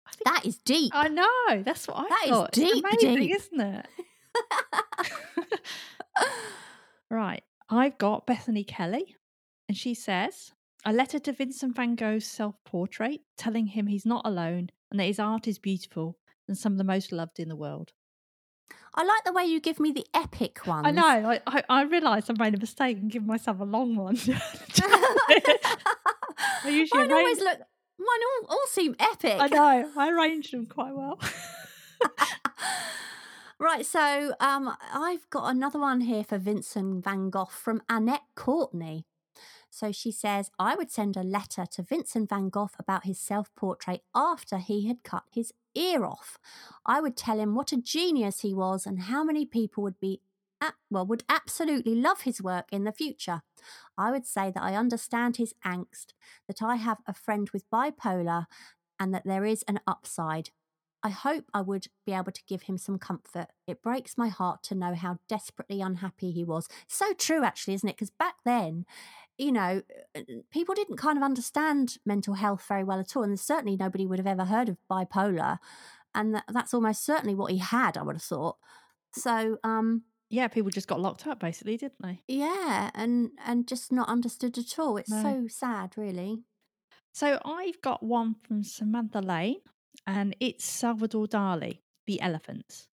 I 0.06 0.10
think 0.10 0.24
That 0.26 0.44
is 0.44 0.58
deep. 0.58 0.92
I 0.94 1.08
know. 1.08 1.62
That's 1.64 1.88
what 1.88 1.96
I 1.96 2.08
That 2.10 2.22
is 2.24 2.30
thought. 2.30 2.58
It's 2.58 2.72
deep, 2.72 2.84
amazing, 2.84 3.16
deep. 3.16 3.36
isn't 3.36 3.60
it? 3.60 3.86
right. 7.10 7.42
I've 7.70 7.96
got 7.96 8.26
Bethany 8.26 8.64
Kelly, 8.64 9.16
and 9.66 9.78
she 9.78 9.94
says 9.94 10.52
a 10.84 10.92
letter 10.92 11.18
to 11.20 11.32
Vincent 11.32 11.74
van 11.74 11.94
Gogh's 11.94 12.26
self 12.26 12.56
portrait, 12.66 13.20
telling 13.38 13.68
him 13.68 13.86
he's 13.86 14.04
not 14.04 14.26
alone 14.26 14.68
and 14.90 15.00
that 15.00 15.04
his 15.04 15.18
art 15.18 15.48
is 15.48 15.58
beautiful 15.58 16.18
and 16.48 16.56
some 16.56 16.72
of 16.72 16.78
the 16.78 16.84
most 16.84 17.12
loved 17.12 17.38
in 17.38 17.48
the 17.48 17.56
world. 17.56 17.92
I 18.94 19.04
like 19.04 19.24
the 19.24 19.32
way 19.32 19.44
you 19.44 19.60
give 19.60 19.80
me 19.80 19.92
the 19.92 20.06
epic 20.12 20.66
ones. 20.66 20.86
I 20.86 20.90
know. 20.90 21.30
I, 21.30 21.40
I, 21.46 21.62
I 21.68 21.82
realised 21.84 22.30
I 22.30 22.34
made 22.38 22.54
a 22.54 22.58
mistake 22.58 22.98
and 22.98 23.10
given 23.10 23.26
myself 23.26 23.60
a 23.60 23.64
long 23.64 23.96
one. 23.96 24.18
I 24.24 25.40
usually 26.64 27.00
mine 27.00 27.12
always 27.12 27.38
look. 27.38 27.58
Mine 27.98 28.20
all, 28.42 28.48
all 28.50 28.66
seem 28.68 28.94
epic. 28.98 29.36
I 29.38 29.48
know. 29.48 29.90
I 29.96 30.10
arranged 30.10 30.52
them 30.52 30.66
quite 30.66 30.94
well. 30.94 31.18
Right, 33.62 33.86
so 33.86 34.34
um, 34.40 34.76
I've 34.92 35.30
got 35.30 35.48
another 35.48 35.78
one 35.78 36.00
here 36.00 36.24
for 36.24 36.36
Vincent 36.36 37.04
van 37.04 37.30
Gogh 37.30 37.44
from 37.44 37.80
Annette 37.88 38.24
Courtney. 38.34 39.06
So 39.70 39.92
she 39.92 40.10
says, 40.10 40.50
I 40.58 40.74
would 40.74 40.90
send 40.90 41.16
a 41.16 41.22
letter 41.22 41.64
to 41.70 41.82
Vincent 41.84 42.28
van 42.28 42.48
Gogh 42.48 42.70
about 42.76 43.04
his 43.04 43.20
self 43.20 43.54
portrait 43.54 44.00
after 44.16 44.58
he 44.58 44.88
had 44.88 45.04
cut 45.04 45.22
his 45.30 45.52
ear 45.74 46.04
off. 46.04 46.38
I 46.84 47.00
would 47.00 47.16
tell 47.16 47.38
him 47.38 47.54
what 47.54 47.72
a 47.72 47.76
genius 47.76 48.40
he 48.40 48.54
was 48.54 48.86
and 48.86 49.02
how 49.02 49.24
many 49.24 49.46
people 49.46 49.82
would 49.82 50.00
be. 50.00 50.20
Well, 50.90 51.06
would 51.06 51.24
absolutely 51.28 51.96
love 51.96 52.20
his 52.20 52.40
work 52.40 52.66
in 52.70 52.84
the 52.84 52.92
future. 52.92 53.42
I 53.98 54.12
would 54.12 54.26
say 54.26 54.52
that 54.54 54.62
I 54.62 54.76
understand 54.76 55.36
his 55.36 55.54
angst, 55.64 56.12
that 56.46 56.62
I 56.62 56.76
have 56.76 56.98
a 57.06 57.12
friend 57.12 57.50
with 57.52 57.68
bipolar, 57.68 58.46
and 59.00 59.12
that 59.12 59.24
there 59.24 59.44
is 59.44 59.64
an 59.66 59.80
upside. 59.88 60.50
I 61.02 61.10
hope 61.10 61.46
I 61.52 61.62
would 61.62 61.88
be 62.06 62.12
able 62.12 62.30
to 62.30 62.44
give 62.46 62.62
him 62.62 62.78
some 62.78 62.96
comfort. 62.96 63.48
It 63.66 63.82
breaks 63.82 64.16
my 64.16 64.28
heart 64.28 64.62
to 64.64 64.76
know 64.76 64.94
how 64.94 65.18
desperately 65.28 65.80
unhappy 65.80 66.30
he 66.30 66.44
was. 66.44 66.68
So 66.86 67.12
true, 67.12 67.42
actually, 67.42 67.74
isn't 67.74 67.88
it? 67.88 67.96
Because 67.96 68.10
back 68.10 68.36
then, 68.44 68.86
you 69.42 69.52
know, 69.52 69.82
uh, 70.16 70.20
people 70.50 70.74
didn't 70.74 70.96
kind 70.96 71.18
of 71.18 71.24
understand 71.24 71.98
mental 72.06 72.34
health 72.34 72.64
very 72.68 72.84
well 72.84 73.00
at 73.00 73.16
all. 73.16 73.22
And 73.24 73.38
certainly 73.38 73.76
nobody 73.76 74.06
would 74.06 74.18
have 74.18 74.26
ever 74.26 74.44
heard 74.44 74.68
of 74.68 74.76
bipolar. 74.90 75.58
And 76.14 76.34
that, 76.34 76.44
that's 76.48 76.74
almost 76.74 77.04
certainly 77.04 77.34
what 77.34 77.50
he 77.50 77.58
had, 77.58 77.96
I 77.96 78.02
would 78.02 78.16
have 78.16 78.22
thought. 78.22 78.56
So, 79.14 79.58
um, 79.64 80.02
yeah, 80.30 80.48
people 80.48 80.70
just 80.70 80.88
got 80.88 81.00
locked 81.00 81.26
up, 81.26 81.40
basically, 81.40 81.76
didn't 81.76 82.00
they? 82.02 82.22
yeah, 82.28 82.90
and 82.94 83.30
and 83.44 83.66
just 83.68 83.92
not 83.92 84.08
understood 84.08 84.56
at 84.58 84.78
all. 84.78 84.96
It's 84.96 85.10
No. 85.10 85.22
so 85.22 85.46
sad, 85.48 85.94
really. 85.96 86.42
So 87.12 87.38
I've 87.44 87.80
got 87.82 88.02
one 88.02 88.36
from 88.46 88.62
Samantha 88.64 89.20
Lane, 89.20 89.60
and 90.06 90.34
it's 90.40 90.64
Salvador 90.64 91.26
Dali, 91.26 91.80
The 92.06 92.20
Elephants. 92.22 92.88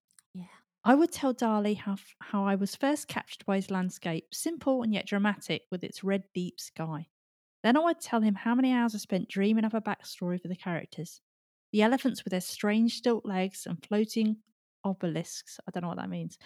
I 0.83 0.95
would 0.95 1.11
tell 1.11 1.33
Dali 1.33 1.77
how, 1.77 1.97
how 2.21 2.45
I 2.45 2.55
was 2.55 2.75
first 2.75 3.07
captured 3.07 3.45
by 3.45 3.57
his 3.57 3.69
landscape, 3.69 4.33
simple 4.33 4.81
and 4.81 4.93
yet 4.93 5.05
dramatic, 5.05 5.63
with 5.69 5.83
its 5.83 6.03
red, 6.03 6.23
deep 6.33 6.59
sky. 6.59 7.07
Then 7.63 7.75
I 7.75 7.81
would 7.81 7.99
tell 7.99 8.21
him 8.21 8.35
how 8.35 8.55
many 8.55 8.71
hours 8.71 8.95
I 8.95 8.99
spent 8.99 9.27
dreaming 9.27 9.65
up 9.65 9.73
a 9.73 9.81
backstory 9.81 10.41
for 10.41 10.47
the 10.47 10.55
characters. 10.55 11.21
The 11.73 11.81
elephants 11.81 12.23
with 12.23 12.31
their 12.31 12.41
strange 12.41 12.95
stilt 12.95 13.25
legs 13.25 13.65
and 13.65 13.83
floating 13.85 14.37
obelisks. 14.85 15.59
I 15.67 15.71
don't 15.71 15.83
know 15.83 15.89
what 15.89 15.97
that 15.97 16.09
means. 16.09 16.37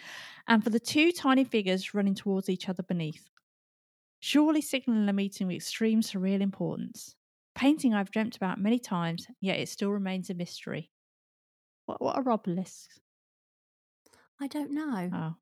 And 0.48 0.62
for 0.62 0.70
the 0.70 0.80
two 0.80 1.12
tiny 1.12 1.44
figures 1.44 1.94
running 1.94 2.14
towards 2.14 2.48
each 2.48 2.68
other 2.68 2.82
beneath. 2.82 3.30
Surely 4.18 4.60
signalling 4.60 5.08
a 5.08 5.12
meeting 5.12 5.46
with 5.46 5.56
extreme 5.56 6.00
surreal 6.00 6.40
importance. 6.40 7.14
Painting 7.54 7.94
I've 7.94 8.10
dreamt 8.10 8.36
about 8.36 8.60
many 8.60 8.80
times, 8.80 9.28
yet 9.40 9.60
it 9.60 9.68
still 9.68 9.90
remains 9.90 10.28
a 10.30 10.34
mystery. 10.34 10.90
What, 11.86 12.02
what 12.02 12.16
are 12.16 12.30
obelisks? 12.30 12.98
I 14.40 14.46
don't 14.46 14.72
know. 14.72 15.10
Oh, 15.12 15.36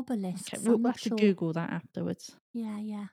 Obelisks. 0.00 0.54
okay. 0.54 0.62
We'll 0.64 0.82
have 0.86 1.00
to 1.02 1.10
sure. 1.10 1.18
Google 1.18 1.52
that 1.52 1.70
afterwards. 1.70 2.36
Yeah, 2.52 2.78
yeah. 2.78 3.06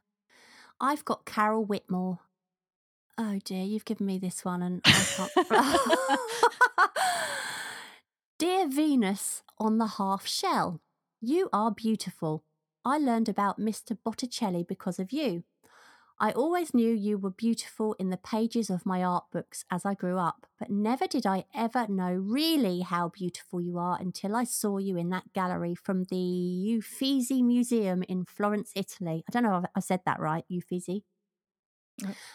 I've 0.80 1.06
got 1.06 1.26
Carol 1.26 1.66
Whitmore. 1.66 2.20
Oh 3.18 3.40
dear, 3.44 3.64
you've 3.64 3.86
given 3.86 4.08
me 4.08 4.18
this 4.18 4.44
one 4.44 4.62
and 4.64 4.82
I 4.86 5.30
can't. 5.48 6.90
Dear 8.40 8.68
Venus 8.68 9.44
on 9.60 9.78
the 9.78 9.88
half 9.88 10.26
shell, 10.26 10.82
you 11.22 11.50
are 11.54 11.72
beautiful. 11.72 12.44
I 12.84 12.98
learned 12.98 13.30
about 13.30 13.60
Mr. 13.60 13.98
Botticelli 14.04 14.64
because 14.68 15.00
of 15.00 15.14
you. 15.14 15.44
I 16.20 16.32
always 16.32 16.74
knew 16.74 16.94
you 16.94 17.18
were 17.18 17.32
beautiful 17.32 17.94
in 17.94 18.10
the 18.10 18.18
pages 18.18 18.70
of 18.70 18.86
my 18.86 19.04
art 19.04 19.26
books 19.32 19.66
as 19.72 19.86
I 19.86 19.94
grew 19.94 20.18
up, 20.18 20.46
but 20.60 20.70
never 20.70 21.08
did 21.08 21.26
I 21.26 21.46
ever 21.56 21.88
know 21.88 22.14
really 22.14 22.82
how 22.82 23.10
beautiful 23.10 23.60
you 23.60 23.78
are 23.78 23.98
until 24.00 24.36
I 24.36 24.44
saw 24.44 24.78
you 24.78 24.96
in 24.96 25.10
that 25.10 25.34
gallery 25.34 25.76
from 25.76 26.06
the 26.06 26.78
Uffizi 26.78 27.42
Museum 27.42 28.04
in 28.04 28.26
Florence, 28.26 28.72
Italy. 28.76 29.24
I 29.28 29.32
don't 29.32 29.44
know 29.44 29.58
if 29.58 29.66
I 29.76 29.80
said 29.80 30.02
that 30.06 30.20
right, 30.20 30.46
Uffizi. 30.50 31.04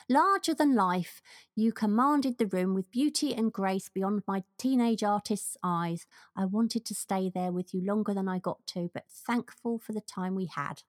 Larger 0.08 0.54
than 0.54 0.74
life, 0.74 1.20
you 1.54 1.72
commanded 1.72 2.38
the 2.38 2.46
room 2.46 2.74
with 2.74 2.90
beauty 2.90 3.34
and 3.34 3.52
grace 3.52 3.88
beyond 3.88 4.22
my 4.26 4.44
teenage 4.56 5.02
artist's 5.02 5.56
eyes. 5.62 6.06
I 6.36 6.44
wanted 6.44 6.84
to 6.86 6.94
stay 6.94 7.30
there 7.32 7.52
with 7.52 7.74
you 7.74 7.80
longer 7.84 8.14
than 8.14 8.28
I 8.28 8.38
got 8.38 8.66
to, 8.68 8.90
but 8.92 9.08
thankful 9.08 9.78
for 9.78 9.92
the 9.92 10.00
time 10.00 10.34
we 10.34 10.46
had. 10.46 10.82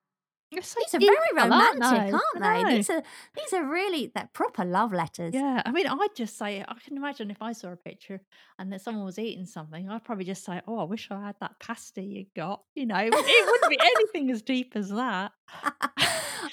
It's 0.52 0.68
so 0.68 0.80
These 0.80 0.94
are 0.94 0.98
very 1.00 1.16
romantic, 1.34 1.82
aren't 1.84 2.14
aren't 2.14 2.24
they? 2.66 2.70
they? 2.70 2.76
These 2.78 2.90
are 2.90 3.02
these 3.36 3.52
are 3.52 3.64
really 3.64 4.10
that 4.16 4.32
proper 4.32 4.64
love 4.64 4.92
letters. 4.92 5.32
Yeah, 5.32 5.62
I 5.64 5.70
mean, 5.70 5.86
I'd 5.86 6.14
just 6.16 6.36
say, 6.36 6.64
I 6.66 6.74
can 6.84 6.96
imagine 6.96 7.30
if 7.30 7.40
I 7.40 7.52
saw 7.52 7.70
a 7.70 7.76
picture 7.76 8.20
and 8.58 8.72
that 8.72 8.80
someone 8.80 9.04
was 9.04 9.18
eating 9.18 9.46
something, 9.46 9.88
I'd 9.88 10.04
probably 10.04 10.24
just 10.24 10.44
say, 10.44 10.60
Oh, 10.66 10.78
I 10.80 10.84
wish 10.84 11.08
I 11.10 11.20
had 11.24 11.36
that 11.40 11.58
pasta 11.60 12.02
you 12.02 12.26
got. 12.34 12.62
You 12.74 12.86
know, 12.86 12.96
it, 12.98 13.12
it 13.14 13.46
wouldn't 13.50 13.70
be 13.70 13.78
anything 13.80 14.30
as 14.30 14.42
deep 14.42 14.72
as 14.74 14.88
that. 14.90 15.32
I, 15.62 16.02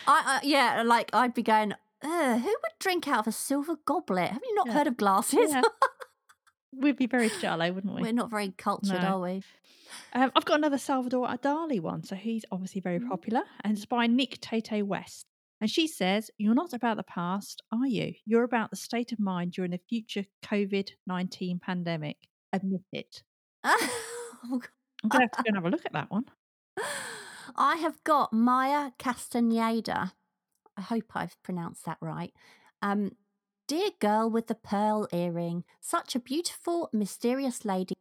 I, 0.08 0.40
yeah, 0.44 0.84
like 0.86 1.10
I'd 1.14 1.34
be 1.34 1.44
going. 1.44 1.74
"Ugh, 2.04 2.40
who 2.40 2.46
would 2.48 2.78
drink 2.80 3.08
out 3.08 3.22
of 3.22 3.28
a 3.28 3.32
silver 3.32 3.76
goblet? 3.86 4.30
Have 4.30 4.44
you 4.48 4.54
not 4.56 4.68
Yeah. 4.68 4.74
heard 4.74 4.88
of 4.88 4.98
glasses? 4.98 5.50
Yeah. 5.50 5.64
We'd 6.74 6.98
be 6.98 7.08
very 7.08 7.30
shallow, 7.30 7.72
wouldn't 7.72 7.96
we? 7.96 8.02
We're 8.02 8.12
not 8.14 8.30
very 8.30 8.52
cultured, 8.58 9.02
No. 9.02 9.18
are 9.18 9.22
we? 9.22 9.44
Um, 10.14 10.32
I've 10.36 10.46
got 10.46 10.58
another 10.58 10.78
Salvador 10.78 11.28
Adali 11.28 11.80
one, 11.80 12.04
so 12.04 12.16
he's 12.16 12.44
obviously 12.52 12.82
very 12.82 13.00
Mm. 13.00 13.08
popular, 13.10 13.44
and 13.64 13.76
it's 13.78 13.86
by 13.86 14.06
Nick 14.08 14.40
Tate 14.42 14.86
West. 14.86 15.26
And 15.62 15.72
she 15.72 15.88
says, 15.88 16.30
You're 16.38 16.54
not 16.54 16.74
about 16.74 16.98
the 16.98 17.04
past, 17.04 17.62
are 17.72 17.88
you? 17.88 18.14
You're 18.26 18.44
about 18.44 18.70
the 18.70 18.76
state 18.76 19.12
of 19.12 19.20
mind 19.20 19.54
during 19.54 19.72
the 19.72 19.80
future 19.90 20.26
COVID 20.44 20.92
19 21.08 21.60
pandemic. 21.60 22.18
Admit 22.54 22.82
it. 22.92 23.24
Oh, 24.50 24.62
I'm 25.04 25.10
going 25.10 25.28
to 25.28 25.30
have 25.32 25.32
to 25.32 25.44
go 25.44 25.48
and 25.48 25.56
have 25.58 25.66
a 25.66 25.70
look 25.70 25.86
at 25.86 25.94
that 25.94 26.12
one. 26.12 26.26
I 27.56 27.78
have 27.78 28.04
got 28.04 28.32
Maya 28.34 28.92
Castaneda. 29.00 30.14
I 30.78 30.82
hope 30.82 31.16
I've 31.16 31.42
pronounced 31.44 31.86
that 31.86 31.98
right. 32.02 32.34
Um, 32.84 33.12
Dear 33.68 33.90
girl 34.00 34.30
with 34.30 34.48
the 34.48 34.56
pearl 34.56 35.10
earring, 35.12 35.66
such 35.82 36.16
a 36.16 36.22
beautiful, 36.22 36.90
mysterious 36.94 37.66
lady 37.66 37.96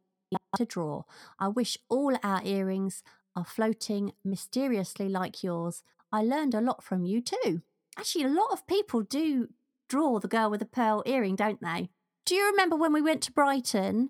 to 0.55 0.65
draw. 0.65 1.03
I 1.39 1.49
wish 1.49 1.77
all 1.89 2.15
our 2.23 2.41
earrings 2.45 3.03
are 3.35 3.43
floating 3.43 4.13
mysteriously 4.23 5.09
like 5.09 5.43
yours. 5.43 5.83
I 6.09 6.23
learned 6.23 6.55
a 6.55 6.61
lot 6.61 6.83
from 6.83 7.03
you 7.03 7.19
too. 7.19 7.63
Actually, 7.97 8.23
a 8.23 8.29
lot 8.29 8.53
of 8.53 8.65
people 8.65 9.01
do 9.01 9.49
draw 9.89 10.19
the 10.19 10.29
girl 10.29 10.49
with 10.49 10.61
the 10.61 10.65
pearl 10.65 11.03
earring, 11.05 11.35
don't 11.35 11.59
they? 11.59 11.89
Do 12.25 12.35
you 12.35 12.45
remember 12.45 12.77
when 12.77 12.93
we 12.93 13.01
went 13.01 13.21
to 13.23 13.33
Brighton 13.33 14.09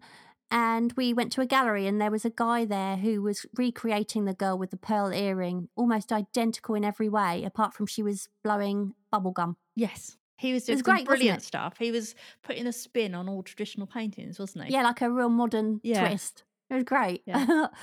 and 0.51 0.93
we 0.93 1.11
went 1.11 1.31
to 1.31 1.41
a 1.41 1.47
gallery 1.47 1.87
and 1.87 1.99
there 1.99 2.11
was 2.11 2.23
a 2.23 2.29
guy 2.29 2.65
there 2.65 2.97
who 2.97 3.23
was 3.23 3.47
recreating 3.55 4.25
the 4.25 4.35
girl 4.35 4.59
with 4.59 4.69
the 4.69 4.77
pearl 4.77 5.11
earring, 5.11 5.69
almost 5.75 6.13
identical 6.13 6.75
in 6.75 6.85
every 6.85 7.09
way, 7.09 7.43
apart 7.43 7.73
from 7.73 7.87
she 7.87 8.03
was 8.03 8.29
blowing 8.43 8.93
bubblegum. 9.11 9.55
Yes. 9.75 10.17
He 10.37 10.53
was 10.53 10.65
was 10.69 10.81
doing 10.81 10.83
some 10.83 10.93
great, 10.93 11.05
brilliant 11.05 11.41
stuff. 11.41 11.77
He 11.77 11.91
was 11.91 12.15
putting 12.43 12.67
a 12.67 12.73
spin 12.73 13.15
on 13.15 13.27
all 13.27 13.43
traditional 13.43 13.87
paintings, 13.87 14.39
wasn't 14.39 14.65
he? 14.65 14.71
Yeah, 14.73 14.83
like 14.83 15.01
a 15.01 15.09
real 15.11 15.29
modern 15.29 15.79
Yeah. 15.83 16.07
twist. 16.09 16.43
It 16.69 16.75
was 16.75 16.83
great. 16.83 17.23
Yeah. 17.25 17.67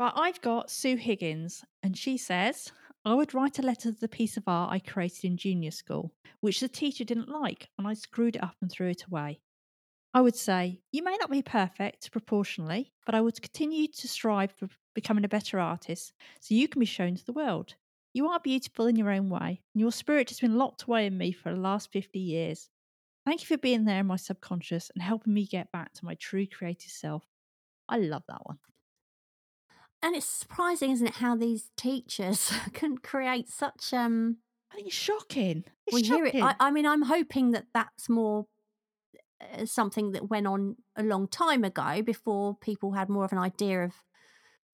Right, 0.00 0.12
I've 0.16 0.40
got 0.40 0.70
Sue 0.70 0.96
Higgins, 0.96 1.64
and 1.82 1.96
she 1.96 2.16
says, 2.16 2.72
I 3.04 3.14
would 3.14 3.34
write 3.34 3.58
a 3.58 3.62
letter 3.62 3.92
to 3.92 4.00
the 4.00 4.08
piece 4.08 4.36
of 4.36 4.44
art 4.48 4.72
I 4.72 4.80
created 4.80 5.24
in 5.24 5.36
junior 5.36 5.70
school, 5.70 6.12
which 6.40 6.58
the 6.60 6.68
teacher 6.68 7.04
didn't 7.04 7.28
like, 7.28 7.68
and 7.78 7.86
I 7.86 7.94
screwed 7.94 8.34
it 8.36 8.42
up 8.42 8.56
and 8.60 8.70
threw 8.70 8.88
it 8.88 9.04
away. 9.04 9.40
I 10.14 10.20
would 10.22 10.36
say, 10.36 10.82
You 10.92 11.02
may 11.02 11.16
not 11.18 11.30
be 11.30 11.42
perfect 11.42 12.10
proportionally, 12.12 12.92
but 13.06 13.14
I 13.14 13.20
would 13.20 13.40
continue 13.42 13.88
to 13.88 14.08
strive 14.08 14.52
for 14.52 14.68
becoming 14.94 15.24
a 15.24 15.28
better 15.28 15.60
artist 15.60 16.12
so 16.40 16.54
you 16.54 16.68
can 16.68 16.80
be 16.80 16.86
shown 16.86 17.16
to 17.16 17.24
the 17.24 17.32
world. 17.32 17.76
You 18.14 18.28
are 18.28 18.40
beautiful 18.40 18.86
in 18.86 18.96
your 18.96 19.10
own 19.10 19.30
way, 19.30 19.62
and 19.74 19.80
your 19.80 19.92
spirit 19.92 20.28
has 20.30 20.40
been 20.40 20.56
locked 20.56 20.82
away 20.84 21.06
in 21.06 21.16
me 21.16 21.32
for 21.32 21.52
the 21.54 21.60
last 21.60 21.90
50 21.92 22.18
years. 22.18 22.68
Thank 23.24 23.40
you 23.42 23.46
for 23.46 23.58
being 23.58 23.84
there 23.84 24.00
in 24.00 24.06
my 24.06 24.16
subconscious 24.16 24.90
and 24.94 25.02
helping 25.02 25.32
me 25.34 25.46
get 25.46 25.70
back 25.72 25.92
to 25.94 26.04
my 26.04 26.14
true 26.14 26.46
creative 26.46 26.90
self. 26.90 27.24
I 27.88 27.98
love 27.98 28.24
that 28.28 28.44
one. 28.46 28.58
and 30.02 30.16
it's 30.16 30.26
surprising, 30.26 30.90
isn't 30.90 31.06
it, 31.06 31.14
how 31.16 31.36
these 31.36 31.70
teachers 31.76 32.52
can 32.72 32.98
create 32.98 33.48
such 33.48 33.92
um 33.94 34.38
I 34.72 34.76
think 34.76 34.88
it's 34.88 34.96
shocking. 34.96 35.64
It's 35.86 35.94
we 35.94 36.02
hear 36.02 36.24
it. 36.24 36.34
I, 36.34 36.54
I 36.58 36.70
mean, 36.70 36.86
I'm 36.86 37.02
hoping 37.02 37.50
that 37.50 37.66
that's 37.74 38.08
more 38.08 38.46
uh, 39.40 39.66
something 39.66 40.12
that 40.12 40.30
went 40.30 40.46
on 40.46 40.76
a 40.96 41.02
long 41.02 41.28
time 41.28 41.62
ago 41.62 42.00
before 42.02 42.56
people 42.56 42.92
had 42.92 43.08
more 43.10 43.24
of 43.24 43.32
an 43.32 43.38
idea 43.38 43.84
of 43.84 43.92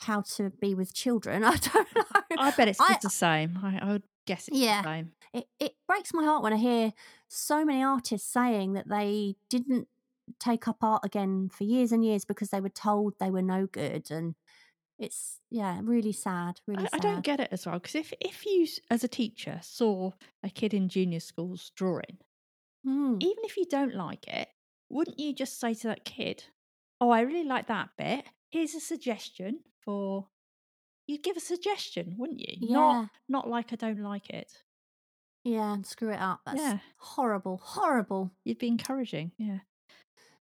how 0.01 0.23
to 0.37 0.51
be 0.61 0.75
with 0.75 0.95
children. 0.95 1.45
I 1.45 1.57
don't 1.57 1.89
know. 1.97 2.05
I 2.39 2.51
bet 2.53 2.69
it's 2.69 2.81
I- 2.81 2.89
just 2.89 3.03
the 3.03 3.11
same. 3.11 3.59
I, 3.62 3.79
I 3.83 3.93
would 3.93 4.05
guess 4.27 4.49
it's 4.49 4.57
Yeah. 4.57 4.83
the 4.83 4.89
same. 4.89 5.12
it, 5.33 5.47
it 5.59 5.73
breaks 5.87 6.12
my 6.15 6.25
heart 6.25 6.43
when 6.43 6.53
I 6.53 6.57
hear 6.57 6.93
so 7.29 7.65
many 7.65 7.83
artists 7.83 8.31
saying 8.33 8.75
that 8.75 8.89
they 8.89 9.37
didn't 9.51 9.89
take 10.39 10.69
up 10.69 10.77
art 10.83 11.03
again 11.05 11.49
for 11.51 11.65
years 11.65 11.91
and 11.93 12.05
years 12.05 12.25
because 12.25 12.51
they 12.51 12.61
were 12.61 12.69
told 12.69 13.15
they 13.19 13.31
were 13.31 13.43
no 13.43 13.66
good. 13.66 14.11
And 14.11 14.35
it's, 14.99 15.41
yeah, 15.51 15.81
really 15.83 16.12
sad. 16.12 16.61
Really 16.66 16.85
I, 16.93 16.97
I 16.97 16.99
don't 16.99 17.25
get 17.25 17.41
it 17.41 17.49
as 17.53 17.65
well 17.66 17.77
because 17.79 17.95
if 17.95 18.12
if 18.20 18.45
you 18.45 18.66
as 18.91 19.03
a 19.05 19.09
teacher 19.09 19.61
saw 19.62 20.11
a 20.43 20.51
kid 20.51 20.75
in 20.75 20.89
junior 20.89 21.20
schools 21.20 21.73
drawing, 21.75 22.19
Hmm. 22.85 23.16
even 23.20 23.45
if 23.45 23.57
you 23.57 23.65
don't 23.65 23.95
like 23.95 24.27
it, 24.29 24.49
wouldn't 24.91 25.19
you 25.19 25.33
just 25.35 25.59
say 25.61 25.75
to 25.75 25.89
that 25.89 26.05
kid, 26.05 26.45
"Oh, 27.01 27.11
I 27.11 27.20
really 27.23 27.45
like 27.45 27.66
that 27.69 27.91
bit. 27.97 28.25
Here's 28.51 28.75
a 28.75 28.81
suggestion 28.81 29.61
for." 29.89 30.28
You'd 31.06 31.23
give 31.23 31.39
a 31.39 31.40
suggestion, 31.40 32.16
wouldn't 32.19 32.40
you? 32.40 32.56
Yeah. 32.60 32.74
Not 32.74 33.10
not 33.28 33.48
like 33.48 33.73
I 33.73 33.77
don't 33.77 34.01
like 34.01 34.28
it. 34.28 34.52
Yeah, 35.43 35.73
and 35.73 35.86
screw 35.86 36.10
it 36.12 36.20
up. 36.20 36.40
That's 36.44 36.59
Yeah. 36.60 36.78
horrible, 36.98 37.56
horrible. 37.59 38.31
You'd 38.44 38.59
be 38.59 38.69
encouraging. 38.69 39.32
Yeah. 39.39 39.60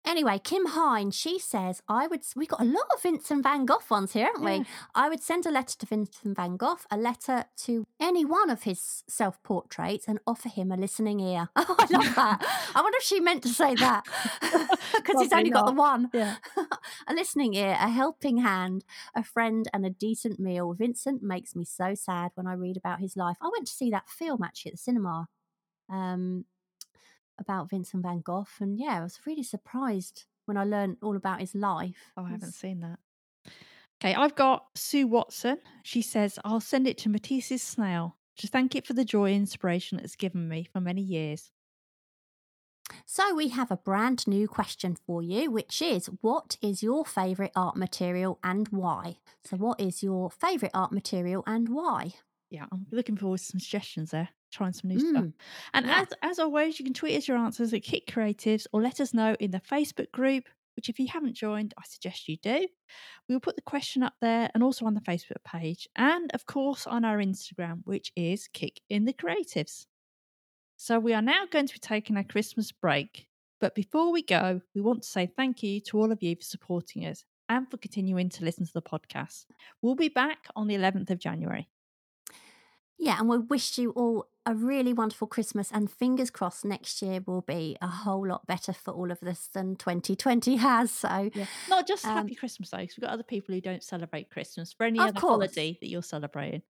Anyway, 0.05 0.37
Kim 0.43 0.65
Hine, 0.67 1.11
she 1.11 1.39
says, 1.39 1.81
I 1.87 2.07
would, 2.07 2.21
we've 2.35 2.49
got 2.49 2.59
a 2.61 2.65
lot 2.65 2.85
of 2.93 3.01
Vincent 3.01 3.41
van 3.41 3.65
Gogh 3.65 3.79
ones 3.89 4.11
here, 4.13 4.25
haven't 4.25 4.43
Yeah. 4.43 4.59
we? 4.59 4.65
I 4.93 5.07
would 5.07 5.21
send 5.21 5.45
a 5.45 5.51
letter 5.51 5.77
to 5.79 5.85
Vincent 5.85 6.35
van 6.35 6.57
Gogh, 6.57 6.77
a 6.91 6.97
letter 6.97 7.45
to 7.59 7.85
any 8.01 8.25
one 8.25 8.49
of 8.49 8.63
his 8.63 9.03
self 9.07 9.41
portraits, 9.43 10.05
and 10.07 10.19
offer 10.27 10.49
him 10.49 10.71
a 10.71 10.77
listening 10.77 11.19
ear. 11.21 11.49
Oh, 11.55 11.75
I 11.79 11.87
love 11.89 12.15
that. 12.15 12.45
I 12.75 12.81
wonder 12.81 12.97
if 12.97 13.03
she 13.03 13.19
meant 13.21 13.43
to 13.43 13.49
say 13.49 13.75
that 13.75 14.03
because 14.95 15.21
he's 15.21 15.31
only 15.31 15.49
got 15.49 15.65
the 15.65 15.71
one. 15.71 16.09
Yeah. 16.13 16.35
a 17.07 17.13
listening 17.13 17.53
ear, 17.53 17.77
a 17.79 17.89
helping 17.89 18.37
hand, 18.39 18.83
a 19.15 19.23
friend, 19.23 19.67
and 19.73 19.85
a 19.85 19.89
decent 19.89 20.39
meal. 20.39 20.73
Vincent 20.73 21.23
makes 21.23 21.55
me 21.55 21.63
so 21.63 21.95
sad 21.95 22.31
when 22.35 22.45
I 22.47 22.53
read 22.53 22.75
about 22.75 22.99
his 22.99 23.15
life. 23.15 23.37
I 23.41 23.49
went 23.51 23.67
to 23.67 23.73
see 23.73 23.89
that 23.91 24.09
film 24.09 24.43
actually 24.43 24.71
at 24.71 24.75
the 24.75 24.83
cinema 24.83 25.27
um, 25.89 26.45
about 27.39 27.69
Vincent 27.69 28.03
van 28.03 28.21
Gogh, 28.21 28.47
and 28.59 28.77
yeah, 28.77 28.99
I 28.99 29.03
was 29.03 29.19
really 29.25 29.43
surprised 29.43 30.25
when 30.45 30.57
I 30.57 30.63
learned 30.63 30.97
all 31.01 31.15
about 31.15 31.39
his 31.39 31.55
life. 31.55 32.11
Oh, 32.17 32.23
I 32.23 32.29
haven't 32.31 32.49
It's- 32.49 32.55
seen 32.55 32.79
that. 32.81 32.99
Okay, 34.01 34.13
I've 34.15 34.35
got 34.35 34.67
Sue 34.75 35.07
Watson. 35.07 35.59
She 35.83 36.01
says, 36.01 36.37
I'll 36.43 36.59
send 36.59 36.87
it 36.87 36.97
to 36.99 37.09
Matisse's 37.09 37.61
snail 37.61 38.17
to 38.37 38.47
thank 38.47 38.75
it 38.75 38.85
for 38.85 38.93
the 38.93 39.05
joy 39.05 39.27
and 39.31 39.35
inspiration 39.41 39.99
it's 39.99 40.15
given 40.17 40.49
me 40.49 40.63
for 40.65 40.81
many 40.81 41.01
years. 41.01 41.51
So 43.05 43.33
we 43.33 43.47
have 43.49 43.71
a 43.71 43.77
brand 43.77 44.27
new 44.27 44.47
question 44.47 44.95
for 44.95 45.21
you, 45.23 45.49
which 45.49 45.81
is 45.81 46.07
what 46.21 46.57
is 46.61 46.83
your 46.83 47.05
favourite 47.05 47.51
art 47.55 47.77
material 47.77 48.39
and 48.43 48.67
why? 48.69 49.19
So 49.45 49.55
what 49.57 49.79
is 49.79 50.03
your 50.03 50.29
favourite 50.29 50.71
art 50.73 50.91
material 50.91 51.43
and 51.47 51.69
why? 51.69 52.15
Yeah, 52.49 52.65
I'm 52.71 52.87
looking 52.91 53.15
forward 53.15 53.39
to 53.39 53.45
some 53.45 53.59
suggestions 53.61 54.11
there, 54.11 54.29
trying 54.53 54.73
some 54.73 54.89
new 54.89 54.99
stuff. 54.99 55.23
Mm, 55.23 55.33
And 55.73 55.85
yeah. 55.85 56.01
as 56.01 56.07
as 56.21 56.39
always, 56.39 56.79
you 56.79 56.85
can 56.85 56.93
tweet 56.93 57.17
us 57.17 57.27
your 57.27 57.37
answers 57.37 57.73
at 57.73 57.83
Kick 57.83 58.07
Creatives 58.07 58.65
or 58.71 58.81
let 58.81 58.99
us 59.01 59.13
know 59.13 59.35
in 59.39 59.51
the 59.51 59.59
Facebook 59.59 60.11
group, 60.11 60.45
which 60.75 60.89
if 60.89 60.99
you 60.99 61.07
haven't 61.07 61.33
joined, 61.35 61.73
I 61.77 61.83
suggest 61.87 62.27
you 62.29 62.37
do. 62.37 62.67
We'll 63.27 63.39
put 63.39 63.55
the 63.55 63.61
question 63.61 64.03
up 64.03 64.13
there 64.21 64.49
and 64.53 64.63
also 64.63 64.85
on 64.85 64.93
the 64.93 65.01
Facebook 65.01 65.43
page, 65.45 65.87
and 65.95 66.31
of 66.33 66.45
course 66.45 66.87
on 66.87 67.03
our 67.05 67.17
Instagram, 67.17 67.81
which 67.85 68.11
is 68.15 68.47
Kick 68.53 68.79
in 68.89 69.05
the 69.05 69.13
Creatives. 69.13 69.85
So 70.77 70.99
we 70.99 71.13
are 71.13 71.21
now 71.21 71.45
going 71.49 71.67
to 71.67 71.73
be 71.73 71.79
taking 71.79 72.17
our 72.17 72.23
Christmas 72.23 72.71
break. 72.71 73.27
But 73.61 73.75
before 73.75 74.11
we 74.11 74.21
go, 74.23 74.59
we 74.75 74.81
want 74.81 75.03
to 75.03 75.07
say 75.07 75.25
thank 75.25 75.63
you 75.63 75.79
to 75.81 75.97
all 75.99 76.11
of 76.11 76.21
you 76.21 76.35
for 76.35 76.41
supporting 76.43 77.05
us 77.05 77.23
and 77.47 77.69
for 77.71 77.77
continuing 77.77 78.27
to 78.29 78.43
listen 78.43 78.65
to 78.65 78.73
the 78.73 78.81
podcast. 78.81 79.45
We'll 79.81 79.95
be 79.95 80.09
back 80.09 80.47
on 80.55 80.67
the 80.67 80.75
11th 80.75 81.09
of 81.11 81.19
January. 81.19 81.69
Yeah, 82.99 83.17
and 83.19 83.29
we 83.29 83.37
wish 83.37 83.77
you 83.77 83.91
all 83.91 84.27
a 84.45 84.53
really 84.55 84.93
wonderful 84.93 85.27
Christmas 85.27 85.71
and 85.71 85.89
fingers 85.89 86.29
crossed 86.29 86.65
next 86.65 87.01
year 87.01 87.21
will 87.25 87.41
be 87.41 87.77
a 87.81 87.87
whole 87.87 88.27
lot 88.27 88.45
better 88.45 88.73
for 88.73 88.91
all 88.93 89.11
of 89.11 89.23
us 89.23 89.47
than 89.47 89.75
2020 89.75 90.57
has. 90.57 90.91
So, 90.91 91.29
Yeah. 91.33 91.45
Not 91.67 91.87
just 91.87 92.03
Um, 92.05 92.13
happy 92.13 92.35
Christmas 92.35 92.69
though, 92.69 92.77
'cause 92.77 92.95
we've 92.97 93.01
got 93.03 93.11
other 93.11 93.23
people 93.23 93.55
who 93.55 93.61
don't 93.61 93.83
celebrate 93.83 94.29
Christmas 94.29 94.73
for 94.73 94.85
any 94.85 94.99
other 94.99 95.13
course. 95.13 95.27
holiday 95.31 95.77
that 95.81 95.87
you're 95.89 96.03
celebrating. 96.03 96.63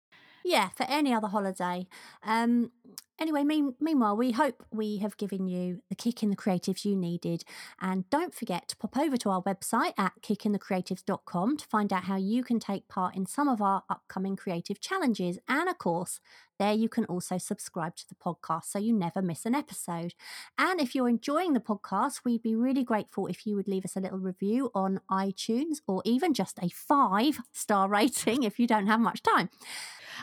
Yeah, 0.44 0.68
for 0.76 0.84
any 0.84 1.12
other 1.12 1.28
holiday. 1.28 1.86
Um, 2.22 2.70
anyway, 3.18 3.42
mean, 3.44 3.74
meanwhile, 3.80 4.16
we 4.16 4.32
hope 4.32 4.62
we 4.70 4.98
have 4.98 5.16
given 5.16 5.48
you 5.48 5.80
the 5.88 5.94
kick 5.94 6.22
in 6.22 6.28
the 6.28 6.36
creatives 6.36 6.84
you 6.84 6.94
needed. 6.94 7.44
And 7.80 8.08
don't 8.10 8.34
forget 8.34 8.68
to 8.68 8.76
pop 8.76 8.98
over 8.98 9.16
to 9.16 9.30
our 9.30 9.42
website 9.42 9.94
at 9.96 10.12
kickinthecreatives.com 10.20 11.56
to 11.56 11.66
find 11.66 11.92
out 11.92 12.04
how 12.04 12.16
you 12.16 12.44
can 12.44 12.60
take 12.60 12.88
part 12.88 13.16
in 13.16 13.24
some 13.24 13.48
of 13.48 13.62
our 13.62 13.84
upcoming 13.88 14.36
creative 14.36 14.80
challenges. 14.80 15.38
And 15.48 15.68
of 15.68 15.78
course, 15.78 16.20
there 16.58 16.74
you 16.74 16.88
can 16.88 17.06
also 17.06 17.38
subscribe 17.38 17.96
to 17.96 18.08
the 18.08 18.14
podcast 18.14 18.66
so 18.66 18.78
you 18.78 18.92
never 18.92 19.22
miss 19.22 19.46
an 19.46 19.54
episode. 19.54 20.14
And 20.58 20.78
if 20.78 20.94
you're 20.94 21.08
enjoying 21.08 21.54
the 21.54 21.60
podcast, 21.60 22.20
we'd 22.24 22.42
be 22.42 22.54
really 22.54 22.84
grateful 22.84 23.26
if 23.26 23.46
you 23.46 23.56
would 23.56 23.66
leave 23.66 23.84
us 23.84 23.96
a 23.96 24.00
little 24.00 24.18
review 24.18 24.70
on 24.74 25.00
iTunes 25.10 25.78
or 25.88 26.02
even 26.04 26.34
just 26.34 26.58
a 26.62 26.68
five 26.68 27.40
star 27.52 27.88
rating 27.88 28.42
if 28.42 28.58
you 28.58 28.66
don't 28.66 28.86
have 28.86 29.00
much 29.00 29.22
time. 29.22 29.48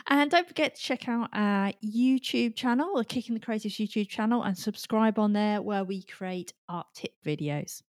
And 0.06 0.30
don't 0.30 0.48
forget 0.48 0.74
to 0.74 0.80
check 0.80 1.08
out 1.08 1.30
our 1.32 1.72
YouTube 1.84 2.54
channel, 2.54 2.96
the 2.96 3.04
Kick 3.04 3.28
in 3.28 3.34
the 3.34 3.40
Creatives 3.40 3.84
YouTube 3.84 4.08
channel, 4.08 4.42
and 4.42 4.56
subscribe 4.56 5.18
on 5.18 5.32
there 5.32 5.62
where 5.62 5.84
we 5.84 6.02
create 6.02 6.52
art 6.68 6.86
tip 6.94 7.12
videos. 7.24 7.82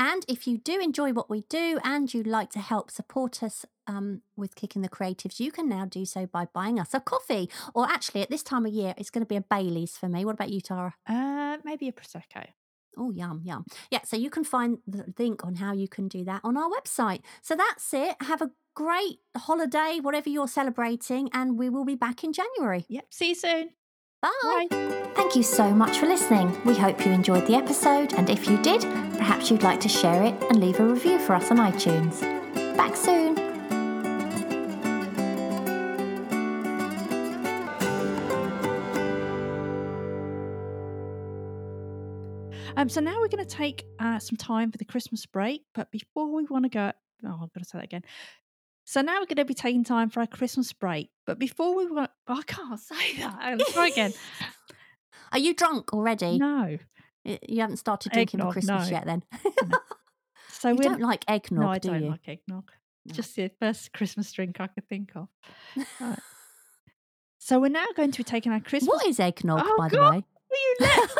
And 0.00 0.24
if 0.28 0.46
you 0.46 0.58
do 0.58 0.78
enjoy 0.80 1.12
what 1.12 1.28
we 1.28 1.42
do 1.48 1.80
and 1.82 2.12
you'd 2.14 2.28
like 2.28 2.50
to 2.50 2.60
help 2.60 2.88
support 2.90 3.42
us 3.42 3.66
um, 3.88 4.22
with 4.36 4.54
Kick 4.54 4.76
in 4.76 4.82
the 4.82 4.88
Creatives, 4.88 5.40
you 5.40 5.50
can 5.50 5.68
now 5.68 5.86
do 5.86 6.04
so 6.04 6.24
by 6.24 6.46
buying 6.46 6.78
us 6.78 6.94
a 6.94 7.00
coffee. 7.00 7.50
Or 7.74 7.84
actually, 7.88 8.22
at 8.22 8.30
this 8.30 8.44
time 8.44 8.64
of 8.64 8.72
year, 8.72 8.94
it's 8.96 9.10
going 9.10 9.24
to 9.24 9.28
be 9.28 9.34
a 9.34 9.40
Bailey's 9.40 9.96
for 9.96 10.08
me. 10.08 10.24
What 10.24 10.34
about 10.34 10.50
you, 10.50 10.60
Tara? 10.60 10.94
Uh, 11.04 11.58
maybe 11.64 11.88
a 11.88 11.92
prosecco. 11.92 12.46
Oh, 12.98 13.10
yum, 13.10 13.40
yum. 13.44 13.64
Yeah, 13.90 14.00
so 14.04 14.16
you 14.16 14.30
can 14.30 14.44
find 14.44 14.78
the 14.86 15.12
link 15.18 15.44
on 15.44 15.56
how 15.56 15.72
you 15.72 15.88
can 15.88 16.08
do 16.08 16.24
that 16.24 16.40
on 16.44 16.56
our 16.56 16.68
website. 16.68 17.22
So 17.42 17.54
that's 17.54 17.92
it. 17.94 18.16
Have 18.22 18.42
a 18.42 18.50
great 18.74 19.18
holiday, 19.36 19.98
whatever 20.00 20.28
you're 20.28 20.48
celebrating, 20.48 21.30
and 21.32 21.58
we 21.58 21.68
will 21.68 21.84
be 21.84 21.94
back 21.94 22.24
in 22.24 22.32
January. 22.32 22.84
Yep. 22.88 23.06
See 23.10 23.28
you 23.30 23.34
soon. 23.34 23.70
Bye. 24.20 24.30
Bye. 24.42 24.66
Thank 25.14 25.36
you 25.36 25.42
so 25.42 25.70
much 25.70 25.98
for 25.98 26.06
listening. 26.06 26.56
We 26.64 26.74
hope 26.74 27.04
you 27.04 27.12
enjoyed 27.12 27.46
the 27.46 27.54
episode, 27.54 28.14
and 28.14 28.28
if 28.28 28.48
you 28.48 28.60
did, 28.62 28.82
perhaps 29.16 29.50
you'd 29.50 29.62
like 29.62 29.80
to 29.80 29.88
share 29.88 30.22
it 30.24 30.34
and 30.50 30.60
leave 30.60 30.80
a 30.80 30.84
review 30.84 31.18
for 31.18 31.34
us 31.34 31.50
on 31.50 31.58
iTunes. 31.58 32.20
Back 32.76 32.96
soon. 32.96 33.47
Um, 42.78 42.88
so 42.88 43.00
now 43.00 43.18
we're 43.18 43.26
going 43.26 43.44
to 43.44 43.56
take 43.56 43.84
uh, 43.98 44.20
some 44.20 44.36
time 44.36 44.70
for 44.70 44.78
the 44.78 44.84
Christmas 44.84 45.26
break. 45.26 45.62
But 45.74 45.90
before 45.90 46.32
we 46.32 46.44
want 46.44 46.64
to 46.64 46.68
go, 46.68 46.92
oh, 47.24 47.28
I'm 47.28 47.38
going 47.38 47.50
to 47.56 47.64
say 47.64 47.78
that 47.78 47.84
again. 47.84 48.04
So 48.84 49.00
now 49.00 49.14
we're 49.14 49.26
going 49.26 49.36
to 49.38 49.44
be 49.44 49.52
taking 49.52 49.82
time 49.82 50.10
for 50.10 50.20
our 50.20 50.28
Christmas 50.28 50.72
break. 50.72 51.10
But 51.26 51.40
before 51.40 51.74
we 51.74 51.88
want, 51.88 52.12
oh, 52.28 52.38
I 52.38 52.42
can't 52.42 52.78
say 52.80 53.16
that. 53.18 53.56
Let's 53.58 53.72
try 53.72 53.88
again. 53.88 54.12
Are 55.32 55.40
you 55.40 55.54
drunk 55.54 55.92
already? 55.92 56.38
No. 56.38 56.78
You 57.24 57.60
haven't 57.62 57.78
started 57.78 58.12
drinking 58.12 58.40
for 58.40 58.52
Christmas 58.52 58.88
no. 58.88 58.96
yet, 58.96 59.04
then? 59.06 59.24
So 60.50 60.70
you 60.70 60.74
we 60.74 60.84
don't 60.84 61.00
like 61.00 61.24
eggnog, 61.28 61.60
No, 61.60 61.68
I 61.70 61.78
do 61.78 61.90
don't 61.90 62.02
you? 62.02 62.10
like 62.10 62.26
eggnog. 62.26 62.72
No. 63.04 63.12
Just 63.14 63.36
the 63.36 63.48
first 63.60 63.92
Christmas 63.92 64.32
drink 64.32 64.56
I 64.58 64.66
could 64.66 64.88
think 64.88 65.12
of. 65.14 65.28
Right. 66.00 66.18
So 67.38 67.60
we're 67.60 67.68
now 67.68 67.86
going 67.94 68.10
to 68.10 68.18
be 68.18 68.24
taking 68.24 68.50
our 68.50 68.58
Christmas. 68.58 68.88
What 68.88 69.06
is 69.06 69.20
eggnog, 69.20 69.62
Oh, 69.64 69.76
by 69.78 69.88
the 69.88 70.00
way? 70.00 70.24
Will 70.50 70.58
you 70.58 70.76
let 70.80 71.10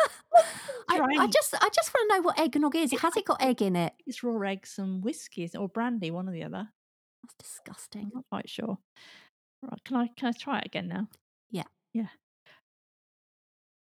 I, 0.89 0.99
I 1.19 1.27
just, 1.27 1.53
I 1.53 1.69
just 1.73 1.93
want 1.93 2.09
to 2.09 2.15
know 2.15 2.21
what 2.21 2.39
eggnog 2.39 2.75
is. 2.75 2.91
Has 2.99 3.15
it 3.17 3.25
got 3.25 3.41
egg 3.41 3.61
in 3.61 3.75
it? 3.75 3.93
It's 4.05 4.23
raw 4.23 4.39
eggs 4.47 4.75
and 4.77 5.03
whiskey 5.03 5.49
or 5.57 5.69
brandy, 5.69 6.11
one 6.11 6.27
or 6.27 6.31
the 6.31 6.43
other. 6.43 6.69
That's 7.23 7.35
disgusting. 7.37 8.03
I'm 8.03 8.11
not 8.15 8.25
quite 8.31 8.49
sure. 8.49 8.77
Right, 9.61 9.83
can 9.83 9.97
I 9.97 10.09
can 10.17 10.29
I 10.29 10.31
try 10.31 10.59
it 10.59 10.65
again 10.67 10.87
now? 10.87 11.07
Yeah. 11.51 11.63
Yeah. 11.93 12.07